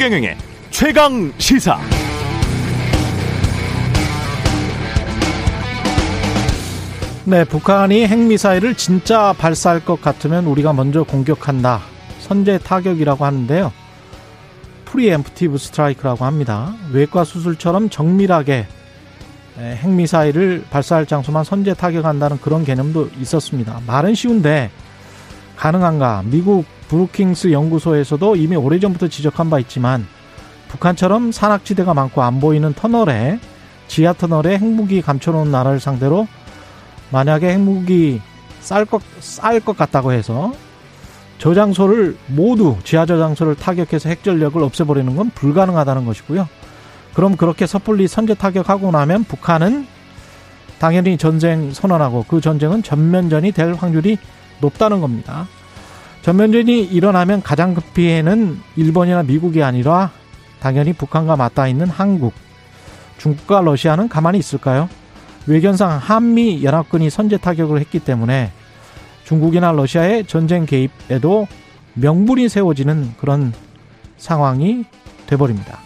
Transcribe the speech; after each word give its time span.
최경영의 0.00 0.34
최강 0.70 1.30
시사. 1.36 1.78
네, 7.26 7.44
북한이 7.44 8.06
핵미사일을 8.06 8.76
진짜 8.76 9.34
발사할 9.34 9.84
것 9.84 10.00
같으면 10.00 10.46
우리가 10.46 10.72
먼저 10.72 11.02
공격한다. 11.02 11.82
선제 12.18 12.56
타격이라고 12.60 13.26
하는데요. 13.26 13.74
preemptive 14.86 15.58
strike라고 15.58 16.24
합니다. 16.24 16.72
외과 16.90 17.22
수술처럼 17.22 17.90
정밀하게 17.90 18.68
핵미사일을 19.58 20.64
발사할 20.70 21.04
장소만 21.04 21.44
선제 21.44 21.74
타격한다는 21.74 22.40
그런 22.40 22.64
개념도 22.64 23.10
있었습니다. 23.20 23.82
말은 23.86 24.14
쉬운데 24.14 24.70
가능한가? 25.56 26.22
미국 26.24 26.64
브루킹스 26.90 27.52
연구소에서도 27.52 28.34
이미 28.34 28.56
오래전부터 28.56 29.06
지적한 29.06 29.48
바 29.48 29.60
있지만 29.60 30.08
북한처럼 30.66 31.30
산악지대가 31.30 31.94
많고 31.94 32.20
안 32.22 32.40
보이는 32.40 32.74
터널에 32.74 33.38
지하 33.86 34.12
터널에 34.12 34.58
핵무기 34.58 35.00
감춰놓은 35.00 35.52
나라를 35.52 35.78
상대로 35.78 36.26
만약에 37.10 37.52
핵무기 37.52 38.20
쌀 38.60 38.84
것, 38.84 39.02
쌀 39.20 39.60
것 39.60 39.76
같다고 39.76 40.10
해서 40.10 40.52
저장소를 41.38 42.16
모두 42.26 42.76
지하 42.82 43.06
저장소를 43.06 43.54
타격해서 43.54 44.08
핵전력을 44.08 44.60
없애버리는 44.60 45.14
건 45.14 45.30
불가능하다는 45.30 46.04
것이고요. 46.04 46.48
그럼 47.14 47.36
그렇게 47.36 47.68
섣불리 47.68 48.08
선제 48.08 48.34
타격하고 48.34 48.90
나면 48.90 49.24
북한은 49.24 49.86
당연히 50.80 51.16
전쟁 51.18 51.72
선언하고 51.72 52.24
그 52.26 52.40
전쟁은 52.40 52.82
전면전이 52.82 53.52
될 53.52 53.74
확률이 53.74 54.18
높다는 54.60 55.00
겁니다. 55.00 55.46
전면전이 56.22 56.84
일어나면 56.84 57.42
가장 57.42 57.74
급 57.74 57.94
피해는 57.94 58.60
일본이나 58.76 59.22
미국이 59.22 59.62
아니라 59.62 60.10
당연히 60.60 60.92
북한과 60.92 61.36
맞닿아 61.36 61.66
있는 61.66 61.88
한국, 61.88 62.34
중국과 63.18 63.62
러시아는 63.62 64.08
가만히 64.08 64.38
있을까요? 64.38 64.88
외견상 65.46 65.96
한미 65.96 66.62
연합군이 66.62 67.08
선제 67.08 67.38
타격을 67.38 67.80
했기 67.80 67.98
때문에 67.98 68.52
중국이나 69.24 69.72
러시아의 69.72 70.26
전쟁 70.26 70.66
개입에도 70.66 71.46
명분이 71.94 72.48
세워지는 72.48 73.14
그런 73.18 73.52
상황이 74.18 74.84
돼버립니다. 75.26 75.78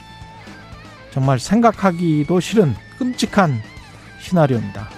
정말 1.12 1.38
생각하기도 1.38 2.40
싫은 2.40 2.74
끔찍한 2.98 3.60
시나리오입니다. 4.20 4.88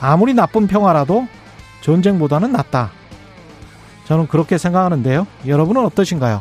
아무리 0.00 0.34
나쁜 0.34 0.66
평화라도 0.66 1.28
전쟁보다는 1.82 2.52
낫다. 2.52 2.90
저는 4.10 4.26
그렇게 4.26 4.58
생각하는데요. 4.58 5.24
여러분은 5.46 5.84
어떠신가요? 5.86 6.40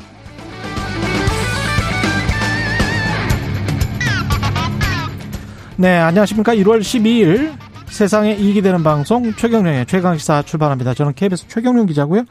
네, 5.77 5.95
안녕하십니까. 5.99 6.55
1월 6.55 6.79
12일 6.79 7.53
세상에 7.85 8.33
이익이 8.33 8.63
되는 8.63 8.81
방송 8.83 9.35
최경령의 9.35 9.85
최강시사 9.85 10.41
출발합니다. 10.41 10.95
저는 10.95 11.13
KBS 11.13 11.47
최경령 11.47 11.85
기자고요. 11.85 12.23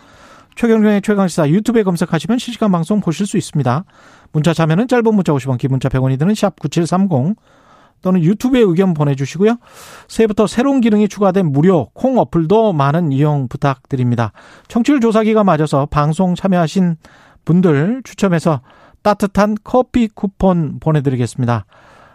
최경령의 0.56 1.02
최강시사 1.02 1.48
유튜브에 1.50 1.84
검색하시면 1.84 2.40
실시간 2.40 2.72
방송 2.72 3.00
보실 3.00 3.24
수 3.24 3.36
있습니다. 3.36 3.84
문자 4.32 4.52
참여는 4.52 4.88
짧은 4.88 5.14
문자 5.14 5.32
50원, 5.32 5.56
긴 5.58 5.70
문자 5.70 5.88
100원이 5.88 6.18
드는 6.18 6.34
샵 6.34 6.58
9730 6.58 7.36
또는 8.02 8.22
유튜브에 8.22 8.60
의견 8.60 8.94
보내주시고요. 8.94 9.56
새해부터 10.08 10.46
새로운 10.46 10.80
기능이 10.80 11.08
추가된 11.08 11.52
무료 11.52 11.88
콩 11.94 12.18
어플도 12.18 12.72
많은 12.72 13.12
이용 13.12 13.48
부탁드립니다. 13.48 14.32
청취율 14.68 15.00
조사기가 15.00 15.44
맞아서 15.44 15.86
방송 15.86 16.34
참여하신 16.34 16.96
분들 17.44 18.02
추첨해서 18.04 18.60
따뜻한 19.02 19.56
커피 19.64 20.08
쿠폰 20.08 20.78
보내드리겠습니다. 20.80 21.64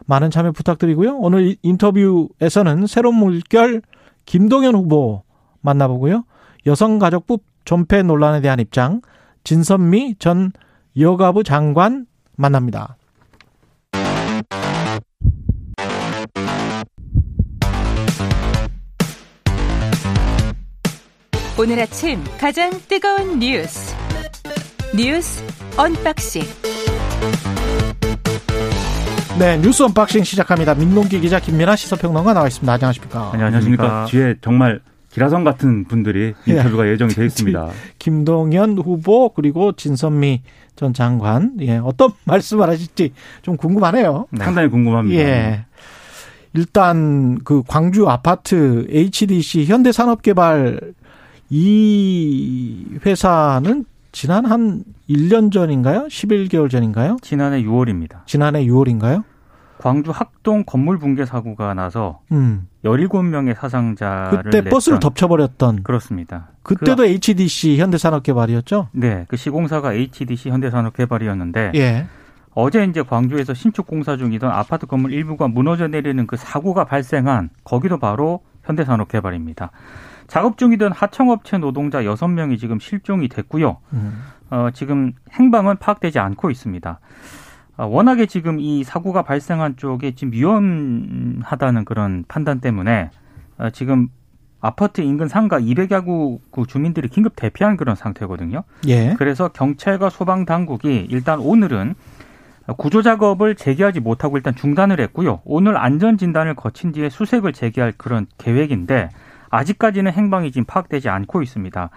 많은 0.05 0.31
참여 0.31 0.51
부탁드리고요. 0.51 1.17
오늘 1.17 1.55
인터뷰에서는 1.61 2.87
새로운 2.87 3.15
물결 3.15 3.81
김동연 4.25 4.75
후보 4.75 5.23
만나보고요. 5.61 6.25
여성가족부 6.65 7.39
존폐 7.65 8.03
논란에 8.03 8.41
대한 8.41 8.59
입장 8.59 9.01
진선미 9.43 10.15
전 10.19 10.51
여가부 10.97 11.43
장관 11.43 12.05
만납니다. 12.35 12.97
오늘 21.59 21.79
아침 21.79 22.19
가장 22.39 22.71
뜨거운 22.87 23.39
뉴스 23.39 23.95
뉴스 24.95 25.43
언박싱 25.77 26.41
네 29.39 29.57
뉴스 29.57 29.83
언박싱 29.83 30.23
시작합니다. 30.23 30.75
민동기 30.75 31.19
기자 31.19 31.39
김민아 31.39 31.75
시사평론가 31.75 32.33
나와 32.33 32.47
있습니다. 32.47 32.71
안녕하십니까? 32.71 33.31
안녕하십니까? 33.33 34.05
뒤에 34.09 34.35
정말 34.41 34.79
기라성 35.11 35.43
같은 35.43 35.85
분들이 35.85 36.33
인터뷰가 36.45 36.87
예. 36.87 36.97
정이 36.97 37.13
되어 37.13 37.25
있습니다. 37.25 37.69
김동연 37.99 38.77
후보 38.79 39.29
그리고 39.29 39.71
진선미 39.73 40.41
전 40.75 40.93
장관 40.93 41.53
예 41.61 41.77
어떤 41.77 42.11
말씀을 42.25 42.69
하실지 42.69 43.13
좀 43.41 43.57
궁금하네요. 43.57 44.27
네. 44.31 44.43
상당히 44.43 44.69
궁금합니다. 44.69 45.21
예. 45.21 45.65
일단 46.55 47.39
그 47.43 47.63
광주 47.67 48.07
아파트 48.07 48.85
HDC 48.89 49.65
현대산업개발 49.65 50.93
이 51.55 52.97
회사는 53.05 53.85
지난 54.11 54.45
한 54.47 54.83
1년 55.07 55.51
전인가요? 55.51 56.07
11개월 56.07 56.67
전인가요? 56.67 57.17
지난해 57.21 57.61
6월입니다. 57.61 58.25
지난해 58.25 58.65
6월인가요? 58.65 59.23
광주 59.77 60.09
학동 60.09 60.63
건물 60.65 60.97
붕괴 60.97 61.25
사고가 61.25 61.75
나서 61.75 62.21
음. 62.31 62.67
17명의 62.83 63.55
사상자를 63.55 64.43
그때 64.45 64.57
냈던. 64.61 64.71
버스를 64.71 64.99
덮쳐버렸던 64.99 65.83
그렇습니다. 65.83 66.47
그때도 66.63 67.03
그, 67.03 67.05
HDC 67.05 67.77
현대산업개발이었죠? 67.77 68.87
네, 68.93 69.25
그 69.27 69.37
시공사가 69.37 69.93
HDC 69.93 70.49
현대산업개발이었는데 70.49 71.73
예. 71.75 72.07
어제 72.55 72.83
이제 72.85 73.03
광주에서 73.03 73.53
신축 73.53 73.85
공사 73.85 74.17
중이던 74.17 74.49
아파트 74.49 74.87
건물 74.87 75.13
일부가 75.13 75.47
무너져 75.47 75.87
내리는 75.87 76.25
그 76.25 76.35
사고가 76.35 76.85
발생한 76.85 77.51
거기도 77.63 77.99
바로 77.99 78.41
현대산업개발입니다. 78.63 79.69
작업 80.33 80.57
중이던 80.57 80.91
하청업체 80.93 81.59
노동자 81.59 82.05
여섯 82.05 82.27
명이 82.27 82.57
지금 82.57 82.79
실종이 82.79 83.27
됐고요. 83.27 83.77
음. 83.93 84.23
어, 84.49 84.69
지금 84.73 85.13
행방은 85.31 85.77
파악되지 85.77 86.17
않고 86.17 86.49
있습니다. 86.49 86.99
어, 87.77 87.85
워낙에 87.85 88.25
지금 88.25 88.59
이 88.59 88.83
사고가 88.83 89.21
발생한 89.21 89.77
쪽에 89.77 90.15
지금 90.15 90.33
위험하다는 90.33 91.85
그런 91.85 92.25
판단 92.27 92.61
때문에 92.61 93.11
어, 93.59 93.69
지금 93.69 94.07
아파트 94.59 95.01
인근 95.01 95.27
상가 95.27 95.59
200여구 95.59 96.39
그 96.49 96.65
주민들이 96.65 97.09
긴급 97.09 97.33
대피한 97.35 97.77
그런 97.77 97.95
상태거든요. 97.95 98.63
예. 98.87 99.13
그래서 99.19 99.49
경찰과 99.49 100.09
소방 100.09 100.45
당국이 100.45 101.09
일단 101.11 101.37
오늘은 101.41 101.93
구조 102.77 103.03
작업을 103.03 103.53
재개하지 103.53 103.99
못하고 103.99 104.37
일단 104.37 104.55
중단을 104.55 104.99
했고요. 104.99 105.41
오늘 105.45 105.77
안전 105.77 106.17
진단을 106.17 106.55
거친 106.55 106.91
뒤에 106.91 107.09
수색을 107.09 107.53
재개할 107.53 107.93
그런 107.97 108.25
계획인데 108.39 109.09
아직까지는 109.53 110.11
행방이 110.11 110.51
지금 110.51 110.65
파악되지 110.65 111.09
않고 111.09 111.41
있습니다. 111.43 111.89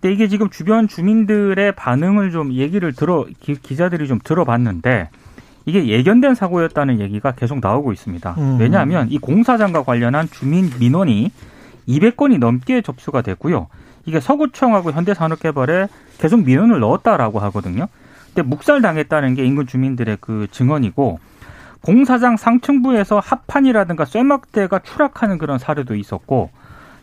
근데 0.00 0.12
이게 0.12 0.28
지금 0.28 0.50
주변 0.50 0.88
주민들의 0.88 1.72
반응을 1.72 2.30
좀 2.30 2.52
얘기를 2.52 2.92
들어 2.92 3.26
기, 3.40 3.54
기자들이 3.54 4.08
좀 4.08 4.18
들어봤는데 4.22 5.10
이게 5.66 5.86
예견된 5.86 6.34
사고였다는 6.34 7.00
얘기가 7.00 7.32
계속 7.32 7.60
나오고 7.60 7.92
있습니다. 7.92 8.34
음. 8.38 8.56
왜냐하면 8.58 9.10
이 9.10 9.18
공사장과 9.18 9.84
관련한 9.84 10.28
주민 10.28 10.70
민원이 10.78 11.30
200건이 11.88 12.38
넘게 12.38 12.82
접수가 12.82 13.22
됐고요. 13.22 13.68
이게 14.06 14.20
서구청하고 14.20 14.92
현대산업개발에 14.92 15.88
계속 16.18 16.42
민원을 16.44 16.80
넣었다라고 16.80 17.38
하거든요. 17.40 17.86
근데 18.26 18.42
묵살당했다는 18.42 19.34
게 19.34 19.44
인근 19.44 19.66
주민들의 19.66 20.18
그 20.20 20.48
증언이고 20.50 21.18
공사장 21.80 22.36
상층부에서 22.36 23.20
합판이라든가 23.20 24.06
쇠막대가 24.06 24.80
추락하는 24.80 25.38
그런 25.38 25.58
사례도 25.58 25.94
있었고 25.94 26.50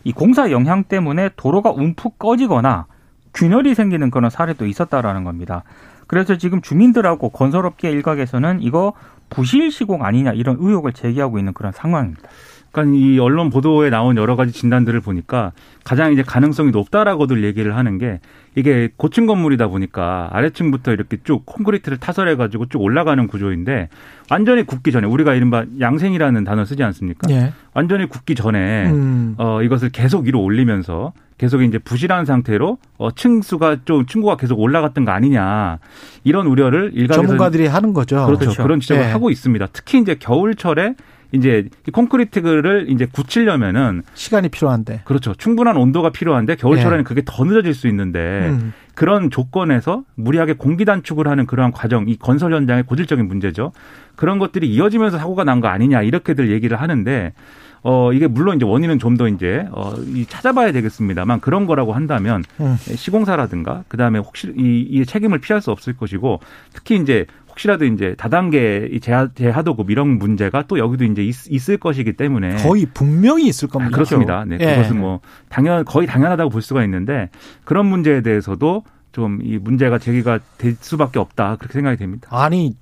이 0.04 0.12
공사 0.12 0.50
영향 0.50 0.84
때문에 0.84 1.30
도로가 1.36 1.70
움푹 1.70 2.18
꺼지거나 2.18 2.86
균열이 3.34 3.74
생기는 3.74 4.10
그런 4.10 4.30
사례도 4.30 4.66
있었다라는 4.66 5.24
겁니다. 5.24 5.64
그래서 6.06 6.36
지금 6.36 6.60
주민들하고 6.60 7.30
건설업계 7.30 7.90
일각에서는 7.90 8.60
이거 8.60 8.92
부실 9.30 9.70
시공 9.70 10.04
아니냐 10.04 10.32
이런 10.32 10.56
의혹을 10.60 10.92
제기하고 10.92 11.38
있는 11.38 11.54
그런 11.54 11.72
상황입니다. 11.72 12.28
그러니까 12.72 12.96
이 12.96 13.18
언론 13.18 13.50
보도에 13.50 13.90
나온 13.90 14.16
여러 14.16 14.34
가지 14.34 14.50
진단들을 14.52 15.00
보니까 15.00 15.52
가장 15.84 16.12
이제 16.12 16.22
가능성이 16.22 16.70
높다라고들 16.70 17.44
얘기를 17.44 17.76
하는 17.76 17.98
게 17.98 18.18
이게 18.54 18.90
고층 18.96 19.26
건물이다 19.26 19.68
보니까 19.68 20.28
아래층부터 20.32 20.92
이렇게 20.92 21.18
쭉 21.22 21.44
콘크리트를 21.46 21.98
타설해 21.98 22.36
가지고 22.36 22.66
쭉 22.66 22.80
올라가는 22.80 23.26
구조인데 23.26 23.88
완전히 24.30 24.64
굳기 24.64 24.90
전에 24.90 25.06
우리가 25.06 25.34
이른바 25.34 25.64
양생이라는 25.80 26.44
단어 26.44 26.64
쓰지 26.64 26.82
않습니까? 26.82 27.28
예. 27.30 27.52
완전히 27.74 28.06
굳기 28.06 28.34
전에 28.34 28.86
음. 28.90 29.34
어 29.38 29.62
이것을 29.62 29.90
계속 29.90 30.24
위로 30.24 30.42
올리면서 30.42 31.12
계속 31.38 31.62
이제 31.62 31.78
부실한 31.78 32.24
상태로 32.24 32.78
어 32.98 33.10
층수가 33.10 33.78
좀 33.84 34.06
층고가 34.06 34.36
계속 34.36 34.60
올라갔던 34.60 35.04
거 35.04 35.12
아니냐 35.12 35.78
이런 36.24 36.46
우려를 36.46 36.92
일각에서 36.94 37.22
전문가들이 37.22 37.66
하는 37.66 37.92
거죠. 37.92 38.26
그렇죠. 38.26 38.38
그렇죠. 38.38 38.62
그런 38.62 38.80
지적을 38.80 39.02
예. 39.04 39.08
하고 39.08 39.30
있습니다. 39.30 39.66
특히 39.72 39.98
이제 39.98 40.14
겨울철에 40.14 40.94
이제 41.32 41.68
콘크리트를 41.92 42.86
이제 42.88 43.06
굳히려면은 43.10 44.02
시간이 44.14 44.48
필요한데 44.50 45.02
그렇죠. 45.04 45.34
충분한 45.34 45.76
온도가 45.76 46.10
필요한데 46.10 46.56
겨울철에는 46.56 46.98
예. 47.00 47.02
그게 47.02 47.22
더 47.24 47.44
늦어질 47.44 47.74
수 47.74 47.88
있는데 47.88 48.48
음. 48.50 48.72
그런 48.94 49.30
조건에서 49.30 50.04
무리하게 50.14 50.52
공기 50.54 50.84
단축을 50.84 51.26
하는 51.26 51.46
그러한 51.46 51.72
과정, 51.72 52.08
이 52.08 52.16
건설 52.16 52.52
현장의 52.52 52.82
고질적인 52.84 53.26
문제죠. 53.26 53.72
그런 54.16 54.38
것들이 54.38 54.68
이어지면서 54.68 55.18
사고가 55.18 55.44
난 55.44 55.60
거 55.62 55.68
아니냐 55.68 56.02
이렇게들 56.02 56.50
얘기를 56.50 56.80
하는데 56.80 57.32
어, 57.84 58.12
이게 58.12 58.26
물론 58.28 58.56
이제 58.56 58.64
원인은 58.64 58.98
좀 59.00 59.16
더 59.16 59.26
이제, 59.28 59.66
어, 59.72 59.92
이 60.06 60.24
찾아봐야 60.26 60.70
되겠습니다만 60.72 61.40
그런 61.40 61.66
거라고 61.66 61.92
한다면 61.92 62.44
음. 62.60 62.76
시공사라든가 62.78 63.82
그 63.88 63.96
다음에 63.96 64.18
혹시 64.20 64.52
이, 64.56 64.86
이 64.88 65.04
책임을 65.04 65.38
피할 65.40 65.60
수 65.60 65.70
없을 65.70 65.94
것이고 65.96 66.40
특히 66.72 66.96
이제 66.96 67.26
혹시라도 67.52 67.84
이제 67.84 68.14
다단계 68.18 68.98
재하, 69.00 69.28
재하도급 69.32 69.90
이런 69.90 70.18
문제가 70.18 70.64
또 70.66 70.78
여기도 70.78 71.04
이제 71.04 71.22
있, 71.22 71.70
을 71.70 71.76
것이기 71.76 72.14
때문에 72.14 72.56
거의 72.56 72.86
분명히 72.92 73.46
있을 73.46 73.68
겁니다. 73.68 73.94
아, 73.94 73.94
그렇습니다. 73.94 74.44
네, 74.44 74.58
예. 74.60 74.76
그것은 74.76 74.98
뭐 74.98 75.20
당연 75.48 75.84
거의 75.84 76.06
당연하다고 76.06 76.50
볼 76.50 76.62
수가 76.62 76.82
있는데 76.84 77.30
그런 77.64 77.86
문제에 77.86 78.22
대해서도 78.22 78.82
좀 79.12 79.40
이 79.42 79.58
문제가 79.58 79.98
제기가 79.98 80.40
될 80.58 80.74
수밖에 80.80 81.18
없다 81.18 81.56
그렇게 81.56 81.74
생각이 81.74 81.96
됩니다. 81.96 82.28
아니 82.30 82.74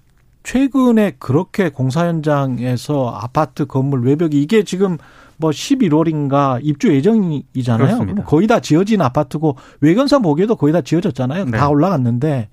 최근에 0.42 1.16
그렇게 1.18 1.68
공사 1.68 2.06
현장에서 2.06 3.10
아파트 3.10 3.66
건물 3.66 4.02
외벽이 4.04 4.40
이게 4.40 4.62
지금 4.62 4.96
뭐 5.36 5.50
11월인가 5.50 6.60
입주 6.62 6.92
예정이잖아요. 6.94 8.14
거의 8.26 8.46
다 8.46 8.60
지어진 8.60 9.00
아파트고 9.00 9.56
외관상 9.80 10.22
보기에도 10.22 10.56
거의 10.56 10.72
다 10.72 10.80
지어졌잖아요. 10.80 11.46
네. 11.46 11.58
다 11.58 11.68
올라갔는데 11.68 12.48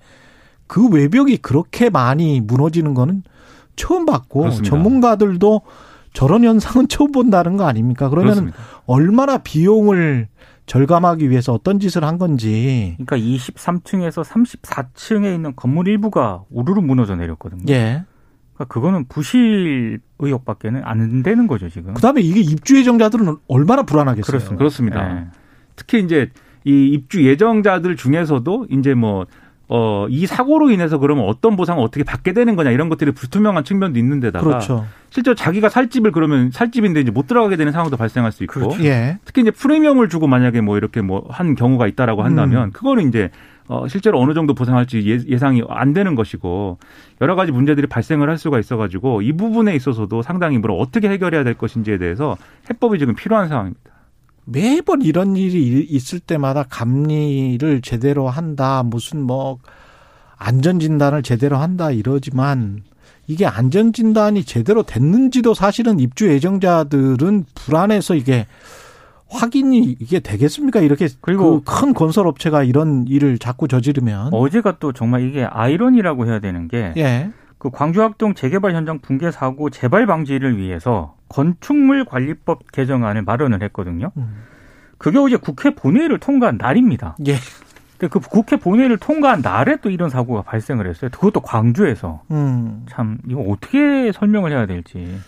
그 0.68 0.88
외벽이 0.88 1.38
그렇게 1.38 1.90
많이 1.90 2.40
무너지는 2.40 2.94
거는 2.94 3.24
처음 3.74 4.06
봤고 4.06 4.40
그렇습니다. 4.40 4.70
전문가들도 4.70 5.62
저런 6.12 6.44
현상은 6.44 6.86
처음 6.88 7.10
본다는 7.10 7.56
거 7.56 7.66
아닙니까? 7.66 8.08
그러면 8.08 8.52
얼마나 8.86 9.38
비용을 9.38 10.28
절감하기 10.66 11.30
위해서 11.30 11.54
어떤 11.54 11.80
짓을 11.80 12.04
한 12.04 12.18
건지. 12.18 12.96
그러니까 12.98 13.16
23층에서 13.16 14.22
34층에 14.22 15.34
있는 15.34 15.56
건물 15.56 15.88
일부가 15.88 16.44
우르르 16.50 16.82
무너져 16.82 17.16
내렸거든요. 17.16 17.62
예. 17.70 18.04
그러니까 18.54 18.74
그거는 18.74 19.06
부실 19.08 20.00
의혹밖에는 20.18 20.82
안 20.84 21.22
되는 21.22 21.46
거죠 21.46 21.70
지금. 21.70 21.94
그다음에 21.94 22.20
이게 22.20 22.40
입주 22.40 22.76
예정자들은 22.76 23.36
얼마나 23.48 23.84
불안하겠어요. 23.84 24.26
그렇습니다. 24.26 24.58
그렇습니다. 24.58 25.14
네. 25.14 25.26
특히 25.76 26.02
이제 26.02 26.30
이 26.64 26.88
입주 26.92 27.24
예정자들 27.24 27.96
중에서도 27.96 28.66
이제 28.70 28.94
뭐 28.94 29.26
어, 29.70 30.06
이 30.08 30.26
사고로 30.26 30.70
인해서 30.70 30.98
그러면 30.98 31.26
어떤 31.26 31.54
보상을 31.56 31.82
어떻게 31.82 32.02
받게 32.02 32.32
되는 32.32 32.56
거냐 32.56 32.70
이런 32.70 32.88
것들이 32.88 33.12
불투명한 33.12 33.64
측면도 33.64 33.98
있는데다가 33.98 34.44
그렇죠. 34.44 34.86
실제로 35.10 35.34
자기가 35.34 35.68
살 35.68 35.88
집을 35.88 36.10
그러면 36.12 36.50
살 36.50 36.70
집인데 36.70 37.00
이제 37.00 37.10
못 37.10 37.26
들어가게 37.26 37.56
되는 37.56 37.72
상황도 37.72 37.96
발생할 37.96 38.32
수 38.32 38.44
있고 38.44 38.60
그렇죠. 38.60 38.82
예. 38.84 39.18
특히 39.24 39.42
이제 39.42 39.50
프리미엄을 39.50 40.08
주고 40.08 40.26
만약에 40.26 40.60
뭐 40.62 40.76
이렇게 40.78 41.00
뭐 41.02 41.18
한 41.28 41.54
경우가 41.54 41.86
있다라고 41.86 42.22
한다면 42.22 42.68
음. 42.68 42.72
그거는 42.72 43.08
이제 43.08 43.30
어, 43.66 43.86
실제로 43.86 44.18
어느 44.18 44.32
정도 44.32 44.54
보상할지 44.54 45.02
예, 45.06 45.18
예상이 45.30 45.62
안 45.68 45.92
되는 45.92 46.14
것이고 46.14 46.78
여러 47.20 47.34
가지 47.34 47.52
문제들이 47.52 47.86
발생을 47.86 48.30
할 48.30 48.38
수가 48.38 48.58
있어가지고 48.58 49.20
이 49.22 49.32
부분에 49.32 49.74
있어서도 49.76 50.22
상당히 50.22 50.58
뭐 50.58 50.76
어떻게 50.76 51.08
해결해야 51.10 51.44
될 51.44 51.54
것인지에 51.54 51.98
대해서 51.98 52.36
해법이 52.70 52.98
지금 52.98 53.14
필요한 53.14 53.48
상황입니다. 53.48 53.90
매번 54.50 55.02
이런 55.02 55.36
일이 55.36 55.80
있을 55.88 56.20
때마다 56.20 56.64
감리를 56.64 57.82
제대로 57.82 58.28
한다, 58.28 58.82
무슨 58.82 59.22
뭐 59.22 59.58
안전진단을 60.38 61.22
제대로 61.22 61.56
한다 61.58 61.90
이러지만 61.90 62.82
이게 63.26 63.44
안전진단이 63.44 64.44
제대로 64.44 64.82
됐는지도 64.82 65.52
사실은 65.52 66.00
입주 66.00 66.28
예정자들은 66.28 67.44
불안해서 67.54 68.14
이게 68.14 68.46
확인이 69.28 69.96
이게 70.00 70.20
되겠습니까? 70.20 70.80
이렇게 70.80 71.08
그리고 71.20 71.60
그 71.62 71.80
큰 71.80 71.92
건설 71.92 72.26
업체가 72.26 72.62
이런 72.64 73.04
일을 73.06 73.38
자꾸 73.38 73.68
저지르면 73.68 74.32
어제가 74.32 74.78
또 74.78 74.92
정말 74.94 75.28
이게 75.28 75.44
아이러니라고 75.44 76.26
해야 76.26 76.38
되는 76.38 76.68
게 76.68 76.94
예. 76.96 77.30
그 77.58 77.70
광주학동 77.70 78.34
재개발 78.34 78.74
현장 78.74 79.00
붕괴 79.00 79.30
사고 79.30 79.68
재발 79.70 80.06
방지를 80.06 80.58
위해서 80.58 81.16
건축물 81.28 82.04
관리법 82.04 82.72
개정안을 82.72 83.22
마련을 83.22 83.62
했거든요. 83.64 84.12
음. 84.16 84.44
그게 84.96 85.18
어제 85.18 85.36
국회 85.36 85.74
본회의를 85.74 86.18
통과한 86.18 86.56
날입니다. 86.58 87.16
예. 87.26 87.36
근데 87.98 88.10
그 88.12 88.20
국회 88.20 88.56
본회의를 88.56 88.96
통과한 88.98 89.42
날에 89.42 89.76
또 89.82 89.90
이런 89.90 90.08
사고가 90.08 90.42
발생을 90.42 90.88
했어요. 90.88 91.10
그것도 91.12 91.40
광주에서. 91.40 92.22
음. 92.30 92.86
참 92.88 93.18
이거 93.28 93.40
어떻게 93.40 94.12
설명을 94.12 94.52
해야 94.52 94.66
될지. 94.66 95.18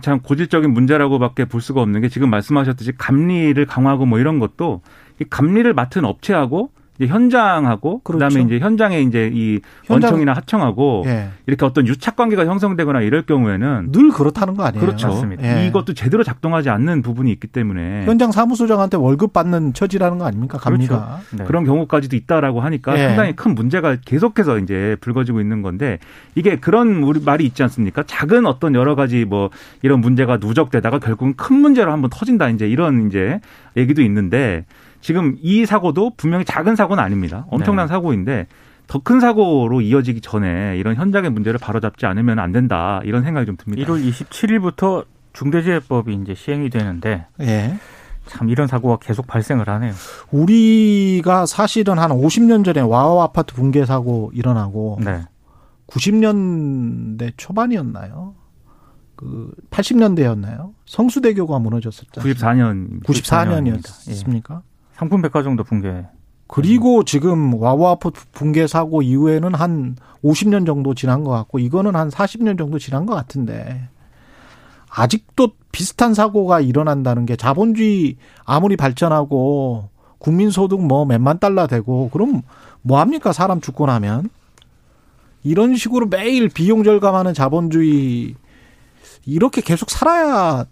참 0.00 0.20
고질적인 0.20 0.72
문제라고밖에 0.72 1.44
볼 1.44 1.60
수가 1.60 1.82
없는 1.82 2.00
게 2.00 2.08
지금 2.08 2.30
말씀하셨듯이 2.30 2.92
감리를 2.96 3.62
강화하고 3.66 4.06
뭐 4.06 4.18
이런 4.18 4.38
것도 4.38 4.80
이 5.20 5.24
감리를 5.28 5.70
맡은 5.74 6.06
업체하고 6.06 6.70
이제 6.98 7.06
현장하고 7.08 8.00
그렇죠. 8.00 8.24
그다음에 8.24 8.46
이제 8.46 8.58
현장에 8.58 9.00
이제 9.00 9.30
이 9.32 9.60
현장. 9.84 10.10
원청이나 10.10 10.32
하청하고 10.34 11.02
예. 11.06 11.30
이렇게 11.46 11.64
어떤 11.66 11.86
유착 11.88 12.14
관계가 12.16 12.46
형성되거나 12.46 13.00
이럴 13.00 13.22
경우에는 13.22 13.90
늘 13.90 14.10
그렇다는 14.10 14.54
거 14.54 14.64
아니에요? 14.64 14.84
그렇죠. 14.84 15.08
맞습니다. 15.08 15.62
예. 15.62 15.66
이것도 15.66 15.94
제대로 15.94 16.22
작동하지 16.22 16.70
않는 16.70 17.02
부분이 17.02 17.32
있기 17.32 17.48
때문에 17.48 18.04
현장 18.04 18.30
사무소장한테 18.30 18.96
월급 18.96 19.32
받는 19.32 19.72
처지라는 19.72 20.18
거 20.18 20.26
아닙니까? 20.26 20.58
감리가 20.58 21.20
그렇죠. 21.28 21.36
네. 21.36 21.44
그런 21.44 21.64
경우까지도 21.64 22.14
있다라고 22.14 22.60
하니까 22.60 22.98
예. 22.98 23.08
상당히 23.08 23.34
큰 23.34 23.54
문제가 23.54 23.96
계속해서 24.04 24.58
이제 24.58 24.96
불거지고 25.00 25.40
있는 25.40 25.62
건데 25.62 25.98
이게 26.36 26.56
그런 26.56 27.02
우리 27.02 27.20
말이 27.20 27.44
있지 27.44 27.62
않습니까? 27.64 28.04
작은 28.04 28.46
어떤 28.46 28.74
여러 28.74 28.94
가지 28.94 29.24
뭐 29.24 29.50
이런 29.82 30.00
문제가 30.00 30.36
누적되다가 30.36 31.00
결국은 31.00 31.34
큰 31.36 31.56
문제로 31.56 31.92
한번 31.92 32.10
터진다 32.10 32.50
이제 32.50 32.68
이런 32.68 33.08
이제 33.08 33.40
얘기도 33.76 34.02
있는데 34.02 34.64
지금 35.04 35.36
이 35.42 35.66
사고도 35.66 36.12
분명히 36.16 36.46
작은 36.46 36.76
사고는 36.76 37.04
아닙니다. 37.04 37.44
엄청난 37.50 37.86
네. 37.86 37.88
사고인데 37.92 38.46
더 38.86 39.00
큰 39.00 39.20
사고로 39.20 39.82
이어지기 39.82 40.22
전에 40.22 40.78
이런 40.78 40.94
현장의 40.96 41.30
문제를 41.30 41.60
바로잡지 41.60 42.06
않으면 42.06 42.38
안 42.38 42.52
된다 42.52 43.02
이런 43.04 43.22
생각이 43.22 43.44
좀 43.44 43.56
듭니다. 43.58 43.84
1월 43.86 44.02
27일부터 44.02 45.04
중대재해법이 45.34 46.14
이제 46.22 46.34
시행이 46.34 46.70
되는데 46.70 47.26
예. 47.40 47.78
참 48.26 48.48
이런 48.48 48.66
사고가 48.66 48.96
계속 48.96 49.26
발생을 49.26 49.68
하네요. 49.68 49.92
우리가 50.30 51.44
사실은 51.44 51.98
한 51.98 52.10
50년 52.10 52.64
전에 52.64 52.80
와우 52.80 53.20
아파트 53.20 53.54
붕괴 53.54 53.84
사고 53.84 54.30
일어나고 54.32 55.00
네. 55.04 55.20
90년대 55.88 57.34
초반이었나요? 57.36 58.34
그 59.16 59.52
80년대였나요? 59.70 60.72
성수대교가 60.86 61.58
무너졌었죠. 61.58 62.22
94년 62.22 63.02
94년이었습니까? 63.04 64.62
예. 64.62 64.73
삼풍 65.04 65.20
백화점도 65.20 65.64
붕괴. 65.64 66.06
그리고 66.46 67.04
지금 67.04 67.52
와와프 67.54 68.10
붕괴 68.32 68.66
사고 68.66 69.02
이후에는 69.02 69.54
한 69.54 69.96
50년 70.22 70.64
정도 70.64 70.94
지난 70.94 71.24
것 71.24 71.30
같고 71.30 71.58
이거는 71.58 71.94
한 71.94 72.08
40년 72.08 72.56
정도 72.56 72.78
지난 72.78 73.04
것 73.04 73.14
같은데 73.14 73.88
아직도 74.88 75.50
비슷한 75.72 76.14
사고가 76.14 76.60
일어난다는 76.60 77.26
게 77.26 77.36
자본주의 77.36 78.16
아무리 78.44 78.76
발전하고 78.76 79.90
국민 80.18 80.50
소득 80.50 80.80
뭐 80.80 81.04
몇만 81.04 81.38
달러 81.38 81.66
되고 81.66 82.08
그럼 82.10 82.42
뭐 82.80 83.00
합니까 83.00 83.32
사람 83.32 83.60
죽고 83.60 83.86
나면 83.86 84.30
이런 85.42 85.76
식으로 85.76 86.06
매일 86.06 86.48
비용 86.48 86.82
절감하는 86.82 87.34
자본주의 87.34 88.34
이렇게 89.26 89.60
계속 89.60 89.90
살아야 89.90 90.64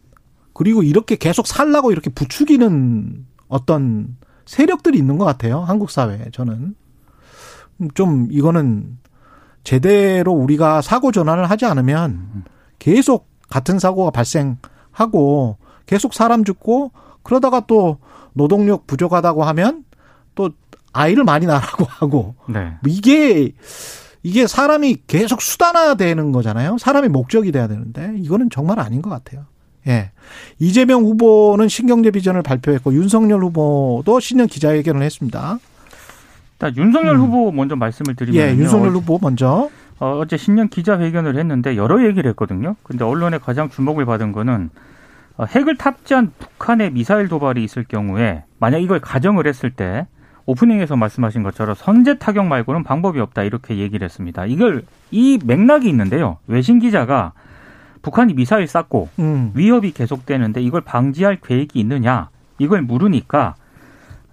그리고 0.54 0.82
이렇게 0.82 1.16
계속 1.16 1.46
살라고 1.46 1.92
이렇게 1.92 2.08
부추기는 2.08 3.26
어떤 3.48 4.16
세력들이 4.46 4.99
있는 4.99 5.18
것 5.18 5.25
같아요. 5.25 5.61
한국 5.61 5.90
사회에 5.90 6.26
저는 6.32 6.75
좀 7.94 8.28
이거는 8.30 8.99
제대로 9.64 10.32
우리가 10.32 10.82
사고 10.82 11.12
전환을 11.12 11.50
하지 11.50 11.64
않으면 11.64 12.44
계속 12.78 13.28
같은 13.49 13.78
사고가 13.78 14.11
발생하고 14.11 15.58
계속 15.87 16.14
사람 16.14 16.44
죽고 16.44 16.92
그러다가 17.22 17.61
또 17.66 17.99
노동력 18.32 18.87
부족하다고 18.87 19.44
하면 19.44 19.84
또 20.34 20.50
아이를 20.92 21.25
많이 21.25 21.46
낳으라고 21.46 21.84
하고 21.88 22.34
네. 22.49 22.72
이게 22.87 23.52
이게 24.25 24.46
사람이 24.46 25.02
계속 25.06 25.42
수단화되는 25.42 26.32
거잖아요. 26.32 26.78
사람이 26.78 27.08
목적이 27.08 27.52
돼야 27.52 27.66
되는데 27.66 28.14
이거는 28.18 28.50
정말 28.50 28.78
아닌 28.78 29.02
것 29.02 29.11
같아요. 29.11 29.46
예. 29.86 30.10
이재명 30.58 31.02
후보는 31.02 31.68
신경제 31.68 32.10
비전을 32.10 32.42
발표했고 32.42 32.94
윤석열 32.94 33.42
후보도 33.42 34.20
신년 34.20 34.46
기자회견을 34.46 35.02
했습니다. 35.02 35.58
일단 36.54 36.76
윤석열 36.76 37.16
음. 37.16 37.20
후보 37.20 37.52
먼저 37.52 37.74
말씀을 37.74 38.14
드리면 38.14 38.40
예, 38.40 38.56
윤석열 38.56 38.92
후보 38.92 39.18
먼저 39.20 39.68
어, 39.98 40.18
어제 40.18 40.36
신년 40.36 40.68
기자회견을 40.68 41.36
했는데 41.36 41.76
여러 41.76 42.04
얘기를 42.04 42.28
했거든요. 42.30 42.76
근데 42.82 43.04
언론에 43.04 43.38
가장 43.38 43.68
주목을 43.68 44.04
받은 44.04 44.32
거는 44.32 44.70
어, 45.36 45.44
핵을 45.44 45.76
탑재한 45.76 46.32
북한의 46.38 46.92
미사일 46.92 47.28
도발이 47.28 47.64
있을 47.64 47.84
경우에 47.84 48.44
만약 48.58 48.78
이걸 48.78 49.00
가정을 49.00 49.46
했을 49.46 49.70
때 49.70 50.06
오프닝에서 50.46 50.96
말씀하신 50.96 51.42
것처럼 51.42 51.74
선제 51.76 52.18
타격 52.18 52.46
말고는 52.46 52.82
방법이 52.82 53.20
없다 53.20 53.42
이렇게 53.42 53.78
얘기를 53.78 54.04
했습니다. 54.04 54.46
이걸 54.46 54.84
이 55.10 55.38
맥락이 55.44 55.88
있는데요. 55.88 56.38
외신 56.46 56.78
기자가 56.78 57.32
북한이 58.02 58.35
미사일 58.35 58.66
쐈고 58.66 59.09
음. 59.18 59.52
위협이 59.54 59.92
계속되는데 59.92 60.61
이걸 60.61 60.80
방지할 60.80 61.38
계획이 61.40 61.78
있느냐 61.80 62.28
이걸 62.59 62.82
물으니까 62.82 63.54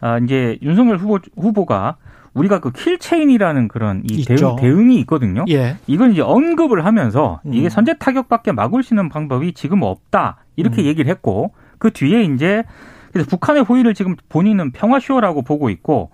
아 0.01 0.17
이제 0.17 0.57
윤석열 0.61 0.97
후보 0.97 1.19
후보가 1.37 1.97
우리가 2.33 2.59
그 2.59 2.71
킬체인이라는 2.71 3.67
그런 3.67 4.01
이 4.05 4.23
대응, 4.23 4.55
대응 4.57 4.91
이 4.91 4.99
있거든요. 5.01 5.45
예. 5.49 5.77
이걸 5.87 6.11
이제 6.11 6.21
언급을 6.21 6.85
하면서 6.85 7.41
이게 7.45 7.67
음. 7.67 7.69
선제 7.69 7.97
타격밖에 7.97 8.51
막을 8.51 8.83
수 8.83 8.93
있는 8.93 9.09
방법이 9.09 9.53
지금 9.53 9.81
없다 9.81 10.37
이렇게 10.55 10.83
음. 10.83 10.85
얘기를 10.85 11.09
했고 11.09 11.53
그 11.79 11.91
뒤에 11.91 12.23
이제 12.23 12.63
그래서 13.11 13.29
북한의 13.29 13.63
호의를 13.63 13.93
지금 13.93 14.15
본인은 14.29 14.71
평화쇼라고 14.71 15.41
보고 15.41 15.69
있고 15.69 16.11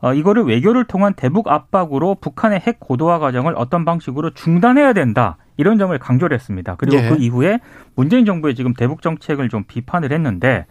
어, 0.00 0.12
이거를 0.12 0.44
외교를 0.44 0.84
통한 0.84 1.14
대북 1.14 1.48
압박으로 1.48 2.16
북한의 2.16 2.60
핵 2.60 2.78
고도화 2.78 3.18
과정을 3.18 3.54
어떤 3.56 3.86
방식으로 3.86 4.34
중단해야 4.34 4.92
된다. 4.92 5.38
이런 5.56 5.78
점을 5.78 5.96
강조를 5.96 6.34
했습니다. 6.34 6.74
그리고 6.76 6.96
예. 6.96 7.08
그 7.08 7.16
이후에 7.16 7.60
문재인 7.94 8.24
정부의 8.24 8.54
지금 8.54 8.74
대북 8.74 9.02
정책을 9.02 9.48
좀 9.48 9.64
비판을 9.64 10.12
했는데 10.12 10.66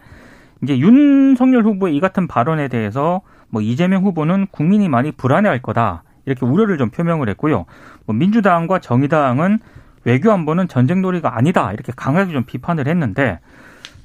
이제 0.62 0.78
윤석열 0.78 1.62
후보의 1.62 1.96
이 1.96 2.00
같은 2.00 2.26
발언에 2.26 2.68
대해서 2.68 3.22
뭐 3.48 3.62
이재명 3.62 4.04
후보는 4.04 4.48
국민이 4.50 4.88
많이 4.88 5.12
불안해할 5.12 5.62
거다. 5.62 6.02
이렇게 6.26 6.46
우려를 6.46 6.78
좀 6.78 6.90
표명을 6.90 7.28
했고요. 7.30 7.66
뭐 8.06 8.16
민주당과 8.16 8.80
정의당은 8.80 9.58
외교 10.04 10.32
안보는 10.32 10.68
전쟁놀이가 10.68 11.36
아니다. 11.36 11.72
이렇게 11.72 11.92
강하게 11.94 12.32
좀 12.32 12.44
비판을 12.44 12.86
했는데 12.88 13.40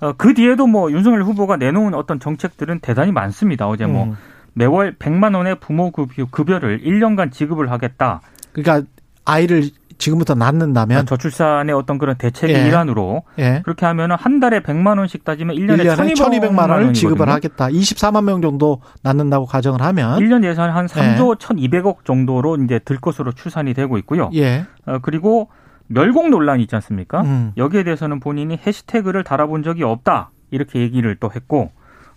어, 0.02 0.14
그 0.14 0.34
뒤에도 0.34 0.68
뭐 0.68 0.92
윤석열 0.92 1.24
후보가 1.24 1.58
내놓은 1.58 1.94
어떤 1.94 2.20
정책들은 2.20 2.80
대단히 2.80 3.12
많습니다. 3.12 3.68
어제 3.68 3.86
뭐 3.86 4.06
음. 4.06 4.16
매월 4.54 4.96
100만 4.96 5.36
원의 5.36 5.56
부모 5.60 5.92
급여를 5.92 6.82
1년간 6.82 7.32
지급을 7.32 7.72
하겠다. 7.72 8.22
그러니까 8.54 8.88
아이를 9.26 9.64
지금부터 10.00 10.34
낳는다면 10.34 11.06
저출산의 11.06 11.76
어떤 11.76 11.98
그런 12.00 12.16
대책의 12.16 12.56
예. 12.56 12.68
일환으로 12.68 13.24
예. 13.38 13.62
그렇게 13.64 13.86
하면 13.86 14.12
한 14.12 14.40
달에 14.40 14.62
100만 14.62 14.98
원씩 14.98 15.24
따지면 15.24 15.56
1년에, 15.56 15.84
1년에 15.84 16.16
1200만 16.16 16.70
원을 16.70 16.94
지급을 16.94 17.30
하겠다. 17.30 17.68
24만 17.68 18.24
명 18.24 18.42
정도 18.42 18.82
낳는다고 19.04 19.46
가정을 19.46 19.82
하면 19.82 20.20
1년 20.20 20.44
예산 20.44 20.72
한 20.72 20.88
3조 20.88 21.32
예. 21.32 21.36
1200억 21.36 22.06
정도로 22.06 22.58
이제 22.64 22.80
들 22.80 22.98
것으로 22.98 23.34
추산이 23.34 23.74
되고 23.74 23.98
있고요. 24.00 24.32
예. 24.34 24.66
어, 24.86 25.00
그리고 25.02 25.50
멸공 25.88 26.30
논란이 26.30 26.64
있지 26.64 26.76
않습니까? 26.76 27.22
음. 27.22 27.52
여기에 27.58 27.84
대해서는 27.84 28.20
본인이 28.20 28.58
해시태그를 28.66 29.24
달아본 29.24 29.64
적이 29.64 29.84
없다. 29.84 30.32
이렇게 30.52 30.80
얘기를 30.80 31.16
또 31.20 31.30
했고 31.36 31.72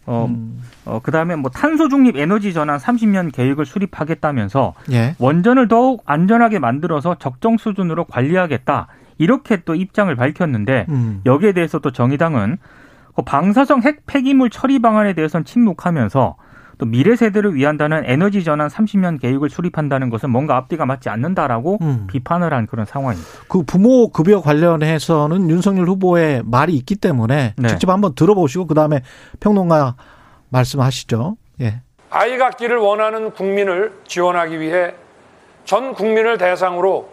어, 0.07 0.27
음. 0.29 0.61
어, 0.85 1.01
그 1.03 1.11
다음에 1.11 1.37
뭐 1.37 1.51
탄소 1.51 1.89
중립 1.89 2.17
에너지 2.17 2.53
전환 2.53 2.79
30년 2.79 3.33
계획을 3.33 3.65
수립하겠다면서 3.65 4.75
예. 4.93 5.15
원전을 5.19 5.69
더욱 5.69 6.03
안전하게 6.07 6.59
만들어서 6.59 7.17
적정 7.19 7.57
수준으로 7.57 8.05
관리하겠다. 8.05 8.89
이렇게 9.19 9.63
또 9.65 9.75
입장을 9.75 10.15
밝혔는데 10.15 10.87
음. 10.89 11.21
여기에 11.27 11.53
대해서 11.53 11.79
또 11.79 11.93
정의당은 11.93 12.59
그 13.15 13.23
방사성 13.23 13.83
핵 13.83 14.07
폐기물 14.07 14.51
처리 14.51 14.81
방안에 14.81 15.13
대해서는 15.13 15.45
침묵하면서 15.45 16.37
또 16.83 16.87
미래 16.87 17.15
세대를 17.15 17.55
위한다는 17.55 18.03
에너지 18.07 18.43
전환 18.43 18.67
30년 18.67 19.21
계획을 19.21 19.51
수립한다는 19.51 20.11
것은 20.11 20.31
뭔가 20.31 20.57
앞뒤가 20.57 20.85
맞지 20.85 21.11
않는다라고 21.11 21.79
음. 21.81 22.09
비판을 22.09 22.53
한 22.53 22.67
그런 22.67 22.85
상황입니다. 22.85 23.31
그 23.47 23.63
부모 23.63 24.09
급여 24.09 24.41
관련해서는 24.41 25.49
윤석열 25.49 25.87
후보의 25.87 26.43
말이 26.45 26.75
있기 26.75 26.97
때문에 26.97 27.55
네. 27.57 27.69
직접 27.69 27.89
한번 27.89 28.17
들어보시고 28.17 28.67
그다음에 28.67 29.03
평론가 29.39 29.95
말씀하시죠. 30.49 31.37
예. 31.61 31.83
아이 32.11 32.37
갖기를 32.37 32.79
원하는 32.79 33.31
국민을 33.31 33.93
지원하기 34.09 34.59
위해 34.59 34.93
전 35.65 35.95
국민을 35.95 36.37
대상으로 36.37 37.11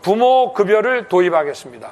부모 0.00 0.52
급여를 0.52 1.08
도입하겠습니다. 1.08 1.90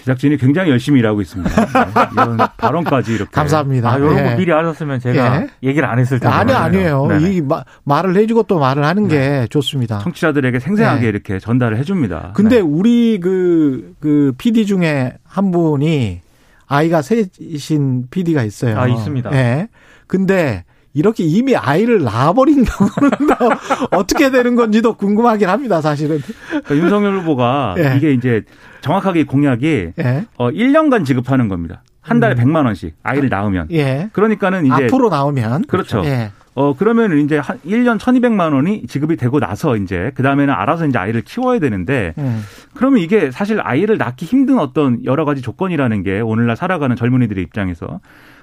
제작진이 0.00 0.38
굉장히 0.38 0.70
열심히 0.70 1.00
일하고 1.00 1.20
있습니다. 1.20 1.66
네, 1.66 1.90
이런 2.12 2.36
발언까지 2.56 3.14
이렇게. 3.14 3.30
감사합니다. 3.30 3.92
아, 3.92 3.98
이런 3.98 4.14
거 4.14 4.30
예. 4.32 4.34
미리 4.36 4.52
알았으면 4.52 4.98
제가 5.00 5.42
예. 5.42 5.48
얘기를 5.62 5.86
안 5.86 5.98
했을 5.98 6.18
텐데. 6.18 6.34
아니, 6.34 6.52
아니에요. 6.52 7.06
네네. 7.06 7.30
이 7.30 7.40
마, 7.42 7.64
말을 7.84 8.16
해주고 8.16 8.44
또 8.44 8.58
말을 8.58 8.84
하는 8.84 9.08
게 9.08 9.18
네. 9.18 9.46
좋습니다. 9.48 9.98
청취자들에게 9.98 10.58
생생하게 10.58 11.02
네. 11.02 11.08
이렇게 11.08 11.38
전달을 11.38 11.76
해줍니다. 11.78 12.32
근데 12.34 12.56
네. 12.56 12.60
우리 12.62 13.20
그, 13.20 13.94
그 14.00 14.32
PD 14.38 14.64
중에 14.66 15.14
한 15.24 15.50
분이 15.50 16.20
아이가 16.66 17.02
셋인 17.02 18.06
PD가 18.10 18.42
있어요. 18.44 18.78
아, 18.78 18.88
있습니다. 18.88 19.32
예. 19.34 19.68
근데 20.06 20.64
이렇게 20.94 21.24
이미 21.24 21.54
아이를 21.54 22.02
낳아버린 22.02 22.64
경우는 22.64 23.10
어떻게 23.92 24.30
되는 24.30 24.56
건지도 24.56 24.94
궁금하긴 24.94 25.48
합니다, 25.48 25.80
사실은. 25.80 26.20
그러니까 26.48 26.76
윤석열 26.76 27.18
후보가 27.18 27.74
예. 27.78 27.94
이게 27.96 28.12
이제 28.12 28.42
정확하게 28.80 29.24
공약이 29.24 29.92
예. 29.98 30.24
어 30.36 30.50
1년간 30.50 31.04
지급하는 31.04 31.48
겁니다. 31.48 31.82
한 32.00 32.18
달에 32.18 32.34
음. 32.34 32.44
100만 32.52 32.64
원씩 32.64 32.94
아이를 33.02 33.28
낳으면. 33.28 33.68
예. 33.72 34.08
그러니까는 34.12 34.66
이제 34.66 34.86
앞으로 34.86 35.08
나오면 35.10 35.64
그렇죠. 35.66 36.02
예. 36.04 36.30
어 36.54 36.74
그러면 36.76 37.18
이제 37.18 37.38
한 37.38 37.58
1년 37.60 37.98
1,200만 37.98 38.52
원이 38.52 38.86
지급이 38.88 39.16
되고 39.16 39.38
나서 39.38 39.76
이제 39.76 40.10
그다음에는 40.14 40.52
알아서 40.52 40.86
이제 40.86 40.98
아이를 40.98 41.22
키워야 41.22 41.60
되는데 41.60 42.12
음. 42.18 42.42
그러면 42.74 42.98
이게 43.00 43.30
사실 43.30 43.60
아이를 43.62 43.98
낳기 43.98 44.24
힘든 44.26 44.58
어떤 44.58 45.04
여러 45.04 45.24
가지 45.24 45.42
조건이라는 45.42 46.02
게 46.02 46.20
오늘날 46.20 46.56
살아가는 46.56 46.96
젊은이들의 46.96 47.42
입장에서 47.44 48.00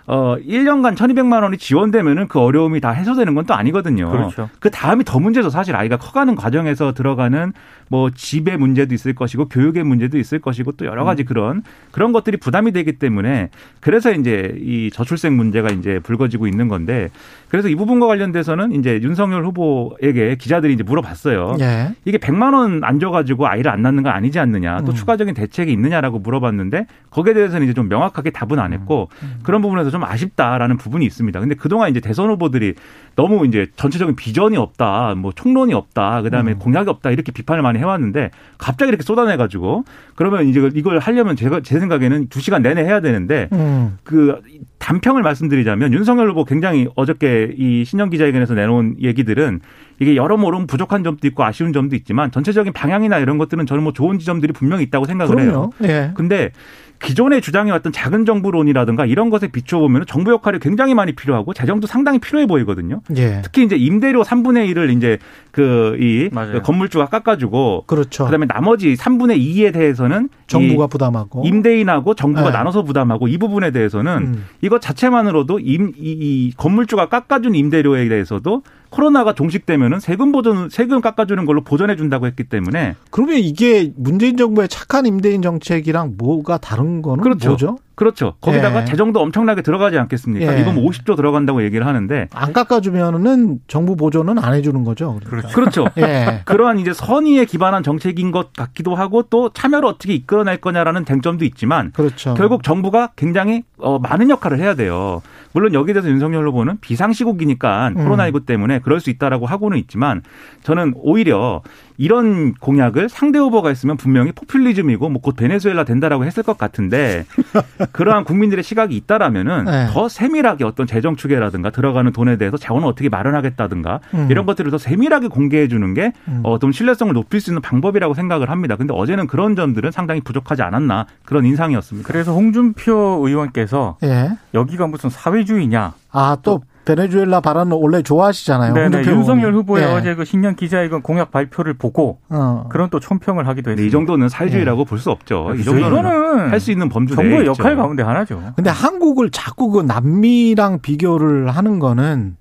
어 0.10 0.38
1년간 0.38 0.96
1,200만 0.96 1.44
원이 1.44 1.58
지원되면은 1.58 2.30
그 2.30 2.40
어려움이 2.40 2.80
다 2.80 2.92
해소되는 2.92 3.36
건 3.36 3.46
또 3.46 3.54
아니거든요. 3.56 4.10
그렇죠. 4.10 4.50
그 4.62 4.72
다음이 4.72 5.04
더 5.04 5.20
문제죠. 5.20 5.50
사실 5.50 5.76
아이가 5.76 5.98
커가는 5.98 6.34
과정에서 6.36 6.94
들어가는 6.94 7.52
뭐 7.90 8.10
집의 8.10 8.58
문제도 8.58 8.94
있을 8.94 9.14
것이고 9.14 9.50
교육의 9.50 9.84
문제도 9.84 10.18
있을 10.18 10.40
것이고 10.40 10.74
또 10.74 10.86
여러 10.86 11.04
가지 11.04 11.24
음. 11.24 11.26
그런 11.26 11.64
그런 11.92 12.12
것들이 12.14 12.38
부담이 12.38 12.72
되기 12.72 12.94
때문에 12.94 13.50
그래서 13.80 14.12
이제 14.12 14.56
이 14.60 14.90
저출생 14.92 15.36
문제가 15.36 15.70
이제 15.70 16.00
불거지고 16.00 16.48
있는 16.48 16.68
건데 16.68 17.10
그래서 17.50 17.70
이 17.70 17.76
부분과 17.76 18.08
관련돼서는 18.08 18.74
이제 18.74 19.00
윤석열 19.02 19.46
후보에게 19.46 20.36
기자들이 20.36 20.74
이제 20.74 20.84
물어봤어요. 20.84 21.58
예. 21.60 21.96
이게 22.06 22.18
100만 22.18 22.54
원 22.54 22.78
안 22.88 23.00
줘가지고 23.00 23.48
아이를 23.48 23.72
안 23.72 23.82
낳는 23.82 24.04
건 24.04 24.14
아니지 24.14 24.40
않느냐 24.40 24.82
또 24.82 24.92
음. 24.92 24.96
추가적인 24.96 25.34
대책이 25.34 25.72
있느냐라고 25.72 26.20
물어봤는데 26.20 26.86
거기에 27.10 27.34
대해서는 27.34 27.66
이제 27.66 27.74
좀 27.74 27.90
명확하게 27.90 28.32
답은 28.32 28.60
안 28.60 28.74
했고 28.74 29.10
음. 29.24 29.28
음. 29.28 29.40
그런 29.44 29.62
부분에서 29.62 29.90
좀 29.90 30.04
아쉽다라는 30.04 30.78
부분이 30.78 31.06
있습니다. 31.06 31.40
근데 31.40 31.56
그동안 31.56 31.90
이제 31.90 32.00
대선 32.00 32.30
후보들이 32.30 32.76
너무 33.16 33.46
이제 33.46 33.68
전체적인 33.76 34.16
비전이 34.16 34.58
없다, 34.58 35.16
뭐 35.18 35.32
총론이 35.34 35.74
없다, 35.74 36.22
그 36.22 36.30
다음에 36.30 36.54
음. 36.54 36.60
공약이 36.60 36.90
없다 36.90 37.12
이렇게 37.12 37.32
비판을 37.32 37.62
많이 37.64 37.77
해왔는데 37.78 38.32
갑자기 38.58 38.90
이렇게 38.90 39.04
쏟아내가지고 39.04 39.86
그러면 40.16 40.48
이제 40.48 40.70
이걸 40.74 41.00
하려면 41.00 41.36
제가 41.36 41.62
제 41.62 41.80
생각에는 41.80 42.28
두 42.30 42.42
시간 42.42 42.62
내내 42.62 42.84
해야 42.84 43.00
되는데 43.02 43.50
음. 43.54 43.98
그 44.04 44.42
단평을 44.80 45.22
말씀드리자면 45.22 45.94
윤석열 45.94 46.30
후보 46.30 46.46
굉장히 46.46 46.88
어저께 46.96 47.56
이 47.58 47.84
신년 47.86 48.10
기자회견에서 48.10 48.54
내놓은 48.54 48.96
얘기들은 49.02 49.60
이게 50.00 50.16
여러모로 50.16 50.66
부족한 50.68 51.04
점도 51.04 51.28
있고 51.28 51.44
아쉬운 51.44 51.74
점도 51.74 51.96
있지만 51.96 52.32
전체적인 52.32 52.74
방향이나 52.74 53.18
이런 53.20 53.38
것들은 53.38 53.66
저는 53.66 53.84
뭐 53.84 53.94
좋은 53.94 54.20
지점들이 54.20 54.54
분명히 54.54 54.84
있다고 54.84 55.06
생각을 55.06 55.36
그럼요. 55.36 55.52
해요. 55.52 55.70
예. 55.84 56.12
근데 56.14 56.52
기존에 57.00 57.42
주장해왔던 57.42 57.92
작은 57.92 58.26
정부론이라든가 58.26 59.06
이런 59.06 59.30
것에 59.30 59.48
비춰보면 59.48 60.06
정부 60.08 60.32
역할이 60.32 60.60
굉장히 60.60 60.94
많이 60.94 61.14
필요하고 61.14 61.54
재정도 61.54 61.88
상당히 61.88 62.20
필요해 62.20 62.48
보이거든요. 62.48 63.02
예. 63.16 63.42
특히 63.44 63.64
이제 63.64 63.76
임대료 63.76 64.24
3분의 64.24 64.74
1을 64.74 64.96
이제 64.96 65.18
그이 65.52 66.30
그 66.30 66.62
건물주가 66.64 67.08
깎아주고 67.08 67.86
그렇죠. 67.88 68.26
그다음에 68.26 68.46
나머지 68.46 68.94
3분의 68.96 69.40
2에 69.40 69.74
대해서는 69.74 70.30
정부가 70.48 70.88
부담하고 70.88 71.44
임대인하고 71.46 72.14
정부가 72.14 72.52
네. 72.52 72.58
나눠서 72.58 72.84
부담하고 72.84 73.28
이 73.28 73.38
부분에 73.38 73.72
대해서는 73.72 74.18
음. 74.18 74.46
이것 74.62 74.82
자체만으로도 74.82 75.60
임, 75.60 75.94
이, 75.98 76.12
이 76.12 76.54
건물주가 76.56 77.10
깎아준 77.10 77.56
임대료에 77.56 78.08
대해서도 78.08 78.64
코로나가 78.90 79.34
종식되면은 79.34 80.00
세금 80.00 80.32
보전 80.32 80.70
세금 80.70 81.02
깎아주는 81.02 81.46
걸로 81.46 81.62
보전해 81.62 81.96
준다고 81.96 82.26
했기 82.26 82.44
때문에 82.46 82.96
그러면 83.12 83.38
이게 83.38 83.92
문재인 83.98 84.38
정부의 84.38 84.70
착한 84.70 85.06
임대인 85.06 85.42
정책이랑 85.42 86.16
뭐가 86.18 86.58
다른 86.58 86.87
거는 87.02 87.24
그렇죠. 87.24 87.50
뭐죠? 87.50 87.78
그렇죠. 87.96 88.36
거기다가 88.42 88.82
예. 88.82 88.86
재정도 88.86 89.20
엄청나게 89.22 89.64
들어가지 89.64 89.98
않겠습니까? 89.98 90.56
예. 90.56 90.62
이건 90.62 90.76
뭐 90.76 90.84
50조 90.90 91.16
들어간다고 91.16 91.64
얘기를 91.64 91.88
하는데 91.88 92.28
안 92.32 92.54
깎아주면은 92.54 93.60
정부 93.68 93.96
보조는 93.96 94.38
안 94.38 94.54
해주는 94.54 94.84
거죠. 94.84 95.20
그러니까. 95.26 95.50
그렇죠. 95.50 95.86
그렇죠. 95.86 95.88
예. 96.02 96.42
그러한 96.46 96.80
이제 96.80 96.94
선의에 96.94 97.46
기반한 97.46 97.82
정책인 97.82 98.32
것 98.32 98.54
같기도 98.54 98.94
하고 98.96 99.24
또 99.24 99.50
참여를 99.50 99.88
어떻게 99.90 100.14
이끌어낼 100.14 100.58
거냐라는 100.58 101.06
쟁점도 101.06 101.44
있지만 101.46 101.92
그렇죠. 101.94 102.36
결국 102.36 102.62
정부가 102.62 103.12
굉장히 103.16 103.64
어, 103.80 103.98
많은 103.98 104.30
역할을 104.30 104.60
해야 104.60 104.76
돼요. 104.76 105.22
물론 105.54 105.74
여기에 105.74 105.94
대해서 105.94 106.10
윤석열 106.10 106.48
후보는 106.48 106.78
비상시국이니까 106.82 107.88
음. 107.90 107.96
코로나19 107.96 108.46
때문에 108.46 108.80
그럴 108.80 109.00
수 109.00 109.10
있다라고 109.10 109.48
하고는 109.48 109.78
있지만 109.80 110.22
저는 110.62 110.94
오히려 110.98 111.64
이런 111.98 112.54
공약을 112.56 113.10
상대 113.10 113.38
후보가 113.40 113.72
있으면 113.72 113.98
분명히 113.98 114.32
포퓰리즘이고 114.32 115.10
뭐 115.10 115.28
곧 115.28 115.36
베네수엘라 115.36 115.84
된다라고 115.84 116.24
했을 116.24 116.42
것 116.42 116.58
같은데 116.58 117.26
그러한 117.92 118.24
국민들의 118.24 118.64
시각이 118.64 118.96
있다라면은 118.96 119.66
네. 119.66 119.88
더 119.92 120.08
세밀하게 120.08 120.64
어떤 120.64 120.88
재정 120.88 121.18
추계라든가 121.18 121.70
들어가는 121.70 122.14
돈에 122.14 122.38
대해서 122.38 122.56
자원을 122.56 122.88
어떻게 122.88 123.10
마련하겠다든가 123.10 124.00
음. 124.14 124.28
이런 124.32 124.46
것들을 124.46 124.72
더 124.72 124.78
세밀하게 124.78 125.28
공개해 125.28 125.68
주는 125.68 125.94
게 125.94 126.14
음. 126.30 126.40
어, 126.44 126.60
좀 126.60 126.72
신뢰성을 126.72 127.14
높일 127.14 127.42
수 127.42 127.50
있는 127.50 127.62
방법이라고 127.62 128.14
생각을 128.14 128.50
합니다. 128.50 128.78
근데 128.78 128.94
어제는 128.94 129.28
그런 129.28 129.58
점들은 129.58 129.92
상당히 129.92 130.22
부족하지 130.22 130.62
않았나 130.62 131.08
그런 131.26 131.46
인상이었습니다. 131.46 132.08
그래서 132.08 132.32
홍준표 132.34 132.94
의원께서 133.28 133.98
예. 134.04 134.30
여기가 134.54 134.88
무슨 134.88 135.10
사회주의냐? 135.10 135.94
아, 136.12 136.38
또 136.42 136.62
베네수엘라 136.88 137.42
발언을 137.42 137.76
원래 137.78 138.02
좋아하시잖아요. 138.02 138.74
네네. 138.74 139.04
윤석열 139.06 139.54
후보의 139.54 139.86
네. 139.86 139.94
어제 139.94 140.16
그 140.16 140.24
신년 140.24 140.56
기자회견 140.56 141.02
공약 141.02 141.32
발표를 141.32 141.74
보고 141.74 142.20
어. 142.30 142.66
그런 142.70 142.90
또 142.90 143.02
총평을 143.02 143.46
하기도 143.46 143.72
했습니다. 143.72 143.86
이 143.86 143.92
정도는 143.92 144.30
사회주의라고 144.30 144.86
네. 144.86 144.90
볼수 144.90 145.12
없죠. 145.12 145.54
이 145.58 145.64
정도는 145.64 146.50
할 146.52 146.58
수 146.58 146.72
있는 146.72 146.90
범주 146.90 147.16
정부의 147.16 147.46
역할 147.46 147.76
가운데 147.76 148.02
하나죠. 148.02 148.54
근데 148.56 148.70
한국을 148.70 149.30
자꾸 149.30 149.70
그 149.70 149.82
남미랑 149.82 150.80
비교를 150.82 151.50
하는 151.50 151.78
거는 151.78 152.38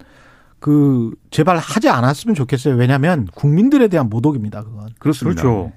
그 0.58 1.10
제발 1.30 1.58
하지 1.58 1.88
않았으면 1.90 2.34
좋겠어요. 2.34 2.76
왜냐하면 2.76 3.26
국민들에 3.34 3.88
대한 3.88 4.08
모독입니다. 4.08 4.62
그건. 4.62 4.88
그렇습니다. 4.98 5.42
그렇죠. 5.42 5.72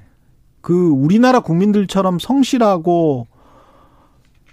그 0.62 0.90
우리나라 0.90 1.42
국민들처럼 1.42 2.20
성실하고 2.20 3.28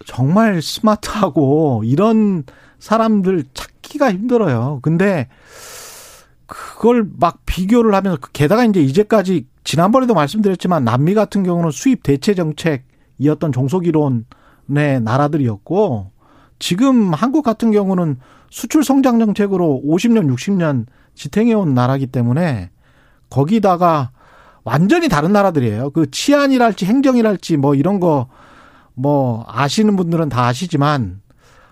정말 0.05 0.61
스마트하고 0.63 1.83
이런 1.85 2.45
사람들 2.79 3.45
찾 3.55 3.76
기가 3.89 4.13
힘들어요. 4.13 4.81
근데 4.83 5.29
그걸 6.47 7.09
막 7.19 7.41
비교를 7.47 7.95
하면서 7.95 8.19
게다가 8.33 8.65
이제 8.65 8.81
이제까지 8.81 9.47
지난번에도 9.65 10.15
말씀드렸지만 10.15 10.85
남미 10.85 11.15
같은 11.15 11.43
경우는 11.43 11.71
수입 11.71 12.03
대체 12.03 12.35
정책이었던 12.35 13.53
종속 13.53 13.87
이론의 13.87 15.01
나라들이었고 15.03 16.13
지금 16.59 17.13
한국 17.13 17.43
같은 17.43 17.71
경우는 17.71 18.19
수출 18.51 18.85
성장 18.85 19.19
정책으로 19.19 19.83
50년, 19.85 20.33
60년 20.35 20.87
지탱해 21.15 21.53
온 21.55 21.75
나라기 21.75 22.07
때문에 22.07 22.71
거기다가 23.29 24.11
완전히 24.63 25.09
다른 25.09 25.33
나라들이에요. 25.33 25.91
그 25.91 26.11
치안이랄지 26.11 26.87
행정이랄지 26.87 27.57
뭐 27.57 27.75
이런 27.75 28.01
거 28.01 28.29
뭐 28.97 29.45
아시는 29.47 29.95
분들은 29.95 30.31
다 30.31 30.47
아시지만 30.47 31.21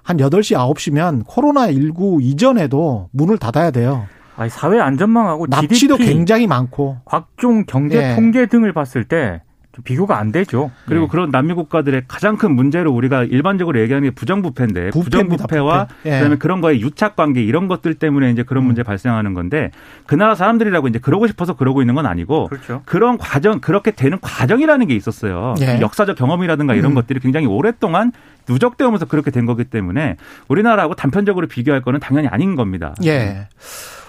한 0.04 0.18
8시, 0.18 0.54
9시면 0.54 1.24
코로나19 1.26 2.22
이전에도 2.22 3.08
문을 3.12 3.38
닫아야 3.38 3.70
돼요. 3.70 4.06
아니, 4.36 4.50
사회 4.50 4.78
안전망하고 4.78 5.46
납치도 5.46 5.96
GDP, 5.96 6.04
굉장히 6.04 6.46
많고 6.46 6.98
각종 7.06 7.64
경제 7.66 8.10
예. 8.10 8.14
통계 8.14 8.46
등을 8.46 8.72
봤을 8.72 9.04
때 9.04 9.42
비교가 9.82 10.18
안 10.18 10.30
되죠. 10.30 10.70
그리고 10.86 11.06
네. 11.06 11.10
그런 11.10 11.30
남미 11.30 11.54
국가들의 11.54 12.04
가장 12.06 12.36
큰 12.36 12.54
문제로 12.54 12.92
우리가 12.92 13.24
일반적으로 13.24 13.80
얘기하는 13.80 14.08
게 14.08 14.14
부정부패인데 14.14 14.90
부정부패와 14.90 15.86
부패. 15.86 16.10
예. 16.10 16.18
그다음에 16.18 16.36
그런 16.36 16.60
거에 16.60 16.78
유착 16.80 17.16
관계 17.16 17.42
이런 17.42 17.66
것들 17.66 17.94
때문에 17.94 18.30
이제 18.30 18.42
그런 18.42 18.64
음. 18.64 18.66
문제 18.66 18.82
발생하는 18.82 19.34
건데 19.34 19.70
그 20.06 20.14
나라 20.14 20.34
사람들이라고 20.34 20.88
이제 20.88 20.98
그러고 20.98 21.26
싶어서 21.26 21.54
그러고 21.54 21.82
있는 21.82 21.94
건 21.94 22.06
아니고 22.06 22.48
그렇죠. 22.48 22.82
그런 22.84 23.18
과정 23.18 23.60
그렇게 23.60 23.90
되는 23.90 24.18
과정이라는 24.20 24.86
게 24.86 24.94
있었어요. 24.94 25.54
예. 25.60 25.80
역사적 25.80 26.16
경험이라든가 26.16 26.74
이런 26.74 26.92
음. 26.92 26.94
것들이 26.94 27.20
굉장히 27.20 27.46
오랫동안 27.46 28.12
누적되어 28.48 28.88
오면서 28.88 29.06
그렇게 29.06 29.30
된 29.30 29.46
거기 29.46 29.64
때문에 29.64 30.16
우리나라하고 30.48 30.94
단편적으로 30.94 31.46
비교할 31.46 31.80
거는 31.82 32.00
당연히 32.00 32.28
아닌 32.28 32.54
겁니다. 32.56 32.94
예. 33.04 33.48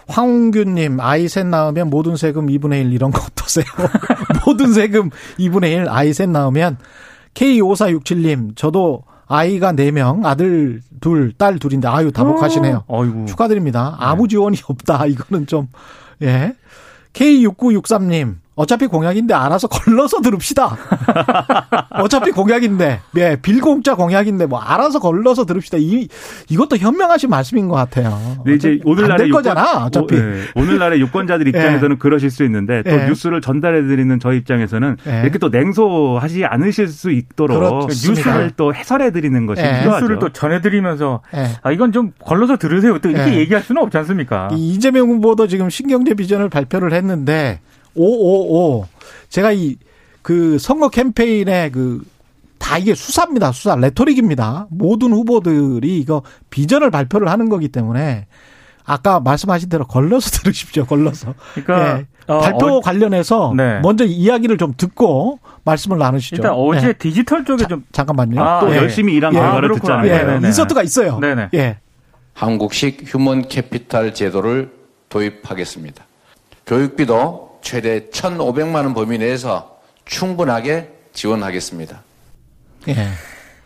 황웅규님, 0.07 0.99
아이 0.99 1.27
셋 1.27 1.47
낳으면 1.47 1.89
모든 1.89 2.15
세금 2.15 2.47
2분의 2.47 2.85
1 2.85 2.93
이런 2.93 3.11
거 3.11 3.21
어떠세요? 3.21 3.65
모든 4.45 4.73
세금 4.73 5.09
2분의 5.39 5.83
1, 5.83 5.89
아이 5.89 6.13
셋 6.13 6.29
낳으면 6.29 6.77
K5467님, 7.33 8.55
저도 8.55 9.03
아이가 9.27 9.73
4명, 9.73 10.25
아들 10.25 10.81
둘, 11.01 11.33
딸 11.33 11.57
둘인데, 11.57 11.87
아유, 11.87 12.11
다복하시네요. 12.11 12.83
어, 12.87 13.25
축하드립니다. 13.27 13.95
아무 13.99 14.23
네. 14.23 14.29
지원이 14.29 14.57
없다. 14.67 15.07
이거는 15.07 15.47
좀, 15.47 15.67
예. 16.21 16.55
K6963님, 17.13 18.35
어차피 18.55 18.87
공약인데 18.87 19.33
알아서 19.33 19.67
걸러서 19.69 20.21
들읍시다. 20.21 20.77
어차피 21.91 22.31
공약인데, 22.31 23.01
예, 23.17 23.37
빌공짜 23.41 23.95
공약인데 23.95 24.45
뭐 24.45 24.59
알아서 24.59 24.99
걸러서 24.99 25.45
들읍시다. 25.45 25.77
이 25.79 26.07
이것도 26.49 26.77
현명하신 26.77 27.29
말씀인 27.29 27.67
것 27.67 27.75
같아요. 27.75 28.17
네, 28.45 28.53
이제 28.53 28.79
오늘날의 28.85 29.27
유권, 29.27 29.43
거잖아. 29.43 29.85
어차피 29.85 30.15
오, 30.15 30.19
네. 30.19 30.41
오늘날의 30.55 31.01
유권자들 31.01 31.47
입장에서는 31.49 31.95
예. 31.95 31.99
그러실 31.99 32.29
수 32.29 32.43
있는데 32.45 32.81
또 32.83 32.91
예. 32.91 33.07
뉴스를 33.07 33.41
전달해 33.41 33.81
드리는 33.81 34.19
저희 34.19 34.37
입장에서는 34.37 34.97
예. 35.07 35.21
이렇게 35.23 35.37
또 35.37 35.49
냉소하지 35.49 36.45
않으실 36.45 36.87
수 36.87 37.11
있도록 37.11 37.57
그렇습니다. 37.59 38.29
뉴스를 38.31 38.51
또 38.55 38.73
해설해 38.73 39.11
드리는 39.11 39.45
것이 39.45 39.61
예. 39.61 39.79
필요하죠. 39.79 40.05
뉴스를 40.05 40.19
또 40.19 40.29
전해 40.29 40.61
드리면서 40.61 41.21
예. 41.35 41.49
아 41.61 41.71
이건 41.71 41.91
좀 41.91 42.11
걸러서 42.19 42.57
들으세요. 42.57 42.99
또 42.99 43.09
이렇게 43.09 43.33
예. 43.33 43.37
얘기할 43.39 43.63
수는 43.63 43.81
없지 43.81 43.97
않습니까? 43.97 44.49
이재명 44.53 45.09
후보도 45.09 45.47
지금 45.47 45.69
신경제 45.69 46.13
비전을 46.13 46.49
발표를 46.49 46.93
했는데. 46.93 47.59
오오오. 47.95 48.85
제가 49.29 49.51
이 49.51 49.77
그 50.21 50.57
선거 50.59 50.89
캠페인에 50.89 51.69
그 51.69 52.03
다 52.57 52.79
이게 52.79 52.95
수사입니다. 52.95 53.51
수사. 53.51 53.75
레토릭입니다. 53.75 54.65
모든 54.71 55.11
후보들이 55.13 55.99
이거 55.99 56.23
비전을 56.49 56.89
발표를 56.89 57.27
하는 57.27 57.47
거기 57.47 57.67
때문에 57.67 58.25
아까 58.85 59.19
말씀하신 59.19 59.69
대로 59.69 59.85
걸러서 59.85 60.31
들으십시오. 60.41 60.85
걸러서. 60.85 61.35
그러니까 61.53 61.99
예. 61.99 62.05
어, 62.25 62.39
발표 62.39 62.65
어, 62.77 62.79
관련해서 62.81 63.53
네. 63.55 63.81
먼저 63.81 64.03
이야기를 64.03 64.57
좀 64.57 64.73
듣고 64.75 65.37
말씀을 65.63 65.99
나누시죠. 65.99 66.37
일단 66.37 66.53
어제 66.53 66.87
네. 66.87 66.93
디지털 66.93 67.45
쪽에 67.45 67.63
자, 67.63 67.67
좀 67.69 67.85
잠깐만요. 67.91 68.41
아, 68.41 68.59
또 68.61 68.71
예. 68.71 68.77
열심히 68.77 69.13
일한 69.13 69.33
예. 69.35 69.37
결과를 69.37 69.69
아, 69.71 69.73
듣잖아요. 69.75 70.39
예. 70.41 70.47
인서트가 70.47 70.81
있어요. 70.81 71.19
네네. 71.19 71.49
예. 71.53 71.77
한국식 72.33 73.03
human 73.05 73.47
capital 73.47 74.15
제도를 74.15 74.71
도입하겠습니다. 75.09 76.03
교육비도 76.65 77.44
최대 77.69 78.07
1,500만 78.09 78.75
원 78.75 78.93
범위 78.93 79.17
내에서 79.17 79.79
충분하게 80.05 80.93
지원하겠습니다. 81.13 81.99
예. 82.89 82.93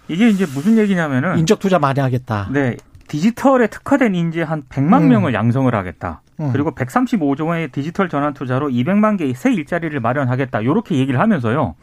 이게 0.07 0.29
이제 0.29 0.45
무슨 0.45 0.77
얘기냐면은 0.77 1.37
인적 1.37 1.59
투자 1.59 1.79
많이 1.79 1.99
하겠다. 1.99 2.47
네. 2.51 2.77
디지털에 3.09 3.67
특화된 3.67 4.15
인재 4.15 4.41
한 4.41 4.63
100만 4.69 5.01
음. 5.01 5.09
명을 5.09 5.33
양성을 5.33 5.73
하겠다. 5.75 6.21
음. 6.39 6.51
그리고 6.53 6.71
135조 6.73 7.47
원의 7.47 7.69
디지털 7.71 8.07
전환 8.07 8.33
투자로 8.33 8.69
200만 8.69 9.17
개의 9.17 9.33
새 9.33 9.51
일자리를 9.51 9.99
마련하겠다. 9.99 10.61
이렇게 10.61 10.95
얘기를 10.95 11.19
하면서요. 11.19 11.75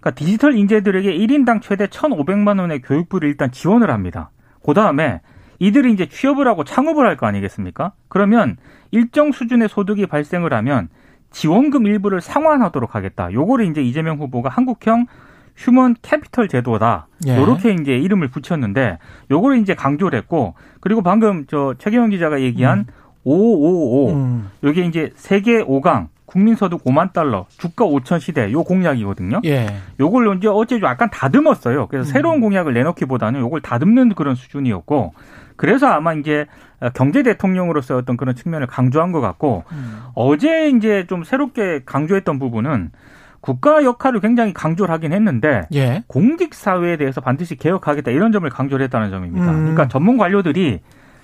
그러니까 0.00 0.10
디지털 0.12 0.54
인재들에게 0.56 1.10
1인당 1.12 1.62
최대 1.62 1.86
1,500만 1.88 2.60
원의 2.60 2.80
교육부를 2.82 3.28
일단 3.28 3.50
지원을 3.50 3.90
합니다. 3.90 4.30
그다음에 4.64 5.20
이들이 5.58 5.92
이제 5.92 6.06
취업을 6.08 6.46
하고 6.46 6.62
창업을 6.62 7.04
할 7.06 7.16
거 7.16 7.26
아니겠습니까? 7.26 7.92
그러면 8.08 8.56
일정 8.92 9.32
수준의 9.32 9.68
소득이 9.68 10.06
발생을 10.06 10.54
하면 10.54 10.88
지원금 11.30 11.86
일부를 11.86 12.20
상환하도록 12.20 12.94
하겠다. 12.94 13.32
요거를 13.32 13.66
이제 13.66 13.82
이재명 13.82 14.18
후보가 14.18 14.48
한국형 14.48 15.06
휴먼 15.56 15.96
캐피털 16.02 16.48
제도다. 16.48 17.06
예. 17.26 17.36
요렇게 17.36 17.72
이제 17.80 17.96
이름을 17.96 18.28
붙였는데 18.28 18.98
요거를 19.30 19.58
이제 19.58 19.74
강조를 19.74 20.18
했고 20.18 20.54
그리고 20.80 21.02
방금 21.02 21.44
저 21.48 21.74
최경영 21.78 22.10
기자가 22.10 22.40
얘기한 22.40 22.80
음. 22.80 22.84
555 23.24 24.12
음. 24.12 24.50
요게 24.64 24.86
이제 24.86 25.12
세계 25.16 25.62
5강 25.62 26.08
국민 26.24 26.54
소득 26.54 26.84
5만 26.84 27.12
달러, 27.12 27.46
주가 27.58 27.84
5천 27.84 28.20
시대 28.20 28.52
요 28.52 28.62
공약이거든요. 28.62 29.40
예. 29.46 29.66
요걸 29.98 30.36
이제 30.38 30.46
어제 30.48 30.78
좀 30.78 30.88
약간 30.88 31.10
다듬었어요. 31.10 31.88
그래서 31.88 32.08
음. 32.08 32.12
새로운 32.12 32.40
공약을 32.40 32.72
내놓기보다는 32.72 33.40
요걸 33.40 33.60
다듬는 33.60 34.14
그런 34.14 34.36
수준이었고 34.36 35.12
그래서 35.60 35.88
아마 35.88 36.14
이제 36.14 36.46
경제 36.94 37.22
대통령으로서 37.22 37.98
어떤 37.98 38.16
그런 38.16 38.34
측면을 38.34 38.66
강조한 38.66 39.12
것 39.12 39.20
같고 39.20 39.64
음. 39.72 40.04
어제 40.14 40.70
이제 40.70 41.04
좀 41.06 41.22
새롭게 41.22 41.82
강조했던 41.84 42.38
부분은 42.38 42.90
국가 43.42 43.84
역할을 43.84 44.20
굉장히 44.20 44.54
강조를 44.54 44.90
하긴 44.94 45.12
했는데 45.12 45.66
예. 45.74 46.02
공직 46.06 46.54
사회에 46.54 46.96
대해서 46.96 47.20
반드시 47.20 47.56
개혁하겠다 47.56 48.10
이런 48.10 48.32
점을 48.32 48.48
강조를 48.48 48.84
했다는 48.84 49.10
점입니다. 49.10 49.50
음. 49.50 49.56
그러니까 49.58 49.88
전문 49.88 50.16
관료들이 50.16 50.80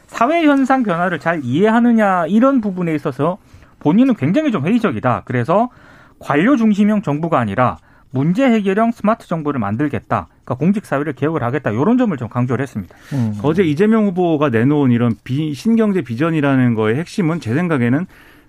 사회 0.07 0.45
현상 0.45 0.83
변화를 0.83 1.19
잘 1.19 1.41
이해하느냐 1.43 2.27
이런 2.27 2.61
부분에 2.61 2.95
있어서 2.95 3.39
본인은 3.79 4.17
굉장히 4.17 4.53
좀 4.53 4.67
회의적이다. 4.67 5.23
그래서 5.25 5.71
관료 6.19 6.57
중심형 6.57 7.01
정부가 7.01 7.39
아니라 7.39 7.79
문제 8.11 8.45
해결형 8.45 8.93
스마트 8.93 9.27
정부를 9.29 9.61
만들겠다. 9.61 10.29
그러니까 10.47 10.55
공직 10.55 10.87
사회를 10.87 11.13
개혁을 11.13 11.43
하겠다. 11.43 11.71
이런 11.71 11.99
점을 11.99 12.17
좀 12.17 12.29
강조를 12.29 12.63
했습니다. 12.63 12.97
음. 13.13 13.39
어제 13.43 13.65
이재명 13.65 14.07
후보가 14.07 14.49
내놓은 14.49 14.93
이런 14.93 15.17
비, 15.25 15.53
신경제 15.53 16.03
비전이라는 16.03 16.75
거의 16.75 16.95
핵심은 16.97 17.41
제 17.41 17.53
생각에는 17.53 18.07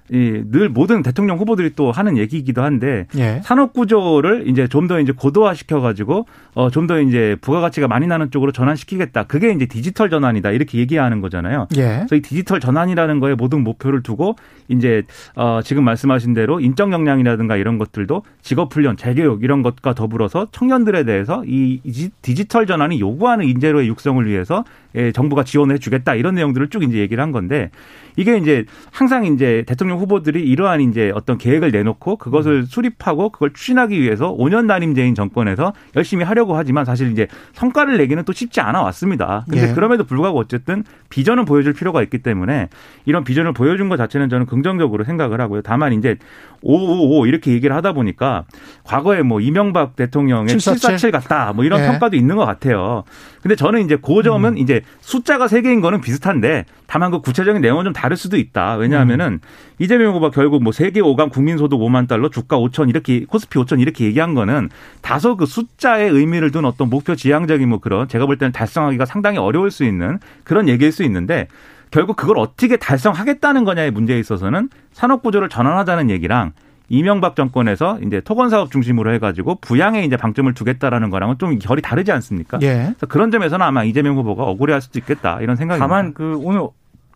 이는 0.09 0.69
모든 0.69 1.03
대통령 1.03 1.37
후보들이 1.37 1.71
또 1.75 1.91
하는 1.91 2.17
얘기이기도 2.17 2.63
한데 2.63 3.07
예. 3.17 3.41
산업 3.43 3.73
구조를 3.73 4.47
이제 4.47 4.67
좀 4.67 4.87
더 4.87 4.99
이제 5.01 5.11
고도화 5.11 5.53
시켜 5.53 5.81
가지고 5.81 6.25
어 6.53 6.69
좀 6.69 6.87
더 6.87 7.01
이제 7.01 7.35
부가가치가 7.41 7.87
많이 7.89 8.07
나는 8.07 8.31
쪽으로 8.31 8.51
전환시키겠다. 8.53 9.23
그게 9.23 9.51
이제 9.51 9.65
디지털 9.65 10.09
전환이다. 10.09 10.51
이렇게 10.51 10.77
얘기하는 10.77 11.19
거잖아요. 11.21 11.67
예. 11.75 12.05
그래서 12.07 12.15
이 12.15 12.21
디지털 12.21 12.59
전환이라는 12.61 13.19
거에 13.19 13.35
모든 13.35 13.63
목표를 13.63 14.01
두고 14.03 14.35
이제 14.69 15.03
어 15.35 15.59
지금 15.63 15.83
말씀하신 15.83 16.33
대로 16.33 16.59
인적 16.59 16.91
역량이라든가 16.93 17.57
이런 17.57 17.77
것들도 17.77 18.23
직업 18.41 18.73
훈련, 18.73 18.95
재교육 18.95 19.43
이런 19.43 19.61
것과 19.61 19.93
더불어서 19.93 20.47
청년들에 20.51 21.03
대해서 21.03 21.43
이 21.45 21.81
디지털 22.21 22.65
전환이 22.65 22.99
요구하는 23.01 23.45
인재로의 23.45 23.87
육성을 23.89 24.25
위해서 24.25 24.63
예, 24.95 25.11
정부가 25.11 25.43
지원해 25.43 25.77
주겠다. 25.77 26.15
이런 26.15 26.35
내용들을 26.35 26.69
쭉 26.69 26.83
이제 26.83 26.97
얘기를 26.97 27.21
한 27.21 27.31
건데 27.31 27.69
이게 28.15 28.37
이제 28.37 28.65
항상 28.91 29.25
이제 29.25 29.63
대통령 29.67 29.96
후보들이 29.97 30.41
이러한 30.47 30.81
이제 30.81 31.11
어떤 31.13 31.37
계획을 31.37 31.71
내놓고 31.71 32.17
그것을 32.17 32.51
음. 32.51 32.65
수립하고 32.65 33.29
그걸 33.29 33.53
추진하기 33.53 34.01
위해서 34.01 34.35
5년 34.35 34.67
단임제인 34.67 35.15
정권에서 35.15 35.73
열심히 35.95 36.23
하려고 36.23 36.55
하지만 36.55 36.85
사실 36.85 37.11
이제 37.11 37.27
성과를 37.53 37.97
내기는 37.97 38.23
또 38.23 38.33
쉽지 38.33 38.61
않아 38.61 38.81
왔습니다. 38.83 39.45
근데 39.49 39.69
예. 39.69 39.73
그럼에도 39.73 40.03
불구하고 40.03 40.39
어쨌든 40.39 40.83
비전은 41.09 41.45
보여줄 41.45 41.73
필요가 41.73 42.01
있기 42.03 42.19
때문에 42.19 42.69
이런 43.05 43.23
비전을 43.23 43.53
보여준 43.53 43.89
것 43.89 43.97
자체는 43.97 44.29
저는 44.29 44.45
긍정적으로 44.45 45.03
생각을 45.03 45.41
하고요. 45.41 45.61
다만 45.61 45.93
이제 45.93 46.17
555 46.61 47.27
이렇게 47.27 47.51
얘기를 47.51 47.75
하다 47.75 47.93
보니까 47.93 48.45
과거에 48.83 49.21
뭐 49.21 49.39
이명박 49.39 49.95
대통령의 49.95 50.47
747, 50.47 50.97
747 50.97 51.11
같다 51.11 51.53
뭐 51.53 51.63
이런 51.63 51.81
예. 51.81 51.87
평가도 51.87 52.15
있는 52.15 52.35
것 52.35 52.45
같아요. 52.45 53.03
근데 53.41 53.55
저는 53.55 53.85
이제 53.85 53.97
그 54.01 54.23
점은 54.23 54.53
음. 54.53 54.57
이제 54.57 54.81
숫자가 55.01 55.47
세 55.47 55.61
개인 55.61 55.81
거는 55.81 56.01
비슷한데 56.01 56.65
다만 56.87 57.11
그 57.11 57.21
구체적인 57.21 57.61
내용은 57.61 57.83
좀 57.85 57.93
다를 57.93 58.17
수도 58.17 58.37
있다. 58.37 58.75
왜냐하면은 58.75 59.33
음. 59.33 59.39
이재명 59.79 60.09
후보가 60.09 60.31
결국 60.31 60.63
뭐 60.63 60.71
세계 60.71 61.01
5강 61.01 61.31
국민소득 61.31 61.79
5만 61.79 62.07
달러, 62.07 62.29
주가 62.29 62.57
5천 62.57 62.89
이렇게 62.89 63.25
코스피 63.25 63.59
5천 63.59 63.79
이렇게 63.79 64.05
얘기한 64.05 64.33
거는 64.33 64.69
다소 65.01 65.37
그 65.37 65.45
숫자의 65.45 66.09
의미를 66.09 66.51
둔 66.51 66.65
어떤 66.65 66.89
목표 66.89 67.15
지향적인 67.15 67.67
뭐 67.69 67.79
그런 67.79 68.07
제가 68.07 68.25
볼 68.25 68.37
때는 68.37 68.51
달성하기가 68.51 69.05
상당히 69.05 69.37
어려울 69.37 69.71
수 69.71 69.83
있는 69.83 70.19
그런 70.43 70.67
얘기일 70.67 70.91
수 70.91 71.03
있는데 71.03 71.47
결국 71.91 72.15
그걸 72.15 72.37
어떻게 72.37 72.77
달성하겠다는 72.77 73.63
거냐의 73.63 73.91
문제에 73.91 74.19
있어서는 74.19 74.69
산업 74.91 75.21
구조를 75.23 75.49
전환하자는 75.49 76.09
얘기랑 76.09 76.51
이명박 76.89 77.35
정권에서 77.35 77.99
이제 78.05 78.21
토건 78.21 78.49
사업 78.49 78.71
중심으로 78.71 79.13
해가지고 79.13 79.55
부양에 79.61 80.03
이제 80.03 80.15
방점을 80.17 80.51
두겠다라는 80.53 81.09
거랑은 81.09 81.37
좀 81.37 81.59
결이 81.59 81.81
다르지 81.81 82.11
않습니까? 82.11 82.59
예. 82.61 82.93
그래서 82.97 83.05
그런 83.07 83.31
점에서는 83.31 83.65
아마 83.65 83.83
이재명 83.83 84.15
후보가 84.17 84.43
억울해할 84.43 84.81
수도 84.81 84.99
있겠다 84.99 85.39
이런 85.41 85.55
생각이. 85.55 85.79
다만 85.79 86.13
그 86.13 86.37
오늘 86.41 86.67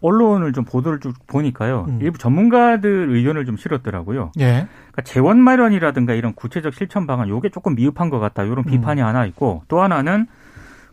언론을 0.01 0.51
좀 0.53 0.65
보도를 0.65 0.99
쭉 0.99 1.13
보니까요. 1.27 1.85
음. 1.87 1.99
일부 2.01 2.17
전문가들 2.17 3.09
의견을 3.11 3.45
좀 3.45 3.55
실었더라고요. 3.55 4.31
예. 4.39 4.67
그러니까 4.91 5.01
재원 5.03 5.39
마련이라든가 5.39 6.13
이런 6.13 6.33
구체적 6.33 6.73
실천 6.73 7.07
방안 7.07 7.29
요게 7.29 7.49
조금 7.49 7.75
미흡한 7.75 8.09
것 8.09 8.19
같다. 8.19 8.43
이런 8.43 8.63
비판이 8.63 9.01
음. 9.01 9.05
하나 9.05 9.25
있고 9.25 9.63
또 9.67 9.81
하나는 9.81 10.27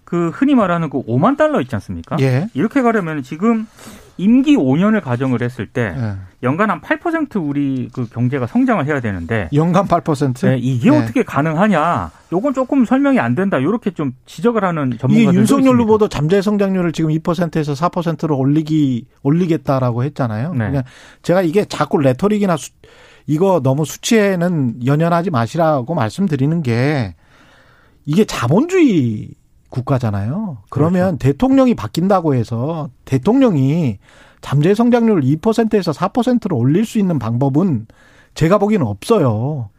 그 0.05 0.31
흔히 0.31 0.55
말하는 0.55 0.89
그 0.89 1.03
5만 1.05 1.37
달러 1.37 1.61
있지 1.61 1.75
않습니까? 1.77 2.17
예. 2.21 2.49
이렇게 2.55 2.83
가려면 2.83 3.23
지금 3.23 3.67
임기 4.19 4.57
5년을 4.57 5.01
가정을 5.01 5.43
했을 5.43 5.67
때 5.67 5.95
예. 5.97 6.15
연간 6.43 6.71
한 6.71 6.81
8% 6.81 7.49
우리 7.49 7.89
그 7.93 8.09
경제가 8.09 8.47
성장을 8.47 8.85
해야 8.87 9.01
되는데 9.01 9.49
연간 9.55 9.87
8%? 9.87 10.47
네, 10.47 10.59
이게 10.59 10.91
예. 10.91 10.97
어떻게 10.97 11.23
가능하냐? 11.23 12.11
요건 12.33 12.53
조금 12.53 12.85
설명이 12.85 13.19
안 13.19 13.35
된다. 13.35 13.59
이렇게 13.59 13.93
좀 13.93 14.13
지적을 14.27 14.65
하는 14.65 14.99
전문가들도 14.99 15.33
이 15.33 15.37
윤석열 15.37 15.81
후보도 15.81 16.09
잠재 16.09 16.43
성장률을 16.43 16.93
지금 16.93 17.11
2%에서 17.11 17.73
4%로 17.73 18.37
올리기 18.37 19.07
올리겠다라고 19.23 20.05
했잖아요. 20.05 20.53
네. 20.55 20.67
그냥 20.67 20.83
제가 21.23 21.43
이게 21.43 21.65
자꾸 21.65 21.99
레토릭이나 21.99 22.57
수, 22.57 22.71
이거 23.27 23.61
너무 23.63 23.85
수치에는 23.85 24.87
연연하지 24.87 25.31
마시라고 25.31 25.95
말씀드리는 25.95 26.63
게 26.63 27.15
이게 28.05 28.25
자본주의 28.25 29.31
국가잖아요. 29.71 30.59
그러면 30.71 31.19
그렇죠. 31.19 31.19
대통령이 31.19 31.75
바뀐다고 31.75 32.35
해서 32.35 32.89
대통령이 33.05 33.99
잠재 34.41 34.75
성장률을 34.75 35.23
2%에서 35.23 35.93
4%로 35.93 36.57
올릴 36.57 36.85
수 36.85 36.99
있는 36.99 37.19
방법은 37.19 37.87
제가 38.35 38.59
보기에는 38.59 38.87
없어요. 38.87 39.71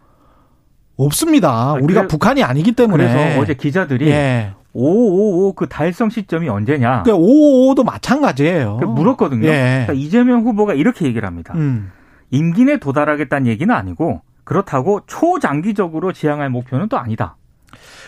없습니다. 0.98 1.50
아, 1.50 1.74
우리가 1.74 2.08
북한이 2.08 2.44
아니기 2.44 2.74
때문에. 2.74 3.08
그래서 3.08 3.40
어제 3.40 3.54
기자들이 3.54 4.10
예. 4.10 4.54
555 4.74 5.54
그 5.54 5.68
달성 5.68 6.10
시점이 6.10 6.50
언제냐. 6.50 7.04
그러니까 7.04 7.26
555도 7.26 7.86
마찬가지예요. 7.86 8.78
물었거든요. 8.78 9.48
예. 9.48 9.86
그러니까 9.88 9.94
이재명 9.94 10.42
후보가 10.42 10.74
이렇게 10.74 11.06
얘기를 11.06 11.26
합니다. 11.26 11.54
음. 11.56 11.92
임기 12.32 12.66
내 12.66 12.78
도달하겠다는 12.78 13.48
얘기는 13.48 13.74
아니고 13.74 14.22
그렇다고 14.44 15.02
초장기적으로 15.08 16.12
지향할 16.12 16.50
목표는 16.50 16.90
또 16.90 16.98
아니다. 16.98 17.38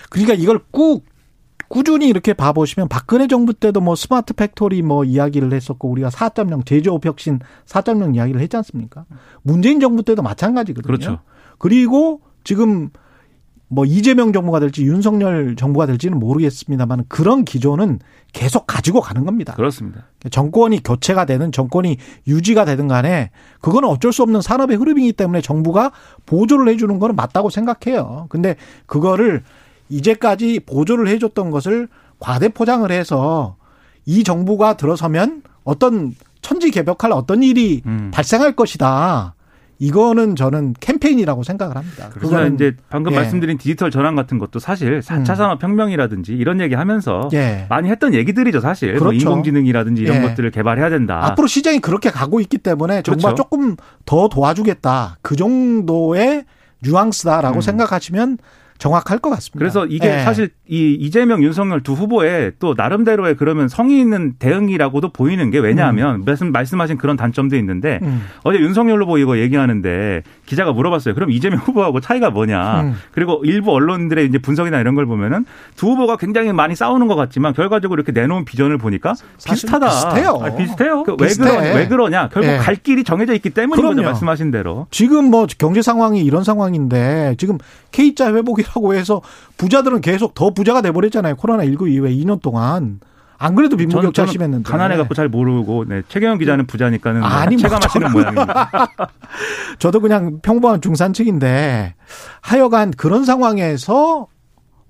그러니까 0.09 0.33
이걸 0.33 0.59
꾹 0.71 1.05
꾸준히 1.71 2.09
이렇게 2.09 2.33
봐보시면 2.33 2.89
박근혜 2.89 3.27
정부 3.27 3.53
때도 3.53 3.79
뭐 3.79 3.95
스마트 3.95 4.33
팩토리 4.33 4.81
뭐 4.81 5.05
이야기를 5.05 5.53
했었고 5.53 5.89
우리가 5.89 6.09
4.0 6.09 6.65
제조업 6.65 7.05
혁신 7.05 7.39
4.0 7.65 8.13
이야기를 8.15 8.41
했지 8.41 8.57
않습니까? 8.57 9.05
문재인 9.41 9.79
정부 9.79 10.03
때도 10.03 10.21
마찬가지거든요. 10.21 10.85
그렇죠. 10.85 11.19
그리고 11.57 12.19
지금 12.43 12.89
뭐 13.69 13.85
이재명 13.85 14.33
정부가 14.33 14.59
될지 14.59 14.83
윤석열 14.83 15.55
정부가 15.55 15.85
될지는 15.85 16.19
모르겠습니다만 16.19 17.05
그런 17.07 17.45
기조는 17.45 17.99
계속 18.33 18.67
가지고 18.67 18.99
가는 18.99 19.25
겁니다. 19.25 19.53
그렇습니다. 19.53 20.07
정권이 20.29 20.83
교체가 20.83 21.23
되는 21.23 21.53
정권이 21.53 21.95
유지가 22.27 22.65
되든 22.65 22.89
간에 22.89 23.31
그거는 23.61 23.87
어쩔 23.87 24.11
수 24.11 24.23
없는 24.23 24.41
산업의 24.41 24.75
흐름이기 24.75 25.13
때문에 25.13 25.39
정부가 25.39 25.93
보조를 26.25 26.67
해주는 26.67 26.99
거는 26.99 27.15
맞다고 27.15 27.49
생각해요. 27.49 28.25
근데 28.27 28.57
그거를 28.87 29.43
이제까지 29.91 30.61
보조를 30.65 31.07
해줬던 31.09 31.51
것을 31.51 31.87
과대 32.19 32.49
포장을 32.49 32.89
해서 32.89 33.57
이 34.05 34.23
정부가 34.23 34.77
들어서면 34.77 35.43
어떤 35.63 36.15
천지개벽할 36.41 37.11
어떤 37.11 37.43
일이 37.43 37.81
음. 37.85 38.09
발생할 38.13 38.55
것이다. 38.55 39.35
이거는 39.77 40.35
저는 40.35 40.75
캠페인이라고 40.79 41.41
생각을 41.41 41.75
합니다. 41.75 42.09
그래서 42.13 42.47
이제 42.49 42.75
방금 42.89 43.13
예. 43.13 43.15
말씀드린 43.15 43.57
디지털 43.57 43.89
전환 43.89 44.15
같은 44.15 44.37
것도 44.37 44.59
사실 44.59 44.99
4차 44.99 45.31
음. 45.31 45.35
산업 45.35 45.63
혁명이라든지 45.63 46.33
이런 46.33 46.61
얘기 46.61 46.75
하면서 46.75 47.29
예. 47.33 47.65
많이 47.67 47.89
했던 47.89 48.13
얘기들이죠, 48.13 48.59
사실. 48.59 48.91
뭐 48.91 48.99
그렇죠. 48.99 49.25
뭐 49.25 49.33
인공지능이라든지 49.33 50.03
이런 50.03 50.17
예. 50.17 50.21
것들을 50.21 50.51
개발해야 50.51 50.91
된다. 50.91 51.25
앞으로 51.25 51.47
시장이 51.47 51.79
그렇게 51.79 52.11
가고 52.11 52.39
있기 52.39 52.59
때문에 52.59 53.01
정부가 53.01 53.29
그렇죠. 53.29 53.43
조금 53.43 53.75
더 54.05 54.29
도와주겠다. 54.29 55.17
그 55.23 55.35
정도의 55.35 56.45
뉘앙스다라고 56.83 57.57
음. 57.57 57.61
생각하시면 57.61 58.37
정확할 58.81 59.19
것 59.19 59.29
같습니다. 59.29 59.59
그래서 59.59 59.85
이게 59.85 60.07
네. 60.07 60.23
사실 60.23 60.49
이 60.67 60.97
이재명 60.99 61.43
윤석열 61.43 61.81
두 61.81 61.93
후보의 61.93 62.53
또 62.57 62.73
나름대로의 62.75 63.35
그러면 63.37 63.67
성의 63.67 63.99
있는 63.99 64.33
대응이라고도 64.39 65.11
보이는 65.11 65.51
게 65.51 65.59
왜냐하면 65.59 66.21
음. 66.21 66.23
말씀 66.25 66.51
말씀하신 66.51 66.97
그런 66.97 67.15
단점도 67.15 67.55
있는데 67.57 67.99
음. 68.01 68.23
어제 68.43 68.57
윤석열 68.57 68.99
후보 69.03 69.19
이거 69.19 69.37
얘기하는데 69.37 70.23
기자가 70.47 70.73
물어봤어요. 70.73 71.13
그럼 71.13 71.29
이재명 71.29 71.59
후보하고 71.63 71.99
차이가 71.99 72.31
뭐냐? 72.31 72.81
음. 72.81 72.95
그리고 73.11 73.43
일부 73.45 73.71
언론들의 73.71 74.25
이제 74.25 74.39
분석이나 74.39 74.79
이런 74.79 74.95
걸 74.95 75.05
보면은 75.05 75.45
두 75.75 75.89
후보가 75.91 76.17
굉장히 76.17 76.51
많이 76.51 76.75
싸우는 76.75 77.05
것 77.07 77.15
같지만 77.15 77.53
결과적으로 77.53 78.01
이렇게 78.01 78.19
내놓은 78.19 78.45
비전을 78.45 78.79
보니까 78.79 79.13
비슷하다. 79.45 79.89
비슷해요. 79.89 80.39
아, 80.41 80.55
비슷해요. 80.55 81.03
그 81.03 81.15
왜, 81.19 81.27
그러, 81.37 81.59
왜 81.59 81.87
그러냐? 81.87 82.29
결국 82.29 82.49
네. 82.49 82.57
갈 82.57 82.75
길이 82.77 83.03
정해져 83.03 83.35
있기 83.35 83.51
때문인 83.51 83.85
거죠. 83.85 84.01
말씀하신 84.01 84.49
대로. 84.49 84.87
지금 84.89 85.25
뭐 85.25 85.45
경제 85.59 85.83
상황이 85.83 86.23
이런 86.23 86.43
상황인데 86.43 87.35
지금 87.37 87.59
K자 87.91 88.33
회복이 88.33 88.63
하고 88.67 88.93
해서 88.93 89.21
부자들은 89.57 90.01
계속 90.01 90.33
더 90.33 90.51
부자가 90.51 90.81
돼버렸잖아요. 90.81 91.35
코로나 91.35 91.63
19 91.63 91.89
이후에 91.89 92.11
2년 92.11 92.41
동안. 92.41 92.99
안 93.37 93.55
그래도 93.55 93.75
빈부격차 93.75 94.27
심했는데. 94.27 94.69
가난해 94.69 94.97
갖고 94.97 95.15
잘 95.15 95.27
모르고 95.27 95.85
네. 95.85 96.03
최경영 96.07 96.37
기자는 96.37 96.67
부자니까는 96.67 97.23
아니 97.23 97.55
뭐 97.55 97.61
체감하시는 97.63 98.11
모양입니다. 98.11 98.69
저도 99.79 99.99
그냥 99.99 100.39
평범한 100.43 100.79
중산층인데 100.79 101.95
하여간 102.41 102.91
그런 102.91 103.25
상황에서 103.25 104.27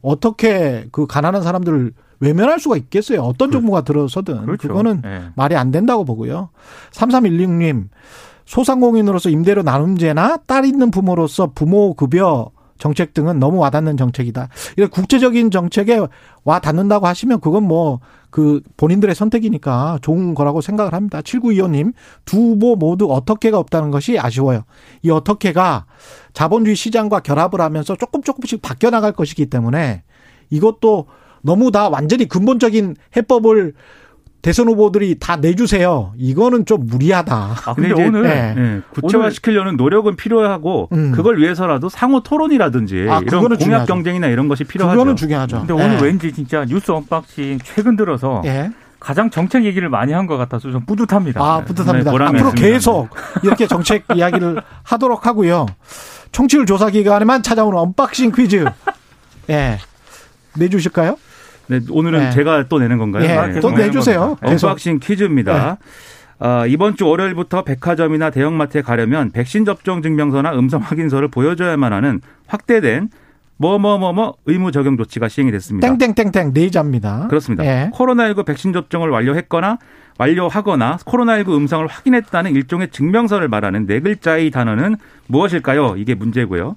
어떻게 0.01 0.85
그 0.91 1.07
가난한 1.07 1.43
사람들을 1.43 1.93
외면할 2.19 2.59
수가 2.59 2.75
있겠어요. 2.75 3.21
어떤 3.21 3.51
정부가 3.51 3.81
들어서든 3.81 4.45
그렇죠. 4.45 4.67
그거는 4.67 5.01
네. 5.01 5.21
말이 5.35 5.55
안 5.55 5.71
된다고 5.71 6.03
보고요. 6.03 6.49
3316님 6.91 7.87
소상공인으로서 8.45 9.29
임대료 9.29 9.63
나눔제나 9.63 10.39
딸 10.45 10.65
있는 10.65 10.91
부모로서 10.91 11.51
부모 11.55 11.93
급여 11.93 12.51
정책 12.81 13.13
등은 13.13 13.39
너무 13.39 13.59
와닿는 13.59 13.95
정책이다. 13.95 14.49
이게 14.73 14.87
국제적인 14.87 15.51
정책에 15.51 16.01
와 16.43 16.59
닿는다고 16.59 17.07
하시면 17.07 17.39
그건 17.39 17.63
뭐 17.63 18.01
그 18.31 18.61
본인들의 18.77 19.13
선택이니까 19.13 19.99
좋은 20.01 20.33
거라고 20.33 20.61
생각을 20.61 20.93
합니다. 20.93 21.21
7925님 21.21 21.93
두 22.25 22.37
후보 22.37 22.75
모두 22.75 23.11
어떻게가 23.13 23.59
없다는 23.59 23.91
것이 23.91 24.17
아쉬워요. 24.17 24.63
이 25.03 25.11
어떻게가 25.11 25.85
자본주의 26.33 26.75
시장과 26.75 27.19
결합을 27.19 27.61
하면서 27.61 27.95
조금 27.95 28.23
조금씩 28.23 28.61
바뀌어 28.61 28.89
나갈 28.89 29.11
것이기 29.11 29.47
때문에 29.47 30.03
이것도 30.49 31.07
너무 31.41 31.71
다 31.71 31.89
완전히 31.89 32.25
근본적인 32.25 32.95
해법을 33.17 33.73
대선 34.41 34.67
후보들이 34.67 35.19
다 35.19 35.35
내주세요. 35.35 36.13
이거는 36.17 36.65
좀 36.65 36.87
무리하다. 36.87 37.35
아, 37.65 37.73
근데, 37.75 37.89
근데 37.89 38.03
오늘 38.07 38.23
네. 38.23 38.53
네. 38.55 38.81
구체화시키려는 38.89 39.77
노력은 39.77 40.15
필요하고 40.15 40.89
음. 40.93 41.11
그걸 41.11 41.37
위해서라도 41.39 41.89
상호 41.89 42.21
토론이라든지 42.21 43.07
아, 43.09 43.19
이런 43.23 43.41
공약 43.43 43.59
중요하죠. 43.59 43.93
경쟁이나 43.93 44.27
이런 44.27 44.47
것이 44.47 44.63
필요하죠. 44.63 44.95
그거는 44.97 45.15
중요하죠. 45.15 45.59
근데 45.59 45.73
오늘 45.73 45.97
네. 45.97 46.03
왠지 46.03 46.31
진짜 46.33 46.65
뉴스 46.65 46.91
언박싱 46.91 47.59
최근 47.63 47.95
들어서 47.95 48.41
네. 48.43 48.71
가장 48.99 49.29
정책 49.29 49.63
얘기를 49.65 49.89
많이 49.89 50.11
한 50.13 50.25
것 50.27 50.37
같아서 50.37 50.71
좀 50.71 50.85
뿌듯합니다. 50.85 51.39
아, 51.43 51.63
뿌듯합니다. 51.63 52.11
네, 52.11 52.23
앞으로 52.23 52.51
계속 52.51 53.09
이렇게 53.43 53.67
정책 53.67 54.05
이야기를 54.15 54.61
하도록 54.83 55.25
하고요. 55.25 55.65
청취율 56.31 56.65
조사 56.65 56.89
기간에만 56.89 57.43
찾아오는 57.43 57.77
언박싱 57.77 58.31
퀴즈. 58.31 58.65
예. 59.49 59.77
내주실까요? 60.57 61.17
네, 61.71 61.79
오늘은 61.89 62.19
네. 62.19 62.31
제가 62.31 62.65
또 62.67 62.79
내는 62.79 62.97
건가요? 62.97 63.25
네. 63.25 63.53
네. 63.53 63.59
또 63.61 63.71
내주세요. 63.71 64.35
언박싱 64.41 64.99
퀴즈입니다. 64.99 65.77
네. 65.79 66.45
어, 66.45 66.67
이번 66.67 66.97
주 66.97 67.07
월요일부터 67.07 67.63
백화점이나 67.63 68.29
대형마트에 68.29 68.81
가려면 68.81 69.31
백신 69.31 69.63
접종 69.63 70.01
증명서나 70.01 70.53
음성 70.53 70.81
확인서를 70.81 71.29
보여줘야만 71.29 71.93
하는 71.93 72.19
확대된 72.47 73.09
뭐뭐뭐뭐 73.55 74.35
의무 74.47 74.73
적용 74.73 74.97
조치가 74.97 75.29
시행이 75.29 75.51
됐습니다. 75.51 75.87
땡땡땡땡 75.87 76.53
네 76.53 76.69
자입니다. 76.69 77.27
그렇습니다. 77.29 77.63
예. 77.63 77.89
코로나19 77.93 78.45
백신 78.45 78.73
접종을 78.73 79.09
완료했거나 79.09 79.77
완료하거나 80.17 80.97
코로나19 80.97 81.55
음성을 81.55 81.87
확인했다는 81.87 82.53
일종의 82.53 82.89
증명서를 82.89 83.47
말하는 83.47 83.85
네 83.85 84.01
글자의 84.01 84.51
단어는 84.51 84.97
무엇일까요? 85.27 85.95
이게 85.97 86.15
문제고요. 86.15 86.75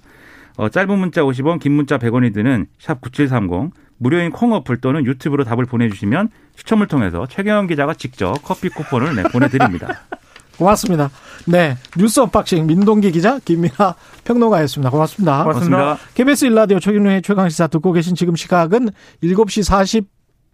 어, 0.56 0.68
짧은 0.68 0.96
문자 0.98 1.22
50원, 1.22 1.58
긴 1.58 1.72
문자 1.72 1.98
100원이 1.98 2.32
드는 2.32 2.66
샵 2.78 3.00
9730, 3.00 3.72
무료인 3.98 4.30
콩 4.30 4.52
어플 4.52 4.78
또는 4.78 5.04
유튜브로 5.06 5.44
답을 5.44 5.64
보내주시면 5.66 6.30
추첨을 6.56 6.86
통해서 6.86 7.26
최경영 7.26 7.66
기자가 7.66 7.94
직접 7.94 8.34
커피 8.42 8.68
쿠폰을 8.68 9.14
네, 9.14 9.22
보내드립니다. 9.24 10.02
고맙습니다. 10.58 11.10
네. 11.46 11.76
뉴스 11.96 12.20
언박싱 12.20 12.66
민동기 12.66 13.10
기자, 13.10 13.38
김민아 13.44 13.96
평론가였습니다. 14.24 14.90
고맙습니다. 14.90 15.42
고맙습니다. 15.42 15.98
KBS 16.14 16.44
일라디오 16.46 16.78
최경영의 16.78 17.22
최강시사 17.22 17.66
듣고 17.68 17.92
계신 17.92 18.14
지금 18.14 18.36
시각은 18.36 18.90
7시 19.22 20.06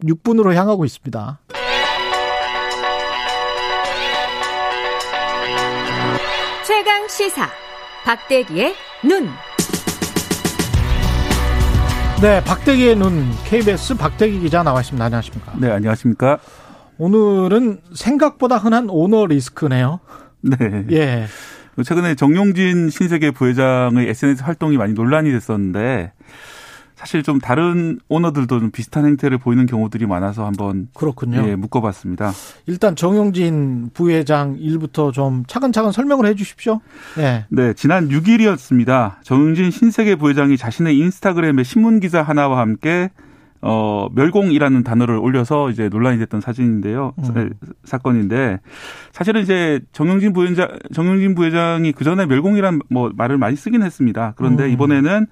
46분으로 0.02 0.54
향하고 0.54 0.84
있습니다. 0.84 1.38
최강 6.66 7.08
시사 7.08 7.48
박대기의 8.04 8.74
눈. 9.04 9.28
네, 12.20 12.44
박대기의 12.44 12.96
눈 12.96 13.30
KBS 13.46 13.96
박대기 13.96 14.40
기자 14.40 14.62
나와 14.62 14.82
있습니다. 14.82 15.02
안녕하십니까? 15.02 15.54
네, 15.58 15.70
안녕하십니까? 15.70 16.38
오늘은 16.98 17.80
생각보다 17.94 18.58
흔한 18.58 18.90
오너 18.90 19.24
리스크네요. 19.24 20.00
네. 20.42 20.56
예. 20.90 21.26
최근에 21.82 22.16
정용진 22.16 22.90
신세계 22.90 23.30
부회장의 23.30 24.06
SNS 24.06 24.42
활동이 24.42 24.76
많이 24.76 24.92
논란이 24.92 25.30
됐었는데 25.30 26.12
사실 27.00 27.22
좀 27.22 27.38
다른 27.38 27.98
오너들도 28.10 28.60
좀 28.60 28.70
비슷한 28.70 29.06
행태를 29.06 29.38
보이는 29.38 29.64
경우들이 29.64 30.04
많아서 30.04 30.44
한번 30.44 30.88
그렇군요. 30.92 31.48
예, 31.48 31.56
묶어봤습니다. 31.56 32.30
일단 32.66 32.94
정용진 32.94 33.88
부회장 33.94 34.58
일부터 34.58 35.10
좀 35.10 35.44
차근차근 35.46 35.92
설명을 35.92 36.26
해주십시오. 36.26 36.82
예. 37.16 37.46
네, 37.48 37.72
지난 37.72 38.10
6일이었습니다. 38.10 39.22
정용진 39.22 39.70
신세계 39.70 40.16
부회장이 40.16 40.58
자신의 40.58 40.98
인스타그램에 40.98 41.62
신문 41.62 42.00
기자 42.00 42.20
하나와 42.20 42.58
함께 42.58 43.08
어, 43.62 44.08
멸공이라는 44.12 44.84
단어를 44.84 45.16
올려서 45.16 45.70
이제 45.70 45.88
논란이 45.88 46.18
됐던 46.18 46.42
사진인데요. 46.42 47.14
음. 47.18 47.50
사건인데 47.84 48.58
사실은 49.12 49.40
이제 49.40 49.80
정용진 49.92 50.34
부회장 50.34 50.68
정용진 50.92 51.34
부회장이 51.34 51.92
그 51.92 52.04
전에 52.04 52.26
멸공이란 52.26 52.80
뭐 52.90 53.10
말을 53.14 53.38
많이 53.38 53.56
쓰긴 53.56 53.82
했습니다. 53.82 54.34
그런데 54.36 54.64
음. 54.64 54.70
이번에는 54.70 55.26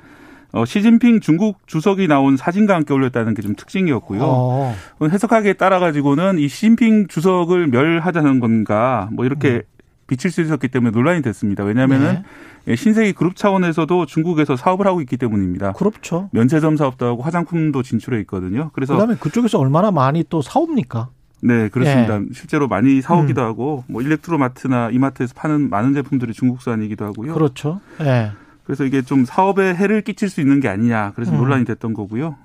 어, 0.52 0.64
시진핑 0.64 1.20
중국 1.20 1.66
주석이 1.66 2.08
나온 2.08 2.37
사진과 2.37 2.74
함께 2.74 2.94
올렸다는 2.94 3.34
게 3.34 3.42
좀 3.42 3.54
특징이었고요. 3.54 4.20
어. 4.22 4.74
해석하기에 5.02 5.54
따라 5.54 5.78
가지고는 5.78 6.38
이 6.38 6.48
시진핑 6.48 7.08
주석을 7.08 7.68
멸하자는 7.68 8.40
건가 8.40 9.08
뭐 9.12 9.24
이렇게 9.24 9.48
음. 9.56 9.62
비칠 10.06 10.30
수 10.30 10.40
있었기 10.40 10.68
때문에 10.68 10.90
논란이 10.90 11.22
됐습니다. 11.22 11.64
왜냐하면은 11.64 12.22
네. 12.64 12.76
신세계 12.76 13.12
그룹 13.12 13.37
차원에서도 13.37 14.06
중국에서 14.06 14.56
사업을 14.56 14.87
하고 14.87 15.00
있기 15.02 15.18
때문입니다. 15.18 15.72
그렇죠. 15.72 16.30
면세점 16.32 16.76
사업도 16.76 17.06
하고 17.06 17.22
화장품도 17.22 17.82
진출해 17.82 18.18
있거든요. 18.20 18.70
그래서 18.72 18.94
그다음에 18.94 19.16
그쪽에서 19.20 19.58
얼마나 19.58 19.90
많이 19.90 20.24
또 20.28 20.40
사옵니까? 20.42 21.08
네, 21.42 21.68
그렇습니다. 21.68 22.18
네. 22.18 22.26
실제로 22.32 22.66
많이 22.68 23.00
사오기도 23.00 23.42
음. 23.42 23.46
하고 23.46 23.84
뭐 23.87 24.02
일렉트로마트나 24.02 24.90
이마트에서 24.92 25.34
파는 25.37 25.68
많은 25.70 25.94
제품들이 25.94 26.32
중국산이기도 26.32 27.04
하고요. 27.04 27.34
그렇죠. 27.34 27.80
네. 27.98 28.32
그래서 28.68 28.85
이게 28.85 29.00
좀 29.00 29.24
사업에 29.24 29.74
해를 29.74 30.02
끼칠 30.02 30.28
수 30.28 30.42
있는 30.42 30.61
게 30.61 30.68
아니냐. 30.68 31.12
그래서 31.14 31.33
음. 31.33 31.38
논란이 31.38 31.64
됐던 31.64 31.94
거고요. 31.94 32.37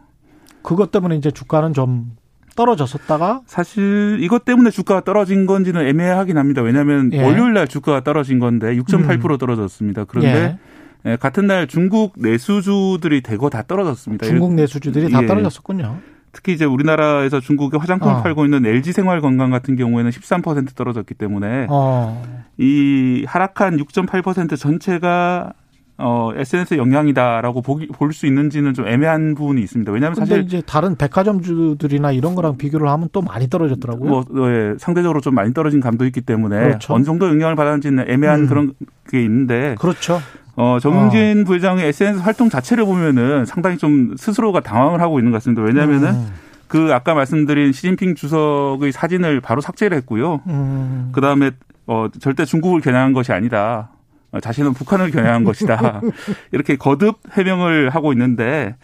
그것 0.62 0.90
때문에 0.90 1.18
이제 1.18 1.32
주가는 1.32 1.74
좀 1.74 2.16
떨어졌었다가 2.56 3.42
사실 3.46 4.20
이것 4.22 4.46
때문에 4.46 4.70
주가가 4.70 5.02
떨어진 5.02 5.46
건지는 5.46 5.86
애매하긴 5.86 6.38
합니다. 6.38 6.62
왜냐하면 6.62 7.12
예. 7.12 7.22
월요일 7.22 7.52
날 7.52 7.68
주가가 7.68 8.06
떨어진 8.06 8.40
건데 8.40 8.74
6.8% 8.74 9.32
음. 9.32 9.38
떨어졌습니다. 9.38 10.06
그런데 10.06 10.58
예. 11.06 11.12
예. 11.12 11.16
같은 11.18 11.46
날 11.46 11.68
중국 11.68 12.14
내수주들이 12.16 13.20
대거 13.20 13.50
다 13.50 13.64
떨어졌습니다. 13.64 14.26
중국 14.26 14.54
내수주들이 14.54 15.12
다 15.12 15.24
예. 15.24 15.28
떨어졌었군요. 15.28 15.98
특히 16.32 16.54
이제 16.54 16.64
우리나라에서 16.64 17.42
중국에 17.42 17.78
화장품을 17.78 18.14
어. 18.16 18.24
팔고 18.24 18.46
있는 18.46 18.66
LG 18.66 18.94
생활건강 18.94 19.50
같은 19.50 19.76
경우에는 19.76 20.10
13% 20.10 20.74
떨어졌기 20.74 21.16
때문에 21.16 21.68
어. 21.70 22.24
이 22.58 23.26
하락한 23.28 23.76
6.8% 23.76 24.58
전체가 24.58 25.52
어, 25.98 26.32
SNS 26.36 26.76
영향이다라고 26.76 27.62
보기, 27.62 27.88
볼수 27.88 28.26
있는지는 28.26 28.74
좀 28.74 28.88
애매한 28.88 29.36
부분이 29.36 29.62
있습니다. 29.62 29.92
왜냐하면 29.92 30.16
사실 30.16 30.42
이제 30.42 30.62
다른 30.66 30.96
백화점주들이나 30.96 32.12
이런 32.12 32.34
거랑 32.36 32.58
비교를 32.58 32.88
하면 32.90 33.10
또 33.12 33.22
많이 33.22 33.48
떨어졌더라고요. 33.48 34.10
뭐, 34.10 34.52
예, 34.52 34.76
상대적으로 34.80 35.22
좀 35.22 35.36
많이 35.36 35.54
떨어진 35.54 35.80
감도 35.80 36.06
있기 36.06 36.22
때문에 36.22 36.60
그렇죠. 36.60 36.94
어느 36.96 37.04
정도 37.04 37.28
영향을 37.28 37.56
받았는지는 37.56 38.10
애매한 38.10 38.42
음. 38.42 38.48
그런 38.48 38.74
게 39.10 39.22
있는데 39.24 39.76
그렇죠. 39.80 40.20
어, 40.56 40.78
정용진 40.82 41.42
어. 41.42 41.44
부회장의 41.46 41.88
SNS 41.88 42.22
활동 42.22 42.50
자체를 42.50 42.86
보면은 42.86 43.46
상당히 43.46 43.78
좀 43.78 44.16
스스로가 44.18 44.62
당황을 44.62 45.00
하고 45.02 45.20
있는 45.20 45.32
것 45.32 45.38
같습니다. 45.38 45.62
왜냐하면은 45.62 46.10
음. 46.10 46.28
그 46.68 46.92
아까 46.92 47.14
말씀드린 47.14 47.72
시진핑 47.72 48.16
주석의 48.16 48.92
사진을 48.92 49.42
바로 49.42 49.62
삭제를 49.62 49.96
했고요. 49.98 50.42
음. 50.48 51.10
그 51.12 51.22
다음에 51.22 51.52
어, 51.86 52.08
절대 52.20 52.46
중국을 52.46 52.82
겨냥한 52.82 53.14
것이 53.14 53.32
아니다. 53.32 53.90
어, 54.34 54.40
자신은 54.40 54.74
북한을 54.74 55.12
겨냥한 55.12 55.44
것이다. 55.44 56.02
이렇게 56.52 56.76
거듭 56.76 57.20
해명을 57.32 57.92
하고 57.92 58.12
있는데 58.12 58.76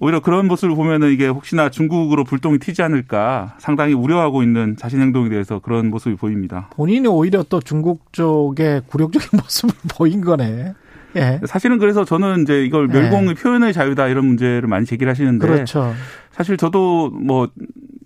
오히려 0.00 0.20
그런 0.20 0.48
모습을 0.48 0.74
보면은 0.74 1.12
이게 1.12 1.28
혹시나 1.28 1.70
중국으로 1.70 2.24
불똥이 2.24 2.58
튀지 2.58 2.82
않을까 2.82 3.54
상당히 3.58 3.94
우려하고 3.94 4.42
있는 4.42 4.76
자신 4.76 5.00
행동에 5.00 5.28
대해서 5.28 5.60
그런 5.60 5.88
모습이 5.90 6.16
보입니다. 6.16 6.68
본인이 6.74 7.06
오히려 7.06 7.44
또 7.44 7.60
중국 7.60 8.12
쪽의 8.12 8.82
굴욕적인 8.88 9.28
모습을 9.40 9.74
보인 9.96 10.20
거네. 10.20 10.74
예. 11.16 11.40
사실은 11.46 11.78
그래서 11.78 12.04
저는 12.04 12.42
이제 12.42 12.64
이걸 12.64 12.88
멸공의 12.88 13.30
예. 13.30 13.34
표현의 13.34 13.72
자유다 13.72 14.08
이런 14.08 14.26
문제를 14.26 14.62
많이 14.62 14.84
제기를 14.84 15.08
하시는데 15.08 15.46
그렇죠. 15.46 15.94
사실 16.32 16.56
저도 16.56 17.10
뭐 17.10 17.48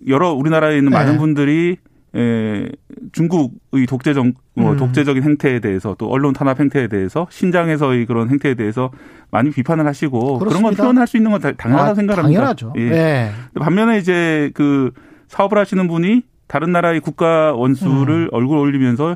여러 0.07 0.31
우리나라에 0.31 0.77
있는 0.77 0.91
많은 0.91 1.15
예. 1.15 1.17
분들이 1.17 1.77
에, 2.15 2.69
중국의 3.11 3.85
독재적 3.87 4.25
뭐 4.55 4.71
음. 4.71 4.77
독재적인 4.77 5.21
행태에 5.23 5.59
대해서 5.59 5.95
또 5.97 6.09
언론 6.09 6.33
탄압 6.33 6.59
행태에 6.59 6.87
대해서 6.87 7.27
신장에서의 7.29 8.05
그런 8.05 8.29
행태에 8.29 8.55
대해서 8.55 8.91
많이 9.31 9.51
비판을 9.51 9.85
하시고 9.85 10.39
그렇습니다. 10.39 10.47
그런 10.47 10.63
건 10.63 10.73
표현할 10.75 11.07
수 11.07 11.17
있는 11.17 11.31
건 11.31 11.39
당연하다고 11.41 11.91
아, 11.91 11.93
생각합니다. 11.95 12.21
당연하죠. 12.39 12.73
예. 12.77 12.89
네. 12.89 13.31
반면에 13.59 13.97
이제 13.99 14.49
그 14.55 14.91
사업을 15.27 15.57
하시는 15.57 15.87
분이 15.87 16.23
다른 16.47 16.71
나라의 16.71 16.99
국가 16.99 17.53
원수를 17.53 18.23
음. 18.25 18.29
얼굴 18.31 18.57
올리면서 18.57 19.15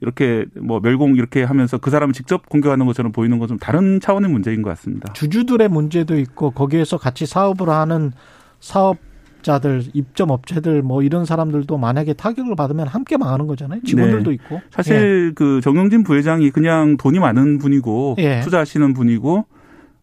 이렇게 0.00 0.44
뭐 0.60 0.80
멸공 0.80 1.14
이렇게 1.14 1.44
하면서 1.44 1.78
그 1.78 1.90
사람을 1.90 2.12
직접 2.12 2.48
공격하는 2.48 2.86
것처럼 2.86 3.12
보이는 3.12 3.38
건 3.38 3.46
좀 3.48 3.56
다른 3.58 4.00
차원의 4.00 4.30
문제인 4.30 4.62
것 4.62 4.70
같습니다. 4.70 5.12
주주들의 5.12 5.68
문제도 5.68 6.18
있고 6.18 6.50
거기에서 6.50 6.98
같이 6.98 7.24
사업을 7.24 7.68
하는 7.68 8.10
사업 8.58 8.96
자들 9.42 9.84
입점 9.92 10.30
업체들 10.30 10.82
뭐 10.82 11.02
이런 11.02 11.24
사람들도 11.24 11.76
만약에 11.76 12.14
타격을 12.14 12.56
받으면 12.56 12.86
함께 12.86 13.16
망하는 13.16 13.46
거잖아요. 13.46 13.80
직원들도 13.84 14.30
네. 14.30 14.34
있고. 14.34 14.60
사실 14.70 15.28
예. 15.30 15.32
그 15.34 15.60
정영진 15.62 16.04
부회장이 16.04 16.50
그냥 16.50 16.96
돈이 16.96 17.18
많은 17.18 17.58
분이고 17.58 18.16
예. 18.18 18.40
투자하시는 18.40 18.92
분이고 18.94 19.44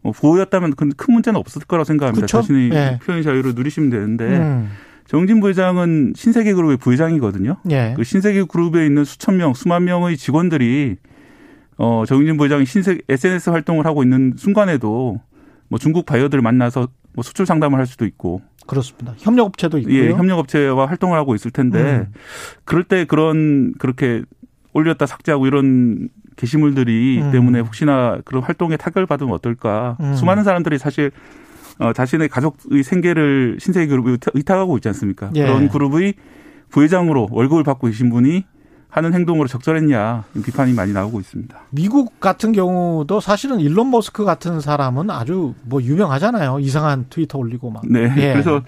뭐 0.01 0.11
보호였다면 0.13 0.73
큰 0.75 0.91
문제는 1.07 1.39
없을 1.39 1.61
거라고 1.63 1.83
생각합니다. 1.85 2.25
그쵸? 2.25 2.41
자신의 2.41 2.71
예. 2.71 2.99
표현 3.03 3.21
자유를 3.21 3.55
누리시면 3.55 3.89
되는데 3.89 4.25
음. 4.25 4.69
정진 5.05 5.39
부회장은 5.39 6.13
신세계 6.15 6.53
그룹의 6.53 6.77
부회장이거든요. 6.77 7.57
예. 7.71 7.93
그 7.95 8.03
신세계 8.03 8.43
그룹에 8.43 8.85
있는 8.85 9.03
수천 9.03 9.37
명, 9.37 9.53
수만 9.53 9.85
명의 9.85 10.15
직원들이 10.15 10.97
어 11.77 12.03
정진 12.05 12.37
부회장이 12.37 12.65
신세 12.65 12.99
SNS 13.09 13.49
활동을 13.49 13.85
하고 13.85 14.03
있는 14.03 14.33
순간에도 14.37 15.19
뭐 15.67 15.79
중국 15.79 16.05
바이어들 16.05 16.41
만나서 16.41 16.89
뭐 17.13 17.23
수출 17.23 17.45
상담을 17.45 17.79
할 17.79 17.87
수도 17.87 18.05
있고 18.05 18.41
그렇습니다. 18.67 19.13
협력업체도 19.17 19.79
있고요. 19.79 19.95
예, 19.95 20.11
협력업체와 20.11 20.85
활동을 20.85 21.17
하고 21.17 21.35
있을 21.35 21.51
텐데 21.51 21.79
음. 21.79 22.13
그럴 22.65 22.83
때 22.83 23.05
그런 23.05 23.73
그렇게 23.79 24.23
올렸다 24.73 25.05
삭제하고 25.05 25.47
이런 25.47 26.09
게시물들이 26.35 27.21
음. 27.21 27.31
때문에 27.31 27.59
혹시나 27.59 28.19
그런 28.25 28.43
활동에 28.43 28.77
타격을 28.77 29.07
받으면 29.07 29.33
어떨까. 29.33 29.97
음. 29.99 30.13
수많은 30.13 30.43
사람들이 30.43 30.77
사실 30.77 31.11
어, 31.79 31.93
자신의 31.93 32.29
가족의 32.29 32.83
생계를 32.83 33.57
신세계 33.59 33.87
그룹에 33.87 34.17
의탁하고 34.33 34.77
있지 34.77 34.87
않습니까? 34.89 35.31
예. 35.35 35.43
그런 35.43 35.69
그룹의 35.69 36.13
부회장으로 36.69 37.29
월급을 37.31 37.63
받고 37.63 37.87
계신 37.87 38.09
분이 38.09 38.45
하는 38.89 39.13
행동으로 39.13 39.47
적절했냐 39.47 40.23
비판이 40.43 40.73
많이 40.73 40.93
나오고 40.93 41.19
있습니다. 41.19 41.55
미국 41.69 42.19
같은 42.19 42.51
경우도 42.51 43.19
사실은 43.19 43.59
일론 43.59 43.91
머스크 43.91 44.25
같은 44.25 44.59
사람은 44.59 45.09
아주 45.11 45.53
뭐 45.63 45.81
유명하잖아요. 45.81 46.59
이상한 46.59 47.05
트위터 47.09 47.37
올리고 47.37 47.69
막. 47.69 47.83
네. 47.87 48.11
예. 48.17 48.33
그래서 48.33 48.61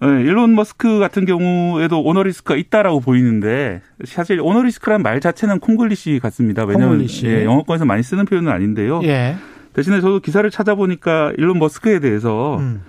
어, 0.00 0.06
일론 0.06 0.54
머스크 0.54 0.98
같은 0.98 1.26
경우에도 1.26 2.02
오너리스크가 2.02 2.56
있다라고 2.56 3.00
보이는데 3.00 3.82
사실 4.04 4.40
오너리스크란 4.40 5.02
말 5.02 5.20
자체는 5.20 5.60
콩글리시 5.60 6.18
같습니다. 6.20 6.64
왜냐하면 6.64 7.06
예, 7.22 7.44
영어권에서 7.44 7.84
많이 7.84 8.02
쓰는 8.02 8.24
표현은 8.24 8.50
아닌데요. 8.50 9.00
예. 9.04 9.36
대신에 9.74 10.00
저도 10.00 10.20
기사를 10.20 10.48
찾아보니까 10.50 11.32
일론 11.38 11.58
머스크에 11.58 12.00
대해서 12.00 12.56
음. 12.58 12.82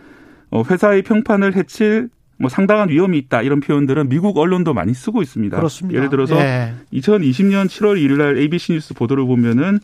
어, 0.49 0.63
회사의 0.69 1.04
평판을 1.04 1.56
해칠 1.56 2.10
뭐 2.43 2.49
상당한 2.49 2.89
위험이 2.89 3.17
있다 3.19 3.41
이런 3.41 3.62
표현들은 3.62 4.10
미국 4.10 4.38
언론도 4.38 4.73
많이 4.73 4.93
쓰고 4.93 5.21
있습니다. 5.21 5.56
그렇습니다. 5.56 5.97
예를 5.97 6.10
들어서 6.10 6.36
예. 6.36 6.73
2020년 6.91 7.67
7월 7.67 7.97
1일 7.97 8.17
날 8.17 8.38
ABC 8.38 8.73
뉴스 8.73 8.93
보도를 8.93 9.23
보면은 9.23 9.79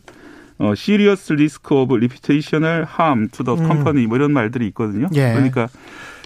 어 0.58 0.72
serious 0.72 1.32
risk 1.32 1.74
of 1.74 1.94
reputational 1.94 2.84
harm 2.84 3.28
to 3.30 3.42
the 3.42 3.58
음. 3.58 3.66
company 3.66 4.06
뭐 4.06 4.18
이런 4.18 4.32
말들이 4.32 4.66
있거든요. 4.68 5.08
예. 5.14 5.32
그러니까 5.32 5.68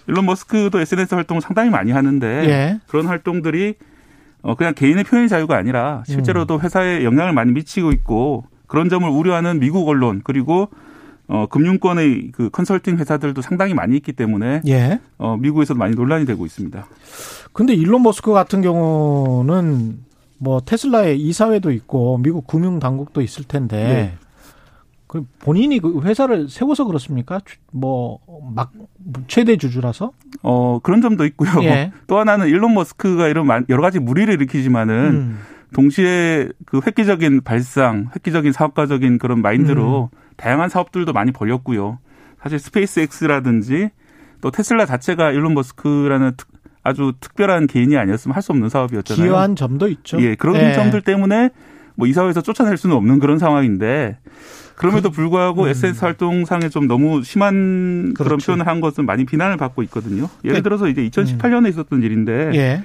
일론 0.08 0.26
머스크도 0.26 0.80
SNS 0.80 1.14
활동을 1.14 1.40
상당히 1.40 1.70
많이 1.70 1.92
하는데 1.92 2.26
예. 2.26 2.80
그런 2.88 3.06
활동들이 3.06 3.74
어 4.42 4.56
그냥 4.56 4.74
개인의 4.74 5.04
표현 5.04 5.28
자유가 5.28 5.56
아니라 5.56 6.02
실제로도 6.04 6.56
음. 6.56 6.60
회사에 6.62 7.04
영향을 7.04 7.32
많이 7.32 7.52
미치고 7.52 7.92
있고 7.92 8.44
그런 8.66 8.88
점을 8.88 9.08
우려하는 9.08 9.60
미국 9.60 9.88
언론 9.88 10.20
그리고 10.24 10.68
어, 11.26 11.46
금융권의 11.46 12.32
그 12.32 12.50
컨설팅 12.50 12.96
회사들도 12.98 13.40
상당히 13.42 13.74
많이 13.74 13.96
있기 13.96 14.12
때문에 14.12 14.62
예. 14.66 15.00
어, 15.18 15.36
미국에서도 15.36 15.78
많이 15.78 15.94
논란이 15.94 16.26
되고 16.26 16.44
있습니다. 16.44 16.86
근데 17.52 17.74
일론 17.74 18.02
머스크 18.02 18.32
같은 18.32 18.60
경우는 18.62 19.98
뭐 20.38 20.60
테슬라의 20.60 21.20
이사회도 21.20 21.70
있고 21.72 22.18
미국 22.18 22.46
금융 22.46 22.78
당국도 22.78 23.22
있을 23.22 23.44
텐데 23.44 23.76
네. 23.76 24.14
그 25.06 25.24
본인이 25.38 25.78
그 25.78 26.02
회사를 26.02 26.48
세워서 26.48 26.84
그렇습니까? 26.84 27.40
뭐 27.72 28.18
막 28.54 28.72
최대 29.26 29.56
주주라서? 29.56 30.12
어 30.42 30.78
그런 30.82 31.00
점도 31.00 31.24
있고요. 31.26 31.50
예. 31.62 31.92
또 32.06 32.18
하나는 32.18 32.48
일론 32.48 32.74
머스크가 32.74 33.28
이런 33.28 33.48
여러 33.68 33.82
가지 33.82 33.98
물의를 33.98 34.32
일으키지만은 34.34 34.94
음. 34.94 35.38
동시에 35.72 36.48
그 36.66 36.80
획기적인 36.86 37.42
발상, 37.42 38.10
획기적인 38.14 38.52
사업가적인 38.52 39.18
그런 39.18 39.42
마인드로 39.42 40.10
음. 40.12 40.23
다양한 40.36 40.68
사업들도 40.68 41.12
많이 41.12 41.32
벌렸고요. 41.32 41.98
사실 42.42 42.58
스페이스X라든지 42.58 43.90
또 44.40 44.50
테슬라 44.50 44.84
자체가 44.86 45.30
일론 45.30 45.54
머스크라는 45.54 46.32
특, 46.36 46.48
아주 46.82 47.14
특별한 47.20 47.66
개인이 47.66 47.96
아니었으면 47.96 48.34
할 48.34 48.42
수 48.42 48.52
없는 48.52 48.68
사업이었잖아요. 48.68 49.24
기여한 49.24 49.56
점도 49.56 49.88
있죠. 49.88 50.20
예, 50.20 50.34
그런 50.34 50.54
네. 50.54 50.74
점들 50.74 51.00
때문에 51.00 51.50
뭐 51.96 52.06
이사회에서 52.06 52.42
쫓아낼 52.42 52.76
수는 52.76 52.94
없는 52.96 53.20
그런 53.20 53.38
상황인데 53.38 54.18
그럼에도 54.74 55.10
그, 55.10 55.16
불구하고 55.16 55.62
음. 55.62 55.68
SS 55.68 56.04
활동상에 56.04 56.68
좀 56.68 56.86
너무 56.86 57.22
심한 57.22 58.12
그렇죠. 58.14 58.24
그런 58.24 58.38
표현을 58.38 58.66
한 58.66 58.80
것은 58.80 59.06
많이 59.06 59.24
비난을 59.24 59.56
받고 59.56 59.82
있거든요. 59.84 60.28
예를 60.44 60.56
네. 60.56 60.62
들어서 60.62 60.88
이제 60.88 61.08
2018년에 61.08 61.64
음. 61.64 61.66
있었던 61.68 62.02
일인데 62.02 62.50
예. 62.54 62.84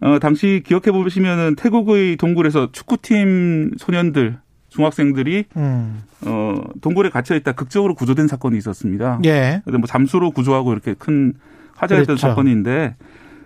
어, 0.00 0.18
당시 0.18 0.62
기억해 0.64 0.92
보시면은 0.92 1.56
태국의 1.56 2.16
동굴에서 2.16 2.70
축구팀 2.72 3.72
소년들 3.78 4.38
중학생들이 4.76 5.46
음. 5.56 6.02
어 6.26 6.60
동굴에 6.82 7.08
갇혀 7.08 7.34
있다 7.34 7.52
극적으로 7.52 7.94
구조된 7.94 8.28
사건이 8.28 8.58
있었습니다. 8.58 9.20
예. 9.24 9.62
근데 9.64 9.78
뭐 9.78 9.86
잠수로 9.86 10.30
구조하고 10.30 10.72
이렇게 10.72 10.94
큰 10.94 11.32
화제가 11.76 12.02
됐던 12.02 12.18
사건인데 12.18 12.96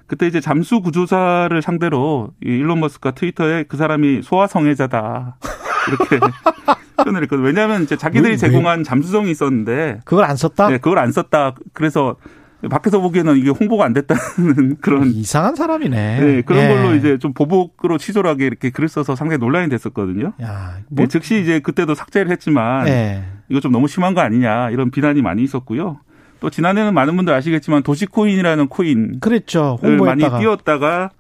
그때 0.06 0.26
이제 0.26 0.40
잠수 0.40 0.80
구조사를 0.80 1.62
상대로 1.62 2.32
이 2.44 2.48
일론 2.48 2.80
머스크가 2.80 3.12
트위터에 3.12 3.62
그 3.64 3.76
사람이 3.76 4.22
소아성애자다 4.22 5.36
이렇게 5.88 6.18
표현을 7.04 7.22
했거든요. 7.22 7.46
왜냐하면 7.46 7.84
이제 7.84 7.96
자기들이 7.96 8.36
제공한 8.36 8.82
잠수성이 8.82 9.30
있었는데 9.30 10.00
그걸 10.04 10.24
안 10.24 10.36
썼다. 10.36 10.68
네, 10.68 10.78
그걸 10.78 10.98
안 10.98 11.12
썼다. 11.12 11.54
그래서 11.72 12.16
밖에서 12.68 13.00
보기에는 13.00 13.36
이게 13.36 13.50
홍보가 13.50 13.84
안 13.84 13.92
됐다는 13.92 14.76
그런 14.82 15.06
이상한 15.06 15.54
사람이네. 15.56 16.20
네, 16.20 16.42
그런 16.42 16.64
예. 16.64 16.68
걸로 16.68 16.94
이제 16.94 17.18
좀 17.18 17.32
보복으로 17.32 17.96
치졸하게 17.96 18.46
이렇게 18.46 18.70
글을 18.70 18.88
써서 18.88 19.14
상당히 19.14 19.38
논란이 19.38 19.68
됐었거든요. 19.70 20.32
야, 20.42 20.78
뭐... 20.88 21.04
네, 21.04 21.06
즉시 21.08 21.40
이제 21.40 21.60
그때도 21.60 21.94
삭제를 21.94 22.30
했지만 22.30 22.86
예. 22.88 23.24
이거 23.48 23.60
좀 23.60 23.72
너무 23.72 23.88
심한 23.88 24.14
거 24.14 24.20
아니냐 24.20 24.70
이런 24.70 24.90
비난이 24.90 25.22
많이 25.22 25.42
있었고요. 25.42 26.00
또 26.40 26.50
지난해는 26.50 26.94
많은 26.94 27.16
분들 27.16 27.32
아시겠지만 27.34 27.82
도시코인이라는 27.82 28.68
코인 28.68 29.20
그랬죠. 29.20 29.78
홍보했다가. 29.82 30.30
많이 30.30 30.42
띄웠다가 30.42 31.10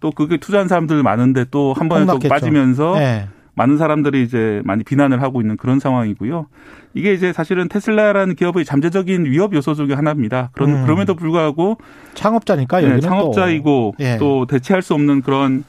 또 0.00 0.10
그게 0.10 0.36
투자한 0.38 0.68
사람들 0.68 1.02
많은데 1.02 1.44
또 1.50 1.74
한 1.74 1.88
번에 1.88 2.06
또 2.06 2.18
빠지면서 2.18 2.96
예. 2.98 3.28
많은 3.54 3.76
사람들이 3.76 4.22
이제 4.22 4.62
많이 4.64 4.82
비난을 4.82 5.22
하고 5.22 5.40
있는 5.40 5.56
그런 5.56 5.78
상황이고요. 5.78 6.46
이게 6.94 7.12
이제 7.12 7.32
사실은 7.32 7.68
테슬라라는 7.68 8.34
기업의 8.34 8.64
잠재적인 8.64 9.26
위협 9.26 9.54
요소 9.54 9.74
중에 9.74 9.94
하나입니다. 9.94 10.50
그런 10.52 10.70
음. 10.70 10.84
그럼에도 10.84 11.14
불구하고 11.14 11.78
창업자니까 12.14 12.80
네, 12.80 13.00
창업자이고 13.00 13.94
또, 13.98 14.04
예. 14.04 14.16
또 14.18 14.46
대체할 14.46 14.82
수 14.82 14.94
없는 14.94 15.22
그런 15.22 15.64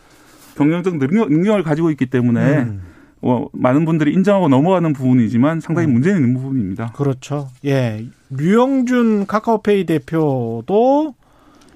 경영적 0.56 0.98
능력, 0.98 1.32
능력을 1.32 1.64
가지고 1.64 1.92
있기 1.92 2.06
때문에 2.06 2.42
음. 2.60 2.82
어, 3.22 3.46
많은 3.54 3.86
분들이 3.86 4.14
인정하고 4.14 4.50
넘어가는 4.50 4.92
부분이지만 4.94 5.62
상당히 5.62 5.88
음. 5.88 5.94
문제는 5.94 6.22
있는 6.22 6.34
부분입니다. 6.34 6.92
그렇죠. 6.94 7.50
예. 7.66 8.06
류영준 8.30 9.28
카카오페이 9.28 9.86
대표도 9.86 11.16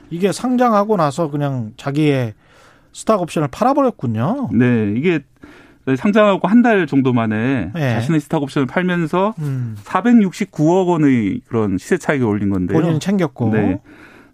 이게 0.10 0.32
상장하고 0.32 0.98
나서 0.98 1.30
그냥 1.30 1.72
자기의 1.78 2.34
스탁 2.92 3.22
옵션을 3.22 3.50
팔아버렸군요. 3.50 4.50
네. 4.54 4.94
이게 4.98 5.20
상장하고 5.96 6.48
한 6.48 6.62
달 6.62 6.88
정도 6.88 7.14
만에 7.14 7.72
네. 7.74 7.94
자신의 7.94 8.20
스탁 8.20 8.42
옵션을 8.44 8.66
팔면서 8.66 9.36
음. 9.40 9.76
469억 9.84 10.88
원의 10.88 11.42
그런 11.48 11.78
시세 11.78 11.98
차익을 11.98 12.26
올린 12.26 12.50
건데요. 12.50 12.78
본인은 12.78 13.00
챙겼고. 13.00 13.52
네. 13.52 13.80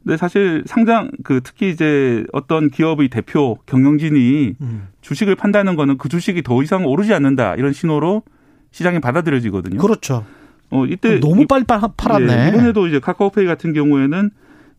근데 0.04 0.18
사실 0.18 0.63
상장 0.66 1.12
그 1.24 1.42
특히 1.44 1.70
이제 1.70 2.26
어떤 2.34 2.70
기업의 2.70 3.10
대표 3.10 3.58
경영진이 3.66 4.56
음. 4.62 4.88
주식을 5.02 5.36
판다는 5.36 5.76
거는 5.76 5.98
그 5.98 6.10
주식이 6.10 6.44
더 6.44 6.62
이상 6.63 6.86
오르지 6.86 7.13
않는다 7.13 7.56
이런 7.56 7.72
신호로 7.74 8.24
시장에 8.72 9.00
받아들여지거든요. 9.00 9.80
그렇죠. 9.80 10.26
어 10.72 10.86
이때 10.86 11.20
너무 11.20 11.46
빨리 11.46 11.63
팔았네. 11.66 12.26
네, 12.26 12.50
이번에도 12.50 12.88
이제 12.88 13.00
카카오페이 13.00 13.46
같은 13.46 13.74
경우에는 13.74 14.30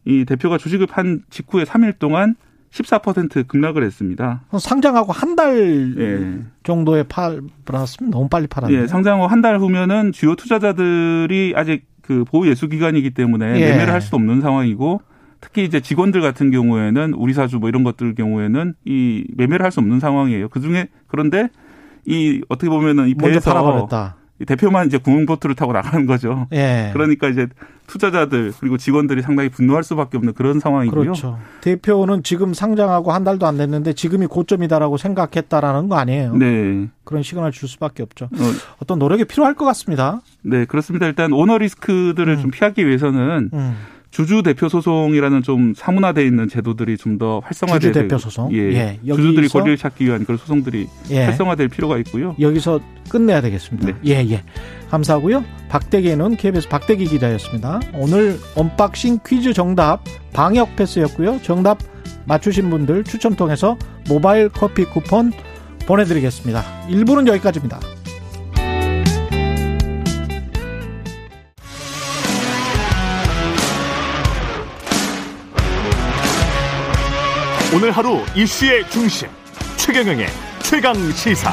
이 0.06 0.24
대표가 0.24 0.58
주식을 0.58 0.86
판 0.86 1.22
직후에 1.30 1.64
3일 1.64 1.98
동안 1.98 2.34
14% 2.74 3.46
급락을 3.46 3.84
했습니다. 3.84 4.42
상장하고 4.58 5.12
한달 5.12 5.94
예. 5.96 6.42
정도에 6.64 7.04
팔았으면 7.64 8.10
너무 8.10 8.28
빨리 8.28 8.48
팔았네요. 8.48 8.82
예, 8.82 8.86
상장후 8.86 9.26
한달 9.26 9.60
후면은 9.60 10.10
주요 10.12 10.34
투자자들이 10.34 11.54
아직 11.56 11.86
그 12.02 12.24
보호 12.24 12.46
예수 12.48 12.68
기간이기 12.68 13.10
때문에 13.10 13.60
예. 13.60 13.70
매매를 13.70 13.92
할수 13.92 14.16
없는 14.16 14.40
상황이고 14.40 15.00
특히 15.40 15.64
이제 15.64 15.80
직원들 15.80 16.20
같은 16.20 16.50
경우에는 16.50 17.14
우리 17.14 17.32
사주 17.32 17.58
뭐 17.58 17.68
이런 17.68 17.84
것들 17.84 18.14
경우에는 18.14 18.74
이 18.84 19.24
매매를 19.36 19.64
할 19.64 19.70
수 19.70 19.80
없는 19.80 20.00
상황이에요. 20.00 20.48
그 20.48 20.60
중에 20.60 20.88
그런데 21.06 21.48
이 22.06 22.42
어떻게 22.48 22.68
보면은 22.68 23.08
이 23.08 23.14
배에서. 23.14 23.40
대표만 24.44 24.86
이제 24.86 24.98
구멍보트를 24.98 25.54
타고 25.54 25.72
나가는 25.72 26.06
거죠. 26.06 26.46
예. 26.52 26.90
그러니까 26.92 27.28
이제 27.28 27.46
투자자들 27.86 28.52
그리고 28.60 28.76
직원들이 28.76 29.22
상당히 29.22 29.48
분노할 29.48 29.84
수밖에 29.84 30.16
없는 30.16 30.32
그런 30.34 30.58
상황이고요. 30.60 31.00
그렇죠. 31.00 31.38
대표는 31.60 32.22
지금 32.22 32.54
상장하고 32.54 33.12
한 33.12 33.24
달도 33.24 33.46
안 33.46 33.58
됐는데 33.58 33.92
지금이 33.92 34.26
고점이다라고 34.26 34.96
생각했다라는 34.96 35.88
거 35.88 35.96
아니에요. 35.96 36.36
네. 36.36 36.88
그런 37.04 37.22
시간을 37.22 37.52
줄 37.52 37.68
수밖에 37.68 38.02
없죠. 38.02 38.26
어. 38.26 38.84
떤 38.86 38.98
노력이 38.98 39.24
필요할 39.24 39.54
것 39.54 39.64
같습니다. 39.66 40.20
네, 40.42 40.64
그렇습니다. 40.64 41.06
일단 41.06 41.32
오너 41.32 41.58
리스크들을 41.58 42.34
음. 42.34 42.40
좀 42.40 42.50
피하기 42.50 42.86
위해서는 42.86 43.50
음. 43.52 43.76
주주 44.14 44.44
대표 44.44 44.68
소송이라는 44.68 45.42
좀 45.42 45.74
사문화돼 45.76 46.24
있는 46.24 46.48
제도들이 46.48 46.96
좀 46.96 47.18
더 47.18 47.40
활성화될 47.44 47.80
주주 47.80 47.92
대표 47.92 48.18
소송. 48.18 48.52
예. 48.52 48.98
예. 49.04 49.12
주주들이 49.12 49.48
권리를 49.48 49.76
찾기 49.76 50.04
위한 50.04 50.24
그런 50.24 50.36
소송들이 50.36 50.88
예. 51.10 51.24
활성화될 51.26 51.68
필요가 51.68 51.96
있고요. 51.98 52.34
여기서 52.40 52.80
끝내야 53.08 53.40
되겠습니다. 53.40 53.86
네. 53.88 53.94
예, 54.06 54.30
예. 54.30 54.42
감사하고요. 54.90 55.44
박대기는 55.68 56.36
KBS 56.36 56.68
박대기 56.68 57.06
기자였습니다. 57.06 57.80
오늘 57.94 58.38
unboxing 58.56 59.18
퀴즈 59.26 59.52
정답 59.52 60.02
방역 60.32 60.74
패스였고요. 60.76 61.40
정답 61.42 61.78
맞추신 62.26 62.70
분들 62.70 63.04
추첨 63.04 63.34
통해서 63.34 63.76
모바일 64.08 64.48
커피 64.48 64.84
쿠폰 64.84 65.32
보내드리겠습니다. 65.86 66.62
1부는 66.88 67.26
여기까지입니다. 67.28 67.80
오늘 77.74 77.90
하루 77.90 78.18
이슈의 78.36 78.88
중심 78.88 79.26
최경영의 79.76 80.26
최강 80.62 80.94
시사. 81.10 81.50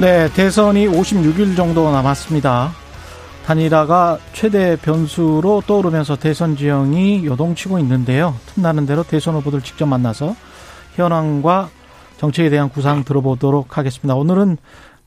네, 0.00 0.28
대선이 0.32 0.88
56일 0.88 1.54
정도 1.54 1.88
남았습니다. 1.92 2.72
단일화가 3.44 4.18
최대 4.32 4.74
변수로 4.74 5.62
떠오르면서 5.68 6.16
대선 6.16 6.56
지형이 6.56 7.24
요동치고 7.26 7.78
있는데요. 7.78 8.34
틈나는 8.46 8.86
대로 8.86 9.04
대선 9.04 9.36
후보들 9.36 9.60
직접 9.60 9.86
만나서 9.86 10.34
현황과 10.96 11.70
정책에 12.16 12.50
대한 12.50 12.68
구상 12.68 13.04
들어보도록 13.04 13.78
하겠습니다. 13.78 14.16
오늘은 14.16 14.56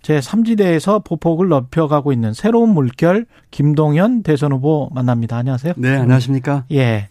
제3지대에서 0.04 1.04
보폭을 1.04 1.50
넓혀가고 1.50 2.14
있는 2.14 2.34
새로운 2.34 2.70
물결 2.70 3.26
김동연 3.52 4.24
대선 4.24 4.54
후보 4.54 4.90
만납니다. 4.94 5.36
안녕하세요. 5.36 5.74
네, 5.76 5.98
안녕하십니까? 5.98 6.64
예. 6.72 7.10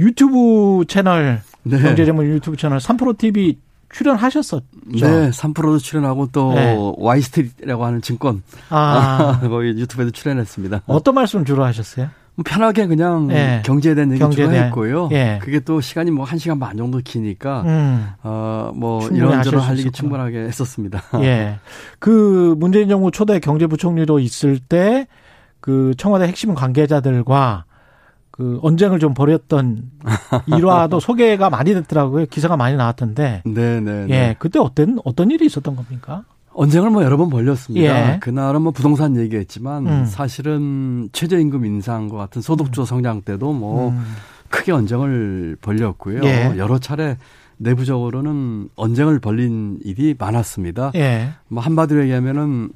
유튜브 0.00 0.84
채널 0.88 1.40
네. 1.62 1.80
경제전문 1.80 2.26
유튜브 2.26 2.56
채널 2.56 2.78
3프로 2.78 3.16
TV 3.16 3.58
출연하셨었죠. 3.92 4.66
네, 4.86 5.30
3프로도 5.30 5.78
출연하고 5.78 6.28
또 6.32 6.54
네. 6.54 6.76
와이스트리트라고 6.96 7.84
하는 7.84 8.00
증권 8.00 8.42
아. 8.70 9.40
거기 9.44 9.68
유튜브에도 9.68 10.10
출연했습니다. 10.10 10.82
어떤 10.86 11.14
말씀 11.14 11.44
주로 11.44 11.64
하셨어요? 11.64 12.08
뭐 12.34 12.44
편하게 12.46 12.86
그냥 12.86 13.26
네. 13.26 13.62
경제에 13.66 13.94
대한 13.94 14.10
얘기 14.10 14.18
경제에 14.18 14.46
주로 14.46 14.56
했고요. 14.56 15.08
예. 15.12 15.38
그게 15.42 15.60
또 15.60 15.82
시간이 15.82 16.10
뭐 16.10 16.24
1시간 16.24 16.58
반 16.58 16.78
정도 16.78 16.98
기니까 17.04 17.60
음. 17.66 18.08
어뭐 18.22 19.08
이런저런 19.12 19.60
할 19.60 19.78
얘기 19.78 19.90
충분하게 19.90 20.38
했었습니다. 20.38 21.02
예. 21.20 21.58
그 21.98 22.54
문재인 22.56 22.88
정부 22.88 23.10
초대 23.10 23.38
경제부총리로 23.38 24.18
있을 24.18 24.58
때 24.58 25.06
그 25.62 25.94
청와대 25.96 26.26
핵심 26.26 26.54
관계자들과 26.54 27.64
그 28.32 28.58
언쟁을 28.62 28.98
좀 28.98 29.14
벌였던 29.14 29.90
일화도 30.56 30.98
소개가 30.98 31.50
많이 31.50 31.74
됐더라고요. 31.74 32.26
기사가 32.26 32.56
많이 32.56 32.76
나왔던데. 32.76 33.42
네, 33.44 33.80
네. 33.80 34.06
네. 34.06 34.06
예, 34.10 34.36
그때 34.38 34.58
어떤 34.58 34.98
어떤 35.04 35.30
일이 35.30 35.46
있었던 35.46 35.76
겁니까? 35.76 36.24
언쟁을 36.54 36.90
뭐 36.90 37.02
여러 37.04 37.16
번 37.16 37.30
벌렸습니다. 37.30 38.14
예. 38.14 38.18
그날은 38.18 38.62
뭐 38.62 38.72
부동산 38.72 39.16
얘기했지만 39.16 39.86
음. 39.86 40.04
사실은 40.06 41.08
최저임금 41.12 41.64
인상과 41.64 42.16
같은 42.16 42.42
소득주 42.42 42.84
성장 42.84 43.22
때도 43.22 43.52
뭐 43.52 43.90
음. 43.90 44.02
크게 44.48 44.72
언쟁을 44.72 45.56
벌렸고요. 45.60 46.20
예. 46.24 46.54
여러 46.56 46.78
차례 46.78 47.16
내부적으로는 47.58 48.68
언쟁을 48.76 49.18
벌린 49.20 49.78
일이 49.84 50.14
많았습니다. 50.18 50.92
예. 50.94 51.30
뭐 51.48 51.62
한마디로 51.62 52.02
얘기하면은 52.02 52.70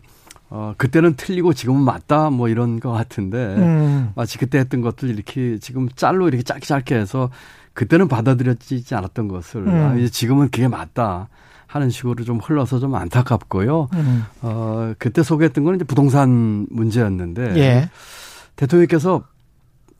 어, 0.49 0.75
그때는 0.77 1.15
틀리고 1.17 1.55
지금은 1.55 1.83
맞다 1.83 2.31
뭐 2.31 2.49
이런 2.49 2.79
것 2.79 2.93
같은데 2.93 3.37
음. 3.57 4.13
마치 4.15 4.39
그때 4.39 4.59
했던 4.59 4.81
것들 4.81 5.11
이렇게 5.11 5.59
지금 5.59 5.89
짤로 5.89 6.29
이렇게 6.29 6.43
짧게 6.43 6.65
짧게 6.67 6.95
해서 6.95 7.31
그때는 7.75 8.09
받아들여지지 8.09 8.95
않았던 8.95 9.29
것을 9.29 9.67
음. 9.67 9.75
아, 9.75 9.95
이제 9.97 10.09
지금은 10.09 10.51
그게 10.51 10.69
맞다 10.69 11.29
하는 11.67 11.91
식으로 11.91 12.25
좀 12.25 12.39
흘러서 12.39 12.79
좀 12.79 12.95
안타깝고요. 12.95 13.89
음. 13.93 14.25
어, 14.43 14.95
그때 14.99 15.23
소개했던 15.23 15.65
거는 15.65 15.77
이제 15.77 15.85
부동산 15.85 16.67
문제였는데 16.71 17.57
예. 17.57 17.91
대통령께서 18.55 19.25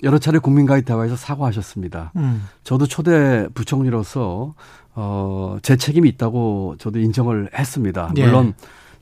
여러 0.03 0.19
차례 0.19 0.39
국민과의 0.39 0.83
대화에서 0.83 1.17
사과하셨습니다. 1.17 2.13
음. 2.17 2.47
저도 2.63 2.87
초대 2.87 3.49
부총리로서 3.55 4.55
어, 4.95 5.59
제 5.63 5.77
책임이 5.77 6.09
있다고 6.11 6.77
저도 6.79 6.99
인정을 6.99 7.51
했습니다. 7.53 8.13
예. 8.17 8.27
물론 8.27 8.55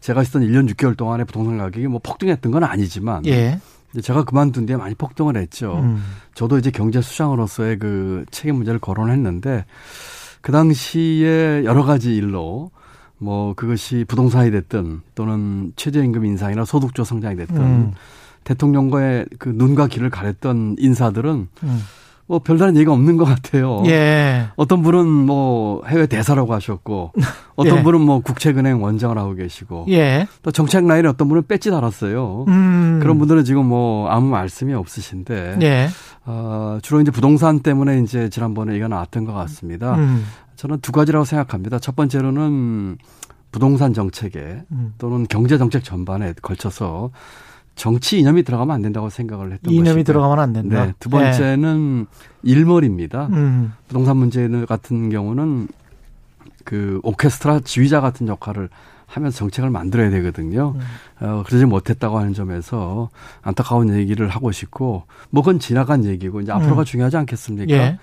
제가 0.04 0.20
있었던 0.20 0.42
1년 0.42 0.70
6개월 0.74 0.94
동안에 0.98 1.24
부동산 1.24 1.56
가격이 1.56 1.86
뭐 1.86 1.98
폭등했던 2.02 2.52
건 2.52 2.62
아니지만 2.62 3.24
예. 3.24 3.58
제가 4.02 4.24
그만둔 4.24 4.66
뒤에 4.66 4.76
많이 4.76 4.94
폭등을 4.94 5.38
했죠. 5.38 5.78
음. 5.78 6.04
저도 6.34 6.58
이제 6.58 6.70
경제 6.70 7.00
수장으로서의 7.00 7.78
그 7.78 8.26
책임 8.30 8.56
문제를 8.56 8.80
거론했는데 8.80 9.64
그 10.42 10.52
당시에 10.52 11.64
여러 11.64 11.84
가지 11.84 12.14
일로 12.14 12.70
뭐 13.16 13.54
그것이 13.54 14.04
부동산이 14.06 14.50
됐든 14.50 15.00
또는 15.14 15.72
최저임금 15.76 16.26
인상이나 16.26 16.66
소득조 16.66 17.02
성장이 17.02 17.36
됐든 17.36 17.56
음. 17.56 17.94
대통령과의 18.44 19.24
그 19.38 19.48
눈과 19.48 19.86
귀를 19.86 20.10
가렸던 20.10 20.76
인사들은 20.78 21.48
음. 21.62 21.82
뭐 22.26 22.38
별다른 22.38 22.74
얘기가 22.76 22.92
없는 22.92 23.16
것 23.16 23.24
같아요. 23.24 23.82
예. 23.86 24.46
어떤 24.56 24.82
분은 24.82 25.06
뭐 25.06 25.82
해외 25.86 26.06
대사라고 26.06 26.54
하셨고, 26.54 27.12
어떤 27.56 27.78
예. 27.78 27.82
분은 27.82 28.00
뭐 28.00 28.20
국채은행 28.20 28.82
원장을 28.82 29.16
하고 29.18 29.34
계시고, 29.34 29.86
예. 29.90 30.26
또 30.42 30.50
정책 30.50 30.86
라인에 30.86 31.08
어떤 31.08 31.28
분은 31.28 31.46
배지 31.46 31.70
달았어요. 31.70 32.46
음. 32.48 32.98
그런 33.02 33.18
분들은 33.18 33.44
지금 33.44 33.66
뭐 33.66 34.08
아무 34.08 34.28
말씀이 34.28 34.72
없으신데, 34.72 35.58
예. 35.62 35.88
어, 36.24 36.78
주로 36.82 37.00
이제 37.00 37.10
부동산 37.10 37.60
때문에 37.60 38.00
이제 38.00 38.30
지난번에 38.30 38.72
얘기가 38.72 38.88
나왔던 38.88 39.24
것 39.24 39.34
같습니다. 39.34 39.94
음. 39.96 40.24
저는 40.56 40.80
두 40.80 40.92
가지라고 40.92 41.26
생각합니다. 41.26 41.78
첫 41.78 41.94
번째로는 41.94 42.96
부동산 43.52 43.92
정책에 43.92 44.62
음. 44.72 44.94
또는 44.98 45.26
경제 45.28 45.58
정책 45.58 45.84
전반에 45.84 46.32
걸쳐서 46.42 47.10
정치 47.74 48.18
이념이 48.18 48.42
들어가면 48.44 48.74
안 48.74 48.82
된다고 48.82 49.10
생각을 49.10 49.52
했던 49.52 49.72
이념이 49.72 49.86
것이고. 49.86 50.04
들어가면 50.04 50.38
안 50.38 50.52
된다. 50.52 50.86
네. 50.86 50.92
두 51.00 51.08
번째는 51.10 51.98
네. 52.00 52.06
일머리입니다. 52.42 53.26
음. 53.32 53.72
부동산 53.88 54.16
문제 54.16 54.48
같은 54.68 55.10
경우는 55.10 55.68
그 56.64 57.00
오케스트라 57.02 57.60
지휘자 57.60 58.00
같은 58.00 58.28
역할을 58.28 58.68
하면서 59.06 59.36
정책을 59.36 59.70
만들어야 59.70 60.10
되거든요. 60.10 60.74
음. 60.76 61.24
어, 61.26 61.42
그러지 61.46 61.66
못했다고 61.66 62.18
하는 62.18 62.32
점에서 62.32 63.10
안타까운 63.42 63.94
얘기를 63.94 64.28
하고 64.28 64.50
싶고, 64.50 65.04
뭐 65.30 65.42
그건 65.42 65.58
지나간 65.58 66.04
얘기고, 66.04 66.40
이제 66.40 66.52
앞으로가 66.52 66.82
음. 66.82 66.84
중요하지 66.84 67.16
않겠습니까? 67.18 67.74
예. 67.74 67.98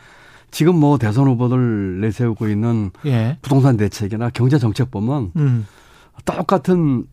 지금 0.51 0.75
뭐 0.75 0.97
대선 0.97 1.27
후보들 1.27 2.01
내세우고 2.01 2.49
있는 2.49 2.91
예. 3.05 3.37
부동산 3.41 3.77
대책이나 3.77 4.29
경제 4.29 4.57
정책 4.59 4.91
보면 4.91 5.31
음. 5.37 5.65
똑같은 6.25 7.05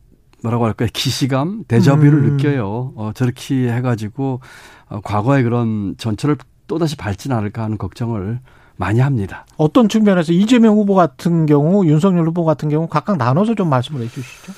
뭐라고 0.42 0.66
할까요? 0.66 0.88
기시감, 0.92 1.64
대저비를 1.68 2.18
음. 2.18 2.36
느껴요. 2.36 2.92
어, 2.96 3.12
저렇게 3.14 3.72
해가지고 3.72 4.40
어, 4.88 5.00
과거의 5.02 5.42
그런 5.42 5.94
전철을 5.98 6.36
또다시 6.66 6.96
밟진 6.96 7.32
않을까 7.32 7.62
하는 7.62 7.78
걱정을 7.78 8.40
많이 8.76 9.00
합니다. 9.00 9.44
어떤 9.56 9.88
측면에서 9.88 10.32
이재명 10.32 10.76
후보 10.76 10.94
같은 10.94 11.46
경우, 11.46 11.84
윤석열 11.86 12.26
후보 12.28 12.44
같은 12.44 12.68
경우 12.68 12.86
각각 12.86 13.16
나눠서 13.16 13.54
좀 13.56 13.68
말씀을 13.68 14.02
해 14.02 14.08
주시죠. 14.08 14.52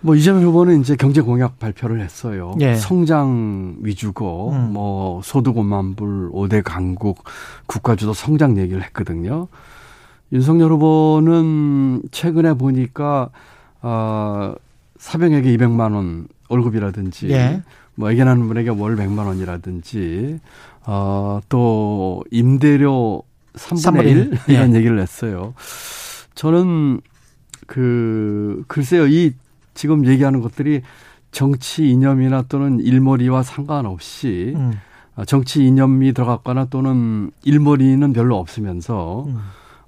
뭐 0.00 0.16
이재명 0.16 0.42
후보는 0.42 0.80
이제 0.80 0.96
경제 0.96 1.20
공약 1.20 1.58
발표를 1.58 2.00
했어요. 2.00 2.54
예. 2.60 2.74
성장 2.74 3.76
위주고 3.80 4.50
음. 4.50 4.72
뭐 4.72 5.20
소득 5.22 5.54
5만 5.54 5.96
불, 5.96 6.30
5대 6.32 6.62
강국, 6.64 7.22
국가주도 7.66 8.12
성장 8.14 8.56
얘기를 8.56 8.82
했거든요. 8.82 9.46
윤석열 10.32 10.72
후보는 10.72 12.02
최근에 12.10 12.54
보니까 12.54 13.28
어 13.82 14.54
사병에게 15.00 15.56
200만 15.56 15.94
원 15.94 16.28
월급이라든지 16.50 17.30
예. 17.30 17.62
뭐 17.94 18.10
애견하는 18.10 18.46
분에게 18.46 18.68
월 18.68 18.96
100만 18.96 19.26
원이라든지 19.26 20.38
어또 20.84 22.22
임대료 22.30 23.22
3분의, 23.54 23.82
3분의 23.82 24.06
1 24.06 24.38
예. 24.50 24.52
이런 24.52 24.74
얘기를 24.74 25.00
했어요. 25.00 25.54
저는 26.34 27.00
그 27.66 28.62
글쎄요 28.68 29.06
이 29.06 29.32
지금 29.72 30.06
얘기하는 30.06 30.42
것들이 30.42 30.82
정치 31.32 31.88
이념이나 31.88 32.42
또는 32.42 32.78
일머리와 32.80 33.42
상관없이 33.42 34.52
음. 34.54 34.72
정치 35.26 35.64
이념이 35.64 36.12
들어갔거나 36.12 36.66
또는 36.66 37.30
일머리는 37.44 38.12
별로 38.12 38.36
없으면서 38.36 39.24
음. 39.28 39.38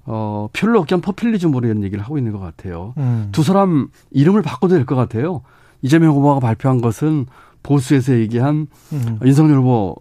어, 0.05 0.49
별로 0.53 0.79
없긴 0.79 1.01
퍼퓰리즘으로 1.01 1.67
이런 1.67 1.83
얘기를 1.83 2.03
하고 2.03 2.17
있는 2.17 2.31
것 2.33 2.39
같아요. 2.39 2.93
음. 2.97 3.29
두 3.31 3.43
사람 3.43 3.87
이름을 4.11 4.41
바꿔도 4.41 4.75
될 4.75 4.85
것 4.85 4.95
같아요. 4.95 5.41
이재명 5.81 6.15
후보가 6.15 6.39
발표한 6.39 6.81
것은 6.81 7.25
보수에서 7.63 8.13
얘기한 8.13 8.67
음. 8.91 9.19
윤석열 9.23 9.57
후보 9.59 9.95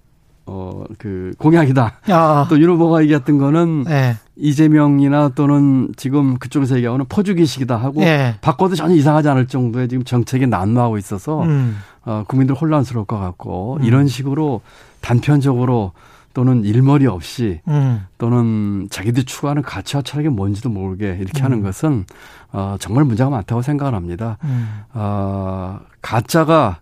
어, 0.45 0.83
그, 0.99 1.33
공약이다. 1.39 2.01
아. 2.09 2.47
또윤 2.51 2.69
후보가 2.71 3.03
얘기했던 3.03 3.39
거는, 3.39 3.85
네. 3.85 4.17
이재명이나 4.35 5.31
또는 5.37 5.93
지금 5.97 6.37
그쪽에서 6.37 6.77
얘기하는 6.77 7.05
퍼주기식이다 7.09 7.77
하고 7.77 8.03
예. 8.03 8.35
바꿔도 8.41 8.75
전혀 8.75 8.95
이상하지 8.97 9.29
않을 9.29 9.47
정도의 9.47 9.89
지금 9.89 10.03
정책이 10.03 10.49
난무하고 10.49 10.99
있어서 10.99 11.43
음. 11.45 11.77
어, 12.05 12.25
국민들 12.27 12.57
혼란스러울 12.57 13.07
것 13.07 13.21
같고 13.21 13.77
음. 13.81 13.85
이런 13.85 14.09
식으로 14.09 14.63
단편적으로 15.01 15.93
또는 16.35 16.65
일머리 16.65 17.07
없이 17.07 17.61
음. 17.69 18.07
또는 18.19 18.89
자기들이 18.91 19.25
추구하는 19.25 19.63
가치와 19.63 20.03
철학이 20.03 20.29
뭔지도 20.29 20.69
모르게 20.69 21.17
이렇게 21.21 21.43
음. 21.43 21.45
하는 21.45 21.63
것은 21.63 22.05
어, 22.53 22.77
정말 22.81 23.05
문제가 23.05 23.31
많다고 23.31 23.63
생각을 23.63 23.95
합니다. 23.95 24.39
음. 24.45 24.83
어, 24.95 25.81
가짜가 26.01 26.81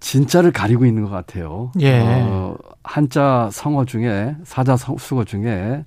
진짜를 0.00 0.52
가리고 0.52 0.84
있는 0.84 1.02
것 1.02 1.10
같아요. 1.10 1.72
예. 1.80 2.00
어, 2.02 2.56
한자 2.82 3.48
성어 3.50 3.86
중에 3.86 4.36
사자 4.44 4.76
수거 4.76 5.24
중에 5.24 5.84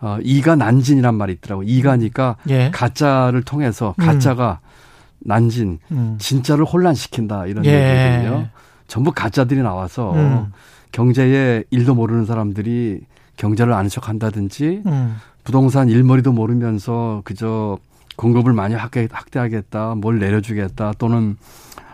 어, 0.00 0.18
이가 0.22 0.56
난진이란 0.56 1.14
말이 1.14 1.34
있더라고. 1.34 1.62
이가니까 1.62 2.36
예. 2.48 2.70
가짜를 2.72 3.42
통해서 3.42 3.94
음. 3.98 4.06
가짜가 4.06 4.60
난진, 5.18 5.78
음. 5.90 6.16
진짜를 6.18 6.64
혼란시킨다 6.64 7.46
이런 7.46 7.64
예. 7.66 8.16
얘기거든요. 8.16 8.48
전부 8.86 9.12
가짜들이 9.12 9.60
나와서 9.60 10.14
음. 10.14 10.52
경제에 10.92 11.64
일도 11.70 11.94
모르는 11.94 12.24
사람들이 12.24 13.00
경제를 13.36 13.72
아는 13.72 13.88
척 13.88 14.08
한다든지 14.08 14.82
음. 14.86 15.16
부동산 15.44 15.88
일머리도 15.88 16.32
모르면서 16.32 17.22
그저 17.24 17.78
공급을 18.16 18.52
많이 18.52 18.74
확대, 18.74 19.08
확대하겠다, 19.10 19.94
뭘 19.96 20.18
내려주겠다 20.18 20.92
또는 20.98 21.36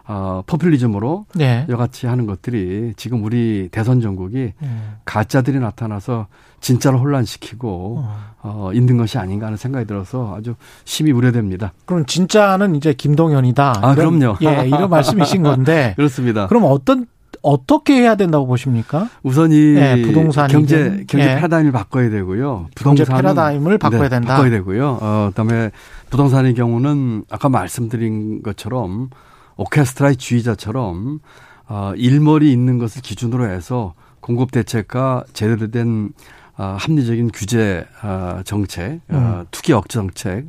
어, 0.08 0.42
포퓰리즘으로 0.46 1.26
네. 1.34 1.66
여같이 1.68 2.06
하는 2.06 2.26
것들이 2.26 2.94
지금 2.96 3.24
우리 3.24 3.68
대선 3.72 4.00
전국이 4.00 4.52
네. 4.60 4.68
가짜들이 5.04 5.58
나타나서 5.58 6.28
진짜를 6.60 7.00
혼란시키고 7.00 7.96
어. 7.98 8.16
어, 8.42 8.70
있는 8.72 8.96
것이 8.96 9.18
아닌가 9.18 9.46
하는 9.46 9.56
생각이 9.56 9.86
들어서 9.86 10.36
아주 10.36 10.54
심히 10.84 11.10
우려됩니다. 11.10 11.72
그럼 11.86 12.06
진짜는 12.06 12.76
이제 12.76 12.92
김동연이다. 12.92 13.80
아, 13.82 13.92
이런, 13.94 14.18
그럼요. 14.20 14.38
예, 14.42 14.66
이런 14.68 14.88
말씀이신 14.88 15.42
건데. 15.42 15.94
그렇습니다. 15.96 16.46
그럼 16.46 16.64
어떤 16.66 17.06
어떻게 17.46 17.94
해야 17.94 18.16
된다고 18.16 18.46
보십니까? 18.46 19.08
우선 19.22 19.52
이 19.52 19.72
네, 19.72 20.02
부동산 20.02 20.48
경제 20.48 21.04
경제 21.06 21.26
네. 21.26 21.34
패러다임을 21.36 21.70
바꿔야 21.70 22.10
되고요. 22.10 22.68
부동산 22.74 23.06
경제 23.06 23.22
패러다임을 23.22 23.78
바꿔야 23.78 24.02
네, 24.02 24.08
된다. 24.08 24.34
바꿔야 24.34 24.50
되고요. 24.50 24.98
어, 25.00 25.26
그다음에 25.30 25.70
부동산의 26.10 26.54
경우는 26.54 27.24
아까 27.30 27.48
말씀드린 27.48 28.42
것처럼 28.42 29.10
오케스트라의 29.56 30.16
주의자처럼 30.16 31.20
어, 31.68 31.92
일머리 31.96 32.50
있는 32.50 32.78
것을 32.78 33.02
기준으로 33.02 33.48
해서 33.48 33.94
공급 34.20 34.50
대책과 34.50 35.24
제대로 35.32 35.70
된 35.70 36.10
어, 36.58 36.76
합리적인 36.78 37.30
규제 37.32 37.86
어, 38.02 38.40
정책, 38.44 39.00
어, 39.08 39.14
음. 39.42 39.44
투기 39.50 39.72
억제 39.72 39.98
정책, 39.98 40.46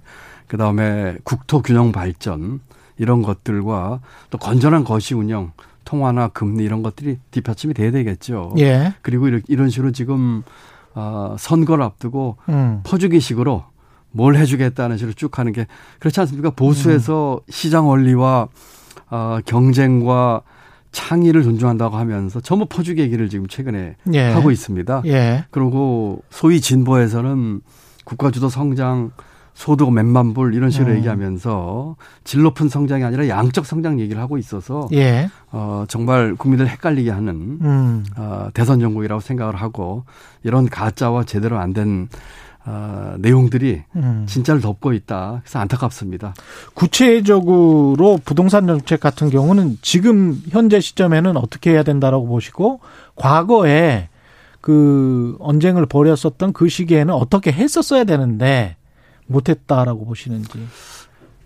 그 0.48 0.58
다음에 0.58 1.18
국토 1.24 1.62
균형 1.62 1.92
발전 1.92 2.62
이런 2.98 3.22
것들과 3.22 4.00
또 4.30 4.38
건전한 4.38 4.84
거시 4.84 5.14
운영, 5.14 5.52
통화나 5.88 6.28
금리 6.28 6.66
이런 6.66 6.84
것들이 6.84 7.18
뒷받침이 7.32 7.74
돼야 7.74 7.92
되겠죠. 7.92 8.54
예. 8.60 8.94
그리고 9.02 9.30
이런 9.48 9.70
식으로 9.70 9.92
지금 9.92 10.44
어, 10.94 11.38
선거를 11.40 11.82
앞두고 11.82 12.36
음. 12.50 12.82
퍼주기식으로 12.84 13.64
뭘 14.12 14.36
해주겠다는 14.36 14.98
식으로 14.98 15.14
쭉 15.14 15.40
하는 15.40 15.54
게 15.54 15.66
그렇지 16.00 16.20
않습니까? 16.20 16.50
보수에서 16.50 17.40
음. 17.42 17.50
시장 17.50 17.88
원리와 17.88 18.50
어, 19.10 19.40
경쟁과 19.46 20.42
창의를 20.92 21.44
존중한다고 21.44 21.96
하면서 21.96 22.42
전부 22.42 22.66
퍼주기 22.66 23.02
얘기를 23.02 23.30
지금 23.30 23.48
최근에 23.48 23.96
예. 24.14 24.22
하고 24.32 24.52
있습니다. 24.52 25.04
예. 25.06 25.46
그리고 25.52 26.22
소위 26.30 26.60
진보에서는 26.60 27.62
국가주도 28.04 28.50
성장, 28.50 29.12
소득 29.58 29.92
몇만 29.92 30.36
불 30.36 30.54
이런 30.54 30.70
식으로 30.70 30.92
음. 30.92 30.98
얘기하면서 30.98 31.96
질 32.24 32.44
높은 32.44 32.70
성장이 32.70 33.04
아니라 33.04 33.28
양적 33.28 33.66
성장 33.66 34.00
얘기를 34.00 34.22
하고 34.22 34.38
있어서 34.38 34.88
예. 34.94 35.32
어, 35.52 35.84
정말 35.88 36.36
국민들 36.36 36.68
헷갈리게 36.68 37.10
하는 37.10 37.58
음. 37.62 38.06
어, 38.18 38.50
대선 38.54 38.80
정국이라고 38.80 39.20
생각을 39.20 39.56
하고 39.56 40.06
이런 40.44 40.70
가짜와 40.70 41.24
제대로 41.24 41.58
안된 41.58 42.08
어, 42.68 43.16
내용들이 43.18 43.82
음. 43.96 44.26
진짜를 44.28 44.62
덮고 44.62 44.94
있다. 44.94 45.42
그래서 45.44 45.58
안타깝습니다. 45.58 46.36
구체적으로 46.76 48.20
부동산 48.24 48.68
정책 48.68 49.00
같은 49.00 49.32
경우는 49.32 49.80
지금 49.82 50.40
현재 50.50 50.80
시점에는 50.80 51.36
어떻게 51.36 51.72
해야 51.72 51.82
된다라고 51.82 52.28
보시고 52.28 52.80
과거에 53.16 54.10
그 54.62 55.36
언쟁을 55.40 55.88
벌였었던 55.88 56.54
그 56.54 56.70
시기에는 56.70 57.12
어떻게 57.12 57.52
했었어야 57.52 58.04
되는데 58.04 58.77
못했다라고 59.28 60.06
보시는지. 60.06 60.68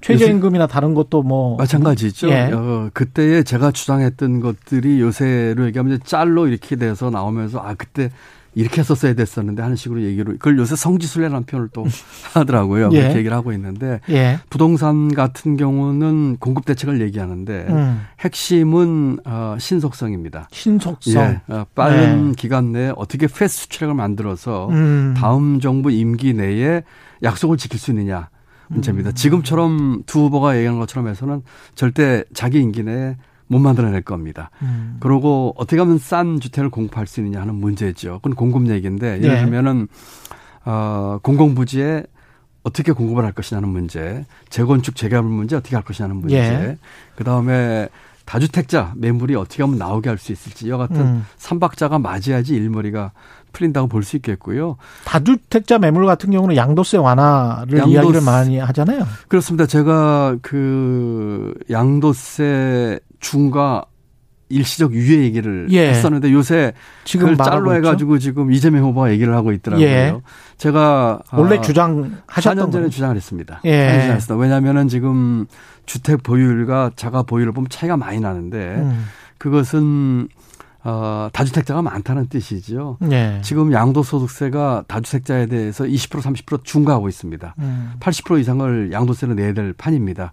최저임금이나 0.01 0.67
다른 0.67 0.93
것도 0.93 1.21
뭐 1.21 1.57
마찬가지죠. 1.57 2.29
예. 2.29 2.51
어, 2.51 2.89
그때에 2.93 3.43
제가 3.43 3.71
주장했던 3.71 4.39
것들이 4.39 4.99
요새로 4.99 5.65
얘기하면 5.67 5.99
짤로 6.03 6.47
이렇게 6.47 6.75
돼서 6.75 7.09
나오면서 7.11 7.59
아 7.59 7.75
그때 7.75 8.09
이렇게 8.53 8.81
했었어야 8.81 9.13
됐었는데 9.13 9.61
하는 9.61 9.75
식으로 9.75 10.01
얘기를 10.03 10.33
그걸 10.33 10.57
요새 10.57 10.75
성지순례라는 10.75 11.45
표현을 11.45 11.69
또 11.73 11.85
하더라고요. 12.33 12.89
예. 12.93 13.01
그렇게 13.01 13.17
얘기를 13.19 13.35
하고 13.35 13.53
있는데 13.53 14.01
예. 14.09 14.39
부동산 14.49 15.13
같은 15.13 15.57
경우는 15.57 16.37
공급 16.37 16.65
대책을 16.65 17.01
얘기하는데 17.01 17.65
음. 17.69 18.01
핵심은 18.19 19.19
어, 19.25 19.55
신속성입니다. 19.59 20.49
신속성. 20.51 21.23
예. 21.23 21.53
어, 21.53 21.65
빠른 21.75 22.29
네. 22.29 22.33
기간 22.37 22.71
내에 22.71 22.91
어떻게 22.95 23.27
패스트 23.27 23.77
트랙을 23.77 23.95
만들어서 23.95 24.69
음. 24.69 25.13
다음 25.17 25.59
정부 25.59 25.91
임기 25.91 26.33
내에 26.33 26.83
약속을 27.23 27.57
지킬 27.57 27.79
수 27.79 27.91
있느냐 27.91 28.29
문제입니다. 28.67 29.09
음. 29.09 29.13
지금처럼 29.13 30.03
두 30.05 30.21
후보가 30.21 30.57
얘기한 30.57 30.79
것처럼 30.79 31.07
해서는 31.07 31.41
절대 31.75 32.23
자기 32.33 32.59
임기 32.59 32.83
내에 32.83 33.15
못 33.51 33.59
만들어낼 33.59 34.01
겁니다. 34.01 34.49
음. 34.61 34.95
그리고 35.01 35.53
어떻게 35.57 35.77
하면 35.79 35.97
싼 35.97 36.39
주택을 36.39 36.69
공급할 36.69 37.05
수 37.05 37.19
있느냐 37.19 37.41
하는 37.41 37.55
문제죠. 37.55 38.19
그건 38.19 38.35
공급 38.35 38.69
얘기인데 38.69 39.21
예를 39.21 39.35
예. 39.35 39.39
들면은 39.41 39.89
어, 40.63 41.19
공공부지에 41.21 42.05
어떻게 42.63 42.93
공급을 42.93 43.25
할 43.25 43.33
것이냐는 43.33 43.67
문제, 43.67 44.25
재건축 44.49 44.95
재개발 44.95 45.23
문제 45.23 45.57
어떻게 45.57 45.75
할 45.75 45.83
것이냐는 45.83 46.15
문제, 46.15 46.37
예. 46.37 46.77
그 47.15 47.25
다음에 47.25 47.89
다주택자 48.23 48.93
매물이 48.95 49.35
어떻게 49.35 49.63
하면 49.63 49.77
나오게 49.77 50.07
할 50.07 50.17
수 50.17 50.31
있을지 50.31 50.67
이 50.67 50.69
같은 50.69 50.95
음. 50.95 51.25
삼박자가 51.35 51.99
맞아야지 51.99 52.55
일머리가 52.55 53.11
풀린다고 53.53 53.87
볼 53.87 54.03
수 54.03 54.15
있겠고요. 54.17 54.77
다주택자 55.05 55.77
매물 55.77 56.05
같은 56.05 56.31
경우는 56.31 56.55
양도세 56.55 56.97
완화를 56.97 57.77
양도세, 57.77 57.91
이야기를 57.91 58.21
많이 58.21 58.57
하잖아요. 58.57 59.05
그렇습니다. 59.27 59.65
제가 59.67 60.37
그 60.41 61.53
양도세 61.69 62.99
중과 63.19 63.85
일시적 64.49 64.93
유예 64.93 65.23
얘기를 65.23 65.67
예. 65.71 65.89
했었는데 65.89 66.31
요새 66.33 66.73
지금 67.05 67.37
짤로 67.37 67.73
해가지고 67.75 68.19
지금 68.19 68.51
이재명 68.51 68.83
후보가 68.83 69.11
얘기를 69.11 69.33
하고 69.33 69.51
있더라고요. 69.53 69.87
예. 69.87 70.13
제가 70.57 71.19
원래 71.31 71.57
아, 71.57 71.61
주장하셨던 71.61 72.69
4년 72.69 72.71
전에 72.71 72.89
주장을 72.89 73.15
했습니다. 73.15 73.61
예. 73.63 73.99
주장했습니다. 74.01 74.35
왜냐하면은 74.35 74.89
지금 74.89 75.45
주택 75.85 76.21
보유율과 76.23 76.91
자가 76.97 77.23
보유율을 77.23 77.53
보면 77.53 77.69
차이가 77.69 77.95
많이 77.95 78.19
나는데 78.19 78.57
음. 78.77 79.05
그것은 79.37 80.27
어, 80.83 81.29
다주택자가 81.31 81.81
많다는 81.81 82.27
뜻이죠. 82.27 82.97
네. 83.01 83.39
지금 83.43 83.71
양도소득세가 83.71 84.85
다주택자에 84.87 85.45
대해서 85.45 85.83
20% 85.83 86.21
30% 86.21 86.63
중과하고 86.63 87.07
있습니다. 87.07 87.55
음. 87.59 87.93
80% 87.99 88.39
이상을 88.39 88.91
양도세로 88.91 89.35
내야 89.35 89.53
될 89.53 89.73
판입니다. 89.73 90.31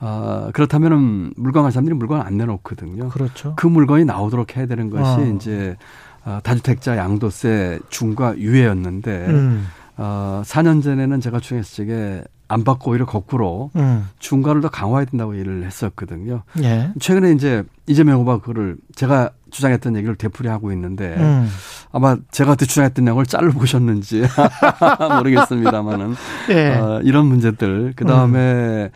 어, 0.00 0.50
그렇다면은 0.54 1.34
물건 1.36 1.64
할 1.64 1.72
사람들이 1.72 1.94
물건 1.94 2.22
안 2.22 2.38
내놓거든요. 2.38 3.10
그렇죠. 3.10 3.54
그 3.56 3.66
물건이 3.66 4.06
나오도록 4.06 4.56
해야 4.56 4.66
되는 4.66 4.88
것이 4.88 5.20
어. 5.20 5.34
이제 5.34 5.76
어, 6.24 6.40
다주택자 6.42 6.96
양도세 6.96 7.80
중과 7.90 8.38
유예였는데 8.38 9.26
음. 9.28 9.66
어, 9.98 10.40
4년 10.46 10.82
전에는 10.82 11.20
제가 11.20 11.40
중에서 11.40 11.74
제게 11.74 12.24
안 12.50 12.64
받고 12.64 12.90
오히려 12.90 13.06
거꾸로 13.06 13.70
음. 13.76 14.08
중과를 14.18 14.60
더 14.60 14.68
강화해야 14.68 15.04
된다고 15.06 15.34
얘기를 15.34 15.64
했었거든요. 15.64 16.42
예. 16.64 16.90
최근에 16.98 17.30
이제 17.32 17.62
이재명 17.86 18.20
후보가 18.20 18.38
그거를 18.38 18.76
제가 18.96 19.30
주장했던 19.50 19.94
얘기를 19.96 20.16
되풀이하고 20.16 20.72
있는데 20.72 21.14
음. 21.16 21.48
아마 21.92 22.16
제가 22.32 22.52
그때 22.52 22.66
주장했던 22.66 23.04
내용을 23.04 23.24
짤로 23.26 23.52
보셨는지 23.52 24.24
모르겠습니다만은 25.16 26.14
예. 26.50 26.68
어, 26.74 27.00
이런 27.04 27.26
문제들 27.26 27.92
그 27.94 28.04
다음에 28.04 28.90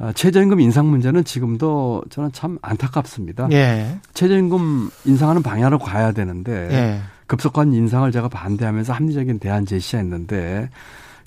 음. 0.00 0.12
최저임금 0.14 0.60
인상 0.60 0.88
문제는 0.88 1.24
지금도 1.24 2.04
저는 2.08 2.30
참 2.32 2.58
안타깝습니다. 2.62 3.48
예. 3.50 3.98
최저임금 4.14 4.90
인상하는 5.06 5.42
방향으로 5.42 5.80
가야 5.80 6.12
되는데 6.12 6.68
예. 6.70 7.00
급속한 7.26 7.72
인상을 7.72 8.12
제가 8.12 8.28
반대하면서 8.28 8.92
합리적인 8.92 9.40
대안 9.40 9.66
제시했는데 9.66 10.68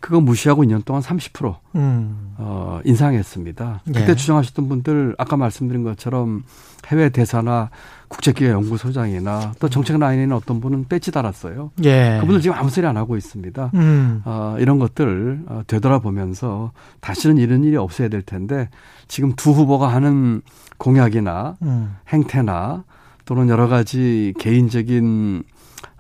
그거 0.06 0.22
무시하고 0.22 0.64
2년 0.66 0.86
동안 0.86 1.02
30% 1.02 1.56
음. 1.74 2.36
어, 2.38 2.80
인상했습니다. 2.86 3.82
그때 3.88 4.10
예. 4.10 4.16
주장하셨던 4.16 4.70
분들 4.70 5.16
아까 5.18 5.36
말씀드린 5.36 5.82
것처럼 5.82 6.44
해외 6.86 7.10
대사나 7.10 7.72
국제기획 8.08 8.52
연구소장이나 8.52 9.54
또 9.58 9.68
정책 9.68 9.98
라인에는 9.98 10.36
어떤 10.36 10.62
분은 10.62 10.86
배지 10.90 11.10
달았어요. 11.12 11.72
예. 11.86 12.20
그분들 12.22 12.44
지금 12.44 12.56
아무 12.56 12.70
소리 12.70 12.86
안 12.86 12.98
하고 12.98 13.18
있습니다. 13.18 13.72
음. 13.74 14.22
어, 14.26 14.58
이런 14.60 14.78
것들 14.78 15.42
어, 15.48 15.64
되돌아보면서 15.66 16.72
다시는 17.00 17.40
이런 17.40 17.64
일이 17.64 17.76
없어야 17.76 18.08
될 18.08 18.22
텐데 18.22 18.70
지금 19.08 19.34
두 19.36 19.54
후보가 19.54 19.88
하는 19.88 20.44
공약이나 20.78 21.58
음. 21.64 21.96
행태나 22.10 22.84
또는 23.26 23.50
여러 23.50 23.68
가지 23.68 24.36
개인적인 24.38 25.46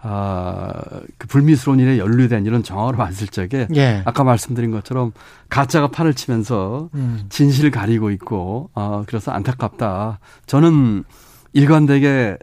아, 0.08 0.72
그 1.18 1.26
불미스러운 1.28 1.80
일에 1.80 1.98
연루된 1.98 2.46
이런 2.46 2.62
정황을 2.62 2.96
봤을 2.96 3.28
적에 3.28 3.68
예. 3.76 4.04
아까 4.06 4.24
말씀드린 4.24 4.70
것처럼 4.70 5.14
가짜가 5.50 5.88
판을 5.88 6.14
치면서 6.14 6.90
음. 6.94 7.26
진실을 7.30 7.72
가리고 7.72 8.12
있고 8.12 8.70
어, 8.76 9.04
그래서 9.08 9.32
안타깝다. 9.32 10.20
저는 10.46 11.06
일관되게 11.54 12.38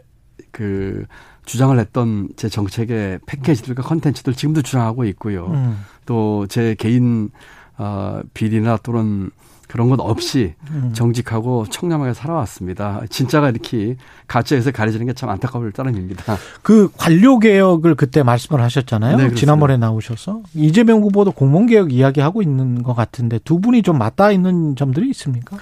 그 0.51 1.05
주장을 1.45 1.79
했던 1.79 2.27
제 2.35 2.49
정책의 2.49 3.19
패키지들과 3.25 3.81
컨텐츠들 3.83 4.33
지금도 4.33 4.61
주장하고 4.61 5.05
있고요. 5.05 5.47
음. 5.47 5.85
또제 6.05 6.75
개인 6.77 7.29
어, 7.77 8.19
비리나 8.33 8.75
또는 8.83 9.31
그런 9.73 9.89
것 9.89 9.99
없이 9.99 10.53
음. 10.69 10.91
정직하고 10.93 11.65
청렴하게 11.67 12.13
살아왔습니다. 12.13 13.01
진짜가 13.09 13.49
이렇게 13.49 13.95
가짜에서 14.27 14.69
가려지는 14.69 15.07
게 15.07 15.13
참 15.15 15.29
안타까울 15.29 15.71
따름입니다. 15.71 16.37
그 16.61 16.91
관료 16.95 17.39
개혁을 17.39 17.95
그때 17.95 18.21
말씀을 18.21 18.61
하셨잖아요. 18.61 19.17
네, 19.17 19.33
지난번에 19.33 19.77
나오셔서 19.77 20.43
이재명 20.53 21.01
후보도 21.01 21.31
공무원 21.31 21.65
개혁 21.65 21.91
이야기하고 21.91 22.43
있는 22.43 22.83
것 22.83 22.93
같은데 22.93 23.39
두 23.43 23.59
분이 23.59 23.81
좀 23.81 23.97
맞닿아 23.97 24.31
있는 24.31 24.75
점들이 24.75 25.09
있습니까? 25.09 25.57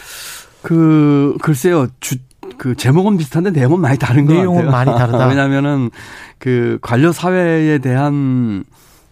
그 0.61 1.37
글쎄요. 1.41 1.87
주, 2.01 2.17
그 2.57 2.75
제목은 2.75 3.15
비슷한데 3.15 3.51
내용은 3.51 3.79
많이 3.79 3.97
다른 3.97 4.25
것 4.25 4.33
같아요. 4.33 4.51
내용은 4.51 4.69
많이 4.71 4.91
다르다. 4.91 5.27
왜냐하면은 5.29 5.89
그 6.37 6.79
관료 6.81 7.13
사회에 7.13 7.77
대한 7.77 8.65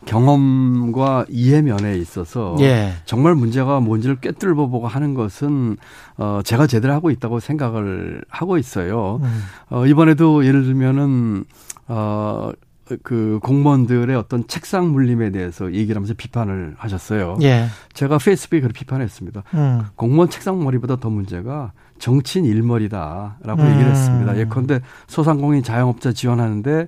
경험과 0.06 1.26
이해 1.30 1.62
면에 1.62 1.98
있어서 1.98 2.56
예. 2.60 2.94
정말 3.06 3.36
문제가 3.36 3.80
뭔지를 3.80 4.18
꿰뚫어 4.20 4.68
보고 4.68 4.88
하는 4.88 5.14
것은 5.14 5.78
어 6.18 6.42
제가 6.44 6.68
제대로 6.68 6.94
하고 6.94 7.10
있다고 7.10 7.40
생각을 7.40 8.24
하고 8.30 8.58
있어요. 8.58 9.20
음. 9.22 9.42
어 9.70 9.86
이번에도 9.86 10.46
예를 10.46 10.64
들면은 10.64 11.44
어그 11.88 13.40
공무원들의 13.44 14.16
어떤 14.16 14.48
책상 14.48 14.92
물림에 14.92 15.32
대해서 15.32 15.74
얘기를 15.74 15.96
하면서 15.96 16.14
비판을 16.18 16.76
하셨어요. 16.78 17.38
예. 17.42 17.68
제가 17.94 18.18
페이스북에 18.18 18.62
그렇게 18.62 18.80
비판했습니다. 18.80 19.44
음. 19.54 19.82
공무원 19.96 20.30
책상 20.30 20.64
머리보다 20.64 20.96
더 20.96 21.10
문제가 21.10 21.74
정치인 22.00 22.46
일머리다라고 22.46 23.62
음. 23.62 23.72
얘기를 23.72 23.92
했습니다. 23.92 24.38
예컨대 24.38 24.80
소상공인 25.08 25.62
자영업자 25.62 26.14
지원하는데 26.14 26.88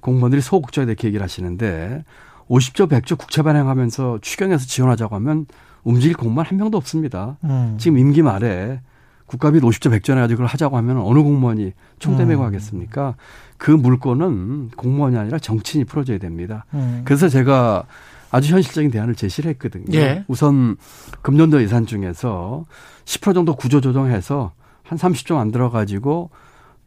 공무원들이 0.00 0.40
소극적에 0.40 0.86
대해 0.86 0.96
얘기를 1.04 1.22
하시는데 1.22 2.04
50조 2.50 2.90
100조 2.90 3.16
국채 3.16 3.42
발행하면서 3.42 4.18
추경해서 4.20 4.66
지원하자고 4.66 5.14
하면 5.16 5.46
움직일 5.84 6.16
공무원 6.16 6.46
한 6.46 6.58
명도 6.58 6.76
없습니다. 6.76 7.38
음. 7.44 7.76
지금 7.78 7.98
임기 7.98 8.22
말에 8.22 8.80
국가비 9.26 9.60
50조 9.60 9.90
100조 9.92 10.12
해가지고 10.16 10.38
그걸 10.38 10.46
하자고 10.46 10.76
하면 10.76 10.98
어느 10.98 11.20
공무원이 11.20 11.72
총대 12.00 12.24
메고 12.24 12.42
음. 12.42 12.46
하겠습니까? 12.46 13.14
그 13.56 13.70
물건은 13.70 14.70
공무원이 14.76 15.16
아니라 15.16 15.38
정치인이 15.38 15.84
풀어줘야 15.84 16.18
됩니다. 16.18 16.64
음. 16.74 17.02
그래서 17.04 17.28
제가 17.28 17.84
아주 18.32 18.52
현실적인 18.52 18.90
대안을 18.90 19.14
제시를 19.14 19.50
했거든요. 19.52 19.96
예. 19.96 20.24
우선 20.26 20.76
금년도 21.22 21.62
예산 21.62 21.86
중에서 21.86 22.64
10% 23.04 23.34
정도 23.34 23.54
구조 23.54 23.80
조정해서 23.80 24.52
한 24.82 24.98
30조 24.98 25.34
만들어 25.34 25.70
가지고 25.70 26.30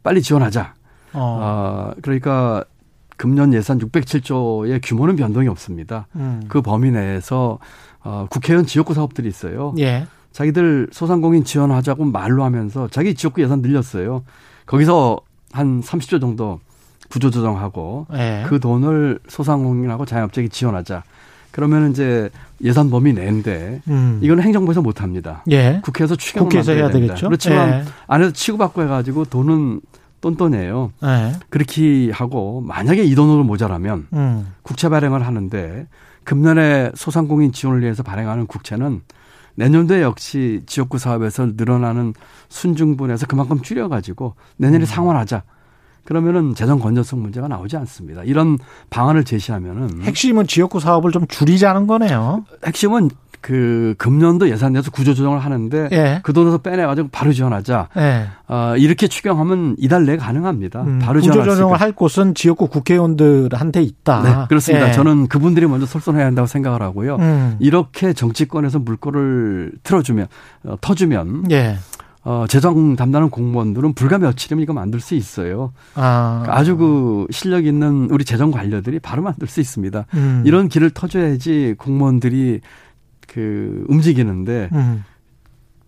빨리 0.02 0.20
지원하자. 0.20 0.74
어. 1.14 1.38
어 1.40 1.94
그러니까 2.02 2.64
금년 3.16 3.54
예산 3.54 3.78
607조의 3.78 4.80
규모는 4.82 5.16
변동이 5.16 5.48
없습니다. 5.48 6.06
음. 6.16 6.42
그 6.48 6.62
범위 6.62 6.90
내에서 6.90 7.58
어, 8.02 8.26
국회의원 8.30 8.66
지역구 8.66 8.94
사업들이 8.94 9.28
있어요. 9.28 9.74
예. 9.78 10.06
자기들 10.32 10.88
소상공인 10.90 11.44
지원하자고 11.44 12.04
말로 12.06 12.44
하면서 12.44 12.88
자기 12.88 13.14
지역구 13.14 13.40
예산 13.42 13.60
늘렸어요. 13.60 14.24
거기서 14.66 15.20
한 15.52 15.80
30조 15.80 16.20
정도 16.20 16.60
구조조정하고 17.08 18.06
예. 18.14 18.44
그 18.48 18.58
돈을 18.58 19.20
소상공인하고 19.28 20.04
자영업자에게 20.04 20.48
지원하자. 20.48 21.04
그러면 21.52 21.92
이제 21.92 22.30
예산 22.64 22.90
범위 22.90 23.12
내인데 23.12 23.80
음. 23.86 24.18
이거는 24.20 24.42
행정부에서 24.42 24.82
못 24.82 25.02
합니다. 25.02 25.44
예. 25.52 25.80
국회에서 25.84 26.16
추경을 26.16 26.48
국회에서 26.48 26.72
해야 26.72 26.88
됩니다. 26.88 27.14
되겠죠. 27.14 27.28
그렇지만 27.28 27.68
예. 27.68 27.84
안에서 28.08 28.32
치고받고 28.32 28.82
해가지고 28.82 29.26
돈은 29.26 29.80
똔똔해요. 30.24 30.92
네. 31.02 31.32
그렇게 31.50 32.10
하고 32.10 32.62
만약에 32.62 33.04
이 33.04 33.14
돈으로 33.14 33.44
모자라면 33.44 34.06
음. 34.14 34.54
국채 34.62 34.88
발행을 34.88 35.26
하는데 35.26 35.86
금년에 36.24 36.92
소상공인 36.94 37.52
지원을 37.52 37.82
위해서 37.82 38.02
발행하는 38.02 38.46
국채는 38.46 39.02
내년도에 39.56 40.02
역시 40.02 40.62
지역구 40.66 40.98
사업에서 40.98 41.50
늘어나는 41.54 42.14
순증분에서 42.48 43.26
그만큼 43.26 43.60
줄여가지고 43.60 44.34
내년에 44.56 44.84
음. 44.84 44.86
상환하자. 44.86 45.42
그러면은 46.04 46.54
재정 46.54 46.78
건전성 46.80 47.22
문제가 47.22 47.48
나오지 47.48 47.76
않습니다. 47.78 48.22
이런 48.24 48.58
방안을 48.90 49.24
제시하면은 49.24 50.02
핵심은 50.02 50.46
지역구 50.46 50.80
사업을 50.80 51.12
좀 51.12 51.26
줄이자는 51.26 51.86
거네요. 51.86 52.44
핵심은 52.66 53.10
그 53.44 53.94
금년도 53.98 54.48
예산에서 54.48 54.90
구조조정을 54.90 55.38
하는데 55.38 55.88
예. 55.92 56.20
그 56.22 56.32
돈에서 56.32 56.56
빼내가지고 56.56 57.08
바로 57.12 57.30
지원하자. 57.30 57.90
예. 57.98 58.28
어, 58.48 58.74
이렇게 58.78 59.06
추경하면 59.06 59.76
이달 59.78 60.06
내에 60.06 60.16
가능합니다. 60.16 60.82
음, 60.82 60.98
바로 60.98 61.20
구조조정을 61.20 61.78
할 61.78 61.92
곳은 61.92 62.34
지역구 62.34 62.68
국회의원들한테 62.68 63.82
있다. 63.82 64.22
네, 64.22 64.46
그렇습니다. 64.48 64.88
예. 64.88 64.92
저는 64.92 65.26
그분들이 65.26 65.66
먼저 65.66 65.84
솔선해야 65.84 66.24
한다고 66.24 66.46
생각을 66.46 66.80
하고요. 66.80 67.16
음. 67.16 67.56
이렇게 67.58 68.14
정치권에서 68.14 68.78
물꼬를 68.78 69.72
틀어주면 69.82 70.26
어, 70.64 70.76
터주면 70.80 71.50
예. 71.50 71.76
어, 72.22 72.46
재정 72.48 72.96
담당하는 72.96 73.28
공무원들은 73.28 73.92
불과 73.92 74.16
며칠이면 74.16 74.62
이거 74.62 74.72
만들 74.72 75.00
수 75.00 75.14
있어요. 75.14 75.74
아. 75.96 76.44
아주 76.48 76.78
그 76.78 77.26
실력 77.30 77.66
있는 77.66 78.08
우리 78.10 78.24
재정 78.24 78.50
관료들이 78.50 79.00
바로 79.00 79.20
만들 79.20 79.48
수 79.48 79.60
있습니다. 79.60 80.06
음. 80.14 80.42
이런 80.46 80.70
길을 80.70 80.92
터줘야지 80.92 81.74
공무원들이 81.76 82.62
그 83.28 83.84
움직이는데 83.88 84.68
음. 84.72 85.04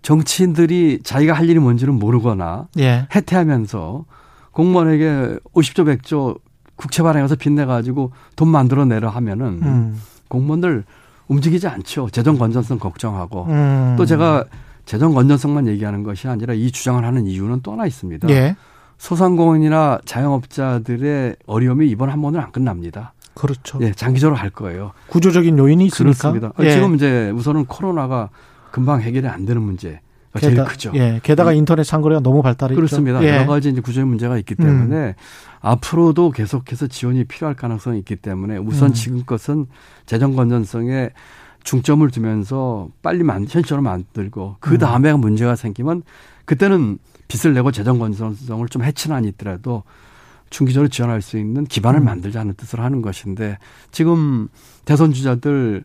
정치인들이 0.03 1.01
자기가 1.03 1.33
할 1.33 1.49
일이 1.49 1.59
뭔지는 1.59 1.95
모르거나 1.95 2.69
예. 2.79 3.09
해태하면서 3.15 4.05
공무원에게 4.53 5.39
50조 5.55 5.99
100조 5.99 6.39
국채 6.77 7.03
발행해서 7.03 7.35
빚내 7.37 7.65
가지고 7.65 8.13
돈 8.37 8.49
만들어내려 8.49 9.09
하면은 9.09 9.47
음. 9.63 10.03
공무원들 10.29 10.85
움직이지 11.29 11.67
않죠. 11.67 12.09
재정 12.11 12.39
건전성 12.39 12.79
걱정하고 12.79 13.47
음. 13.47 13.95
또 13.99 14.07
제가 14.07 14.45
재정 14.85 15.13
건전성만 15.13 15.67
얘기하는 15.67 16.05
것이 16.05 16.29
아니라 16.29 16.55
이 16.55 16.71
주장을 16.71 17.05
하는 17.05 17.27
이유는 17.27 17.63
또 17.63 17.73
하나 17.73 17.87
있습니다. 17.87 18.29
예. 18.31 18.57
소상공인이나 18.99 19.99
자영업자들의 20.05 21.37
어려움이 21.47 21.89
이번 21.89 22.11
한 22.11 22.23
번은 22.23 22.41
안 22.41 22.53
끝납니다. 22.53 23.13
그렇죠. 23.37 23.79
예, 23.83 23.93
장기적으로 23.93 24.37
할 24.37 24.51
거예요. 24.51 24.93
구조적인 25.09 25.59
요인이 25.59 25.87
있으니까. 25.87 26.33
그렇습니다. 26.33 26.53
예. 26.61 26.71
지금 26.71 26.95
이제 26.95 27.31
우선은 27.31 27.67
코로나가 27.67 28.31
금방 28.71 29.01
해결이 29.03 29.29
안 29.29 29.45
되는 29.45 29.63
문제. 29.63 30.01
가 30.33 30.41
제일 30.41 30.65
크죠. 30.65 30.93
예, 30.95 31.21
게다가 31.23 31.51
음. 31.51 31.57
인터넷 31.57 31.85
상거래가 31.85 32.21
너무 32.21 32.43
발달해 32.43 32.75
있죠. 32.75 32.77
그렇습니다. 32.77 33.23
예. 33.23 33.37
여러 33.37 33.47
가지 33.47 33.71
이제 33.71 33.81
구조적 33.81 34.09
문제가 34.09 34.39
있기 34.39 34.55
때문에 34.55 34.97
음. 34.97 35.15
앞으로도 35.61 36.31
계속해서 36.31 36.87
지원이 36.87 37.25
필요할 37.25 37.55
가능성이 37.57 37.99
있기 38.01 38.17
때문에 38.17 38.59
우선 38.59 38.91
음. 38.91 38.95
지금 38.95 39.25
것은 39.25 39.67
재정 40.05 40.35
건전성에 40.37 41.11
중점을 41.65 42.09
두면서 42.11 42.89
빨리 43.03 43.25
만, 43.25 43.41
현실적으로 43.41 43.83
만들고 43.83 44.57
그 44.61 44.75
음. 44.75 44.79
다음에 44.79 45.13
문제가 45.15 45.57
생기면 45.57 46.03
그때는 46.45 46.99
빚을 47.29 47.55
내고 47.55 47.73
재정 47.73 47.99
건전성을 47.99 48.69
좀 48.69 48.85
해치는 48.85 49.17
한이 49.17 49.29
있더라도 49.29 49.83
중기적으로 50.51 50.89
지원할 50.89 51.23
수 51.23 51.39
있는 51.39 51.65
기반을 51.65 52.01
음. 52.01 52.05
만들자는 52.05 52.55
뜻을 52.55 52.81
하는 52.81 53.03
것인데 53.03 53.59
지금 53.91 54.49
대선 54.85 55.13
주자들 55.13 55.85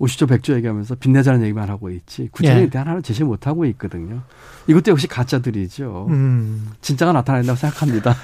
50조 0.00 0.28
100조 0.28 0.56
얘기하면서 0.56 0.96
빚내자는 0.96 1.42
얘기만 1.42 1.68
하고 1.70 1.88
있지 1.90 2.28
구체적인 2.32 2.64
예. 2.64 2.70
대안 2.70 2.88
하나 2.88 3.00
제시 3.00 3.22
못 3.22 3.46
하고 3.46 3.64
있거든요. 3.66 4.22
이것도 4.66 4.90
역시 4.90 5.06
가짜들이죠. 5.06 6.06
음. 6.10 6.70
진짜가 6.80 7.12
나타난다고 7.12 7.56
생각합니다. 7.56 8.16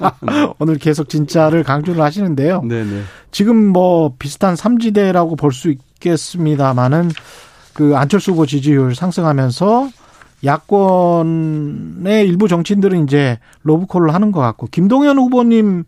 오늘 0.58 0.76
계속 0.78 1.08
진짜를 1.10 1.64
강조를 1.64 2.02
하시는데요. 2.02 2.62
네네. 2.62 3.02
지금 3.30 3.56
뭐 3.56 4.14
비슷한 4.18 4.56
삼지대라고 4.56 5.36
볼 5.36 5.52
수 5.52 5.70
있겠습니다만은 5.70 7.10
그 7.74 7.96
안철수 7.96 8.32
후보 8.32 8.46
지지율 8.46 8.94
상승하면서 8.94 9.90
야권의 10.44 12.26
일부 12.28 12.48
정치인들은 12.48 13.04
이제 13.04 13.38
로브콜을 13.62 14.14
하는 14.14 14.32
것 14.32 14.40
같고 14.40 14.68
김동연 14.70 15.18
후보님 15.18 15.84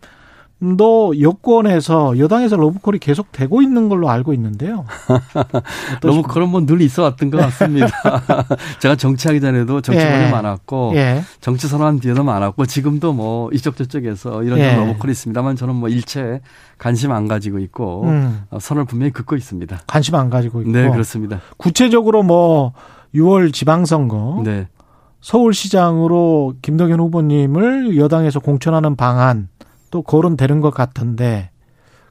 도 0.76 1.14
여권에서 1.18 2.18
여당에서 2.18 2.56
러브콜이 2.56 2.98
계속 2.98 3.32
되고 3.32 3.62
있는 3.62 3.88
걸로 3.88 4.10
알고 4.10 4.34
있는데요. 4.34 4.84
러브콜은 6.04 6.50
뭐 6.50 6.66
늘 6.66 6.82
있어 6.82 7.02
왔던 7.04 7.30
것 7.30 7.38
같습니다. 7.38 7.88
제가 8.78 8.94
정치하기 8.94 9.40
전에도 9.40 9.80
정치권에 9.80 10.26
예. 10.26 10.30
많았고 10.30 10.92
예. 10.96 11.22
정치 11.40 11.66
선언한 11.66 12.00
뒤에도 12.00 12.24
많았고 12.24 12.66
지금도 12.66 13.14
뭐 13.14 13.48
이쪽 13.54 13.74
저쪽에서 13.74 14.42
이런 14.42 14.58
예. 14.58 14.76
러브콜이 14.76 15.12
있습니다만 15.12 15.56
저는 15.56 15.76
뭐 15.76 15.88
일체 15.88 16.42
관심 16.76 17.12
안 17.12 17.26
가지고 17.26 17.58
있고 17.60 18.04
음. 18.04 18.42
어, 18.50 18.58
선을 18.60 18.84
분명히 18.84 19.12
긋고 19.12 19.36
있습니다. 19.36 19.80
관심 19.86 20.14
안 20.16 20.28
가지고 20.28 20.60
있고. 20.60 20.70
네 20.72 20.90
그렇습니다. 20.90 21.40
구체적으로 21.56 22.22
뭐 22.22 22.74
6월 23.14 23.52
지방선거. 23.52 24.42
네. 24.44 24.68
서울시장으로 25.20 26.54
김동연 26.62 26.98
후보님을 27.00 27.96
여당에서 27.98 28.40
공천하는 28.40 28.96
방안 28.96 29.48
또 29.90 30.02
거론되는 30.02 30.60
것 30.60 30.72
같은데 30.72 31.50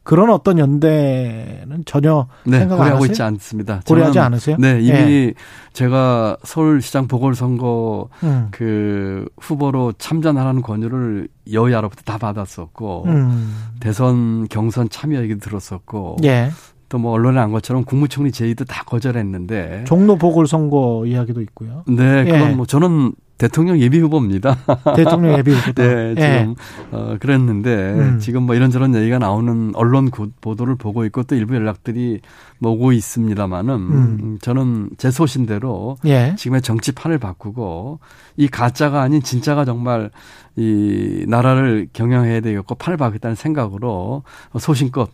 그런 0.03 0.31
어떤 0.31 0.57
연대는 0.57 1.83
전혀 1.85 2.27
네, 2.43 2.59
생각 2.59 2.77
고려하고 2.77 3.05
있지 3.05 3.21
않습니다. 3.21 3.81
고려하지 3.85 4.13
저는, 4.15 4.25
않으세요? 4.25 4.57
네, 4.57 4.79
이미 4.81 4.91
네. 4.91 5.33
제가 5.73 6.37
서울시장 6.43 7.07
보궐선거 7.07 8.09
음. 8.23 8.47
그 8.49 9.27
후보로 9.39 9.93
참전하라는 9.99 10.61
권유를 10.63 11.27
여야로부터 11.51 12.01
다 12.05 12.17
받았었고 12.17 13.03
음. 13.05 13.55
대선 13.79 14.47
경선 14.47 14.89
참여 14.89 15.21
얘기 15.21 15.37
들었었고 15.37 16.17
예. 16.23 16.49
또 16.89 16.99
뭐 16.99 17.13
언론에 17.13 17.39
안 17.39 17.51
것처럼 17.51 17.83
국무총리 17.83 18.31
제의도 18.31 18.65
다 18.65 18.83
거절했는데 18.83 19.85
종로 19.85 20.17
보궐선거 20.17 21.05
이야기도 21.05 21.41
있고요. 21.41 21.83
네, 21.87 22.25
그건 22.25 22.51
예. 22.51 22.55
뭐 22.55 22.65
저는 22.65 23.13
대통령 23.37 23.79
예비 23.79 23.99
후보입니다. 23.99 24.57
대통령 24.97 25.37
예비 25.37 25.51
후보. 25.51 25.81
네, 25.81 26.13
지금 26.13 26.19
예. 26.19 26.55
어, 26.91 27.15
그랬는데 27.21 27.73
음. 27.93 28.19
지금 28.19 28.43
뭐 28.43 28.53
이런저런 28.53 28.93
얘기가 28.95 29.17
나오는 29.17 29.71
언론 29.75 30.11
보도를 30.41 30.75
보고 30.75 31.05
있고 31.05 31.23
또 31.23 31.35
일부 31.35 31.55
연락들이 31.55 32.19
오고 32.61 32.91
있습니다만은 32.91 33.73
음. 33.73 34.37
저는 34.41 34.89
제 34.97 35.09
소신대로 35.09 35.95
예. 36.05 36.35
지금의 36.37 36.61
정치판을 36.61 37.17
바꾸고 37.17 37.99
이 38.35 38.49
가짜가 38.49 39.01
아닌 39.01 39.23
진짜가 39.23 39.63
정말 39.63 40.11
이 40.57 41.23
나라를 41.29 41.87
경영해야 41.93 42.41
되겠고 42.41 42.75
판을 42.75 42.97
바꾸겠다는 42.97 43.35
생각으로 43.35 44.23
소신껏 44.59 45.09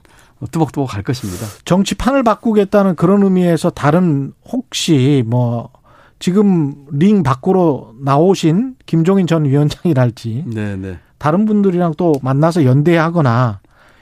뚜벅뚜벅 0.52 0.90
갈 0.90 1.04
것입니다. 1.04 1.46
정치판을 1.66 2.24
바꾸겠다는 2.24 2.96
그런 2.96 3.24
의미에서 3.24 3.70
다른 3.70 4.34
혹시 4.46 5.24
뭐 5.26 5.70
지금 6.20 6.86
링 6.92 7.24
밖으로 7.24 7.94
나오신 8.02 8.76
김종인 8.86 9.28
전 9.28 9.46
위원장이랄지 9.46 10.46
네네. 10.54 10.76
네. 10.76 11.00
다른 11.18 11.46
분들이랑 11.46 11.94
또 11.98 12.14
만나서 12.22 12.66
연대하거나 12.66 13.60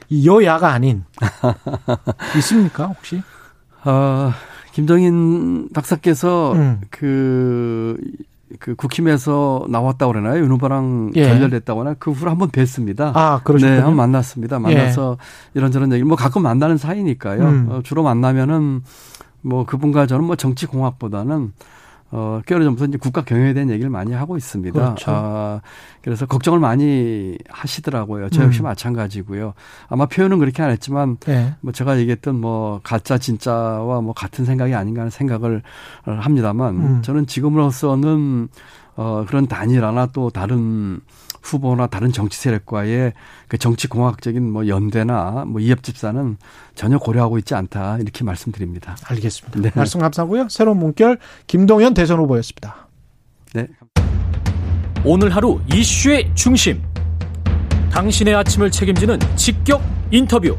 이 0.09 0.27
여야가 0.27 0.69
아닌 0.69 1.05
있습니까 2.38 2.88
혹시? 2.88 3.21
어, 3.86 4.31
김종인 4.73 5.69
박사께서 5.73 6.53
음. 6.53 6.81
그, 6.89 7.97
그 8.59 8.75
국힘에서 8.75 9.65
나왔다고 9.69 10.11
그러나요? 10.11 10.41
윤 10.43 10.51
후보랑 10.51 11.11
예. 11.15 11.27
결렬됐다거나 11.27 11.95
그 11.99 12.11
후로 12.11 12.31
한번 12.31 12.49
뵀습니다. 12.49 13.11
아, 13.15 13.41
그러죠. 13.43 13.65
네, 13.67 13.75
한번 13.75 13.95
만났습니다. 13.95 14.59
만나서 14.59 15.17
예. 15.19 15.59
이런저런 15.59 15.91
얘기, 15.93 16.03
뭐 16.03 16.15
가끔 16.15 16.43
만나는 16.43 16.77
사이니까요. 16.77 17.41
음. 17.41 17.67
어, 17.69 17.81
주로 17.83 18.03
만나면은 18.03 18.81
뭐 19.41 19.65
그분과 19.65 20.07
저는 20.07 20.25
뭐 20.25 20.35
정치 20.35 20.65
공학보다는 20.65 21.51
어, 22.16 22.41
꽤 22.45 22.53
전부터 22.53 22.86
이제 22.86 22.97
국가 22.99 23.24
경영에 23.24 23.53
대한 23.53 23.72
얘기를 23.72 23.89
많이 23.89 24.14
하고 24.14 24.38
있습니다. 24.38 24.72
그렇죠. 24.72 25.11
아, 25.11 25.61
그래서 26.03 26.28
걱정을 26.28 26.59
많이 26.59 27.39
하시더라고요. 27.49 28.30
저 28.30 28.43
역시 28.43 28.61
음. 28.61 28.66
마찬가지고요. 28.66 29.55
아마 29.88 30.05
표현은 30.05 30.38
그렇게 30.38 30.61
안 30.61 30.70
했지만 30.70 31.18
네. 31.18 31.55
뭐 31.61 31.74
제가 31.74 31.97
얘기했던 31.97 32.39
뭐 32.39 32.80
가짜 32.84 33.18
진짜와 33.18 34.01
뭐 34.01 34.14
같은 34.14 34.45
생각이 34.45 34.76
아닌가 34.76 35.01
하는 35.01 35.09
생각을 35.09 35.64
합니다만 36.03 36.76
음. 36.76 37.01
저는 37.01 37.26
지금으로서는 37.26 38.47
어, 38.95 39.26
그런 39.28 39.47
단일화나 39.47 40.05
또 40.14 40.30
다른 40.30 41.01
후보나 41.43 41.87
다른 41.87 42.11
정치 42.11 42.39
세력과의 42.39 43.13
그 43.47 43.57
정치 43.57 43.87
공학적인 43.87 44.51
뭐 44.51 44.67
연대나 44.67 45.45
뭐 45.45 45.61
이합 45.61 45.83
집사는 45.83 46.37
전혀 46.73 46.97
고려하고 46.97 47.37
있지 47.37 47.53
않다 47.53 47.97
이렇게 47.99 48.23
말씀드립니다. 48.23 48.95
알겠습니다. 49.03 49.59
네. 49.59 49.71
말씀 49.75 49.99
감사하고요. 49.99 50.47
새로운 50.49 50.79
문결 50.79 51.19
김동연 51.47 51.93
대선 51.93 52.19
후보였습니다. 52.19 52.87
네. 53.53 53.67
오늘 55.03 55.35
하루 55.35 55.59
이슈의 55.71 56.31
중심. 56.33 56.81
당신의 57.91 58.33
아침을 58.33 58.71
책임지는 58.71 59.19
직격 59.35 59.83
인터뷰. 60.09 60.57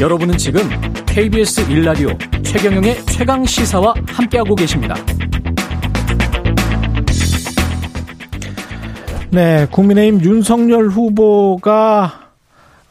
여러분은 0.00 0.38
지금 0.38 0.62
KBS 1.06 1.70
일라디오 1.70 2.08
최경영의 2.42 3.04
최강 3.06 3.44
시사와 3.44 3.94
함께하고 4.08 4.54
계십니다. 4.54 4.94
네, 9.34 9.66
국민의힘 9.68 10.22
윤석열 10.22 10.86
후보가 10.86 12.12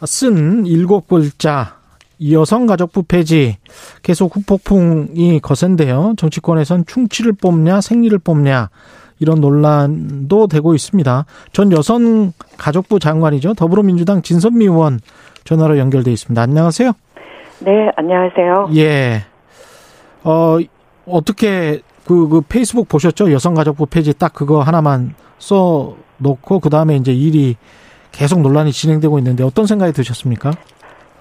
쓴 0.03 0.65
일곱 0.65 1.07
글자 1.07 1.77
여성가족부 2.21 3.03
폐지 3.03 3.55
계속 4.01 4.35
후폭풍이 4.35 5.39
거센데요. 5.39 6.15
정치권에선 6.17 6.85
충치를 6.85 7.31
뽑냐 7.41 7.79
생리를 7.79 8.19
뽑냐 8.19 8.71
이런 9.19 9.39
논란도 9.39 10.47
되고 10.47 10.75
있습니다. 10.75 11.25
전 11.53 11.71
여성가족부 11.71 12.99
장관이죠. 12.99 13.53
더불어민주당 13.53 14.21
진선미 14.21 14.65
의원 14.65 14.99
전화로 15.45 15.77
연결돼 15.77 16.11
있습니다. 16.11 16.41
안녕하세요. 16.41 16.91
네, 17.59 17.71
안녕하세요. 17.95 18.69
예. 18.75 19.23
어, 20.25 20.57
어떻게 21.07 21.79
그, 22.05 22.27
그 22.27 22.41
페이스북 22.41 22.89
보셨죠? 22.89 23.31
여성가족부 23.31 23.85
폐지 23.85 24.13
딱 24.13 24.33
그거 24.33 24.59
하나만 24.59 25.15
써 25.39 25.95
놓고 26.23 26.59
그 26.59 26.69
다음에 26.69 26.95
이제 26.95 27.11
일이 27.11 27.55
계속 28.11 28.41
논란이 28.41 28.71
진행되고 28.71 29.17
있는데 29.19 29.43
어떤 29.43 29.65
생각이 29.65 29.91
드셨습니까? 29.91 30.51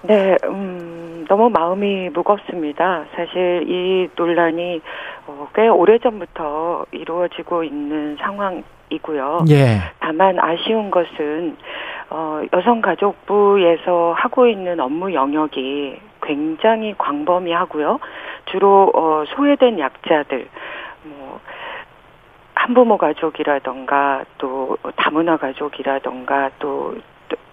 네, 0.03 0.37
음, 0.45 1.25
너무 1.27 1.49
마음이 1.49 2.09
무겁습니다. 2.09 3.05
사실 3.15 3.65
이 3.67 4.09
논란이 4.15 4.81
어, 5.27 5.47
꽤 5.55 5.67
오래 5.67 5.97
전부터 5.99 6.85
이루어지고 6.91 7.63
있는 7.63 8.17
상황이고요. 8.19 9.45
예. 9.49 9.79
다만 9.99 10.39
아쉬운 10.39 10.91
것은 10.91 11.57
어, 12.09 12.41
여성가족부에서 12.53 14.13
하고 14.15 14.47
있는 14.47 14.79
업무 14.79 15.13
영역이 15.13 15.99
굉장히 16.21 16.93
광범위하고요. 16.97 17.99
주로 18.51 18.91
어, 18.93 19.23
소외된 19.35 19.79
약자들, 19.79 20.37
뭐 20.39 20.47
한부모 22.63 22.97
가족이라던가 22.97 24.23
또 24.37 24.77
다문화 24.95 25.35
가족이라던가 25.35 26.51
또 26.59 26.95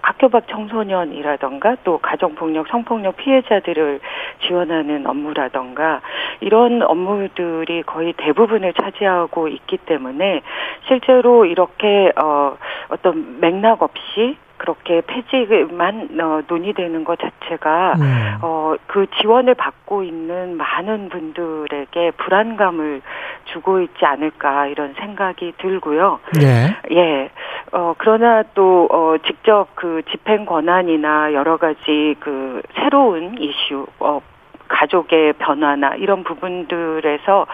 학교 0.03 0.29
밖 0.29 0.47
청소년이라던가 0.49 1.79
또 1.83 1.99
가정폭력, 1.99 2.69
성폭력 2.69 3.17
피해자들을 3.17 3.99
지원하는 4.47 5.09
업무라던가 5.09 6.01
이런 6.41 6.83
업무들이 6.83 7.83
거의 7.83 8.13
대부분을 8.13 8.73
차지하고 8.75 9.49
있기 9.49 9.79
때문에 9.79 10.43
실제로 10.87 11.45
이렇게 11.45 12.13
어 12.15 12.57
어떤 12.89 13.41
맥락 13.41 13.83
없이 13.83 14.37
그렇게 14.61 15.01
폐지만 15.07 16.09
어, 16.21 16.43
논의되는 16.47 17.05
것 17.05 17.19
자체가 17.19 17.95
음. 17.95 18.39
어, 18.43 18.75
그 18.87 19.07
지원을 19.21 19.55
받고 19.55 20.03
있는 20.03 20.59
많은 20.59 21.09
분들에게 21.09 22.11
불안감을 22.19 23.01
주고 23.47 23.81
있지 23.81 24.05
않을까 24.05 24.67
이런 24.67 24.93
생각이 24.99 25.55
들고요. 25.59 26.21
예. 26.43 26.77
예. 26.95 27.31
어, 27.73 27.95
그러나 27.97 28.43
또 28.55 28.87
어, 28.93 29.17
직접 29.27 29.69
그 29.75 30.03
집행 30.11 30.45
권한이나 30.45 31.33
여러 31.33 31.57
가지 31.57 32.15
그 32.21 32.61
새로운 32.75 33.39
이슈 33.39 33.87
어, 33.99 34.21
가족의 34.69 35.33
변화나 35.35 35.95
이런 35.97 36.23
부분들에서 36.23 37.47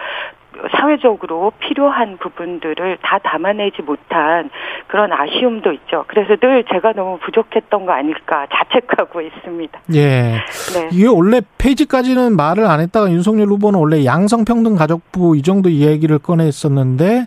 사회적으로 0.71 1.51
필요한 1.59 2.17
부분들을 2.17 2.97
다 3.01 3.19
담아내지 3.19 3.81
못한 3.81 4.49
그런 4.87 5.11
아쉬움도 5.11 5.71
있죠. 5.73 6.05
그래서 6.07 6.35
늘 6.37 6.63
제가 6.71 6.93
너무 6.93 7.17
부족했던 7.19 7.85
거 7.85 7.91
아닐까 7.91 8.47
자책하고 8.53 9.21
있습니다. 9.21 9.79
예. 9.93 10.41
네. 10.73 10.89
이게 10.91 11.07
원래 11.07 11.41
폐지까지는 11.57 12.35
말을 12.35 12.65
안 12.65 12.79
했다가 12.79 13.11
윤석열 13.11 13.47
후보는 13.47 13.79
원래 13.79 14.05
양성평등 14.05 14.75
가족부 14.75 15.37
이 15.37 15.41
정도 15.41 15.69
이야기를 15.69 16.19
꺼냈었는데 16.19 17.25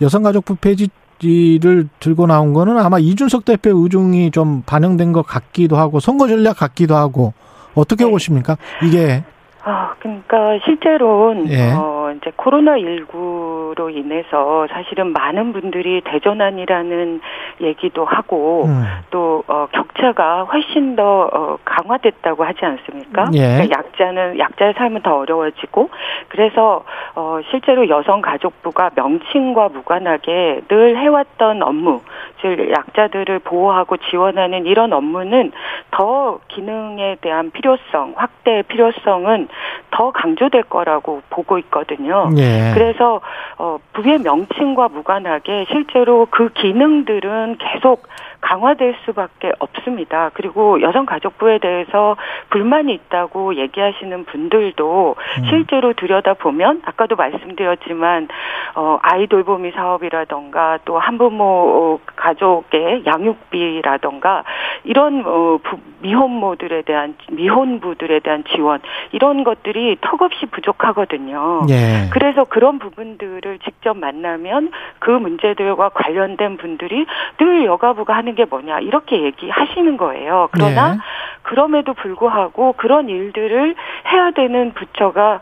여성가족부 0.00 0.56
폐지를 0.56 1.88
들고 2.00 2.26
나온 2.26 2.52
거는 2.52 2.78
아마 2.78 2.98
이준석 2.98 3.44
대표 3.44 3.70
의중이 3.82 4.30
좀 4.30 4.62
반영된 4.62 5.12
것 5.12 5.22
같기도 5.22 5.76
하고 5.76 6.00
선거 6.00 6.28
전략 6.28 6.58
같기도 6.58 6.96
하고 6.96 7.32
어떻게 7.74 8.04
네. 8.04 8.10
보십니까? 8.10 8.56
이게 8.82 9.22
아, 9.64 9.94
그러니까 9.98 10.58
실제로는 10.64 11.50
예. 11.50 11.72
어, 11.72 11.98
어, 12.08 12.12
이제 12.12 12.32
코로나 12.36 12.76
19로 12.76 13.94
인해서 13.94 14.66
사실은 14.70 15.12
많은 15.12 15.52
분들이 15.52 16.00
대전환이라는 16.02 17.20
얘기도 17.60 18.04
하고 18.04 18.64
음. 18.66 18.84
또, 19.10 19.44
어, 19.46 19.68
격차가 19.72 20.44
훨씬 20.44 20.96
더, 20.96 21.28
어, 21.32 21.58
강화됐다고 21.64 22.44
하지 22.44 22.64
않습니까? 22.64 23.26
예. 23.34 23.38
그러니까 23.38 23.78
약자는, 23.78 24.38
약자의 24.38 24.74
삶은 24.74 25.02
더 25.02 25.18
어려워지고 25.18 25.90
그래서, 26.28 26.84
어, 27.14 27.40
실제로 27.50 27.88
여성가족부가 27.88 28.90
명칭과 28.94 29.68
무관하게 29.68 30.62
늘 30.68 30.96
해왔던 30.96 31.62
업무, 31.62 32.00
즉, 32.40 32.70
약자들을 32.70 33.40
보호하고 33.40 33.96
지원하는 33.96 34.66
이런 34.66 34.92
업무는 34.92 35.52
더 35.90 36.38
기능에 36.48 37.16
대한 37.20 37.50
필요성, 37.50 38.14
확대의 38.16 38.62
필요성은 38.64 39.48
더 39.90 40.10
강조될 40.10 40.64
거라고 40.64 41.22
보고 41.30 41.58
있거든요. 41.58 42.30
예. 42.36 42.72
그래서 42.74 43.20
어 43.58 43.78
부의 43.92 44.18
명칭과 44.18 44.88
무관하게 44.88 45.66
실제로 45.70 46.26
그 46.30 46.50
기능들은 46.50 47.58
계속 47.58 48.06
강화될 48.40 48.94
수밖에 49.04 49.52
없습니다. 49.58 50.30
그리고 50.34 50.80
여성가족부에 50.80 51.58
대해서 51.58 52.16
불만이 52.50 52.94
있다고 52.94 53.56
얘기하시는 53.56 54.24
분들도 54.26 55.16
음. 55.18 55.44
실제로 55.50 55.92
들여다보면 55.92 56.82
아까도 56.84 57.16
말씀드렸지만 57.16 58.28
어 58.74 58.98
아이 59.02 59.26
돌 59.26 59.44
보미 59.44 59.72
사업이라던가 59.72 60.78
또 60.84 60.98
한부모 60.98 62.00
가족의 62.16 63.04
양육비라던가 63.06 64.44
이런 64.84 65.24
어 65.26 65.58
미혼모들에 66.00 66.82
대한 66.82 67.16
미혼부들에 67.30 68.20
대한 68.20 68.44
지원 68.54 68.80
이런 69.12 69.42
것들이 69.44 69.98
턱없이 70.00 70.46
부족하거든요. 70.46 71.66
예. 71.70 72.08
그래서 72.10 72.44
그런 72.44 72.78
부분들을 72.78 73.58
직접 73.64 73.96
만나면 73.96 74.70
그 75.00 75.10
문제들과 75.10 75.90
관련된 75.90 76.56
분들이 76.56 77.06
늘 77.38 77.64
여가부가 77.64 78.14
하는 78.14 78.27
하는 78.28 78.34
게 78.34 78.44
뭐냐 78.44 78.80
이렇게 78.80 79.22
얘기하시는 79.22 79.96
거예요. 79.96 80.48
그러나 80.52 80.92
네. 80.92 80.98
그럼에도 81.42 81.94
불구하고 81.94 82.74
그런 82.74 83.08
일들을 83.08 83.74
해야 84.12 84.30
되는 84.32 84.72
부처가 84.74 85.40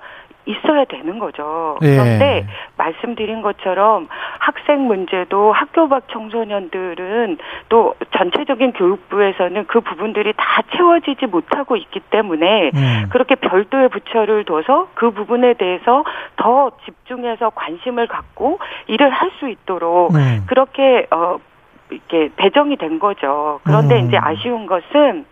있어야 0.49 0.85
되는 0.85 1.19
거죠. 1.19 1.77
예. 1.83 1.97
그런데 1.97 2.47
말씀드린 2.77 3.43
것처럼 3.43 4.07
학생 4.39 4.87
문제도 4.87 5.51
학교 5.51 5.89
밖 5.89 6.05
청소년들은 6.09 7.39
또 7.69 7.97
전체적인 8.17 8.75
교육부에서는 8.75 9.67
그 9.67 9.81
부분들이 9.81 10.33
다 10.37 10.63
채워지지 10.77 11.27
못하고 11.27 11.75
있기 11.77 11.99
때문에 12.11 12.71
음. 12.75 13.07
그렇게 13.11 13.35
별도의 13.35 13.89
부처를 13.89 14.45
둬서 14.45 14.87
그 14.95 15.11
부분에 15.11 15.55
대해서 15.55 16.05
더 16.37 16.71
집중해서 16.85 17.51
관심을 17.51 18.07
갖고 18.07 18.61
일을 18.87 19.11
할 19.11 19.27
수 19.41 19.49
있도록 19.49 20.15
음. 20.15 20.45
그렇게 20.47 21.07
어 21.11 21.39
이렇게 21.91 22.31
배정이 22.37 22.77
된 22.77 22.99
거죠. 22.99 23.61
그런데 23.65 24.01
음. 24.01 24.09
이제 24.09 24.17
아쉬운 24.17 24.67
것은 24.67 25.25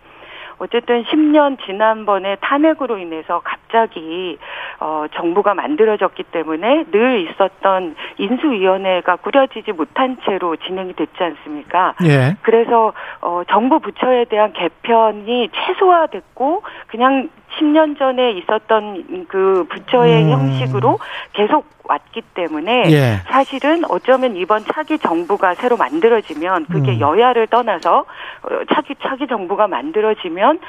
어쨌든 0.57 1.03
10년 1.03 1.57
지난번에 1.65 2.37
탄핵으로 2.41 2.97
인해서 2.97 3.41
갑자기 3.43 4.37
어 4.79 5.05
정부가 5.13 5.53
만들어졌기 5.53 6.23
때문에 6.23 6.85
늘 6.91 7.27
있었던 7.29 7.95
인수위원회가 8.17 9.17
꾸려지지 9.17 9.73
못한 9.73 10.17
채로 10.25 10.55
진행이 10.55 10.93
됐지 10.93 11.23
않습니까? 11.23 11.95
예. 12.05 12.35
그래서 12.41 12.93
어 13.21 13.43
정부 13.49 13.79
부처에 13.79 14.25
대한 14.25 14.53
개편이 14.53 15.49
최소화됐고 15.53 16.63
그냥 16.87 17.29
10년 17.59 17.97
전에 17.97 18.31
있었던 18.31 19.25
그 19.27 19.65
부처의 19.69 20.25
음. 20.25 20.31
형식으로 20.31 20.99
계속 21.33 21.65
왔기 21.87 22.21
때문에 22.33 22.83
예. 22.91 23.21
사실은 23.27 23.83
어쩌면 23.89 24.35
이번 24.35 24.63
차기 24.65 24.97
정부가 24.97 25.53
새로 25.55 25.77
만들어지면 25.77 26.65
그게 26.65 26.93
음. 26.93 26.99
여야를 26.99 27.47
떠나서 27.47 27.99
어, 27.99 28.49
차기 28.73 28.95
차기 29.01 29.27
정부가 29.27 29.67
만들어지면 29.67 30.44
되면 30.45 30.59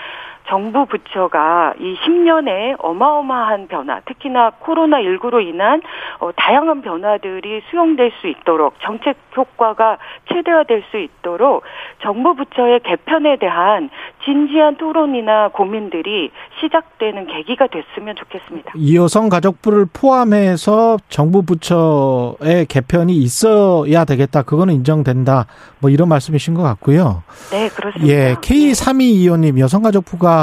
정부 0.49 0.87
부처가 0.87 1.75
이 1.79 1.97
10년에 2.05 2.77
어마어마한 2.79 3.69
변화, 3.69 4.01
특히나 4.01 4.53
코로나19로 4.63 5.45
인한 5.45 5.83
어, 6.21 6.31
다양한 6.37 6.83
변화들이 6.83 7.63
수용될 7.71 8.13
수 8.21 8.29
있도록 8.29 8.75
정책 8.83 9.17
효과가 9.37 9.99
최대화될 10.33 10.85
수 10.91 10.99
있도록 10.99 11.63
정부 12.03 12.35
부처의 12.35 12.81
개편에 12.81 13.39
대한 13.39 13.91
진지한 14.25 14.77
토론이나 14.77 15.49
고민들이 15.49 16.31
시작되는 16.61 17.27
계기가 17.27 17.67
됐으면 17.67 18.17
좋겠습니다. 18.17 18.73
여성 18.95 19.29
가족부를 19.29 19.87
포함해서 19.93 20.97
정부 21.09 21.43
부처의 21.43 22.67
개편이 22.69 23.15
있어야 23.17 24.05
되겠다. 24.05 24.43
그거는 24.43 24.75
인정된다. 24.75 25.47
뭐 25.81 25.91
이런 25.91 26.09
말씀이신 26.09 26.55
것 26.55 26.63
같고요. 26.63 27.23
네, 27.51 27.69
그렇습니다. 27.69 28.13
예, 28.13 28.35
K3225님 28.35 29.59
여성가족부가 29.59 30.36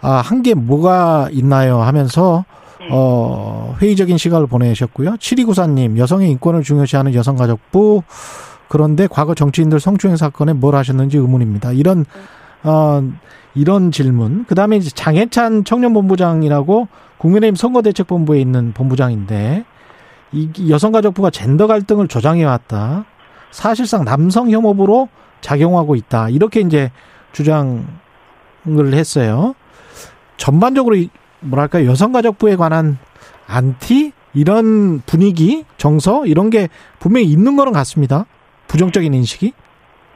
아, 0.00 0.10
한 0.24 0.42
게 0.42 0.54
뭐가 0.54 1.28
있나요? 1.32 1.80
하면서 1.82 2.44
네. 2.80 2.88
어, 2.92 3.76
회의적인 3.80 4.16
시각을 4.18 4.46
보내셨고요. 4.46 5.14
7294님, 5.16 5.98
여성의 5.98 6.30
인권을 6.30 6.62
중요시하는 6.62 7.14
여성가족부. 7.14 8.02
그런데 8.68 9.06
과거 9.10 9.34
정치인들 9.34 9.80
성추행 9.80 10.16
사건에 10.16 10.52
뭘 10.52 10.74
하셨는지 10.76 11.16
의문입니다. 11.16 11.72
이런, 11.72 12.04
어, 12.62 13.02
이런 13.54 13.90
질문. 13.90 14.44
그 14.46 14.54
다음에 14.54 14.76
이제 14.76 14.90
장해찬 14.90 15.64
청년본부장이라고 15.64 16.86
국민의힘 17.18 17.56
선거대책본부에 17.56 18.40
있는 18.40 18.72
본부장인데, 18.74 19.64
이 20.32 20.50
여성가족부가 20.70 21.30
젠더 21.30 21.66
갈등을 21.66 22.06
조장해왔다. 22.06 23.04
사실상 23.50 24.04
남성 24.04 24.50
혐오부로 24.50 25.08
작용하고 25.40 25.96
있다. 25.96 26.28
이렇게 26.28 26.60
이제 26.60 26.90
주장 27.32 27.86
을 28.78 28.94
했어요. 28.94 29.54
전반적으로 30.36 30.96
뭐랄까 31.40 31.84
여성가족부에 31.84 32.56
관한 32.56 32.98
안티 33.46 34.12
이런 34.34 35.00
분위기 35.06 35.64
정서 35.78 36.26
이런 36.26 36.50
게 36.50 36.68
분명히 36.98 37.26
있는 37.26 37.56
거는 37.56 37.72
같습니다. 37.72 38.26
부정적인 38.66 39.14
인식이. 39.14 39.52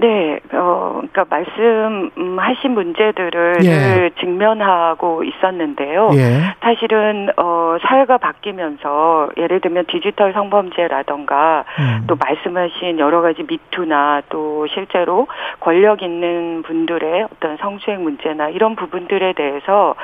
네, 0.03 0.41
어, 0.53 1.01
그러니까 1.13 1.25
말씀하신 1.31 2.73
문제들을 2.73 3.59
예. 3.63 4.11
직면하고 4.19 5.23
있었는데요. 5.23 6.11
예. 6.15 6.41
사실은 6.61 7.29
어 7.37 7.77
사회가 7.81 8.19
바뀌면서 8.19 9.31
예를 9.37 9.61
들면 9.61 9.85
디지털 9.87 10.33
성범죄라던가 10.33 11.65
음. 11.79 12.05
또 12.09 12.17
말씀하신 12.17 12.99
여러 12.99 13.21
가지 13.23 13.45
미투나 13.45 14.23
또 14.29 14.67
실제로 14.75 15.29
권력 15.61 16.03
있는 16.03 16.65
분들의 16.65 17.29
어떤 17.33 17.57
성추행 17.59 18.03
문제나 18.03 18.49
이런 18.49 18.75
부분들에 18.75 19.35
대해서 19.35 19.95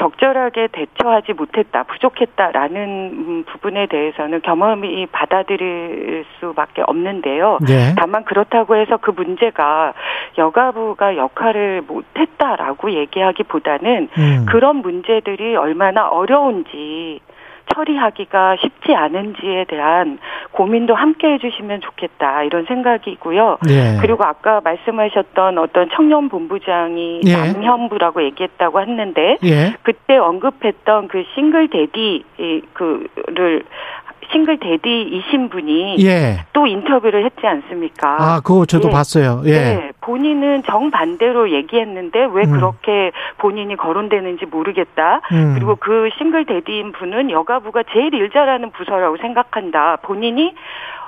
적절하게 0.00 0.68
대처하지 0.72 1.34
못했다, 1.34 1.82
부족했다라는 1.82 2.80
음, 3.12 3.44
부분에 3.44 3.86
대해서는 3.86 4.40
경험이 4.40 5.06
받아들일 5.06 6.24
수밖에 6.38 6.82
없는데요. 6.86 7.58
네. 7.60 7.94
다만 7.98 8.24
그렇다고 8.24 8.76
해서 8.76 8.96
그 8.96 9.10
문제가 9.10 9.92
여가부가 10.38 11.16
역할을 11.16 11.82
못했다라고 11.86 12.92
얘기하기보다는 12.92 14.08
음. 14.16 14.46
그런 14.48 14.76
문제들이 14.76 15.56
얼마나 15.56 16.08
어려운지 16.08 17.20
처리하기가 17.74 18.56
쉽지 18.60 18.94
않은지에 18.94 19.64
대한 19.68 20.18
고민도 20.52 20.94
함께 20.94 21.32
해주시면 21.34 21.80
좋겠다 21.80 22.42
이런 22.42 22.64
생각이고요. 22.66 23.58
예. 23.70 23.98
그리고 24.00 24.24
아까 24.24 24.60
말씀하셨던 24.62 25.58
어떤 25.58 25.88
청년 25.94 26.28
본부장이 26.28 27.20
예. 27.24 27.36
남현부라고 27.36 28.22
얘기했다고 28.24 28.80
했는데 28.80 29.38
예. 29.44 29.74
그때 29.82 30.16
언급했던 30.16 31.08
그 31.08 31.24
싱글 31.34 31.68
데디 31.68 32.24
그를 32.72 33.64
싱글 34.32 34.58
데디이신 34.58 35.48
분이 35.48 35.96
예. 36.04 36.44
또 36.52 36.66
인터뷰를 36.66 37.24
했지 37.24 37.46
않습니까? 37.46 38.16
아, 38.18 38.40
그거 38.40 38.64
저도 38.66 38.88
예. 38.88 38.92
봤어요. 38.92 39.42
예. 39.44 39.50
네. 39.50 39.92
본인은 40.00 40.62
정반대로 40.64 41.50
얘기했는데 41.52 42.20
왜 42.32 42.44
음. 42.44 42.52
그렇게 42.52 43.12
본인이 43.38 43.76
거론되는지 43.76 44.46
모르겠다. 44.46 45.20
음. 45.32 45.54
그리고 45.54 45.76
그 45.76 46.10
싱글 46.18 46.44
데디인 46.46 46.92
분은 46.92 47.30
여가부가 47.30 47.82
제일 47.92 48.14
일 48.14 48.30
잘하는 48.30 48.70
부서라고 48.70 49.16
생각한다. 49.18 49.96
본인이 50.02 50.54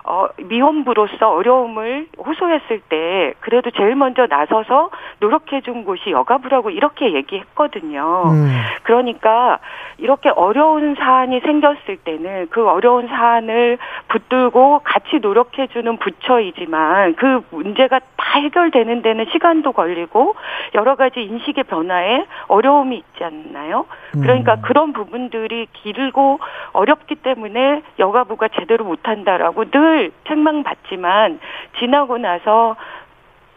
어, 0.04 0.26
미혼부로서 0.36 1.30
어려움을 1.32 2.08
호소했을 2.18 2.80
때 2.88 3.34
그래도 3.40 3.70
제일 3.70 3.94
먼저 3.94 4.26
나서서 4.26 4.90
노력해준 5.20 5.84
곳이 5.84 6.10
여가부라고 6.10 6.70
이렇게 6.70 7.12
얘기했거든요. 7.14 8.24
음. 8.26 8.50
그러니까 8.82 9.60
이렇게 9.98 10.28
어려운 10.28 10.96
사안이 10.96 11.40
생겼을 11.40 11.98
때는 12.04 12.48
그 12.50 12.68
어려운 12.68 13.06
사안을 13.06 13.78
붙들고 14.08 14.80
같이 14.82 15.20
노력해주는 15.20 15.96
부처이지만 15.98 17.14
그 17.14 17.42
문제가 17.50 18.00
다 18.16 18.40
해결되는 18.40 19.02
데는 19.02 19.26
시간도 19.30 19.72
걸리고 19.72 20.34
여러 20.74 20.96
가지 20.96 21.22
인식의 21.22 21.64
변화에 21.64 22.24
어려움이 22.48 22.96
있지 22.96 23.24
않나요? 23.24 23.86
그러니까 24.12 24.54
음. 24.54 24.62
그런 24.62 24.92
부분들이 24.92 25.68
길고 25.72 26.40
어렵기 26.72 27.16
때문에 27.16 27.82
여가부가 27.98 28.48
제대로 28.58 28.84
못한다라고 28.84 29.70
늘 29.70 29.91
책망받지만 30.26 31.40
지나고 31.78 32.18
나서 32.18 32.76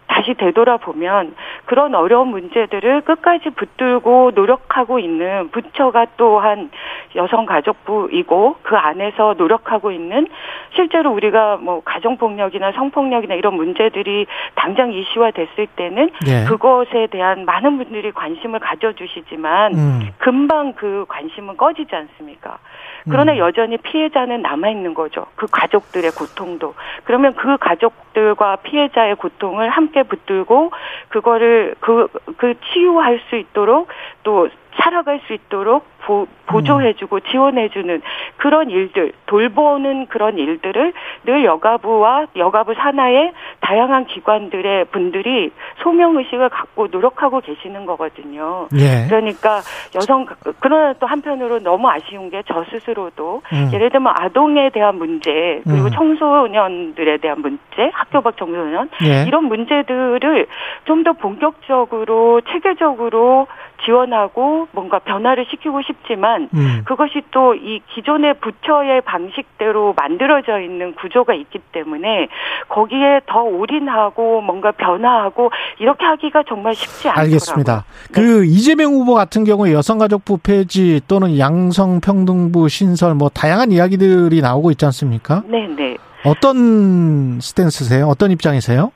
다시 0.07 0.33
되돌아보면 0.35 1.35
그런 1.65 1.95
어려운 1.95 2.29
문제들을 2.29 3.01
끝까지 3.01 3.49
붙들고 3.51 4.31
노력하고 4.35 4.99
있는 4.99 5.49
부처가 5.49 6.07
또한 6.17 6.69
여성가족부이고 7.15 8.57
그 8.61 8.75
안에서 8.75 9.35
노력하고 9.37 9.91
있는 9.91 10.27
실제로 10.75 11.11
우리가 11.11 11.57
뭐 11.57 11.81
가정폭력이나 11.83 12.71
성폭력이나 12.73 13.35
이런 13.35 13.55
문제들이 13.55 14.27
당장 14.55 14.91
이슈화 14.93 15.31
됐을 15.31 15.67
때는 15.75 16.09
네. 16.25 16.45
그것에 16.45 17.07
대한 17.11 17.45
많은 17.45 17.77
분들이 17.77 18.11
관심을 18.11 18.59
가져주시지만 18.59 19.73
음. 19.75 19.99
금방 20.17 20.73
그 20.73 21.05
관심은 21.07 21.57
꺼지지 21.57 21.95
않습니까? 21.95 22.59
그러나 23.09 23.33
음. 23.33 23.37
여전히 23.37 23.77
피해자는 23.77 24.41
남아 24.41 24.69
있는 24.69 24.93
거죠. 24.93 25.27
그 25.35 25.45
가족들의 25.49 26.11
고통도. 26.11 26.73
그러면 27.03 27.35
그 27.35 27.57
가족들과 27.57 28.57
피해자의 28.57 29.15
고통을 29.15 29.69
함께 29.69 29.94
붙들고 30.03 30.71
그거를 31.09 31.75
그, 31.79 32.07
그 32.37 32.53
치유할 32.73 33.21
수 33.29 33.35
있도록 33.35 33.87
또 34.23 34.49
살아갈 34.77 35.19
수 35.27 35.33
있도록 35.33 35.85
보, 36.05 36.27
보조해주고 36.45 37.21
지원해주는 37.21 38.01
그런 38.37 38.69
일들, 38.69 39.11
돌보는 39.25 40.05
그런 40.07 40.37
일들을 40.37 40.93
늘 41.25 41.45
여가부와 41.45 42.27
여가부 42.35 42.75
산하의 42.75 43.31
다양한 43.61 44.05
기관들의 44.05 44.85
분들이 44.85 45.51
소명의식을 45.81 46.49
갖고 46.49 46.87
노력하고 46.91 47.41
계시는 47.41 47.85
거거든요. 47.85 48.67
예. 48.75 49.07
그러니까 49.07 49.61
여성, 49.95 50.27
그러나 50.59 50.93
또 50.99 51.07
한편으로 51.07 51.59
너무 51.59 51.89
아쉬운 51.89 52.29
게 52.29 52.43
저 52.47 52.63
스스로도 52.69 53.41
음. 53.53 53.69
예를 53.73 53.89
들면 53.89 54.13
아동에 54.15 54.69
대한 54.69 54.95
문제, 54.97 55.61
그리고 55.63 55.85
음. 55.87 55.91
청소년들에 55.91 57.17
대한 57.17 57.41
문제, 57.41 57.89
학교 57.93 58.21
밖 58.21 58.37
청소년, 58.37 58.89
예. 59.03 59.23
이런 59.27 59.45
문제들을 59.45 60.47
좀 60.85 61.05
더 61.05 61.13
본격적으로 61.13 62.41
체계적으로 62.49 63.45
지원하고 63.83 64.67
뭔가 64.71 64.99
변화를 64.99 65.45
시키고 65.49 65.81
싶지만 65.81 66.49
음. 66.53 66.83
그것이 66.85 67.21
또 67.31 67.55
이 67.55 67.81
기존의 67.93 68.35
부처의 68.41 69.01
방식대로 69.01 69.93
만들어져 69.95 70.59
있는 70.59 70.93
구조가 70.95 71.33
있기 71.33 71.59
때문에 71.71 72.27
거기에 72.69 73.21
더 73.25 73.41
올인하고 73.41 74.41
뭔가 74.41 74.71
변화하고 74.71 75.51
이렇게 75.79 76.05
하기가 76.05 76.43
정말 76.47 76.75
쉽지 76.75 77.09
않더라고요. 77.09 77.23
알겠습니다. 77.25 77.85
네. 78.13 78.21
그 78.21 78.45
이재명 78.45 78.93
후보 78.93 79.13
같은 79.13 79.45
경우에 79.45 79.73
여성가족부 79.73 80.39
폐지 80.43 81.01
또는 81.07 81.39
양성평등부 81.39 82.69
신설 82.69 83.15
뭐 83.15 83.29
다양한 83.29 83.71
이야기들이 83.71 84.41
나오고 84.41 84.71
있지 84.71 84.85
않습니까? 84.85 85.43
네, 85.47 85.67
네. 85.67 85.97
어떤 86.23 87.39
스탠스세요? 87.41 88.07
어떤 88.07 88.31
입장이세요? 88.31 88.91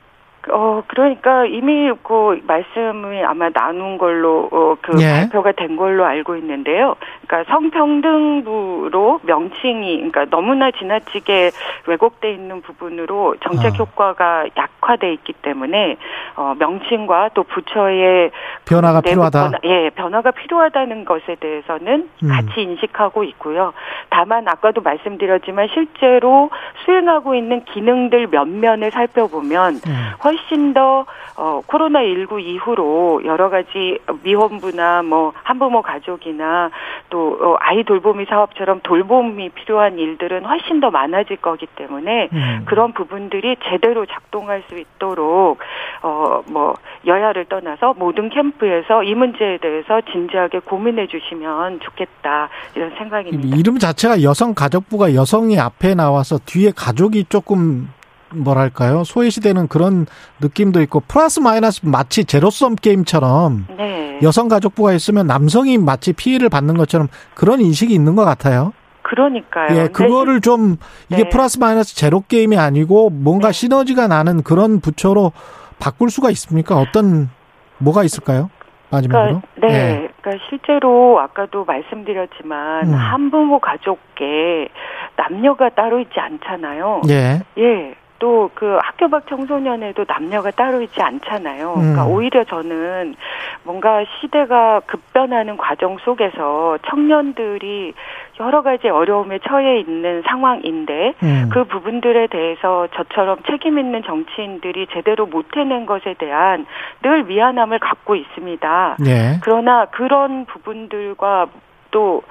어, 0.48 0.82
그러니까 0.86 1.44
이미 1.44 1.92
그 2.02 2.40
말씀을 2.46 3.26
아마 3.26 3.50
나눈 3.50 3.98
걸로, 3.98 4.48
어, 4.50 4.76
그 4.80 5.00
예. 5.02 5.20
발표가 5.20 5.52
된 5.52 5.76
걸로 5.76 6.06
알고 6.06 6.36
있는데요. 6.36 6.96
그러니까 7.26 7.52
성평등부로 7.52 9.20
명칭이, 9.24 9.96
그러니까 9.96 10.24
너무나 10.30 10.70
지나치게 10.70 11.50
왜곡돼 11.86 12.32
있는 12.32 12.62
부분으로 12.62 13.36
정책 13.44 13.74
어. 13.74 13.84
효과가 13.84 14.46
약화돼 14.56 15.12
있기 15.12 15.34
때문에, 15.34 15.96
어, 16.36 16.54
명칭과 16.58 17.30
또 17.34 17.42
부처의 17.42 18.30
변화가 18.64 19.02
필요하다. 19.02 19.42
변화, 19.42 19.58
예, 19.64 19.90
변화가 19.90 20.30
필요하다는 20.30 21.04
것에 21.04 21.36
대해서는 21.38 22.08
음. 22.22 22.28
같이 22.28 22.62
인식하고 22.62 23.24
있고요. 23.24 23.74
다만 24.08 24.48
아까도 24.48 24.80
말씀드렸지만 24.80 25.68
실제로 25.74 26.50
수행하고 26.84 27.34
있는 27.34 27.64
기능들 27.64 28.28
면면을 28.28 28.90
살펴보면 28.90 29.74
음. 29.86 30.10
훨씬 30.30 30.72
더 30.74 31.06
어, 31.36 31.60
코로나19 31.66 32.40
이후로 32.40 33.22
여러 33.24 33.50
가지 33.50 33.98
미혼부나 34.22 35.02
뭐 35.02 35.32
한부모 35.42 35.82
가족이나 35.82 36.70
또 37.08 37.38
어, 37.40 37.56
아이 37.60 37.82
돌보미 37.82 38.26
사업처럼 38.26 38.80
돌봄이 38.82 39.50
필요한 39.50 39.98
일들은 39.98 40.44
훨씬 40.44 40.80
더 40.80 40.90
많아질 40.90 41.38
거기 41.38 41.66
때문에 41.66 42.28
음. 42.32 42.62
그런 42.66 42.92
부분들이 42.92 43.56
제대로 43.64 44.06
작동할 44.06 44.62
수 44.68 44.78
있도록 44.78 45.58
어, 46.02 46.42
뭐 46.46 46.74
여야를 47.06 47.46
떠나서 47.46 47.94
모든 47.98 48.28
캠프에서 48.28 49.02
이 49.02 49.14
문제에 49.14 49.58
대해서 49.58 50.00
진지하게 50.12 50.60
고민해 50.60 51.08
주시면 51.08 51.80
좋겠다 51.80 52.48
이런 52.76 52.94
생각입니다. 52.96 53.56
이름 53.56 53.78
자체가 53.78 54.22
여성 54.22 54.54
가족부가 54.54 55.14
여성이 55.14 55.58
앞에 55.58 55.94
나와서 55.94 56.38
뒤에 56.38 56.70
가족이 56.76 57.24
조금 57.24 57.88
뭐랄까요 58.34 59.04
소외시되는 59.04 59.68
그런 59.68 60.06
느낌도 60.40 60.80
있고 60.82 61.00
플러스 61.00 61.40
마이너스 61.40 61.80
마치 61.84 62.24
제로섬 62.24 62.76
게임처럼 62.76 63.66
네. 63.76 64.18
여성가족부가 64.22 64.92
있으면 64.92 65.26
남성이 65.26 65.78
마치 65.78 66.12
피해를 66.12 66.48
받는 66.48 66.76
것처럼 66.76 67.08
그런 67.34 67.60
인식이 67.60 67.92
있는 67.94 68.16
것 68.16 68.24
같아요. 68.24 68.72
그러니까요. 69.02 69.76
예, 69.76 69.88
그거를 69.88 70.40
좀 70.40 70.76
이게 71.10 71.24
네. 71.24 71.28
플러스 71.28 71.58
마이너스 71.58 71.96
제로 71.96 72.20
게임이 72.20 72.56
아니고 72.56 73.10
뭔가 73.10 73.48
네. 73.48 73.52
시너지가 73.52 74.06
나는 74.06 74.42
그런 74.42 74.80
부처로 74.80 75.32
바꿀 75.80 76.10
수가 76.10 76.30
있습니까? 76.30 76.76
어떤 76.76 77.30
뭐가 77.78 78.04
있을까요? 78.04 78.50
마지막으로. 78.90 79.40
그러니까, 79.54 79.66
네. 79.66 79.74
예. 79.74 80.08
그러니까 80.20 80.44
실제로 80.48 81.18
아까도 81.20 81.64
말씀드렸지만 81.64 82.88
음. 82.88 82.94
한부모 82.94 83.60
가족께 83.60 84.68
남녀가 85.16 85.70
따로 85.70 86.00
있지 86.00 86.18
않잖아요. 86.18 87.02
예. 87.08 87.40
예. 87.58 87.94
또 88.20 88.50
그 88.54 88.78
학교 88.82 89.08
밖 89.08 89.26
청소년에도 89.26 90.04
남녀가 90.06 90.50
따로 90.50 90.82
있지 90.82 91.00
않잖아요. 91.00 91.74
그러니까 91.74 92.04
음. 92.06 92.12
오히려 92.12 92.44
저는 92.44 93.16
뭔가 93.64 94.04
시대가 94.20 94.80
급변하는 94.80 95.56
과정 95.56 95.96
속에서 95.98 96.78
청년들이 96.86 97.94
여러 98.38 98.62
가지 98.62 98.88
어려움에 98.88 99.38
처해 99.46 99.80
있는 99.80 100.22
상황인데 100.26 101.14
음. 101.22 101.48
그 101.50 101.64
부분들에 101.64 102.26
대해서 102.26 102.86
저처럼 102.94 103.38
책임 103.48 103.78
있는 103.78 104.02
정치인들이 104.02 104.88
제대로 104.92 105.26
못 105.26 105.56
해낸 105.56 105.86
것에 105.86 106.14
대한 106.18 106.66
늘 107.02 107.24
미안함을 107.24 107.78
갖고 107.78 108.14
있습니다. 108.16 108.96
네. 109.00 109.38
그러나 109.42 109.86
그런 109.86 110.44
부분들과 110.44 111.46
또 111.90 112.22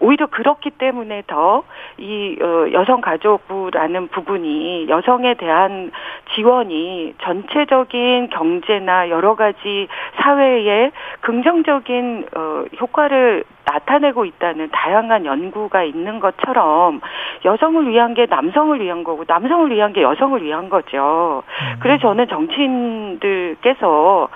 오히려 0.00 0.26
그렇기 0.26 0.70
때문에 0.70 1.22
더이 1.26 2.38
어, 2.40 2.72
여성 2.72 3.00
가족부라는 3.00 4.08
부분이 4.08 4.88
여성에 4.88 5.34
대한 5.34 5.90
지원이 6.34 7.14
전체적인 7.22 8.30
경제나 8.30 9.10
여러 9.10 9.34
가지 9.34 9.88
사회에 10.20 10.90
긍정적인 11.20 12.26
어, 12.36 12.64
효과를 12.80 13.44
나타내고 13.64 14.24
있다는 14.24 14.68
다양한 14.70 15.24
연구가 15.24 15.84
있는 15.84 16.20
것처럼 16.20 17.00
여성을 17.44 17.88
위한 17.88 18.14
게 18.14 18.26
남성을 18.26 18.80
위한 18.80 19.04
거고 19.04 19.24
남성을 19.26 19.70
위한 19.70 19.92
게 19.92 20.02
여성을 20.02 20.42
위한 20.42 20.68
거죠. 20.68 21.42
음. 21.46 21.76
그래서 21.80 22.02
저는 22.02 22.28
정치인들께서 22.28 24.28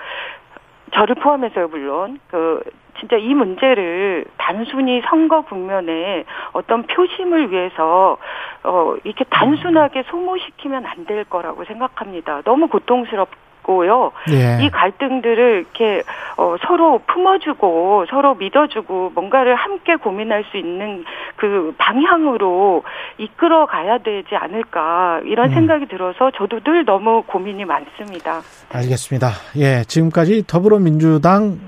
저를 0.91 1.15
포함해서요 1.15 1.67
물론 1.67 2.19
그 2.29 2.61
진짜 2.99 3.17
이 3.17 3.33
문제를 3.33 4.25
단순히 4.37 5.01
선거 5.09 5.41
국면에 5.41 6.25
어떤 6.53 6.83
표심을 6.83 7.51
위해서 7.51 8.17
어 8.63 8.95
이렇게 9.03 9.23
단순하게 9.29 10.03
소모시키면 10.09 10.85
안 10.85 10.99
될 11.05 11.23
거라고 11.23 11.63
생각합니다. 11.65 12.41
너무 12.43 12.67
고통스럽 12.67 13.29
고요. 13.63 14.11
예. 14.31 14.63
이 14.63 14.69
갈등들을 14.69 15.59
이렇게 15.59 16.03
어, 16.37 16.55
서로 16.65 16.99
품어주고 17.07 18.05
서로 18.09 18.35
믿어주고 18.35 19.11
뭔가를 19.13 19.55
함께 19.55 19.95
고민할 19.95 20.43
수 20.51 20.57
있는 20.57 21.03
그 21.35 21.73
방향으로 21.77 22.83
이끌어 23.17 23.65
가야 23.65 23.99
되지 23.99 24.35
않을까 24.35 25.21
이런 25.25 25.49
음. 25.49 25.53
생각이 25.53 25.87
들어서 25.87 26.31
저도 26.31 26.59
늘 26.61 26.85
너무 26.85 27.23
고민이 27.27 27.65
많습니다. 27.65 28.41
알겠습니다. 28.71 29.27
예, 29.57 29.83
지금까지 29.83 30.45
더불어민주당 30.47 31.59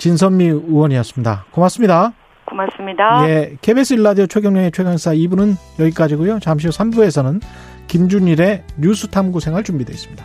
진선미 0.00 0.46
의원이었습니다. 0.46 1.44
고맙습니다. 1.50 2.14
고맙습니다. 2.46 3.28
예, 3.28 3.56
KBS 3.60 3.94
일라디오 3.94 4.26
최경련의 4.26 4.72
최강사 4.72 5.12
2부는 5.12 5.54
여기까지고요. 5.78 6.40
잠시 6.40 6.66
후 6.66 6.72
3부에서는 6.72 7.40
김준일의 7.86 8.64
뉴스 8.78 9.08
탐구 9.08 9.40
생활 9.40 9.62
준비되어 9.62 9.94
있습니다. 9.94 10.24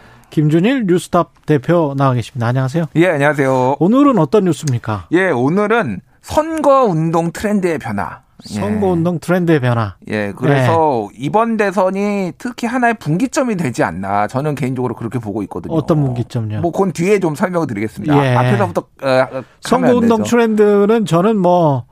김준일 0.31 0.85
뉴스탑 0.87 1.45
대표 1.45 1.93
나와 1.95 2.13
계십니다. 2.13 2.47
안녕하세요. 2.47 2.85
예, 2.95 3.07
안녕하세요. 3.09 3.75
오늘은 3.79 4.17
어떤 4.17 4.45
뉴스입니까? 4.45 5.07
예, 5.11 5.29
오늘은 5.29 5.99
선거 6.21 6.85
운동 6.85 7.31
트렌드의 7.31 7.77
변화. 7.77 8.21
예. 8.49 8.53
선거 8.55 8.87
운동 8.87 9.19
트렌드의 9.19 9.59
변화. 9.59 9.95
예, 10.07 10.31
그래서 10.35 11.09
예. 11.13 11.17
이번 11.19 11.57
대선이 11.57 12.31
특히 12.37 12.65
하나의 12.65 12.95
분기점이 12.95 13.57
되지 13.57 13.83
않나. 13.83 14.27
저는 14.27 14.55
개인적으로 14.55 14.95
그렇게 14.95 15.19
보고 15.19 15.43
있거든요. 15.43 15.75
어떤 15.75 16.01
분기점요? 16.01 16.61
뭐, 16.61 16.71
그건 16.71 16.93
뒤에 16.93 17.19
좀 17.19 17.35
설명을 17.35 17.67
드리겠습니다. 17.67 18.25
예. 18.25 18.35
앞에서부터, 18.35 18.81
어, 19.03 19.43
선거 19.59 19.93
운동 19.95 20.23
트렌드는 20.23 21.05
저는 21.05 21.37
뭐, 21.37 21.85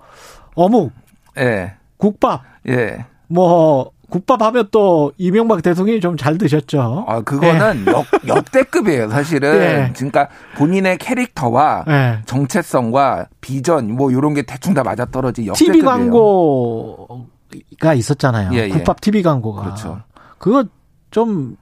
어묵. 0.55 0.91
예. 1.37 1.73
국밥. 1.97 2.41
예. 2.69 3.05
뭐, 3.27 3.91
국밥 4.09 4.41
하면 4.41 4.67
또 4.71 5.11
이명박 5.17 5.61
대통령이 5.61 5.99
좀 6.01 6.17
잘 6.17 6.37
드셨죠. 6.37 7.05
아, 7.07 7.21
그거는 7.21 7.85
네. 7.85 7.91
역, 7.91 8.05
역대급이에요, 8.27 9.09
사실은. 9.09 9.51
네. 9.59 9.93
그러니까 9.95 10.27
본인의 10.57 10.97
캐릭터와 10.97 11.85
네. 11.87 12.19
정체성과 12.25 13.27
비전 13.41 13.93
뭐 13.95 14.11
이런 14.11 14.33
게 14.33 14.41
대충 14.41 14.73
다 14.73 14.83
맞아떨어지 14.83 15.47
역대급이에요. 15.47 15.73
TV 15.73 15.85
광고가 15.85 17.93
있었잖아요. 17.95 18.51
예, 18.53 18.65
예. 18.65 18.69
국밥 18.69 19.01
TV 19.01 19.21
광고가. 19.23 19.61
그렇죠. 19.63 20.01
그거 20.37 20.65
좀 21.11 21.55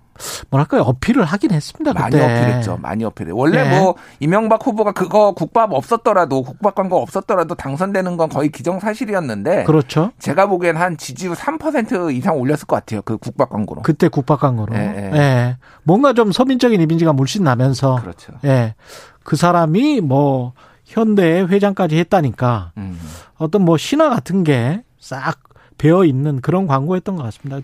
뭐랄까요 0.49 0.81
어필을 0.81 1.23
하긴 1.23 1.51
했습니다. 1.51 1.93
많이 1.93 2.15
어필했죠. 2.15 2.77
많이 2.81 3.03
어필해. 3.03 3.31
원래 3.31 3.63
네. 3.63 3.79
뭐 3.79 3.95
이명박 4.19 4.65
후보가 4.65 4.91
그거 4.91 5.33
국밥 5.33 5.73
없었더라도 5.73 6.43
국밥 6.43 6.75
광고 6.75 7.01
없었더라도 7.01 7.55
당선되는 7.55 8.17
건 8.17 8.29
거의 8.29 8.49
기정사실이었는데. 8.49 9.63
그렇죠. 9.65 10.11
제가 10.19 10.47
보기엔 10.47 10.77
한 10.77 10.97
지지율 10.97 11.35
3% 11.35 12.13
이상 12.15 12.37
올렸을 12.37 12.65
것 12.67 12.75
같아요. 12.77 13.01
그 13.03 13.17
국밥 13.17 13.49
광고로. 13.49 13.81
그때 13.81 14.07
국밥 14.07 14.39
광고로. 14.39 14.73
네. 14.73 15.09
네. 15.11 15.57
뭔가 15.83 16.13
좀 16.13 16.31
서민적인 16.31 16.81
이미지가 16.81 17.13
물씬 17.13 17.43
나면서. 17.43 18.01
그렇죠. 18.01 18.33
예. 18.45 18.75
그 19.23 19.35
사람이 19.35 20.01
뭐 20.01 20.53
현대 20.85 21.41
회장까지 21.41 21.97
했다니까 21.97 22.71
음. 22.77 22.97
어떤 23.37 23.63
뭐 23.63 23.77
신화 23.77 24.09
같은 24.09 24.43
게 24.43 24.81
싹 25.07 25.39
배어 25.77 26.03
있는 26.03 26.41
그런 26.41 26.67
광고였던 26.67 27.15
것 27.15 27.23
같습니다. 27.23 27.61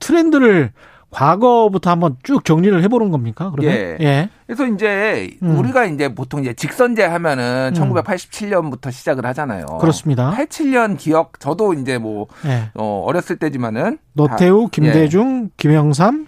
트렌드를 0.00 0.72
과거부터 1.10 1.90
한번 1.90 2.16
쭉 2.22 2.44
정리를 2.44 2.82
해보는 2.82 3.10
겁니까? 3.10 3.50
그러면? 3.50 3.72
예. 3.72 3.96
예. 4.00 4.28
그래서 4.46 4.66
이제 4.66 5.30
음. 5.42 5.58
우리가 5.58 5.86
이제 5.86 6.14
보통 6.14 6.40
이제 6.40 6.52
직선제 6.52 7.04
하면은 7.04 7.72
음. 7.74 7.80
1987년부터 7.80 8.92
시작을 8.92 9.24
하잖아요. 9.26 9.64
그렇습니다. 9.80 10.32
87년 10.32 10.98
기억 10.98 11.40
저도 11.40 11.74
이제 11.74 11.98
뭐 11.98 12.26
예. 12.44 12.70
어, 12.74 13.04
어렸을 13.06 13.36
때지만은 13.36 13.98
노태우, 14.12 14.64
다, 14.64 14.70
김대중, 14.72 15.44
예. 15.44 15.50
김영삼, 15.56 16.26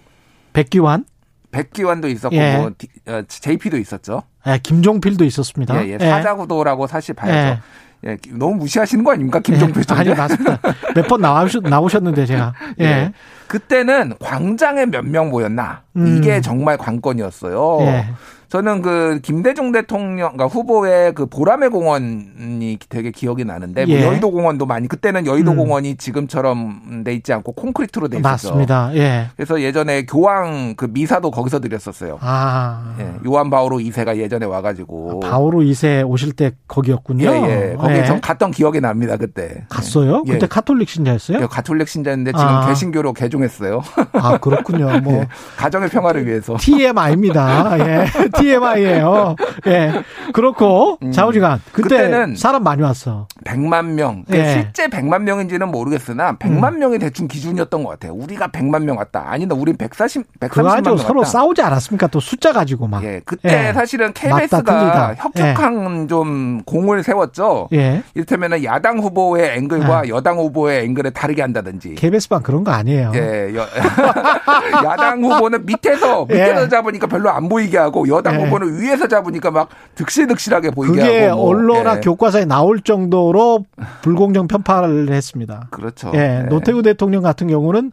백기환 0.53 1.05
백기환도 1.51 2.07
있었고 2.07 2.35
예. 2.35 2.57
뭐 2.57 2.71
어, 3.07 3.21
JP도 3.27 3.77
있었죠. 3.77 4.23
예, 4.47 4.57
김종필도 4.57 5.25
있었습니다. 5.25 5.85
예, 5.85 5.97
예. 5.99 5.99
사자구도라고 5.99 6.87
사실 6.87 7.13
봐야죠. 7.13 7.61
예, 8.05 8.17
너무 8.33 8.55
무시하시는 8.55 9.03
거 9.03 9.11
아닙니까? 9.11 9.39
김종필 9.39 9.83
예, 9.89 9.93
아니, 9.93 10.09
맞습니다. 10.09 10.59
몇번 10.95 11.21
나오셨, 11.21 11.63
나오셨는데, 11.63 12.25
제가. 12.25 12.53
예. 12.79 12.85
예. 12.85 13.13
그때는 13.47 14.13
광장에 14.19 14.85
몇 14.87 15.05
명 15.05 15.29
모였나. 15.29 15.83
음. 15.97 16.17
이게 16.17 16.41
정말 16.41 16.77
관건이었어요. 16.77 17.77
예. 17.81 18.07
저는 18.51 18.81
그 18.81 19.19
김대중 19.23 19.71
대통령 19.71 20.33
그러니까 20.33 20.47
후보의 20.47 21.13
그 21.13 21.25
보라매 21.25 21.69
공원이 21.69 22.77
되게 22.89 23.09
기억이 23.09 23.45
나는데 23.45 23.85
뭐 23.85 23.95
예. 23.95 23.99
뭐 24.01 24.07
여의도 24.09 24.29
공원도 24.29 24.65
많이 24.65 24.89
그때는 24.89 25.25
여의도 25.25 25.51
음. 25.51 25.55
공원이 25.55 25.95
지금처럼 25.95 27.05
돼 27.05 27.13
있지 27.13 27.31
않고 27.31 27.53
콘크리트로 27.53 28.09
돼 28.09 28.17
있었죠. 28.17 28.29
맞습니다. 28.29 28.91
예. 28.95 29.29
그래서 29.37 29.61
예전에 29.61 30.05
교황 30.05 30.75
그 30.75 30.85
미사도 30.91 31.31
거기서 31.31 31.61
드렸었어요. 31.61 32.17
아. 32.19 32.93
예. 32.99 33.13
요한 33.25 33.49
바오로 33.49 33.77
2세가 33.77 34.17
예전에 34.17 34.45
와 34.45 34.61
가지고 34.61 35.21
아, 35.23 35.29
바오로 35.29 35.59
2세 35.59 36.05
오실 36.05 36.33
때 36.33 36.51
거기였군요. 36.67 37.31
예, 37.31 37.69
예. 37.71 37.75
거기 37.77 37.93
예. 37.93 38.03
전 38.03 38.19
갔던 38.19 38.51
기억이 38.51 38.81
납니다, 38.81 39.15
그때. 39.15 39.63
갔어요? 39.69 40.23
예. 40.27 40.33
그때 40.33 40.47
카톨릭 40.47 40.89
신자였어요? 40.89 41.39
예, 41.39 41.47
가톨릭 41.49 41.87
신자인데 41.87 42.33
지금 42.33 42.45
아. 42.45 42.67
개신교로 42.67 43.13
개종했어요. 43.13 43.81
아, 44.11 44.37
그렇군요. 44.39 44.99
뭐 44.99 45.13
예. 45.23 45.27
가정의 45.55 45.87
평화를 45.87 46.27
위해서. 46.27 46.57
TMI입니다. 46.59 47.79
예. 47.79 48.05
TMI예요. 48.41 49.35
예. 49.67 49.91
그렇고 50.33 50.97
음. 51.03 51.11
좌우지간 51.11 51.61
그때 51.71 52.07
는 52.07 52.35
사람 52.35 52.63
많이 52.63 52.81
왔어. 52.81 53.27
100만 53.45 53.85
명. 53.93 54.23
그러니까 54.25 54.49
예. 54.49 54.53
실제 54.53 54.87
100만 54.87 55.21
명인지는 55.23 55.69
모르겠으나 55.69 56.37
100만 56.37 56.73
음. 56.73 56.79
명이 56.79 56.99
대충 56.99 57.27
기준이었던 57.27 57.83
것 57.83 57.89
같아요. 57.91 58.13
우리가 58.13 58.47
100만 58.47 58.83
명 58.83 58.97
왔다. 58.97 59.25
아니다. 59.27 59.55
우린 59.55 59.77
140 59.77 60.39
130만 60.39 60.83
명 60.83 60.97
서로 60.97 61.23
싸우지 61.23 61.61
않았습니까? 61.61 62.07
또 62.07 62.19
숫자 62.19 62.51
가지고 62.51 62.87
막. 62.87 63.03
예. 63.03 63.21
그때 63.25 63.69
예. 63.69 63.73
사실은 63.73 64.13
KBS가 64.13 65.15
협력한 65.15 66.03
예. 66.03 66.07
좀 66.07 66.63
공을 66.65 67.03
세웠죠. 67.03 67.69
예. 67.73 68.03
이를테면 68.13 68.63
야당 68.63 68.99
후보의 68.99 69.57
앵글과 69.57 70.05
예. 70.05 70.09
여당 70.09 70.37
후보의 70.37 70.85
앵글을 70.85 71.11
다르게 71.11 71.41
한다든지. 71.41 71.95
KBS만 71.95 72.43
그런 72.43 72.63
거 72.63 72.71
아니에요. 72.71 73.11
예. 73.15 73.53
여, 73.55 73.65
야당 74.85 75.23
후보는 75.23 75.65
밑에서 75.65 76.25
밑에서 76.25 76.63
예. 76.63 76.69
잡으니까 76.69 77.07
별로 77.07 77.29
안 77.29 77.49
보이게 77.49 77.77
하고 77.77 78.07
여당 78.07 78.30
당 78.31 78.37
네. 78.37 78.45
후보는 78.45 78.79
위에서 78.79 79.07
잡으니까 79.07 79.51
막 79.51 79.69
득실득실하게 79.95 80.71
보이게 80.71 80.95
그게 80.95 81.25
하고. 81.27 81.41
뭐. 81.41 81.49
언론학 81.49 81.97
예. 81.97 82.01
교과서에 82.01 82.45
나올 82.45 82.81
정도로 82.81 83.65
불공정 84.01 84.47
편파를 84.47 85.11
했습니다. 85.11 85.67
그렇죠. 85.71 86.11
예. 86.13 86.17
네. 86.17 86.43
노태우 86.43 86.81
대통령 86.81 87.21
같은 87.21 87.47
경우는 87.47 87.91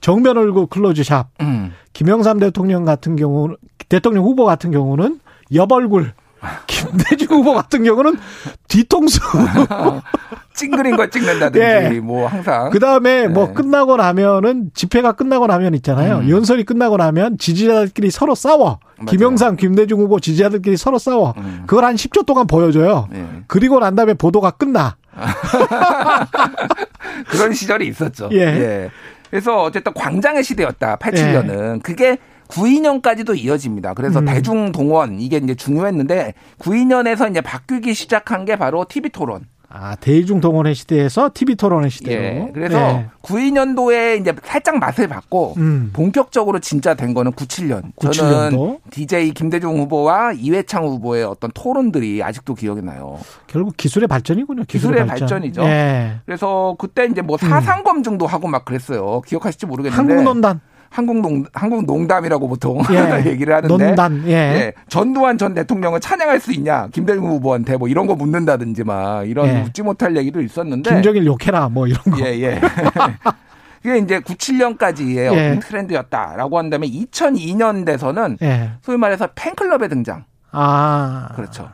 정면 0.00 0.38
얼굴 0.38 0.66
클로즈샵. 0.66 1.28
음. 1.42 1.72
김영삼 1.92 2.38
대통령 2.38 2.84
같은 2.84 3.16
경우는 3.16 3.56
대통령 3.88 4.24
후보 4.24 4.44
같은 4.44 4.70
경우는 4.70 5.20
옆 5.54 5.72
얼굴. 5.72 6.12
김대중 6.66 7.28
후보 7.28 7.52
같은 7.54 7.84
경우는 7.84 8.16
뒤통수 8.68 9.20
찡그린 10.54 10.96
걸 10.96 11.10
찍는다든지 11.10 11.60
예. 11.60 12.00
뭐 12.00 12.26
항상 12.26 12.70
그 12.70 12.78
다음에 12.78 13.28
뭐 13.28 13.44
네. 13.44 13.50
뭐 13.50 13.52
끝나고 13.54 13.96
나면은 13.96 14.70
집회가 14.74 15.12
끝나고 15.12 15.46
나면 15.46 15.74
있잖아요 15.74 16.18
음. 16.18 16.30
연설이 16.30 16.64
끝나고 16.64 16.96
나면 16.96 17.38
지지자들끼리 17.38 18.10
서로 18.10 18.34
싸워 18.34 18.78
맞아요. 18.96 19.06
김영삼 19.10 19.56
김대중 19.56 20.00
후보 20.00 20.18
지지자들끼리 20.20 20.76
서로 20.76 20.98
싸워 20.98 21.34
음. 21.36 21.64
그걸 21.66 21.84
한 21.84 21.94
10초 21.96 22.24
동안 22.26 22.46
보여줘요 22.46 23.08
예. 23.14 23.26
그리고 23.46 23.78
난 23.78 23.94
다음에 23.94 24.14
보도가 24.14 24.52
끝나 24.52 24.96
그런 27.28 27.52
시절이 27.52 27.86
있었죠 27.88 28.30
예. 28.32 28.38
예. 28.38 28.90
그래서 29.30 29.62
어쨌든 29.62 29.92
광장의 29.94 30.42
시대였다 30.42 30.96
87년은 30.96 31.76
예. 31.76 31.80
그게 31.82 32.18
92년까지도 32.50 33.36
이어집니다. 33.38 33.94
그래서 33.94 34.20
음. 34.20 34.24
대중 34.26 34.72
동원 34.72 35.20
이게 35.20 35.38
이제 35.38 35.54
중요했는데 35.54 36.34
92년에서 36.58 37.30
이제 37.30 37.40
바뀌기 37.40 37.94
시작한 37.94 38.44
게 38.44 38.56
바로 38.56 38.84
TV 38.88 39.10
토론. 39.10 39.46
아, 39.72 39.94
대중 39.94 40.40
동원의 40.40 40.74
시대에서 40.74 41.30
TV 41.32 41.54
토론의 41.54 41.90
시대로. 41.90 42.20
예, 42.20 42.50
그래서 42.52 42.76
네. 42.76 43.06
92년도에 43.22 44.20
이제 44.20 44.34
살짝 44.42 44.78
맛을 44.78 45.06
봤고 45.06 45.54
음. 45.58 45.90
본격적으로 45.92 46.58
진짜 46.58 46.94
된 46.94 47.14
거는 47.14 47.30
97년. 47.32 47.94
97년도? 47.94 48.14
저는 48.16 48.78
DJ 48.90 49.30
김대중 49.30 49.78
후보와 49.78 50.32
이회창 50.32 50.84
후보의 50.86 51.22
어떤 51.22 51.52
토론들이 51.54 52.20
아직도 52.20 52.56
기억이 52.56 52.82
나요. 52.82 53.20
결국 53.46 53.76
기술의 53.76 54.08
발전이군요. 54.08 54.64
기술의, 54.66 55.04
기술의 55.04 55.06
발전. 55.06 55.44
이죠 55.44 55.62
예. 55.62 56.18
그래서 56.26 56.74
그때 56.76 57.06
이제 57.06 57.22
뭐 57.22 57.36
사상 57.36 57.84
검증도 57.84 58.26
하고 58.26 58.48
막 58.48 58.64
그랬어요. 58.64 59.20
기억하실지 59.20 59.66
모르겠는데. 59.66 59.96
한국논단. 59.96 60.60
한국 60.90 61.20
농 61.20 61.44
한국 61.54 61.86
농담이라고 61.86 62.48
보통 62.48 62.82
예. 62.90 63.24
얘기를 63.30 63.54
하는데 63.54 63.86
논단 63.86 64.24
예. 64.26 64.32
예. 64.32 64.72
전두환 64.88 65.38
전 65.38 65.54
대통령을 65.54 66.00
찬양할 66.00 66.40
수 66.40 66.52
있냐 66.52 66.88
김대중 66.92 67.24
후보한테 67.26 67.76
뭐 67.76 67.88
이런 67.88 68.06
거 68.06 68.16
묻는다든지 68.16 68.84
막 68.84 69.28
이런 69.28 69.48
예. 69.48 69.62
묻지 69.62 69.82
못할 69.82 70.16
얘기도 70.16 70.40
있었는데 70.40 70.90
김정일 70.90 71.24
욕해라 71.26 71.68
뭐 71.68 71.86
이런 71.86 72.02
거 72.02 72.18
예예 72.20 72.42
예. 72.42 72.60
그게 73.82 73.98
이제 73.98 74.20
97년까지의 74.20 75.16
예. 75.16 75.28
어떤 75.28 75.60
트렌드였다라고 75.60 76.58
한다면 76.58 76.90
2002년 76.90 77.86
돼서는 77.86 78.36
예. 78.42 78.72
소위 78.82 78.98
말해서 78.98 79.28
팬클럽의 79.34 79.88
등장. 79.88 80.24
아. 80.52 81.28
그렇죠. 81.34 81.70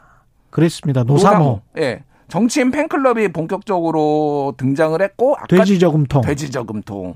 그랬습니다. 0.50 1.02
노사모. 1.02 1.38
노사모. 1.38 1.62
예. 1.78 2.04
정치인 2.28 2.70
팬클럽이 2.70 3.28
본격적으로 3.28 4.54
등장을 4.56 5.00
했고 5.00 5.36
돼지 5.48 5.78
저금통. 5.78 6.22
돼지 6.22 6.50
저금통. 6.50 7.14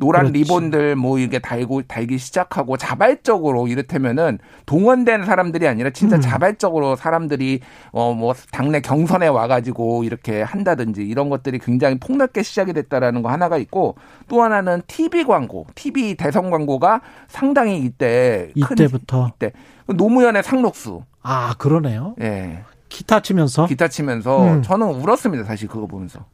노란 0.00 0.26
그렇지. 0.32 0.38
리본들 0.38 0.94
뭐 0.96 1.18
이게 1.18 1.38
달고 1.40 1.82
달기 1.82 2.18
시작하고 2.18 2.76
자발적으로 2.76 3.66
이를테면은 3.66 4.38
동원된 4.64 5.24
사람들이 5.24 5.66
아니라 5.66 5.90
진짜 5.90 6.16
음. 6.16 6.20
자발적으로 6.20 6.94
사람들이 6.96 7.60
어 7.92 8.14
뭐 8.14 8.34
당내 8.52 8.80
경선에 8.80 9.26
와가지고 9.28 10.04
이렇게 10.04 10.42
한다든지 10.42 11.02
이런 11.02 11.28
것들이 11.28 11.58
굉장히 11.58 11.98
폭넓게 11.98 12.42
시작이 12.42 12.72
됐다라는 12.72 13.22
거 13.22 13.28
하나가 13.28 13.58
있고 13.58 13.96
또 14.28 14.42
하나는 14.42 14.82
TV 14.86 15.24
광고, 15.24 15.66
TV 15.74 16.14
대선 16.14 16.50
광고가 16.50 17.00
상당히 17.28 17.78
이때 17.80 18.50
이때부터 18.54 19.30
이때 19.34 19.52
노무현의 19.86 20.42
상록수 20.42 21.02
아 21.22 21.54
그러네요. 21.58 22.14
예. 22.20 22.62
기타 22.88 23.20
치면서 23.20 23.66
기타 23.66 23.88
치면서 23.88 24.42
음. 24.54 24.62
저는 24.62 24.86
울었습니다 24.86 25.44
사실 25.44 25.68
그거 25.68 25.86
보면서. 25.86 26.24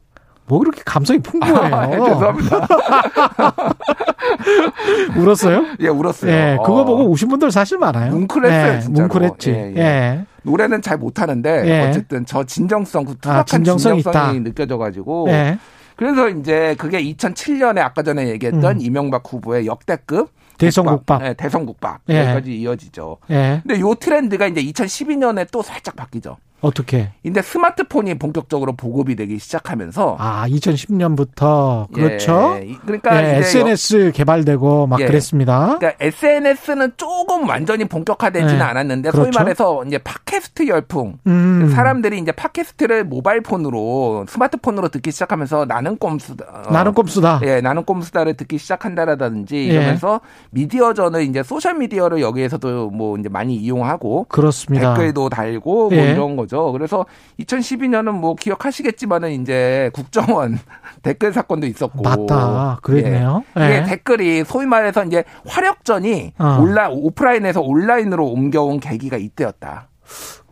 뭐 0.47 0.59
그렇게 0.59 0.81
감성이 0.85 1.19
풍부해요. 1.19 1.75
아, 1.75 1.87
예, 1.87 1.91
죄송합니다. 1.91 2.67
울었어요? 5.17 5.65
예, 5.79 5.87
울었어요. 5.87 6.31
예, 6.31 6.57
그거 6.61 6.81
어. 6.81 6.85
보고 6.85 7.09
우신 7.09 7.29
분들 7.29 7.51
사실 7.51 7.77
많아요. 7.77 8.11
뭉클했어요, 8.11 8.81
예, 8.83 9.01
뭉클했지. 9.01 9.49
예, 9.49 9.73
예. 9.75 9.79
예. 9.79 10.25
노래는 10.43 10.83
잘 10.83 10.97
못하는데 10.97 11.63
예. 11.65 11.89
어쨌든 11.89 12.25
저 12.25 12.43
진정성, 12.43 13.05
그 13.05 13.15
투박한 13.15 13.39
아, 13.39 13.43
진정성이, 13.43 14.03
진정성이 14.03 14.39
느껴져가지고. 14.41 15.27
예. 15.29 15.57
그래서 15.95 16.29
이제 16.29 16.75
그게 16.77 17.01
2007년에 17.01 17.79
아까 17.79 18.03
전에 18.03 18.27
얘기했던 18.27 18.77
음. 18.77 18.81
이명박 18.81 19.23
후보의 19.31 19.65
역대급 19.65 20.29
대성국밥. 20.57 21.21
네, 21.21 21.33
대성국밥. 21.33 22.01
여기까지 22.07 22.55
이어지죠. 22.59 23.17
예. 23.31 23.61
근데 23.65 23.79
요 23.79 23.93
트렌드가 23.95 24.47
이제 24.47 24.61
2012년에 24.61 25.47
또 25.51 25.61
살짝 25.61 25.95
바뀌죠. 25.95 26.37
어떻게? 26.65 27.11
근데 27.23 27.41
스마트폰이 27.41 28.15
본격적으로 28.15 28.73
보급이 28.73 29.15
되기 29.15 29.39
시작하면서 29.39 30.17
아 30.19 30.45
2010년부터 30.49 31.91
그렇죠. 31.93 32.59
예, 32.61 32.75
그러니까 32.85 33.23
예, 33.23 33.37
SNS 33.37 34.11
개발되고 34.13 34.87
막 34.87 34.99
예, 34.99 35.05
그랬습니다. 35.05 35.77
그러니까 35.79 35.93
SNS는 36.03 36.93
조금 36.97 37.47
완전히 37.47 37.85
본격화되지는 37.85 38.55
예, 38.55 38.61
않았는데 38.61 39.11
그렇죠. 39.11 39.31
소위 39.31 39.35
말해서 39.35 39.83
이제 39.85 39.97
팟캐스트 39.97 40.67
열풍 40.67 41.19
음. 41.27 41.71
사람들이 41.73 42.19
이제 42.19 42.31
팟캐스트를 42.31 43.03
모바일 43.05 43.41
폰으로 43.41 44.25
스마트폰으로 44.27 44.89
듣기 44.89 45.11
시작하면서 45.11 45.65
나는 45.65 45.97
꼼수다. 45.97 46.45
어, 46.45 46.71
나는 46.71 46.93
꼼수다. 46.93 47.41
예, 47.43 47.61
나는 47.61 47.83
꼼수다를 47.83 48.35
듣기 48.35 48.57
시작한다라든지 48.57 49.55
예. 49.55 49.73
이러면서 49.73 50.21
미디어전을 50.51 51.23
이제 51.23 51.43
소셜 51.43 51.75
미디어를 51.75 52.21
여기에서도 52.21 52.89
뭐 52.89 53.17
이제 53.17 53.29
많이 53.29 53.55
이용하고 53.55 54.25
그렇습니다. 54.29 54.93
댓글도 54.93 55.29
달고 55.29 55.89
뭐 55.89 55.97
예. 55.97 56.11
이런 56.11 56.35
거죠. 56.35 56.54
거죠. 56.55 56.71
그래서 56.71 57.05
2012년은 57.39 58.11
뭐 58.11 58.35
기억하시겠지만은 58.35 59.41
이제 59.41 59.89
국정원 59.93 60.57
댓글 61.03 61.33
사건도 61.33 61.67
있었고 61.67 62.01
맞다. 62.01 62.79
그랬네요. 62.81 63.43
예. 63.59 63.65
이게 63.65 63.75
예. 63.75 63.83
댓글이 63.83 64.45
소위 64.45 64.65
말해서 64.65 65.03
이제 65.03 65.23
화력전이 65.47 66.33
어. 66.39 66.57
온라 66.61 66.89
오프라인에서 66.89 67.61
온라인으로 67.61 68.25
옮겨온 68.25 68.79
계기가 68.79 69.17
이때였다. 69.17 69.89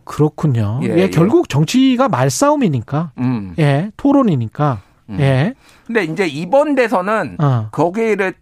그렇군요. 0.04 0.80
예, 0.82 0.88
예, 0.88 0.96
예. 0.98 1.10
결국 1.10 1.48
정치가 1.48 2.08
말싸움이니까. 2.08 3.12
음. 3.18 3.54
예, 3.58 3.90
토론이니까. 3.96 4.82
음. 5.10 5.16
예. 5.20 5.54
근데 5.86 6.04
이제 6.04 6.26
이번 6.26 6.74
대선은 6.74 7.36
어. 7.40 7.68
거기를 7.72 8.34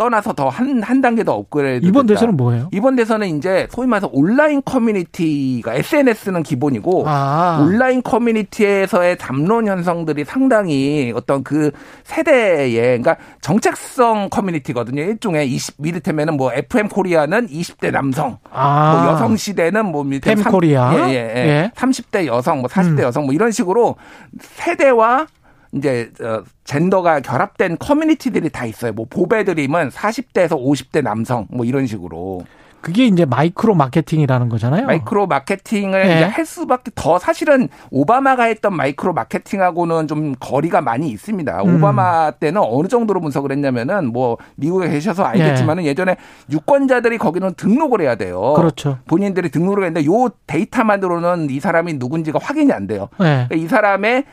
떠나서 0.00 0.32
더 0.32 0.67
한 0.67 1.02
단계 1.02 1.22
더 1.22 1.34
업그레이드. 1.34 1.84
이번 1.84 2.06
됐다. 2.06 2.20
대선은 2.20 2.36
뭐예요? 2.38 2.70
이번 2.72 2.96
대선은 2.96 3.36
이제 3.36 3.68
소위 3.70 3.86
말해서 3.86 4.08
온라인 4.14 4.62
커뮤니티가 4.64 5.74
SNS는 5.74 6.42
기본이고 6.42 7.04
아. 7.06 7.58
온라인 7.60 8.02
커뮤니티에서의 8.02 9.18
담론 9.18 9.68
현상들이 9.68 10.24
상당히 10.24 11.12
어떤 11.14 11.44
그 11.44 11.70
세대의 12.04 12.72
그러니까 12.72 13.18
정체성 13.42 14.30
커뮤니티거든요. 14.30 15.02
일종의 15.02 15.50
이를테면은 15.52 16.38
뭐 16.38 16.50
FM 16.50 16.88
코리아는 16.88 17.48
20대 17.48 17.90
남성, 17.92 18.38
아. 18.50 19.02
뭐 19.02 19.12
여성 19.12 19.36
시대는 19.36 19.92
뭐 19.92 20.50
펨코리아, 20.50 20.94
예, 20.94 21.10
예, 21.10 21.14
예. 21.14 21.48
예. 21.48 21.72
30대 21.76 22.24
여성, 22.24 22.60
뭐 22.60 22.70
40대 22.70 23.00
음. 23.00 23.04
여성 23.04 23.26
뭐 23.26 23.34
이런 23.34 23.50
식으로 23.50 23.96
세대와 24.40 25.26
이제 25.72 26.10
어, 26.22 26.42
젠더가 26.64 27.20
결합된 27.20 27.78
커뮤니티들이 27.78 28.50
다 28.50 28.64
있어요. 28.64 28.92
뭐 28.92 29.06
보배드림은 29.08 29.90
40대에서 29.90 30.50
50대 30.50 31.02
남성 31.02 31.46
뭐 31.50 31.64
이런 31.64 31.86
식으로. 31.86 32.42
그게 32.80 33.04
이제 33.04 33.24
마이크로 33.24 33.74
마케팅이라는 33.74 34.48
거잖아요. 34.48 34.86
마이크로 34.86 35.26
마케팅을 35.26 36.02
네. 36.02 36.16
이제 36.16 36.24
할 36.24 36.46
수밖에 36.46 36.90
더 36.94 37.18
사실은 37.18 37.68
오바마가 37.90 38.44
했던 38.44 38.74
마이크로 38.74 39.12
마케팅하고는 39.12 40.08
좀 40.08 40.34
거리가 40.40 40.80
많이 40.80 41.10
있습니다. 41.10 41.62
음. 41.62 41.76
오바마 41.76 42.32
때는 42.32 42.62
어느 42.64 42.88
정도로 42.88 43.20
분석을 43.20 43.52
했냐면은 43.52 44.12
뭐 44.12 44.38
미국에 44.56 44.88
계셔서 44.88 45.24
알겠지만은 45.24 45.82
네. 45.82 45.90
예전에 45.90 46.16
유권자들이 46.50 47.18
거기는 47.18 47.52
등록을 47.54 48.00
해야 48.00 48.14
돼요. 48.14 48.54
그렇죠. 48.56 48.98
본인들이 49.06 49.50
등록을 49.50 49.84
했는데 49.84 50.06
요 50.06 50.30
데이터만으로는 50.46 51.50
이 51.50 51.60
사람이 51.60 51.94
누군지가 51.94 52.38
확인이 52.42 52.72
안 52.72 52.86
돼요. 52.86 53.08
네. 53.18 53.46
그러니까 53.48 53.56
이 53.56 53.68
사람의 53.68 54.24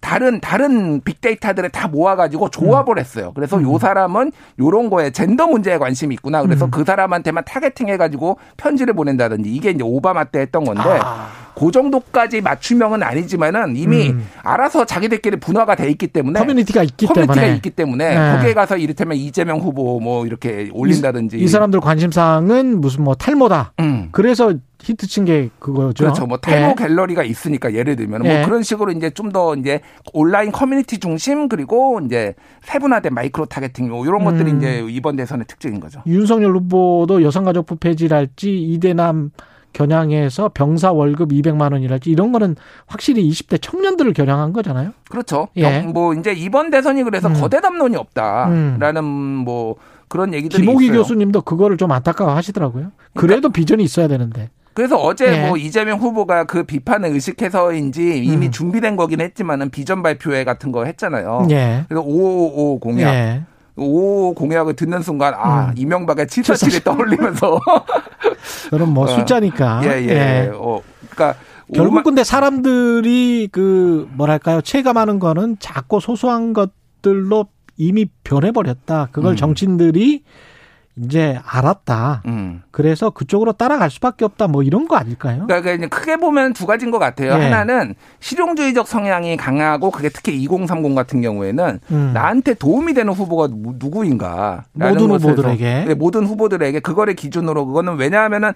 다른 0.00 0.40
다른 0.40 1.00
빅데이터들을 1.00 1.68
다 1.70 1.88
모아가지고 1.88 2.50
조합을 2.50 2.96
음. 2.96 2.98
했어요. 2.98 3.32
그래서 3.34 3.58
음. 3.58 3.62
요 3.64 3.78
사람은 3.78 4.32
요런 4.58 4.90
거에 4.90 5.10
젠더 5.10 5.46
문제에 5.46 5.78
관심이 5.78 6.14
있구나. 6.14 6.42
그래서 6.42 6.66
음. 6.66 6.70
그 6.70 6.84
사람한테만 6.84 7.44
targeting 7.44 7.88
해가지고 7.88 8.38
편지를 8.56 8.94
보낸다든지 8.94 9.50
이게 9.50 9.70
이제 9.70 9.82
오바마 9.82 10.24
때 10.24 10.40
했던 10.40 10.64
건데 10.64 10.82
아. 11.02 11.28
그 11.54 11.70
정도까지 11.70 12.40
맞춤형은 12.40 13.02
아니지만은 13.02 13.76
이미 13.76 14.10
음. 14.10 14.26
알아서 14.42 14.84
자기들끼리 14.84 15.36
분화가 15.40 15.74
돼 15.74 15.90
있기 15.90 16.08
때문에 16.08 16.38
커뮤니티가 16.38 16.82
있기 16.82 17.06
커뮤니티가 17.06 17.34
때문에 17.34 17.56
있기 17.56 17.70
때문에 17.70 18.14
네. 18.14 18.36
거기에 18.36 18.54
가서 18.54 18.76
이를테면 18.76 19.16
이재명 19.18 19.58
후보 19.58 20.00
뭐 20.00 20.26
이렇게 20.26 20.70
올린다든지 20.72 21.38
이, 21.38 21.42
이 21.42 21.48
사람들 21.48 21.80
관심사항은 21.80 22.80
무슨 22.80 23.04
뭐 23.04 23.14
탈모다. 23.14 23.72
음. 23.80 24.08
그래서 24.12 24.54
히트친 24.82 25.24
게 25.24 25.48
그거죠. 25.60 26.02
그렇죠. 26.04 26.26
뭐 26.26 26.38
탈모 26.38 26.68
네. 26.68 26.74
갤러리가 26.74 27.22
있으니까 27.22 27.72
예를 27.72 27.94
들면 27.94 28.22
뭐 28.22 28.28
네. 28.32 28.44
그런 28.44 28.62
식으로 28.62 28.92
이제 28.92 29.10
좀 29.10 29.32
더 29.32 29.54
이제 29.56 29.80
온라인 30.12 30.52
커뮤니티 30.52 30.98
중심 30.98 31.48
그리고 31.48 32.00
이제 32.04 32.34
세분화된 32.64 33.14
마이크로 33.14 33.46
targeting 33.46 33.88
뭐 33.88 34.04
이런 34.04 34.24
것들이 34.24 34.50
음. 34.50 34.58
이제 34.58 34.84
이번 34.90 35.16
대선의 35.16 35.46
특징인 35.46 35.80
거죠. 35.80 36.02
윤석열 36.06 36.54
후보도 36.56 37.22
여성가족부 37.22 37.76
폐지랄지 37.76 38.62
이대남 38.62 39.30
겨냥해서 39.72 40.50
병사 40.54 40.92
월급 40.92 41.30
200만 41.30 41.72
원이랄지 41.72 42.10
이런 42.10 42.32
거는 42.32 42.56
확실히 42.86 43.28
20대 43.28 43.60
청년들을 43.60 44.12
겨냥한 44.12 44.52
거잖아요. 44.52 44.92
그렇죠. 45.10 45.48
예. 45.56 45.80
뭐 45.80 46.14
이제 46.14 46.32
이번 46.32 46.70
대선이 46.70 47.02
그래서 47.04 47.28
음. 47.28 47.34
거대 47.34 47.60
담론이 47.60 47.96
없다라는 47.96 49.02
음. 49.02 49.04
뭐 49.44 49.76
그런 50.08 50.34
얘기들이 50.34 50.62
김호기 50.62 50.86
있어요. 50.86 50.98
교수님도 50.98 51.42
그거를 51.42 51.76
좀 51.76 51.90
안타까워 51.90 52.34
하시더라고요. 52.34 52.92
그래도 53.14 53.40
그러니까 53.40 53.48
비전이 53.48 53.82
있어야 53.82 54.08
되는데. 54.08 54.50
그래서 54.74 54.96
어제 54.96 55.30
네. 55.30 55.46
뭐 55.46 55.56
이재명 55.56 55.98
후보가 55.98 56.44
그 56.44 56.64
비판을 56.64 57.10
의식해서인지 57.10 58.18
이미 58.24 58.46
음. 58.46 58.50
준비된 58.50 58.96
거긴 58.96 59.20
했지만은 59.20 59.70
비전 59.70 60.02
발표회 60.02 60.44
같은 60.44 60.72
거 60.72 60.84
했잖아요. 60.84 61.46
네. 61.48 61.84
그래서 61.88 62.02
555 62.02 62.80
공약. 62.80 63.44
네. 63.74 63.84
5 63.84 64.34
공약을 64.34 64.74
듣는 64.74 65.02
순간 65.02 65.34
아 65.34 65.68
음. 65.68 65.74
이명박의 65.76 66.26
747이 66.26 66.84
떠올리면서 66.84 67.60
그럼 68.70 68.90
뭐 68.90 69.04
어. 69.04 69.06
숫자니까 69.06 69.82
예예 69.84 70.08
예. 70.08 70.10
예. 70.10 70.50
어 70.54 70.80
그러니까 71.10 71.38
결국 71.74 72.04
근데 72.04 72.22
사람들이 72.22 73.48
그 73.50 74.08
뭐랄까요 74.12 74.60
체감하는 74.60 75.18
거는 75.18 75.56
작고 75.58 76.00
소소한 76.00 76.52
것들로 76.52 77.46
이미 77.78 78.06
변해버렸다 78.24 79.08
그걸 79.12 79.32
음. 79.32 79.36
정치인들이 79.36 80.22
이제 80.96 81.38
알았다. 81.46 82.22
음. 82.26 82.62
그래서 82.70 83.10
그쪽으로 83.10 83.52
따라갈 83.52 83.90
수밖에 83.90 84.24
없다. 84.26 84.46
뭐 84.46 84.62
이런 84.62 84.86
거 84.86 84.96
아닐까요? 84.96 85.44
그러니까 85.46 85.72
이제 85.72 85.86
크게 85.86 86.16
보면 86.16 86.52
두 86.52 86.66
가지인 86.66 86.90
것 86.90 86.98
같아요. 86.98 87.36
네. 87.38 87.44
하나는 87.44 87.94
실용주의적 88.20 88.86
성향이 88.86 89.36
강하고 89.38 89.90
그게 89.90 90.10
특히 90.10 90.34
2030 90.42 90.94
같은 90.94 91.22
경우에는 91.22 91.80
음. 91.90 92.10
나한테 92.12 92.54
도움이 92.54 92.92
되는 92.92 93.12
후보가 93.12 93.48
누구인가? 93.78 94.64
모든 94.72 95.10
후보들에게 95.10 95.84
네, 95.88 95.94
모든 95.94 96.26
후보들에게 96.26 96.80
그거를 96.80 97.14
기준으로 97.14 97.66
그거는 97.66 97.96
왜냐하면은 97.96 98.52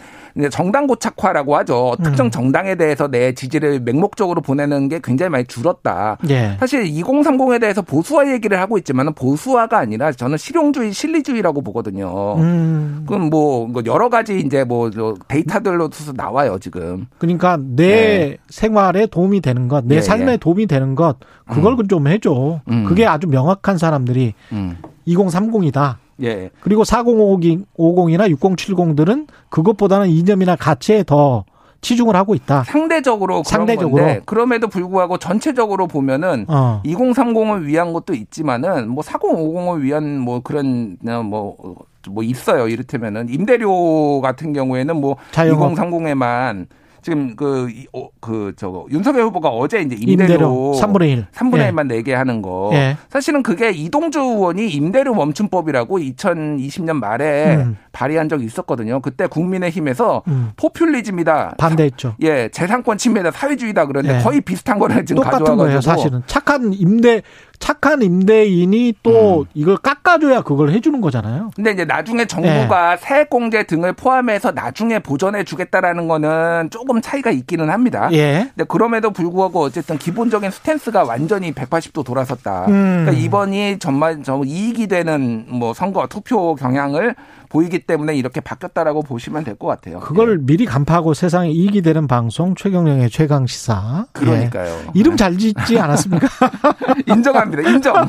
정당 0.51 0.87
고착화라고 0.87 1.57
하죠. 1.57 1.97
음. 1.99 2.03
특정 2.03 2.31
정당에 2.31 2.75
대해서 2.75 3.09
내 3.09 3.33
지지를 3.33 3.81
맹목적으로 3.81 4.43
보내는 4.43 4.89
게 4.89 5.01
굉장히 5.03 5.31
많이 5.31 5.45
줄었다. 5.45 6.19
네. 6.23 6.57
사실 6.61 6.85
2030에 6.85 7.61
대해서 7.61 7.81
보수화 7.81 8.31
얘기를 8.31 8.61
하고 8.61 8.77
있지만 8.77 9.15
보수화가 9.15 9.79
아니라 9.79 10.13
저는 10.13 10.37
실용주의, 10.37 10.93
실리주의라고 10.93 11.63
보거든요. 11.63 12.26
음. 12.35 13.05
그럼 13.07 13.31
뭐 13.31 13.71
여러 13.87 14.09
가지 14.09 14.41
이제 14.41 14.65
뭐 14.65 14.91
데이터들로서 15.29 16.13
나와요 16.13 16.59
지금. 16.59 17.07
그러니까 17.19 17.57
내 17.61 17.87
네. 17.87 18.37
생활에 18.49 19.07
도움이 19.07 19.41
되는 19.41 19.69
것, 19.69 19.85
내 19.85 19.97
예, 19.97 20.01
삶에 20.01 20.33
예. 20.33 20.37
도움이 20.37 20.67
되는 20.67 20.95
것, 20.95 21.17
그걸 21.49 21.79
음. 21.79 21.89
좀 21.89 22.09
해줘. 22.09 22.61
음. 22.69 22.85
그게 22.85 23.07
아주 23.07 23.27
명확한 23.29 23.79
사람들이 23.79 24.35
음. 24.53 24.77
2030이다. 25.07 25.97
예. 26.23 26.51
그리고 26.61 26.83
4050이나 26.83 28.35
6070들은 28.35 29.27
그것보다는 29.51 30.09
이념이나 30.09 30.57
가치에 30.57 31.05
더 31.05 31.45
치중을 31.81 32.17
하고 32.17 32.35
있다. 32.35 32.65
상대적으로 32.65 33.43
상대적으로 33.45 34.03
건데, 34.03 34.21
그럼에도 34.25 34.67
불구하고 34.69 35.19
전체적으로 35.19 35.87
보면은 35.87 36.47
어. 36.49 36.83
2030을 36.85 37.65
위한 37.65 37.93
것도 37.93 38.15
있지만은 38.15 38.89
뭐 38.89 39.05
4050을 39.05 39.83
위한 39.83 40.19
뭐 40.19 40.41
그런 40.41 40.97
뭐 41.25 41.77
뭐뭐 42.11 42.23
있어요. 42.25 42.69
이를테면은 42.69 43.29
임대료 43.29 44.21
같은 44.21 44.53
경우에는 44.53 44.97
뭐 44.97 45.17
자영업. 45.33 45.75
2030에만 45.75 46.67
지금 47.07 47.37
그, 47.37 47.69
어, 47.93 48.09
그, 48.19 48.53
저거, 48.57 48.85
윤석열 48.91 49.27
후보가 49.27 49.49
어제 49.49 49.81
이제 49.81 49.95
임대료, 49.95 50.33
임대료 50.33 50.49
3분의 50.73 51.09
1. 51.11 51.27
3분의 51.33 51.59
예. 51.59 51.71
1만 51.71 51.87
내게 51.87 52.13
하는 52.13 52.43
거. 52.43 52.71
예. 52.73 52.97
사실은 53.09 53.45
그게 53.45 53.71
이동주 53.71 54.19
의원이 54.19 54.69
임대료 54.71 55.15
멈춤법이라고 55.15 56.01
2020년 56.01 56.95
말에 56.95 57.59
음. 57.59 57.77
발의한 57.93 58.29
적이 58.29 58.47
있었거든요. 58.47 59.01
그때 59.03 59.29
국민의힘에서 59.29 60.25
음. 60.27 60.51
포퓰리즘이다. 60.57 61.55
반대했죠. 61.59 62.17
예, 62.23 62.49
재산권 62.49 62.99
침해다, 62.99 63.31
사회주의다 63.31 63.87
그런데 63.87 64.17
예. 64.19 64.23
거의 64.23 64.41
비슷한 64.41 64.81
거를 64.81 65.07
지금 65.07 65.23
가져와가지고. 65.23 65.57
거예요, 65.59 65.81
사실은. 65.81 66.23
착한 66.27 66.73
임대, 66.73 67.23
착한 67.59 68.03
임대인이 68.03 68.95
또 69.03 69.41
음. 69.41 69.45
이걸 69.55 69.77
깎아줘야 69.77 70.43
그걸 70.43 70.71
해주는 70.71 71.01
거잖아요. 71.01 71.51
근데 71.57 71.73
이제 71.73 71.85
나중에 71.85 72.27
정부가 72.27 72.97
네. 72.97 73.03
세액공제 73.03 73.65
등을 73.65 73.93
포함해서 73.95 74.53
나중에 74.53 74.99
보전해 74.99 75.45
주겠다라는 75.45 76.09
거는 76.09 76.71
조금 76.71 77.01
차이가 77.01 77.31
있기는 77.31 77.71
합니다. 77.71 78.09
예. 78.13 78.51
근데 78.55 78.65
그럼에도 78.69 79.11
불구하고 79.11 79.61
어쨌든 79.63 79.99
기본적인 79.99 80.51
스탠스가 80.51 81.05
완전히 81.05 81.53
180도 81.53 82.05
돌아섰다. 82.05 82.67
음. 82.69 83.05
그러니까 83.05 83.13
이번이 83.13 83.79
정말 83.79 84.23
저 84.23 84.43
이익이 84.45 84.87
되는 84.87 85.47
뭐 85.49 85.75
선거 85.75 86.07
투표 86.07 86.55
경향을 86.55 87.15
보이기 87.49 87.81
때문에 87.87 88.15
이렇게 88.17 88.41
바뀌었다라고 88.41 89.03
보시면 89.03 89.45
될 89.45 89.57
것 89.57 89.69
같아요. 89.69 90.01
그걸 90.01 90.39
예. 90.41 90.45
미리 90.47 90.67
간파하고 90.67 91.15
세상에 91.15 91.49
이익이 91.51 91.81
되는 91.81 92.07
방송 92.07 92.55
최경영의 92.55 93.09
최강 93.09 93.47
시사. 93.47 94.05
그러니까요. 94.13 94.67
예. 94.69 94.91
이름 94.95 95.17
잘 95.17 95.39
짓지 95.39 95.79
않았습니까? 95.79 96.27
인정합니다. 97.07 97.46
인정. 97.53 98.09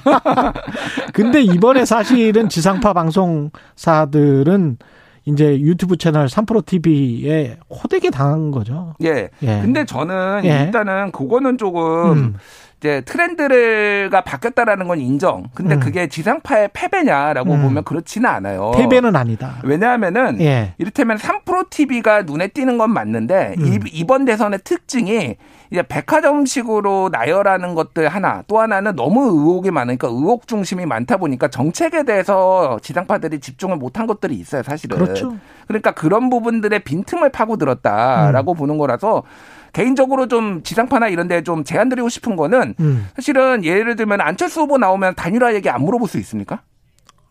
근데 1.14 1.42
이번에 1.42 1.86
사실은 1.86 2.50
지상파 2.50 2.94
방송사들은 2.94 4.78
이제 5.26 5.60
유튜브 5.60 5.98
채널 5.98 6.28
3프로 6.28 6.66
TV에 6.66 7.58
호되게 7.70 8.10
당한 8.10 8.50
거죠. 8.50 8.94
예. 9.04 9.30
예. 9.44 9.62
근데 9.62 9.84
저는 9.86 10.42
예. 10.46 10.64
일단은 10.64 11.12
그거는 11.12 11.58
조금 11.58 12.12
음. 12.12 12.36
이제 12.80 13.02
트렌드가 13.02 14.22
바뀌었다라는 14.22 14.88
건 14.88 15.00
인정. 15.00 15.46
근데 15.56 15.76
음. 15.76 15.80
그게 15.80 16.08
지상파의 16.08 16.70
패배냐라고 16.74 17.54
음. 17.54 17.64
보면 17.64 17.84
그렇지는 17.84 18.30
않아요. 18.30 18.72
패배는 18.76 19.16
아니다. 19.16 19.56
왜냐하면은 19.64 20.40
예. 20.42 20.76
이를테면 20.78 21.18
3프로 21.18 21.70
TV가 21.72 22.22
눈에 22.22 22.50
띄는 22.50 22.78
건 22.78 22.92
맞는데 22.92 23.56
음. 23.58 23.80
이번 23.92 24.26
대선의 24.26 24.60
특징이 24.64 25.38
이제 25.72 25.84
백화점식으로 25.84 27.10
나열하는 27.12 27.74
것들 27.74 28.08
하나 28.08 28.44
또 28.48 28.60
하나는 28.60 28.96
너무 28.96 29.24
의혹이 29.24 29.72
많으니까 29.72 30.08
의혹 30.08 30.48
중심이 30.48 30.86
많다 30.86 31.18
보니까 31.18 31.50
정책에 31.50 32.04
대해서 32.04 32.80
지상파들이 32.82 33.40
집중을 33.40 33.78
못한 33.78 34.06
것들이 34.06 34.36
있어요 34.36 34.62
사실은. 34.62 34.98
그렇죠. 34.98 35.36
그러니까 35.68 35.92
그런 35.92 36.30
부분들의 36.30 36.80
빈틈을 36.84 37.32
파고들었다라고 37.32 38.54
음. 38.54 38.56
보는 38.56 38.78
거라서 38.78 39.24
개인적으로 39.78 40.28
좀 40.28 40.64
지상파나 40.64 41.08
이런 41.10 41.28
데 41.28 41.42
좀 41.44 41.64
제안 41.64 41.88
드리고 41.88 42.10
싶은 42.10 42.36
거는 42.36 42.74
음. 42.80 43.08
사실은 43.16 43.64
예를 43.64 43.96
들면 43.96 44.20
안철수 44.22 44.62
후보 44.62 44.78
나오면 44.80 45.14
단일화 45.16 45.54
얘기 45.54 45.70
안 45.70 45.82
물어볼 45.84 46.10
수 46.10 46.18
있습니까? 46.18 46.62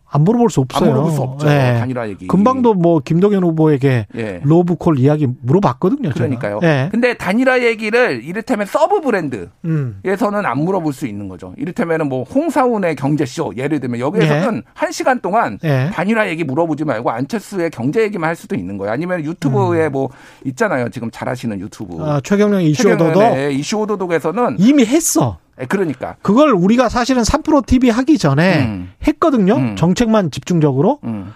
안 0.09 0.23
물어볼 0.23 0.49
수 0.49 0.61
없어요. 0.61 0.89
안 0.89 0.95
물어볼 0.95 1.11
수 1.11 1.21
없죠. 1.21 1.47
네. 1.47 1.79
단일화 1.79 2.07
얘기. 2.09 2.27
금방도 2.27 2.73
뭐 2.73 2.99
김동연 2.99 3.43
후보에게 3.43 4.07
네. 4.13 4.39
로브콜 4.43 4.99
이야기 4.99 5.27
물어봤거든요. 5.41 6.11
그러니까요. 6.11 6.59
네. 6.59 6.87
근데 6.91 7.13
단일화 7.13 7.63
얘기를 7.63 8.23
이를테면 8.23 8.65
서브 8.67 9.01
브랜드에서는 9.01 9.49
음. 9.65 10.45
안 10.45 10.59
물어볼 10.59 10.93
수 10.93 11.07
있는 11.07 11.27
거죠. 11.27 11.53
이를테면은 11.57 12.07
뭐 12.07 12.23
홍사훈의 12.23 12.95
경제쇼 12.95 13.53
예를 13.57 13.79
들면 13.79 13.99
여기에서는 13.99 14.55
네. 14.55 14.61
한 14.73 14.91
시간 14.91 15.19
동안 15.19 15.59
네. 15.61 15.89
단일화 15.91 16.29
얘기 16.29 16.43
물어보지 16.43 16.85
말고 16.85 17.11
안철수의 17.11 17.69
경제 17.71 18.01
얘기만 18.03 18.29
할 18.29 18.35
수도 18.35 18.55
있는 18.55 18.77
거예요. 18.77 18.93
아니면 18.93 19.23
유튜브에 19.25 19.87
음. 19.87 19.91
뭐 19.91 20.09
있잖아요. 20.45 20.89
지금 20.89 21.11
잘하시는 21.11 21.59
유튜브. 21.59 22.01
아, 22.01 22.21
최경영 22.23 22.61
이슈 22.61 22.84
오도독 22.84 23.19
네, 23.19 23.51
이슈 23.51 23.75
오도독에서는 23.75 24.57
이미 24.59 24.85
했어. 24.85 25.37
예, 25.59 25.65
그러니까. 25.65 26.15
그걸 26.21 26.51
우리가 26.51 26.89
사실은 26.89 27.23
3프로 27.23 27.65
TV 27.65 27.89
하기 27.89 28.17
전에 28.17 28.65
음. 28.65 28.91
했거든요. 29.07 29.55
음. 29.55 29.75
정책만 29.75 30.31
집중적으로. 30.31 30.99
음. 31.03 31.33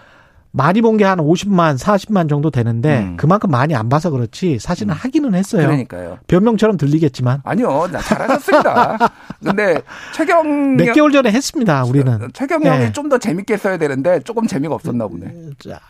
많이 0.52 0.82
본 0.82 0.98
게 0.98 1.06
한 1.06 1.18
50만, 1.20 1.78
40만 1.78 2.30
정도 2.30 2.52
되는데 2.52 3.00
음. 3.00 3.18
그만큼 3.18 3.50
많이 3.52 3.74
안 3.76 3.90
봐서 3.90 4.10
그렇지 4.12 4.60
사실은 4.60 4.94
음. 4.94 4.98
하기는 5.00 5.34
했어요. 5.34 5.66
그러니까요. 5.66 6.20
변명처럼 6.28 6.78
들리겠지만. 6.78 7.42
아니요. 7.44 7.88
나 7.92 8.00
잘하셨습니다. 8.00 8.98
근데 9.44 9.82
최경 10.14 10.76
몇 10.78 10.94
개월 10.94 11.12
전에 11.12 11.32
했습니다. 11.32 11.84
우리는. 11.86 12.30
최경영이 12.34 12.80
네. 12.80 12.92
좀더 12.92 13.18
재밌게 13.18 13.58
써야 13.58 13.78
되는데 13.78 14.20
조금 14.22 14.46
재미가 14.48 14.76
없었나 14.76 15.08
보네. 15.08 15.34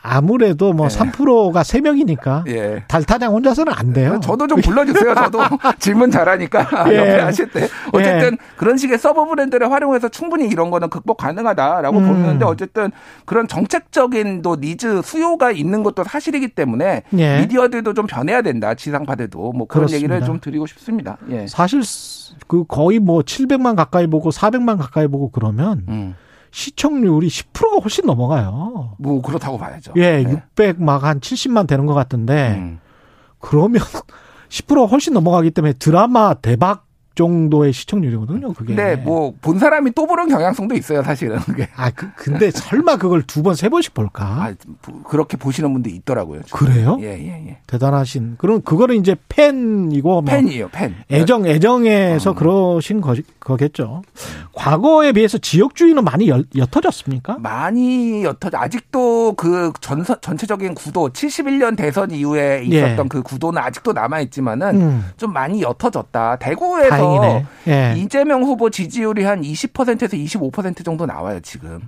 아무래도 0.02 0.74
뭐 0.74 0.88
네. 0.88 0.98
3%가 0.98 1.62
3명이니까 1.64 2.48
예. 2.48 2.84
달타냥 2.88 3.34
혼자서는 3.34 3.74
안 3.76 3.94
돼요. 3.94 4.20
저도 4.24 4.48
좀 4.48 4.62
불러 4.62 4.86
주세요. 4.86 5.14
저도 5.16 5.40
질문 5.80 6.12
잘하니까 6.12 6.68
예. 6.92 6.98
옆에 6.98 7.20
하실 7.20 7.50
때. 7.52 7.68
어쨌든 7.92 8.34
예. 8.34 8.38
그런 8.58 8.78
식의 8.78 8.98
서버 8.98 9.26
브랜드를 9.26 9.72
활용해서 9.72 10.10
충분히 10.10 10.48
이런 10.48 10.70
거는 10.72 10.90
극복 10.90 11.18
가능하다라고 11.18 11.98
음. 11.98 12.08
보는데 12.08 12.46
어쨌든 12.46 12.92
그런 13.26 13.48
정책적인 13.48 14.42
또 14.52 14.56
니즈 14.60 15.02
수요가 15.04 15.52
있는 15.52 15.84
것도 15.84 16.04
사실이기 16.04 16.50
때문에 16.50 17.04
예. 17.18 17.40
미디어들도 17.40 17.94
좀 17.94 18.06
변해야 18.06 18.42
된다. 18.42 18.74
지상파들도 18.74 19.40
뭐 19.40 19.68
그런 19.68 19.88
그렇습니다. 19.88 19.96
얘기를 19.96 20.26
좀 20.26 20.40
드리고 20.42 20.66
싶습니다. 20.68 21.18
예. 21.30 21.48
사실 21.48 21.82
그 22.48 22.66
거의 22.66 23.00
뭐 23.00 23.22
700만 23.22 23.76
가까이 23.76 24.08
보고 24.08 24.30
400만 24.30 24.78
가까이 24.78 25.08
보고 25.08 25.30
그러면 25.30 25.86
음. 25.88 26.16
시청률이 26.52 27.28
10%가 27.28 27.78
훨씬 27.78 28.06
넘어가요. 28.06 28.96
뭐 29.00 29.22
그렇다고 29.22 29.58
봐야죠. 29.58 29.94
예, 29.96 30.24
네. 30.24 30.44
600막 30.56 31.00
한 31.00 31.22
70만 31.22 31.66
되는 31.66 31.86
것 31.86 31.94
같은데 31.94 32.56
음. 32.58 32.80
그러면 33.40 33.82
10%가 34.50 34.86
훨씬 34.86 35.14
넘어가기 35.14 35.52
때문에 35.52 35.74
드라마 35.74 36.34
대박 36.34 36.88
정도의 37.16 37.74
시청률이거든요. 37.74 38.54
그게. 38.54 38.74
근데 38.74 38.96
뭐본 38.96 39.60
사람이 39.60 39.92
또 39.92 40.08
보는 40.08 40.30
경향성도 40.30 40.76
있어요, 40.76 41.04
사실은. 41.04 41.40
그게. 41.40 41.68
아, 41.76 41.90
그, 41.92 42.10
근데 42.16 42.52
설마 42.52 42.98
그걸 42.98 43.22
두 43.24 43.44
번, 43.44 43.56
세 43.56 43.68
번씩 43.70 43.94
볼까? 43.94 44.26
아, 44.26 44.54
그렇게 45.06 45.36
보시는 45.38 45.72
분도 45.74 45.90
있더라고요. 45.90 46.42
진짜. 46.44 46.58
그래요? 46.58 46.98
예, 47.02 47.08
예, 47.08 47.48
예. 47.50 47.58
대단하신. 47.68 48.36
그럼 48.38 48.62
그거는 48.62 48.96
이제 48.96 49.16
팬이고 49.28 50.10
뭐 50.10 50.22
팬이에요, 50.22 50.70
팬. 50.70 50.96
애정, 51.12 51.46
애정에서 51.48 52.32
어. 52.32 52.34
그러신 52.34 53.02
거, 53.02 53.16
거겠죠. 53.40 54.04
과거에 54.54 55.12
비해서 55.12 55.38
지역주의는 55.38 56.04
많이 56.04 56.30
옅, 56.30 56.46
옅어졌습니까? 56.56 57.38
많이 57.40 58.24
옅어져. 58.24 58.52
아직도 58.54 59.34
그 59.34 59.74
전, 59.82 60.04
전체적인 60.04 60.76
구도, 60.76 61.10
71년 61.10 61.76
대선 61.76 62.12
이후에 62.12 62.64
있었던 62.66 63.06
예. 63.06 63.10
그 63.10 63.22
구도는 63.22 63.62
아직도 63.62 63.92
남아 63.94 64.22
있지만은 64.22 64.82
음. 64.82 65.06
좀 65.18 65.34
많이 65.34 65.62
옅어졌다. 65.62 66.38
대구에서 66.38 67.01
다행이네. 67.02 67.46
예. 67.68 68.00
이재명 68.00 68.44
후보 68.44 68.70
지지율이 68.70 69.24
한 69.24 69.42
20%에서 69.42 70.18
25% 70.18 70.86
정도 70.86 71.06
나와요, 71.06 71.40
지금. 71.42 71.82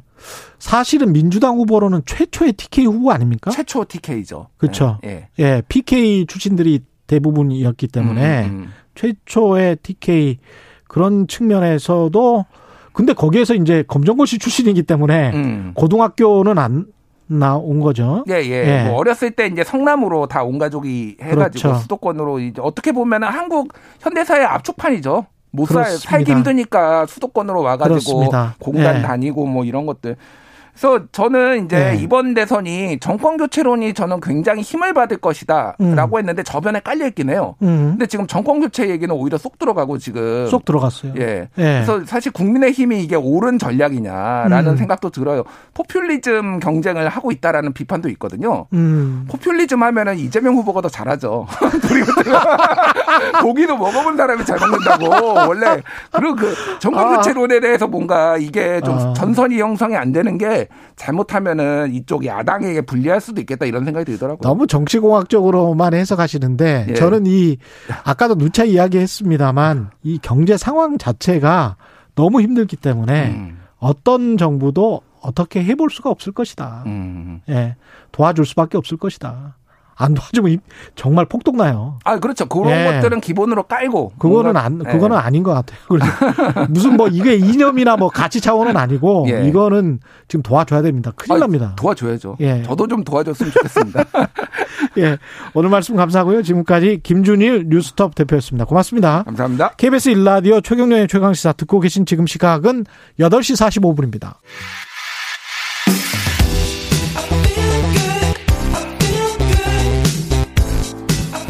사실은 0.60 1.14
민주당 1.14 1.56
후보로는 1.56 2.02
최초의 2.06 2.53
TK 2.53 2.85
후보 2.85 3.11
아닙니까? 3.11 3.52
최초 3.52 3.85
TK죠. 3.85 4.48
그렇죠. 4.57 4.99
예. 5.06 5.27
예. 5.40 5.61
PK 5.68 6.26
출신들이 6.26 6.81
대부분이었기 7.07 7.88
때문에 7.88 8.45
음, 8.45 8.49
음, 8.49 8.56
음. 8.64 8.73
최초의 8.95 9.77
TK 9.84 10.40
그런 10.88 11.27
측면에서도 11.27 12.45
근데 12.94 13.14
거기에서 13.14 13.56
이제 13.56 13.84
검정고시 13.88 14.38
출신이기 14.38 14.84
때문에 14.84 15.31
음. 15.34 15.72
고등학교는 15.76 16.57
안 16.57 16.85
나온 17.28 17.80
거죠. 17.80 18.24
예, 18.30 18.34
예. 18.44 18.84
예. 18.84 18.84
뭐 18.90 18.98
어렸을 19.00 19.32
때 19.32 19.48
이제 19.48 19.64
성남으로 19.64 20.28
다 20.28 20.44
온 20.44 20.58
가족이 20.58 21.18
해가지고 21.22 21.62
그렇죠. 21.70 21.82
수도권으로 21.82 22.40
이제 22.40 22.62
어떻게 22.62 22.91
보면은 22.91 23.28
한국 23.28 23.74
현대사의 24.02 24.45
압축판이죠. 24.45 25.26
못 25.52 25.68
살, 25.68 25.86
살기 25.86 26.32
힘드니까 26.32 27.06
수도권으로 27.06 27.62
와가지고 27.62 27.94
그렇습니다. 27.94 28.56
공단 28.60 28.98
예. 28.98 29.02
다니고 29.02 29.45
뭐 29.45 29.64
이런 29.64 29.86
것들. 29.86 30.16
그래서 30.74 31.06
저는 31.12 31.66
이제 31.66 31.78
네. 31.78 31.98
이번 32.02 32.34
대선이 32.34 33.00
정권 33.00 33.38
교체론이 33.38 33.94
저는 33.94 34.20
굉장히 34.22 34.62
힘을 34.62 34.94
받을 34.94 35.18
것이다라고 35.18 35.78
음. 35.82 36.20
했는데 36.20 36.41
저변에 36.44 36.80
깔려 36.80 37.08
있긴 37.08 37.30
해요. 37.30 37.56
음. 37.62 37.91
근데 37.91 38.08
지금 38.08 38.26
정권 38.26 38.60
교체 38.60 38.90
얘기는 38.90 39.14
오히려 39.14 39.38
쏙 39.38 39.60
들어가고 39.60 40.00
지금 40.00 40.48
쏙 40.48 40.66
들어갔어요. 40.66 41.14
예. 41.18 41.48
예. 41.58 41.84
그래서 41.86 42.04
사실 42.06 42.32
국민의 42.32 42.72
힘이 42.72 43.04
이게 43.04 43.16
옳은 43.16 43.60
전략이냐라는 43.60 44.72
음. 44.72 44.78
생각도 44.78 45.12
들어요. 45.12 45.44
포퓰리즘 45.76 46.60
경쟁을 46.60 47.08
하고 47.08 47.32
있다라는 47.32 47.74
비판도 47.74 48.10
있거든요. 48.10 48.66
음. 48.74 49.26
포퓰리즘 49.30 49.82
하면은 49.84 50.18
이재명 50.18 50.56
후보가 50.56 50.82
더 50.82 50.90
잘하죠. 50.90 51.45
고기도 53.41 53.78
먹어본 53.78 54.18
사람이 54.18 54.45
잘 54.45 54.60
먹는다고 54.60 55.34
원래 55.48 55.82
그리고 56.12 56.36
그 56.36 56.56
정권 56.80 57.06
아. 57.06 57.18
교체론에 57.18 57.60
대해서 57.60 57.88
뭔가 57.88 58.38
이게 58.38 58.82
좀 58.82 58.98
아. 58.98 59.14
전선이 59.14 59.60
형성이 59.60 59.95
안 59.95 60.12
되는 60.12 60.38
게 60.38 60.62
잘못하면은 60.95 61.94
이쪽 61.94 62.26
야당에게 62.26 62.81
불리할 62.81 63.22
수도 63.22 63.41
있겠다 63.41 63.65
이런 63.65 63.85
생각이 63.85 64.06
들더라고요. 64.06 64.41
너무 64.41 64.68
정치공학적으로만 64.68 65.94
해석하시는데 65.94 66.88
예. 66.90 66.94
저는 66.94 67.26
이 67.26 67.57
아까도 68.03 68.35
누차 68.35 68.64
이야기했습니다만 68.64 69.91
이 70.03 70.19
경제 70.22 70.57
상황 70.57 70.98
자체가 70.98 71.77
너무 72.15 72.41
힘들기 72.41 72.76
때문에 72.76 73.31
음. 73.31 73.60
어떤 73.80 74.38
정부도 74.38 75.02
어떻게 75.22 75.64
해볼 75.64 75.90
수가 75.90 76.10
없을 76.10 76.34
것이다. 76.34 76.84
음. 76.85 77.41
예, 77.49 77.76
도와줄 78.11 78.45
수밖에 78.45 78.77
없을 78.77 78.98
것이다. 78.98 79.56
안 79.95 80.14
도와주면 80.14 80.60
정말 80.95 81.26
폭독 81.26 81.56
나요. 81.56 81.99
아, 82.03 82.20
그렇죠. 82.20 82.45
그런 82.48 82.72
예. 82.72 82.86
것들은 82.86 83.22
기본으로 83.22 83.64
깔고. 83.64 84.14
그거는 84.18 84.57
안, 84.57 84.82
예. 84.86 84.91
그거는 84.91 85.18
예. 85.18 85.22
아닌 85.22 85.44
것 85.44 85.53
같아요. 85.53 85.80
무슨 86.70 86.98
뭐 86.98 87.07
이게 87.07 87.36
이념이나 87.36 87.98
뭐 87.98 88.10
가치 88.10 88.41
차원은 88.41 88.76
아니고 88.76 89.28
예. 89.30 89.48
이거는 89.48 89.99
지금 90.28 90.44
도와줘야 90.44 90.82
됩니다. 90.82 91.11
큰일 91.15 91.38
아, 91.38 91.40
납니다. 91.40 91.74
도와줘야죠. 91.76 92.38
예. 92.40 92.64
저도 92.64 92.88
좀 92.88 93.03
도와줬으면 93.03 93.52
좋겠습니다. 93.52 94.06
예. 94.98 95.18
오늘 95.53 95.70
말씀 95.70 95.95
감사하고요. 95.95 96.44
지금까지 96.44 97.02
김준일 97.03 97.65
뉴스톱 97.70 98.15
대표였습니다. 98.15 98.65
고맙습니다. 98.65 99.24
감사합니다. 99.24 99.72
KBS 99.78 100.10
일라디오 100.10 100.61
최경련의 100.61 101.07
최강 101.07 101.34
시사 101.34 101.53
듣고 101.53 101.80
계신 101.80 102.06
지금 102.06 102.26
시각은 102.26 102.86
8시 103.20 103.82
45분입니다. 103.82 104.36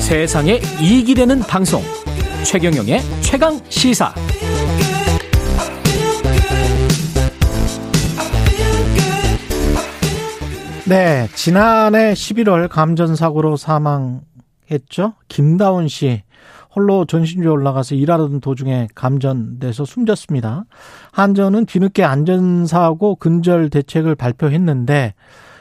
세상에 0.04 0.60
이익이 0.82 1.16
되는 1.16 1.40
방송 1.40 1.82
최경영의 2.46 3.00
최강 3.22 3.58
시사 3.70 4.14
네 10.90 11.30
지난해 11.36 12.12
11월 12.12 12.68
감전사고로 12.68 13.56
사망했죠 13.56 15.14
김다운 15.30 15.88
씨 15.88 16.24
홀로 16.76 17.06
전신주에 17.06 17.50
올라가서 17.50 17.96
일하던 17.96 18.42
도중에 18.42 18.90
감전돼서 18.96 19.86
숨졌습니다. 19.86 20.66
한전은 21.12 21.66
뒤늦게 21.66 22.04
안전사고 22.04 23.16
근절 23.18 23.70
대책을 23.70 24.16
발표했는데 24.16 25.14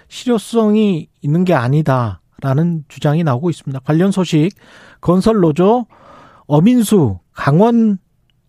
실효성이 0.08 1.08
있는 1.20 1.44
게 1.44 1.54
아니다. 1.54 2.21
라는 2.42 2.84
주장이 2.88 3.22
나오고 3.24 3.50
있습니다. 3.50 3.80
관련 3.84 4.10
소식 4.10 4.50
건설노조 5.00 5.86
어민수 6.46 7.20
강원 7.32 7.98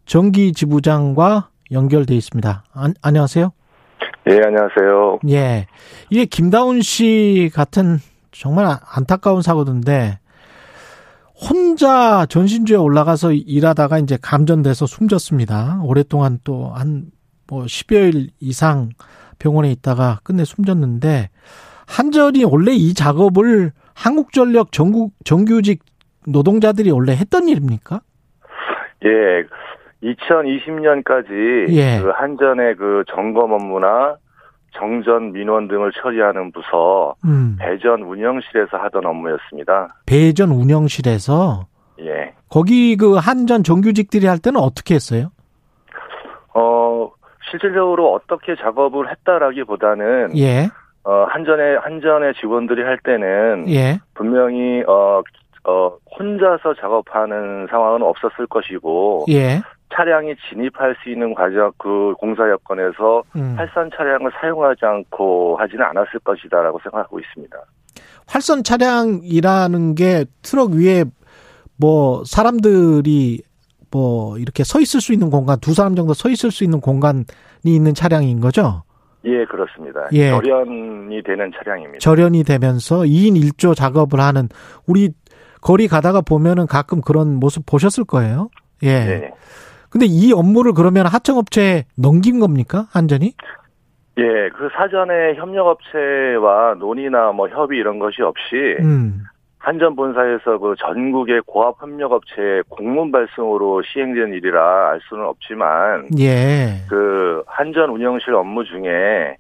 전기지부장과 0.06 1.50
연결돼 1.72 2.16
있습니다. 2.16 2.64
안, 2.74 2.94
안녕하세요. 3.02 3.52
예, 4.30 4.34
안녕하세요. 4.46 5.20
예. 5.30 5.68
이게 6.10 6.26
김다운 6.26 6.82
씨 6.82 7.50
같은 7.54 8.00
정말 8.32 8.78
안타까운 8.96 9.42
사고인데 9.42 10.20
혼자 11.36 12.26
전신주에 12.28 12.78
올라가서 12.78 13.34
일하다가 13.34 14.00
이제 14.00 14.18
감전돼서 14.22 14.86
숨졌습니다. 14.86 15.82
오랫동안 15.84 16.40
또 16.44 16.72
한 16.76 17.12
뭐 17.48 17.66
10여일 17.66 18.30
이상 18.40 18.90
병원에 19.38 19.70
있다가 19.72 20.20
끝내 20.24 20.46
숨졌는데 20.46 21.30
한전이 21.86 22.46
원래 22.46 22.74
이 22.74 22.94
작업을 22.94 23.74
한국전력 23.96 24.72
전국 24.72 25.14
정규직 25.24 25.84
노동자들이 26.28 26.92
원래 26.92 27.14
했던 27.14 27.48
일입니까? 27.48 28.02
예. 29.06 29.44
2020년까지 30.04 31.70
예. 31.70 32.02
그 32.02 32.10
한전의 32.10 32.76
그 32.76 33.04
점검 33.08 33.54
업무나 33.54 34.18
정전 34.78 35.32
민원 35.32 35.68
등을 35.68 35.92
처리하는 35.92 36.52
부서 36.52 37.16
음. 37.26 37.58
배전 37.60 38.02
운영실에서 38.02 38.78
하던 38.78 39.06
업무였습니다. 39.06 39.96
배전 40.06 40.50
운영실에서 40.50 41.68
예. 42.02 42.34
거기 42.50 42.98
그 42.98 43.16
한전 43.16 43.64
정규직들이 43.64 44.28
할 44.28 44.40
때는 44.40 44.60
어떻게 44.60 44.96
했어요? 44.96 45.32
어 46.54 47.10
실질적으로 47.50 48.14
어떻게 48.14 48.56
작업을 48.56 49.10
했다라기보다는 49.10 50.38
예. 50.38 50.70
어, 51.04 51.26
한전의, 51.30 51.80
한전의 51.80 52.34
직원들이 52.36 52.82
할 52.84 52.98
때는 53.04 53.66
예. 53.70 54.00
분명히, 54.14 54.84
어, 54.88 55.22
어, 55.66 55.98
혼자서 56.18 56.76
작업하는 56.80 57.68
상황은 57.70 58.02
없었을 58.02 58.48
것이고, 58.48 59.26
예. 59.30 59.62
차량이 59.94 60.34
진입할 60.50 60.96
수 61.04 61.10
있는 61.10 61.34
과정, 61.36 61.72
그 61.78 62.14
공사 62.18 62.50
여건에서 62.50 63.24
음. 63.36 63.54
활선 63.58 63.92
차량을 63.96 64.32
사용하지 64.40 64.86
않고 64.86 65.58
하지는 65.58 65.86
않았을 65.86 66.20
것이다라고 66.24 66.80
생각하고 66.82 67.20
있습니다. 67.20 67.58
활선 68.26 68.64
차량이라는 68.64 69.96
게 69.96 70.26
트럭 70.42 70.72
위에 70.72 71.04
뭐 71.78 72.24
사람들이 72.26 73.42
뭐 73.92 74.38
이렇게 74.40 74.64
서 74.64 74.80
있을 74.80 75.02
수 75.02 75.14
있는 75.14 75.30
공간, 75.30 75.60
두 75.60 75.74
사람 75.74 75.96
정도 75.96 76.14
서 76.14 76.30
있을 76.30 76.50
수 76.50 76.64
있는 76.64 76.82
공간이 76.82 77.26
있는 77.64 77.94
차량인 77.94 78.40
거죠? 78.40 78.84
예, 79.26 79.46
그렇습니다. 79.46 80.08
예. 80.12 80.30
절연이 80.30 81.24
되는 81.24 81.52
차량입니다. 81.56 82.00
절연이 82.00 82.44
되면서 82.44 83.02
2인 83.02 83.40
1조 83.42 83.76
작업을 83.76 84.20
하는 84.20 84.50
우리 84.88 85.12
거리 85.62 85.88
가다가 85.88 86.22
보면은 86.22 86.68
가끔 86.68 87.02
그런 87.02 87.40
모습 87.40 87.66
보셨을 87.66 88.04
거예요. 88.04 88.50
예. 88.84 89.06
네. 89.06 89.32
근데 89.90 90.06
이 90.08 90.34
업무를 90.34 90.74
그러면 90.74 91.06
하청업체에 91.06 91.86
넘긴 91.98 92.40
겁니까? 92.40 92.88
한전이? 92.92 93.34
예, 94.18 94.50
그 94.50 94.70
사전에 94.76 95.36
협력업체와 95.36 96.76
논의나 96.80 97.32
뭐 97.32 97.48
협의 97.48 97.80
이런 97.80 98.00
것이 98.00 98.22
없이 98.22 98.78
음. 98.82 99.24
한전 99.64 99.96
본사에서 99.96 100.58
그 100.58 100.76
전국의 100.78 101.42
고압 101.46 101.82
협력업체 101.82 102.64
공문 102.68 103.14
발송으로 103.14 103.82
시행된 103.82 104.34
일이라 104.34 104.90
알 104.90 105.00
수는 105.08 105.24
없지만 105.26 106.10
예. 106.20 106.82
그 106.90 107.44
한전 107.48 107.90
운영실 107.92 108.36
업무 108.36 108.66
중에 108.66 109.38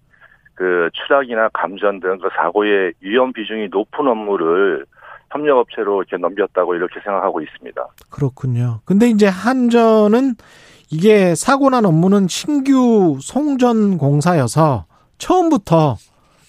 그 0.55 0.89
추락이나 0.93 1.49
감전 1.51 1.99
등 1.99 2.19
그 2.19 2.29
사고의 2.37 2.93
위험 3.01 3.33
비중이 3.33 3.67
높은 3.69 4.07
업무를 4.07 4.85
협력업체로 5.31 6.01
이렇게 6.01 6.15
넘겼다고 6.15 6.75
이렇게 6.75 7.01
생각하고 7.03 7.41
있습니다. 7.41 7.85
그렇군요. 8.09 8.79
근데 8.85 9.09
이제 9.09 9.27
한전은 9.27 10.35
이게 10.89 11.35
사고 11.35 11.69
난 11.69 11.83
업무는 11.83 12.29
신규 12.29 13.17
송전 13.19 13.97
공사여서 13.97 14.85
처음부터 15.17 15.97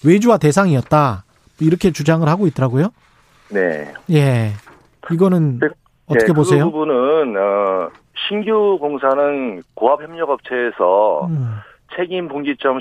외주화 0.05 0.37
대상이었다. 0.37 1.25
이렇게 1.59 1.91
주장을 1.91 2.25
하고 2.25 2.47
있더라고요. 2.47 2.91
네. 3.49 3.93
예. 4.11 4.51
이거는 5.11 5.59
네, 5.59 5.67
어떻게 6.07 6.27
네, 6.27 6.33
보세요? 6.33 6.65
그 6.65 6.71
부분은 6.71 7.35
어, 7.37 7.89
신규 8.27 8.77
공사는 8.79 9.61
고압 9.75 10.01
협력업체에서 10.01 11.27
음. 11.27 11.55
책임 11.95 12.27
분기점 12.27 12.79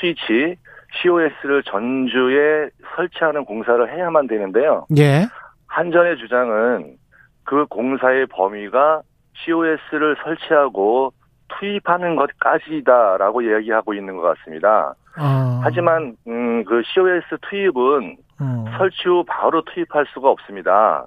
스위치 0.00 0.56
COS를 1.02 1.62
전주에 1.64 2.68
설치하는 2.94 3.44
공사를 3.44 3.92
해야만 3.92 4.26
되는데요. 4.26 4.86
예. 4.96 5.26
한전의 5.66 6.18
주장은 6.18 6.96
그 7.44 7.66
공사의 7.66 8.26
범위가 8.26 9.02
COS를 9.44 10.16
설치하고 10.22 11.12
투입하는 11.48 12.16
것까지다라고 12.16 13.42
이야기하고 13.42 13.94
있는 13.94 14.16
것 14.16 14.22
같습니다. 14.22 14.94
아. 15.16 15.60
하지만 15.62 16.16
음, 16.26 16.64
그 16.64 16.82
COS 16.94 17.36
투입은 17.42 18.16
음. 18.44 18.64
설치 18.76 19.08
후 19.08 19.24
바로 19.26 19.62
투입할 19.62 20.06
수가 20.12 20.30
없습니다. 20.30 21.06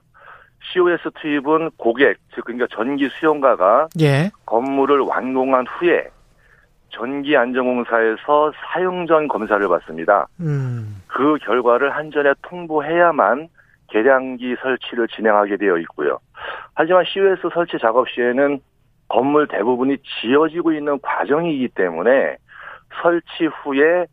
COS 0.73 1.11
투입은 1.21 1.71
고객, 1.77 2.17
즉 2.33 2.45
그러니까 2.45 2.67
전기 2.71 3.07
수용가가 3.09 3.87
예. 4.01 4.31
건물을 4.45 4.99
완공한 5.01 5.65
후에 5.67 6.09
전기 6.89 7.37
안전공사에서 7.37 8.51
사용 8.55 9.05
전 9.05 9.27
검사를 9.27 9.65
받습니다. 9.67 10.27
음. 10.39 11.01
그 11.07 11.37
결과를 11.43 11.95
한전에 11.95 12.33
통보해야만 12.41 13.49
계량기 13.89 14.55
설치를 14.61 15.07
진행하게 15.07 15.57
되어 15.57 15.77
있고요. 15.77 16.19
하지만 16.73 17.03
COS 17.05 17.49
설치 17.53 17.77
작업 17.79 18.09
시에는 18.09 18.59
건물 19.07 19.47
대부분이 19.47 19.97
지어지고 20.21 20.73
있는 20.73 20.99
과정이기 21.01 21.69
때문에 21.69 22.37
설치 23.01 23.45
후에 23.45 24.05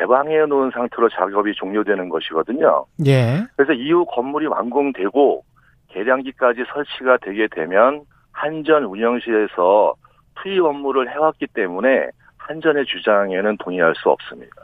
개방해 0.00 0.46
놓은 0.46 0.70
상태로 0.72 1.10
작업이 1.10 1.52
종료되는 1.54 2.08
것이거든요. 2.08 2.86
예. 3.06 3.44
그래서 3.56 3.74
이후 3.74 4.06
건물이 4.06 4.46
완공되고 4.46 5.44
계량기까지 5.88 6.64
설치가 6.72 7.18
되게 7.18 7.46
되면 7.48 8.02
한전 8.32 8.84
운영실에서 8.84 9.94
투입 10.36 10.64
업무를 10.64 11.10
해왔기 11.12 11.48
때문에 11.52 12.08
한전의 12.38 12.86
주장에는 12.86 13.58
동의할 13.58 13.94
수 13.96 14.08
없습니다. 14.08 14.54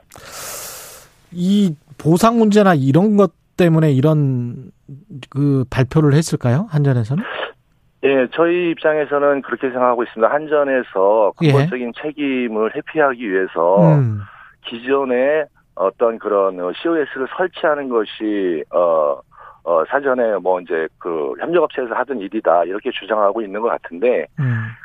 이 1.32 1.74
보상 1.98 2.38
문제나 2.38 2.74
이런 2.74 3.16
것 3.16 3.32
때문에 3.58 3.92
이런 3.92 4.70
그 5.28 5.64
발표를 5.70 6.14
했을까요? 6.14 6.66
한전에서는? 6.70 7.22
예, 8.04 8.28
저희 8.32 8.70
입장에서는 8.70 9.42
그렇게 9.42 9.68
생각하고 9.68 10.04
있습니다. 10.04 10.32
한전에서 10.32 11.32
근본적인 11.36 11.88
예. 11.88 12.02
책임을 12.02 12.74
회피하기 12.74 13.30
위해서 13.30 13.94
음. 13.98 14.20
기존에 14.66 15.44
어떤 15.74 16.18
그런 16.18 16.56
COS를 16.56 17.28
설치하는 17.36 17.88
것이 17.88 18.64
어, 18.70 19.18
어 19.64 19.84
사전에 19.88 20.36
뭐 20.36 20.60
이제 20.60 20.88
그 20.98 21.34
협력업체에서 21.38 21.94
하던 21.94 22.20
일이다 22.20 22.64
이렇게 22.64 22.90
주장하고 22.92 23.42
있는 23.42 23.60
것 23.60 23.68
같은데 23.68 24.26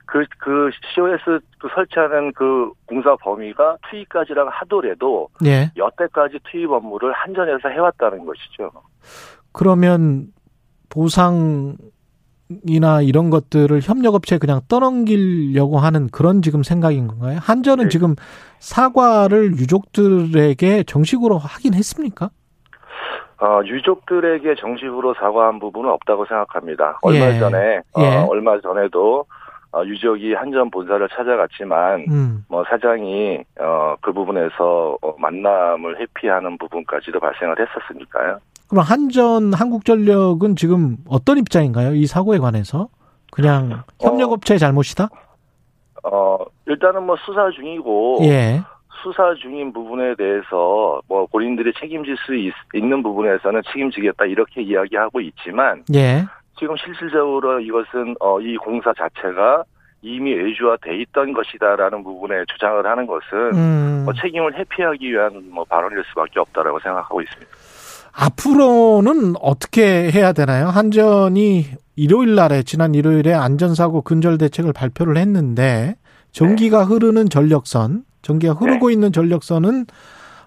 그그 0.05 0.19
음. 0.19 0.25
그 0.39 0.69
COS 0.93 1.39
그 1.59 1.67
설치하는 1.73 2.33
그 2.33 2.71
공사 2.87 3.15
범위가 3.15 3.77
투입까지라고 3.89 4.49
하더라도 4.49 5.29
예. 5.45 5.71
여태까지 5.77 6.39
투입 6.51 6.71
업무를 6.71 7.13
한전에서 7.13 7.69
해왔다는 7.69 8.25
것이죠. 8.25 8.71
그러면 9.53 10.27
보상 10.89 11.77
이나 12.65 13.01
이런 13.01 13.29
것들을 13.29 13.81
협력업체에 13.81 14.37
그냥 14.39 14.61
떠넘기려고 14.67 15.79
하는 15.79 16.07
그런 16.09 16.41
지금 16.41 16.63
생각인 16.63 17.07
건가요? 17.07 17.39
한전은 17.41 17.85
네. 17.85 17.89
지금 17.89 18.15
사과를 18.59 19.53
유족들에게 19.53 20.83
정식으로 20.83 21.37
하긴 21.37 21.73
했습니까? 21.73 22.29
어, 23.41 23.61
유족들에게 23.65 24.55
정식으로 24.55 25.15
사과한 25.15 25.59
부분은 25.59 25.89
없다고 25.89 26.25
생각합니다. 26.25 26.99
얼마 27.01 27.33
예. 27.33 27.39
전에 27.39 27.77
어, 27.93 28.01
예. 28.01 28.25
얼마 28.29 28.59
전에도 28.61 29.25
어, 29.73 29.83
유족이 29.85 30.33
한전 30.33 30.69
본사를 30.69 31.07
찾아갔지만 31.09 32.05
음. 32.09 32.45
뭐 32.49 32.63
사장이 32.69 33.39
어, 33.59 33.95
그 34.01 34.11
부분에서 34.11 34.97
어, 35.01 35.15
만남을 35.17 35.99
회피하는 35.99 36.57
부분까지도 36.57 37.19
발생을 37.19 37.55
했었으니까요. 37.59 38.39
그럼 38.69 38.83
한전 38.83 39.53
한국전력은 39.53 40.55
지금 40.55 40.97
어떤 41.07 41.37
입장인가요? 41.37 41.93
이 41.93 42.05
사고에 42.05 42.37
관해서 42.37 42.89
그냥 43.31 43.83
협력업체의 44.01 44.59
잘못이다? 44.59 45.09
어 46.03 46.37
일단은 46.65 47.03
뭐 47.03 47.15
수사 47.25 47.49
중이고 47.51 48.19
예. 48.23 48.61
수사 49.03 49.33
중인 49.35 49.73
부분에 49.73 50.15
대해서 50.15 51.01
뭐 51.07 51.25
본인들이 51.27 51.73
책임질 51.79 52.15
수 52.17 52.35
있, 52.35 52.53
는 52.73 53.03
부분에서는 53.03 53.61
책임지겠다 53.71 54.25
이렇게 54.25 54.61
이야기하고 54.61 55.21
있지만 55.21 55.83
예. 55.93 56.25
지금 56.61 56.75
실질적으로 56.77 57.59
이것은 57.59 58.15
어, 58.19 58.39
이 58.39 58.55
공사 58.55 58.93
자체가 58.93 59.63
이미 60.03 60.31
외주화돼 60.33 60.95
있던 61.01 61.33
것이다라는 61.33 62.03
부분에 62.03 62.35
주장을 62.53 62.85
하는 62.85 63.07
것은 63.07 63.55
음. 63.55 64.01
뭐 64.05 64.13
책임을 64.13 64.55
회피하기 64.55 65.11
위한 65.11 65.49
뭐 65.49 65.65
발언일 65.65 66.03
수밖에 66.09 66.39
없다라고 66.39 66.79
생각하고 66.79 67.21
있습니다. 67.23 67.51
앞으로는 68.13 69.35
어떻게 69.41 70.11
해야 70.11 70.33
되나요? 70.33 70.67
한전이 70.67 71.65
일요일 71.95 72.35
날에 72.35 72.61
지난 72.61 72.93
일요일에 72.93 73.33
안전사고 73.33 74.03
근절 74.03 74.37
대책을 74.37 74.71
발표를 74.71 75.17
했는데 75.17 75.95
전기가 76.31 76.79
네. 76.79 76.85
흐르는 76.85 77.29
전력선, 77.29 78.03
전기가 78.21 78.53
흐르고 78.53 78.87
네. 78.87 78.93
있는 78.93 79.11
전력선은 79.11 79.85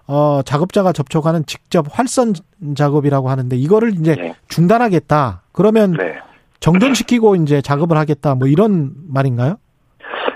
어 0.07 0.41
작업자가 0.43 0.91
접촉하는 0.91 1.45
직접 1.45 1.85
활선 1.89 2.33
작업이라고 2.75 3.29
하는데 3.29 3.55
이거를 3.55 3.93
이제 3.93 4.15
네. 4.15 4.35
중단하겠다. 4.47 5.41
그러면 5.51 5.93
네. 5.93 6.19
정전시키고 6.59 7.35
이제 7.37 7.61
작업을 7.61 7.97
하겠다. 7.97 8.35
뭐 8.35 8.47
이런 8.47 8.91
말인가요? 9.11 9.57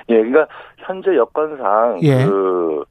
예, 0.10 0.16
그러니까 0.16 0.48
현재 0.78 1.16
여건상 1.16 2.00
예. 2.02 2.26
그 2.26 2.84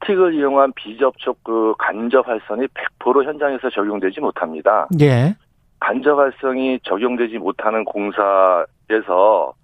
스틱을 0.00 0.34
이용한 0.34 0.72
비접촉 0.74 1.42
그 1.42 1.74
간접 1.78 2.26
활성이 2.28 2.66
100% 3.00 3.24
현장에서 3.24 3.70
적용되지 3.70 4.20
못합니다. 4.20 4.86
예. 5.00 5.34
간접 5.80 6.18
활성이 6.18 6.78
적용되지 6.84 7.38
못하는 7.38 7.84
공사에서 7.84 9.54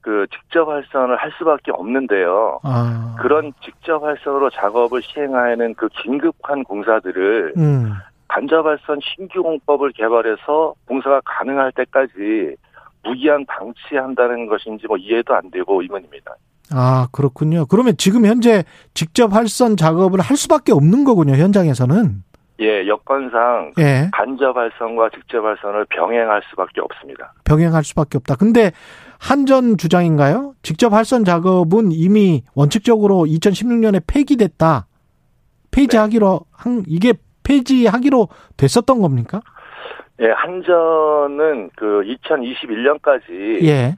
그 0.00 0.26
직접 0.30 0.68
활성을 0.68 1.16
할 1.16 1.32
수밖에 1.38 1.72
없는데요. 1.72 2.60
아. 2.62 3.16
그런 3.20 3.52
직접 3.64 4.02
활성으로 4.02 4.50
작업을 4.50 5.02
시행하는 5.02 5.74
그 5.74 5.88
긴급한 5.88 6.64
공사들을 6.64 7.54
음. 7.56 7.92
간접 8.28 8.64
활성 8.64 8.98
신규 9.02 9.42
공법을 9.42 9.92
개발해서 9.92 10.74
공사가 10.86 11.20
가능할 11.24 11.72
때까지 11.72 12.56
무기한 13.02 13.44
방치한다는 13.46 14.46
것인지 14.46 14.86
뭐 14.86 14.96
이해도 14.96 15.34
안 15.34 15.50
되고 15.50 15.80
의문입니다. 15.80 16.34
아, 16.70 17.08
그렇군요. 17.12 17.64
그러면 17.66 17.94
지금 17.96 18.26
현재 18.26 18.64
직접 18.92 19.32
활선 19.32 19.76
작업을 19.76 20.20
할 20.20 20.36
수밖에 20.36 20.72
없는 20.72 21.04
거군요, 21.04 21.34
현장에서는. 21.34 22.22
예, 22.60 22.86
여건상 22.86 23.72
예. 23.78 24.10
간접 24.12 24.56
활선과 24.56 25.10
직접 25.10 25.44
활선을 25.44 25.86
병행할 25.90 26.42
수밖에 26.50 26.80
없습니다. 26.80 27.32
병행할 27.44 27.84
수밖에 27.84 28.18
없다. 28.18 28.34
근데 28.34 28.72
한전 29.18 29.76
주장인가요? 29.76 30.54
직접 30.62 30.92
활선 30.92 31.24
작업은 31.24 31.92
이미 31.92 32.42
원칙적으로 32.54 33.24
2016년에 33.26 34.02
폐기됐다. 34.06 34.86
폐지하기로 35.70 36.40
네. 36.42 36.50
한 36.52 36.84
이게 36.86 37.14
폐지하기로 37.42 38.28
됐었던 38.56 39.00
겁니까? 39.00 39.40
예, 40.20 40.30
한전은 40.30 41.70
그 41.76 42.02
2021년까지 42.02 43.64
예. 43.64 43.94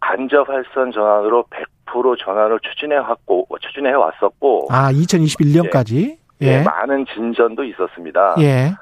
간접 0.00 0.48
활선 0.48 0.92
전환으로 0.92 1.44
100% 1.86 2.18
전환을 2.18 2.58
추진해 2.60 2.96
왔고 2.96 3.46
추진해 3.60 3.92
왔었고 3.92 4.68
아 4.70 4.92
2021년까지 4.92 6.18
예, 6.42 6.46
예. 6.46 6.62
많은 6.62 7.06
진전도 7.06 7.64
있었습니다. 7.64 8.34
예. 8.40 8.72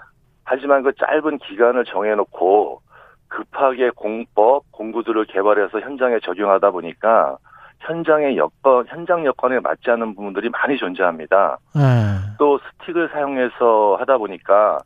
하지만 0.45 0.83
그 0.83 0.93
짧은 0.95 1.39
기간을 1.39 1.85
정해놓고 1.85 2.81
급하게 3.31 3.91
공법 3.91 4.71
공구들을 4.73 5.25
개발해서 5.27 5.81
현장에 5.81 6.19
적용하다 6.21 6.71
보니까 6.71 7.39
현장의 7.81 8.37
여건 8.37 8.87
현장 8.89 9.25
여건에 9.25 9.61
맞지 9.61 9.91
않는 9.91 10.15
부분들이 10.15 10.51
많이 10.51 10.77
존재합니다. 10.77 11.57
예. 11.77 12.35
또 12.39 12.59
스틱을 12.59 13.09
사용해서 13.09 13.97
하다 13.99 14.19
보니까 14.19 14.79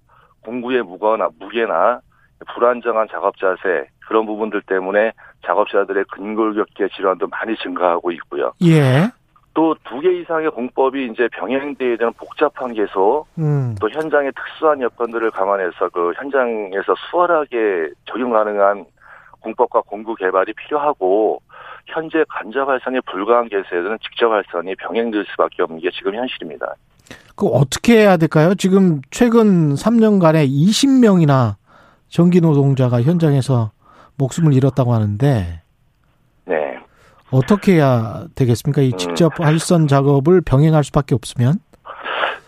공구의 0.44 0.82
무거나 0.82 1.28
무게나 1.40 2.00
불안정한 2.54 3.08
작업 3.10 3.36
자세 3.38 3.88
그런 4.06 4.26
부분들 4.26 4.62
때문에 4.62 5.12
작업자들의 5.44 6.04
근골격계 6.12 6.88
질환도 6.94 7.26
많이 7.28 7.56
증가하고 7.56 8.12
있고요. 8.12 8.52
예. 8.62 9.10
또 9.54 9.74
두 9.84 10.00
개 10.00 10.12
이상의 10.20 10.50
공법이 10.50 11.06
이제 11.12 11.28
병행돼야 11.32 11.96
되는 11.96 12.12
복잡한 12.14 12.74
개소, 12.74 13.24
음. 13.38 13.74
또 13.80 13.88
현장의 13.88 14.32
특수한 14.32 14.80
여건들을 14.82 15.30
감안해서 15.30 15.88
그 15.92 16.12
현장에서 16.16 16.94
수월하게 17.10 17.90
적용 18.04 18.32
가능한 18.32 18.84
공법과 19.40 19.82
공구 19.82 20.14
개발이 20.16 20.52
필요하고 20.54 21.40
현재 21.86 22.24
간접 22.28 22.64
발선이 22.66 23.00
불가한 23.02 23.48
개소에는 23.48 23.98
직접 24.02 24.28
발선이 24.30 24.74
병행될 24.76 25.24
수밖에 25.30 25.62
없는 25.62 25.80
게 25.80 25.90
지금 25.90 26.14
현실입니다. 26.14 26.74
그 27.36 27.46
어떻게 27.46 27.98
해야 28.00 28.16
될까요? 28.16 28.54
지금 28.54 29.02
최근 29.10 29.74
3년간에 29.74 30.48
20명이나 30.48 31.56
전기 32.08 32.40
노동자가 32.40 33.02
현장에서 33.02 33.70
목숨을 34.16 34.54
잃었다고 34.54 34.94
하는데 34.94 35.26
네. 35.26 35.60
어떻게 37.34 37.74
해야 37.74 38.24
되겠습니까? 38.34 38.82
이 38.82 38.92
음. 38.92 38.96
직접 38.96 39.32
활선 39.40 39.88
작업을 39.88 40.40
병행할 40.40 40.84
수밖에 40.84 41.14
없으면 41.14 41.54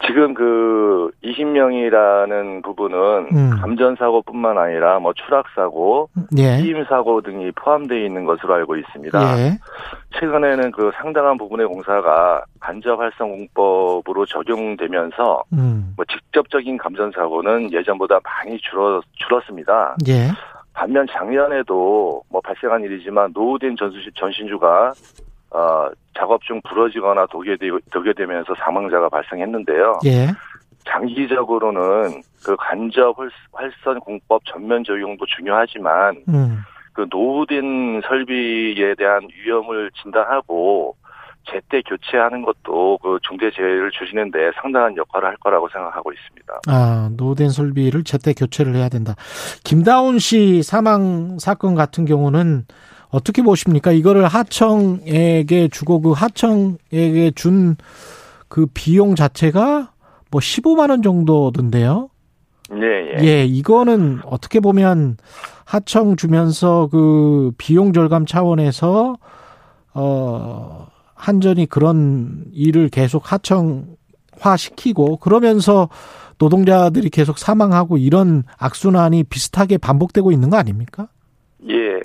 지금 0.06 0.34
그 0.34 1.10
20명이라는 1.24 2.62
부분은 2.62 2.96
음. 3.32 3.50
감전 3.60 3.96
사고뿐만 3.96 4.56
아니라 4.56 4.98
뭐 5.00 5.12
추락 5.12 5.46
사고, 5.54 6.08
예. 6.38 6.58
피임 6.62 6.84
사고 6.84 7.20
등이 7.20 7.50
포함되어 7.52 7.98
있는 7.98 8.24
것으로 8.24 8.54
알고 8.54 8.76
있습니다. 8.76 9.38
예. 9.38 9.58
최근에는 10.18 10.70
그 10.70 10.90
상당한 11.00 11.36
부분의 11.36 11.66
공사가 11.66 12.44
간접 12.60 13.00
활성 13.00 13.30
공법으로 13.30 14.26
적용되면서 14.26 15.42
음. 15.52 15.92
뭐 15.96 16.04
직접적인 16.10 16.78
감전 16.78 17.10
사고는 17.12 17.72
예전보다 17.72 18.20
많이 18.22 18.58
줄어 18.60 19.02
줄었습니다. 19.16 19.96
예. 20.08 20.28
반면 20.76 21.06
작년에도 21.10 22.22
뭐 22.28 22.40
발생한 22.42 22.82
일이지만 22.84 23.30
노후된 23.34 23.76
전신, 23.76 24.10
전신주가 24.14 24.92
어, 25.50 25.88
작업 26.14 26.42
중 26.42 26.60
부러지거나 26.68 27.26
독여되, 27.26 27.66
독여되면서 27.90 28.54
사망자가 28.56 29.08
발생했는데요. 29.08 30.00
예. 30.04 30.26
장기적으로는 30.84 32.20
그 32.44 32.54
간접 32.56 33.16
활선 33.52 34.00
공법 34.00 34.42
전면 34.44 34.84
적용도 34.84 35.24
중요하지만 35.24 36.22
음. 36.28 36.58
그 36.92 37.06
노후된 37.10 38.02
설비에 38.06 38.94
대한 38.96 39.26
위험을 39.34 39.90
진단하고 40.02 40.94
제때 41.50 41.82
교체하는 41.82 42.42
것도 42.42 42.98
그 43.02 43.18
중대재해를 43.22 43.90
줄이는데 43.92 44.50
상당한 44.60 44.96
역할을 44.96 45.28
할 45.28 45.36
거라고 45.36 45.68
생각하고 45.68 46.12
있습니다. 46.12 46.60
아, 46.68 47.10
노된 47.16 47.50
설비를 47.50 48.04
제때 48.04 48.32
교체를 48.32 48.74
해야 48.74 48.88
된다. 48.88 49.14
김다운 49.64 50.18
씨 50.18 50.62
사망 50.62 51.38
사건 51.38 51.74
같은 51.74 52.04
경우는 52.04 52.66
어떻게 53.08 53.42
보십니까? 53.42 53.92
이거를 53.92 54.26
하청에게 54.26 55.68
주고 55.68 56.00
그 56.00 56.12
하청에게 56.12 57.32
준 57.34 57.76
그 58.48 58.66
비용 58.72 59.14
자체가 59.14 59.90
뭐 60.30 60.40
15만 60.40 60.90
원 60.90 61.02
정도던데요. 61.02 62.08
예, 62.72 63.18
예. 63.18 63.24
예, 63.24 63.44
이거는 63.44 64.20
어떻게 64.24 64.60
보면 64.60 65.16
하청 65.64 66.16
주면서 66.16 66.88
그 66.90 67.52
비용 67.58 67.92
절감 67.92 68.26
차원에서 68.26 69.16
어 69.94 70.86
한전이 71.16 71.66
그런 71.66 72.44
일을 72.52 72.88
계속 72.88 73.32
하청화 73.32 74.56
시키고 74.56 75.16
그러면서 75.18 75.88
노동자들이 76.38 77.10
계속 77.10 77.38
사망하고 77.38 77.96
이런 77.96 78.42
악순환이 78.58 79.24
비슷하게 79.24 79.78
반복되고 79.78 80.30
있는 80.30 80.50
거 80.50 80.56
아닙니까? 80.56 81.08
예. 81.68 81.96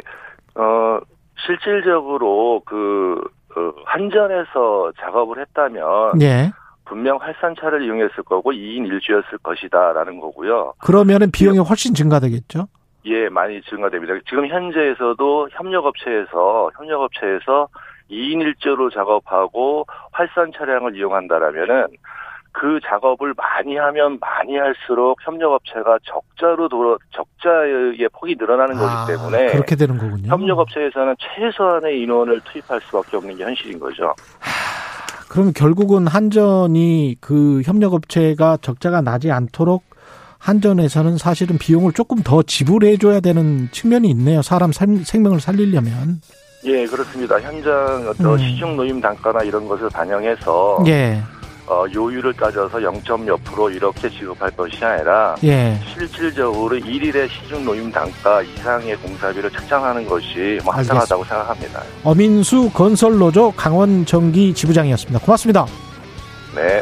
어, 0.56 1.00
실질적으로 1.46 2.62
그, 2.66 3.22
어, 3.56 3.74
한전에서 3.86 4.94
작업을 5.00 5.40
했다면. 5.40 6.22
예. 6.22 6.52
분명 6.86 7.18
활산차를 7.22 7.84
이용했을 7.84 8.24
거고 8.24 8.52
2인 8.52 8.86
1주였을 8.86 9.42
것이다라는 9.42 10.20
거고요. 10.20 10.74
그러면은 10.80 11.32
비용이 11.32 11.60
훨씬 11.60 11.94
증가되겠죠? 11.94 12.68
예, 13.06 13.30
많이 13.30 13.62
증가됩니다. 13.62 14.14
지금 14.28 14.46
현재에서도 14.48 15.50
협력업체에서 15.54 16.70
협력업체에서 16.76 17.70
2인 18.12 18.56
1조로 18.56 18.94
작업하고 18.94 19.86
활산 20.12 20.52
차량을 20.56 20.96
이용한다라면은 20.98 21.88
그 22.54 22.80
작업을 22.86 23.34
많이 23.38 23.78
하면 23.78 24.20
많이 24.20 24.58
할수록 24.58 25.18
협력업체가 25.26 26.00
적자로 26.04 26.68
돌아 26.68 26.98
적자의 27.12 28.10
폭이 28.12 28.36
늘어나는 28.38 28.76
아, 28.78 29.06
거기 29.06 29.14
때문에 29.14 29.48
그렇게 29.52 29.76
되는 29.76 29.98
거군요. 29.98 30.30
협력업체에서는 30.30 31.16
최소한의 31.18 32.02
인원을 32.02 32.42
투입할 32.42 32.82
수밖에 32.82 33.18
없는 33.18 33.38
게 33.38 33.46
현실인 33.46 33.80
거죠. 33.80 34.14
하, 34.40 35.28
그럼 35.30 35.54
결국은 35.54 36.08
한전이 36.08 37.16
그 37.22 37.62
협력업체가 37.62 38.58
적자가 38.58 39.00
나지 39.00 39.32
않도록 39.32 39.84
한전에서는 40.40 41.18
사실은 41.18 41.58
비용을 41.58 41.94
조금 41.94 42.18
더 42.22 42.42
지불해 42.44 42.98
줘야 42.98 43.22
되는 43.22 43.70
측면이 43.72 44.10
있네요. 44.10 44.42
사람 44.42 44.72
생명을 44.74 45.40
살리려면. 45.40 46.20
예, 46.64 46.86
그렇습니다. 46.86 47.40
현장 47.42 48.06
어떤 48.08 48.34
음. 48.34 48.38
시중 48.38 48.76
노임 48.76 49.02
단가나 49.02 49.44
이런 49.44 49.68
것을 49.68 49.90
반영해서 49.90 50.84
예. 50.88 51.22
어, 51.68 51.86
요율을 51.94 52.34
따져서 52.34 52.82
0 52.82 53.02
몇 53.26 53.42
프로 53.46 53.70
이렇게 53.70 54.10
지급할 54.10 54.52
것이 54.52 54.84
아니라 54.84 55.36
예. 55.44 55.80
실질적으로 55.94 56.76
일일의 56.76 57.30
시중 57.30 57.64
노임 57.64 57.92
단가 57.92 58.42
이상의 58.42 58.96
공사비를 58.98 59.50
책정하는 59.52 60.06
것이 60.06 60.60
뭐 60.64 60.74
합당하다고 60.74 61.24
생각합니다. 61.24 61.82
어민수 62.04 62.70
건설노조 62.74 63.54
강원정기 63.56 64.54
지부장이었습니다. 64.54 65.20
고맙습니다. 65.20 65.66
네. 66.56 66.82